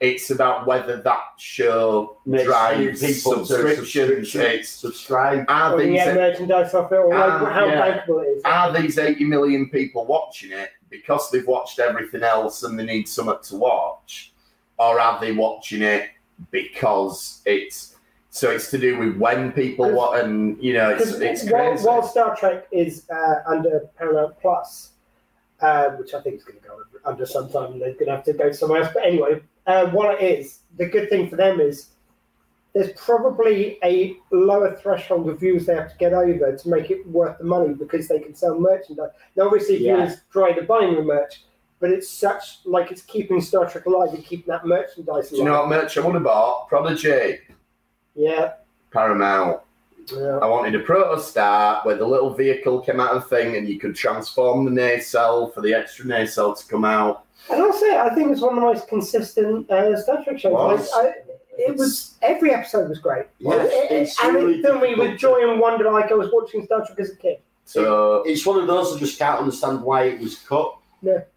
it's 0.00 0.30
about 0.30 0.66
whether 0.66 1.00
that 1.00 1.22
show 1.38 2.18
Makes 2.26 2.44
drives 2.44 3.00
people 3.00 3.32
to 3.38 3.46
subscriptions. 3.46 3.76
subscription. 3.92 4.40
It's 4.42 4.68
Subscribe. 4.68 5.44
are 5.48 5.74
Or 5.74 5.80
these 5.82 5.94
get 5.94 6.14
merchandise 6.14 6.74
off 6.74 6.92
it, 6.92 6.96
or 6.96 7.08
like 7.10 7.20
Ah, 7.32 7.46
how 7.46 7.66
yeah. 7.66 7.80
bankable 8.04 8.22
it 8.24 8.28
is. 8.28 8.42
are 8.44 8.72
these 8.72 8.98
80 8.98 9.24
million 9.24 9.70
people 9.70 10.04
watching 10.04 10.50
it 10.52 10.70
because 11.00 11.30
they've 11.30 11.46
watched 11.46 11.78
everything 11.78 12.22
else 12.22 12.62
and 12.62 12.78
they 12.78 12.84
need 12.84 13.08
something 13.08 13.36
to 13.42 13.56
watch? 13.56 14.32
Or 14.78 15.00
are 15.00 15.20
they 15.20 15.32
watching 15.32 15.82
it 15.82 16.10
because 16.50 17.42
it's 17.44 17.96
so 18.30 18.50
it's 18.50 18.70
to 18.70 18.78
do 18.78 18.98
with 18.98 19.16
when 19.16 19.52
people 19.52 19.90
watch 19.92 20.24
and 20.24 20.60
you 20.60 20.72
know 20.72 20.90
it's, 20.90 21.12
it's 21.12 21.48
while, 21.48 21.76
while 21.78 22.02
Star 22.02 22.34
Trek 22.36 22.66
is 22.72 23.08
uh, 23.10 23.42
under 23.46 23.88
Paramount 23.96 24.34
Plus, 24.40 24.90
uh, 25.60 25.90
which 25.90 26.14
I 26.14 26.20
think 26.20 26.36
is 26.36 26.44
going 26.44 26.58
to 26.58 26.66
go 26.66 26.78
under 27.04 27.26
sometime, 27.26 27.72
and 27.72 27.80
they're 27.80 27.92
going 27.92 28.06
to 28.06 28.16
have 28.16 28.24
to 28.24 28.32
go 28.32 28.50
somewhere 28.50 28.82
else. 28.82 28.92
But 28.92 29.04
anyway, 29.04 29.42
uh, 29.66 29.86
while 29.86 30.16
it 30.16 30.22
is, 30.22 30.58
the 30.76 30.86
good 30.86 31.08
thing 31.08 31.28
for 31.28 31.36
them 31.36 31.60
is 31.60 31.90
there's 32.74 32.92
probably 32.98 33.78
a 33.84 34.16
lower 34.32 34.74
threshold 34.76 35.28
of 35.28 35.38
views 35.38 35.64
they 35.66 35.74
have 35.76 35.90
to 35.92 35.96
get 35.96 36.12
over 36.12 36.56
to 36.56 36.68
make 36.68 36.90
it 36.90 37.06
worth 37.06 37.38
the 37.38 37.44
money 37.44 37.72
because 37.72 38.08
they 38.08 38.18
can 38.18 38.34
sell 38.34 38.58
merchandise. 38.58 39.10
Now, 39.36 39.46
obviously, 39.46 39.76
Yeah. 39.78 39.96
viewers 40.06 40.20
try 40.32 40.52
to 40.52 40.62
buying 40.62 40.96
the 40.96 41.02
merch, 41.02 41.44
but 41.78 41.90
it's 41.90 42.08
such 42.10 42.58
like 42.64 42.90
it's 42.90 43.02
keeping 43.02 43.40
Star 43.40 43.68
Trek 43.70 43.86
alive 43.86 44.12
and 44.12 44.24
keeping 44.24 44.50
that 44.52 44.66
merchandise 44.66 45.06
alive. 45.06 45.30
do 45.30 45.36
you 45.36 45.44
know 45.44 45.60
what 45.60 45.68
merch 45.68 45.96
I 45.96 46.00
would 46.04 46.14
have 46.14 46.24
bought? 46.24 46.68
Prodigy, 46.68 47.38
Yeah. 48.16 48.54
Paramount. 48.92 49.60
yeah. 50.12 50.38
I 50.42 50.46
wanted 50.46 50.74
a 50.74 50.82
protostar 50.82 51.84
where 51.84 51.96
the 51.96 52.06
little 52.06 52.30
vehicle 52.34 52.80
came 52.80 52.98
out 53.00 53.12
of 53.14 53.22
the 53.22 53.28
thing 53.36 53.56
and 53.56 53.68
you 53.68 53.78
could 53.78 53.94
transform 53.94 54.64
the 54.64 54.70
nacelle 54.72 55.48
for 55.48 55.60
the 55.60 55.72
extra 55.74 56.06
nacelle 56.06 56.54
to 56.54 56.66
come 56.66 56.84
out. 56.84 57.24
And 57.50 57.62
I'll 57.62 57.72
say, 57.72 57.96
I 57.98 58.12
think 58.14 58.32
it's 58.32 58.40
one 58.40 58.50
of 58.50 58.56
the 58.56 58.60
most 58.62 58.88
consistent 58.88 59.70
uh, 59.70 59.96
Star 60.00 60.22
Trek 60.24 60.38
shows. 60.38 60.88
I, 60.94 61.12
it 61.66 61.76
was 61.76 62.16
every 62.22 62.52
episode 62.52 62.88
was 62.88 62.98
great, 62.98 63.26
Yeah, 63.38 63.54
It- 63.54 63.72
it- 63.72 63.90
it's 63.92 64.22
and 64.22 64.34
really 64.34 64.58
it 64.58 64.62
filled 64.62 64.82
me 64.82 64.94
with 64.94 65.18
joy 65.18 65.48
and 65.50 65.60
wonder, 65.60 65.90
like 65.90 66.10
I 66.10 66.14
was 66.14 66.30
watching 66.32 66.64
Star 66.64 66.84
Trek 66.86 66.98
as 67.00 67.10
a 67.10 67.16
kid. 67.16 67.38
So, 67.64 68.22
It's 68.26 68.44
one 68.44 68.58
of 68.60 68.66
those 68.66 68.94
I 68.94 68.98
just 68.98 69.18
can't 69.18 69.40
understand 69.40 69.82
why 69.82 70.04
it 70.04 70.20
was 70.20 70.36
cut. 70.40 70.74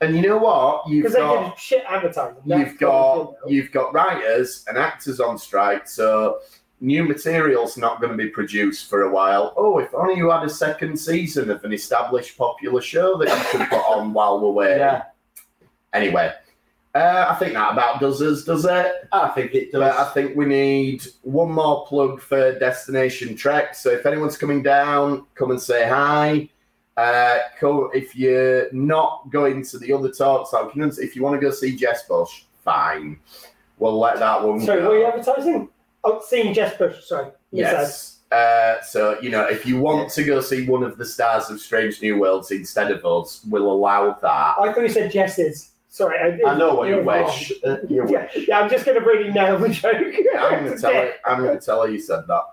and 0.02 0.16
you 0.16 0.22
know 0.22 0.38
what? 0.38 0.88
You've 0.88 1.04
Because 1.04 1.14
they 1.16 1.20
got 1.20 1.50
did 1.56 1.60
shit 1.60 1.84
advertising. 1.88 2.42
That's 2.46 2.60
you've 2.72 2.80
got 2.80 3.34
you've 3.48 3.72
got 3.72 3.94
writers 3.94 4.64
and 4.68 4.78
actors 4.78 5.20
on 5.20 5.38
strike, 5.38 5.88
so 5.90 6.40
new 6.80 7.04
material's 7.04 7.76
not 7.78 8.00
going 8.00 8.12
to 8.12 8.18
be 8.18 8.30
produced 8.30 8.90
for 8.90 9.02
a 9.04 9.10
while. 9.10 9.54
Oh, 9.58 9.80
if 9.80 9.94
only 9.96 10.16
you 10.16 10.30
had 10.30 10.44
a 10.44 10.50
second 10.50 10.96
season 10.98 11.50
of 11.50 11.64
an 11.66 11.74
established 11.74 12.38
popular 12.38 12.82
show 12.82 13.18
that 13.18 13.28
you 13.30 13.60
could 13.60 13.68
put 13.70 13.80
on 13.80 14.14
while 14.14 14.40
we're 14.40 14.52
waiting. 14.52 14.80
Yeah. 14.80 15.04
Anyway, 15.94 16.32
uh, 16.98 17.28
I 17.30 17.36
think 17.36 17.54
that 17.54 17.74
about 17.74 18.00
does 18.00 18.22
us, 18.22 18.44
does 18.44 18.66
it? 18.66 19.08
I 19.12 19.28
think 19.30 19.54
it 19.54 19.72
But 19.72 19.84
I 19.84 20.06
think 20.12 20.36
we 20.36 20.46
need 20.46 21.06
one 21.22 21.52
more 21.52 21.86
plug 21.86 22.20
for 22.20 22.58
Destination 22.58 23.36
Trek. 23.36 23.76
So 23.76 23.92
if 23.92 24.06
anyone's 24.06 24.38
coming 24.38 24.64
down, 24.64 25.26
come 25.36 25.52
and 25.52 25.62
say 25.62 25.88
hi. 25.88 26.50
Uh, 26.98 27.40
co- 27.60 27.92
if 27.94 28.16
you're 28.16 28.72
not 28.74 29.30
going 29.30 29.64
to 29.64 29.78
the 29.78 29.94
other 29.94 30.10
talks, 30.10 30.52
like, 30.54 30.72
if 30.76 31.16
you 31.16 31.22
want 31.22 31.40
to 31.40 31.46
go 31.46 31.52
see 31.52 31.76
Jess 31.76 32.08
Bush, 32.08 32.44
fine. 32.64 33.20
We'll 33.78 34.00
let 34.00 34.18
that 34.18 34.44
one 34.44 34.60
Sorry, 34.62 34.82
go. 34.82 34.90
were 34.90 34.98
you 34.98 35.06
advertising? 35.06 35.70
Oh, 36.04 36.22
seeing 36.26 36.54
Jess 36.54 36.76
Bush. 36.78 37.04
Sorry. 37.06 37.30
Yes. 37.52 38.20
Uh, 38.32 38.82
so 38.82 39.20
you 39.22 39.30
know, 39.30 39.46
if 39.46 39.66
you 39.66 39.80
want 39.80 40.10
to 40.12 40.24
go 40.24 40.42
see 40.42 40.66
one 40.66 40.84
of 40.84 40.98
the 40.98 41.06
stars 41.06 41.50
of 41.50 41.62
Strange 41.62 42.02
New 42.02 42.18
Worlds 42.20 42.52
instead 42.52 42.92
of 42.92 43.06
us, 43.06 43.46
we'll 43.48 43.72
allow 43.72 44.12
that. 44.14 44.56
I 44.60 44.74
thought 44.74 44.82
you 44.82 44.90
said 44.90 45.12
Jess's. 45.12 45.72
Sorry. 45.98 46.20
I, 46.46 46.52
I 46.52 46.58
know 46.58 46.76
what 46.76 46.90
you 46.90 47.02
wish. 47.02 47.52
Uh, 47.66 47.78
you 47.90 48.08
Yeah, 48.08 48.28
wish. 48.36 48.48
yeah, 48.48 48.60
I'm 48.60 48.70
just 48.70 48.86
going 48.86 49.00
to 49.00 49.06
really 49.06 49.32
nail 49.32 49.58
the 49.64 49.70
joke. 49.70 49.98
I'm 50.40 50.66
gonna 50.66 50.78
tell 50.78 50.94
her. 50.94 51.14
I'm 51.26 51.44
gonna 51.44 51.60
tell 51.60 51.82
her 51.84 51.90
you 51.90 52.00
said 52.00 52.22
that. 52.28 52.44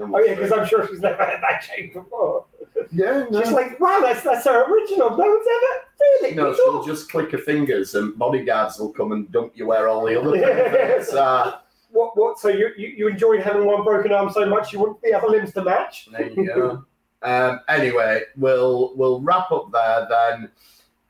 Oh 0.00 0.18
yeah, 0.24 0.34
because 0.34 0.52
I'm 0.52 0.66
sure 0.66 0.86
she's 0.86 1.00
never 1.00 1.24
had 1.24 1.40
that 1.42 1.66
joke 1.66 2.04
before. 2.04 2.44
yeah, 2.92 3.24
no. 3.30 3.42
She's 3.42 3.50
like, 3.52 3.80
wow, 3.80 3.98
that's 4.02 4.22
that's 4.22 4.44
her 4.44 4.70
original. 4.72 5.10
No 5.10 5.16
one's 5.16 5.46
ever 5.56 5.84
really. 6.22 6.34
No, 6.36 6.54
she'll 6.54 6.78
job." 6.78 6.86
just 6.86 7.10
click 7.10 7.32
her 7.32 7.38
fingers 7.38 7.94
and 7.96 8.16
bodyguards 8.16 8.78
will 8.78 8.92
come 8.92 9.10
and 9.12 9.30
dump 9.32 9.52
you 9.56 9.66
where 9.66 9.88
all 9.88 10.04
the 10.06 10.20
other 10.20 10.30
benefits 10.40 11.12
are. 11.14 11.62
What? 11.90 12.16
What? 12.16 12.38
So 12.38 12.48
you, 12.48 12.68
you 12.76 12.88
you 12.88 13.08
enjoyed 13.08 13.40
having 13.42 13.64
one 13.64 13.82
broken 13.82 14.12
arm 14.12 14.30
so 14.30 14.46
much 14.46 14.72
you 14.72 14.78
want 14.78 15.00
the 15.02 15.14
other 15.14 15.26
limbs 15.28 15.52
to 15.54 15.64
match? 15.64 16.08
There 16.12 16.28
you 16.30 16.46
go. 16.46 16.84
um, 17.22 17.60
anyway, 17.68 18.22
we'll 18.36 18.92
we'll 18.94 19.20
wrap 19.22 19.50
up 19.50 19.72
there 19.72 20.06
then. 20.08 20.50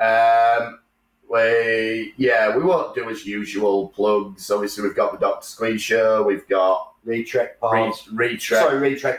Um, 0.01 0.79
we 1.31 2.15
yeah, 2.17 2.57
we 2.57 2.63
won't 2.63 2.95
do 2.95 3.09
as 3.11 3.27
usual 3.27 3.89
plugs. 3.91 4.51
Obviously, 4.51 4.85
we've 4.85 4.97
got 4.97 5.13
the 5.13 5.19
Doctor 5.19 5.47
Squeeze 5.47 5.83
show. 5.83 6.23
We've 6.23 6.47
got 6.49 6.95
Retrek 7.07 7.35
Re- 7.35 7.49
Pod. 7.61 7.93
Retrek, 8.13 8.41
Sorry, 8.61 8.95
Retrek 8.95 9.19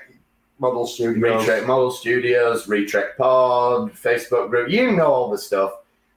Model 0.60 0.88
Studios. 0.88 1.46
Retrek 1.46 1.68
Model 1.68 1.92
Studios, 1.92 2.66
Retrek 2.68 3.16
Pod, 3.18 3.94
Facebook 3.94 4.50
group. 4.50 4.70
You 4.70 4.92
know 4.94 5.06
all 5.08 5.30
the 5.30 5.38
stuff. 5.38 5.74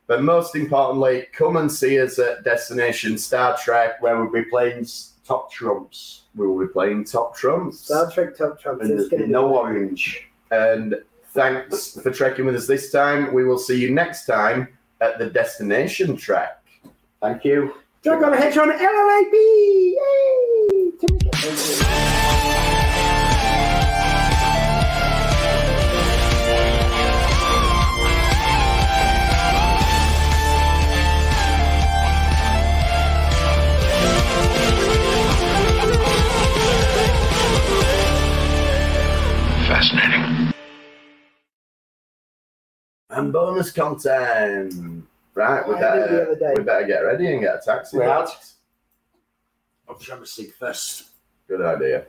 But 0.07 0.23
most 0.23 0.57
importantly, 0.57 1.27
come 1.33 1.57
and 1.57 1.71
see 1.71 2.01
us 2.01 2.19
at 2.19 2.43
Destination 2.43 3.17
Star 3.19 3.57
Trek, 3.57 4.03
Where 4.03 4.17
we'll 4.21 4.33
be 4.33 4.49
playing 4.51 4.87
top 5.25 5.51
trumps. 5.53 6.23
we 6.35 6.47
will 6.47 6.59
be 6.59 6.73
playing 6.73 7.05
Top 7.05 7.37
Trumps. 7.37 7.81
Star 7.81 8.11
Trek 8.11 8.37
Top 8.37 8.61
Trumps. 8.61 8.83
And 8.83 8.91
It's 8.93 8.99
there's 9.03 9.09
going 9.11 9.21
to 9.21 9.25
been 9.27 9.33
no 9.33 9.55
orange. 9.57 10.29
And 10.51 10.97
thanks 11.33 11.99
for 12.01 12.11
trekking 12.11 12.47
with 12.47 12.55
us 12.57 12.67
this 12.67 12.91
time. 12.91 13.33
We 13.33 13.45
will 13.45 13.59
see 13.59 13.81
you 13.81 13.91
next 13.91 14.27
time 14.27 14.69
at 15.01 15.19
the 15.19 15.31
Destination 15.31 16.17
Trek. 16.17 16.63
Thank 17.21 17.45
you. 17.45 17.75
Drag 18.03 18.23
on 18.23 18.33
a 18.33 18.37
hedge 18.37 18.57
on 18.59 18.71
LLAB! 18.71 19.33
Yay! 22.83 22.92
And 43.13 43.33
bonus 43.33 43.71
content. 43.71 45.05
Right, 45.35 45.67
we 45.67 45.75
I 45.75 45.81
better, 45.81 46.29
we 46.57 46.63
better 46.63 46.87
get 46.87 47.01
ready 47.01 47.33
and 47.33 47.41
get 47.41 47.57
a 47.57 47.61
taxi. 47.65 47.99
Right. 47.99 48.29
I'm 49.89 49.99
trying 49.99 50.21
to 50.21 50.27
sing 50.27 50.51
first. 50.59 51.11
Good 51.49 51.63
idea. 51.63 52.07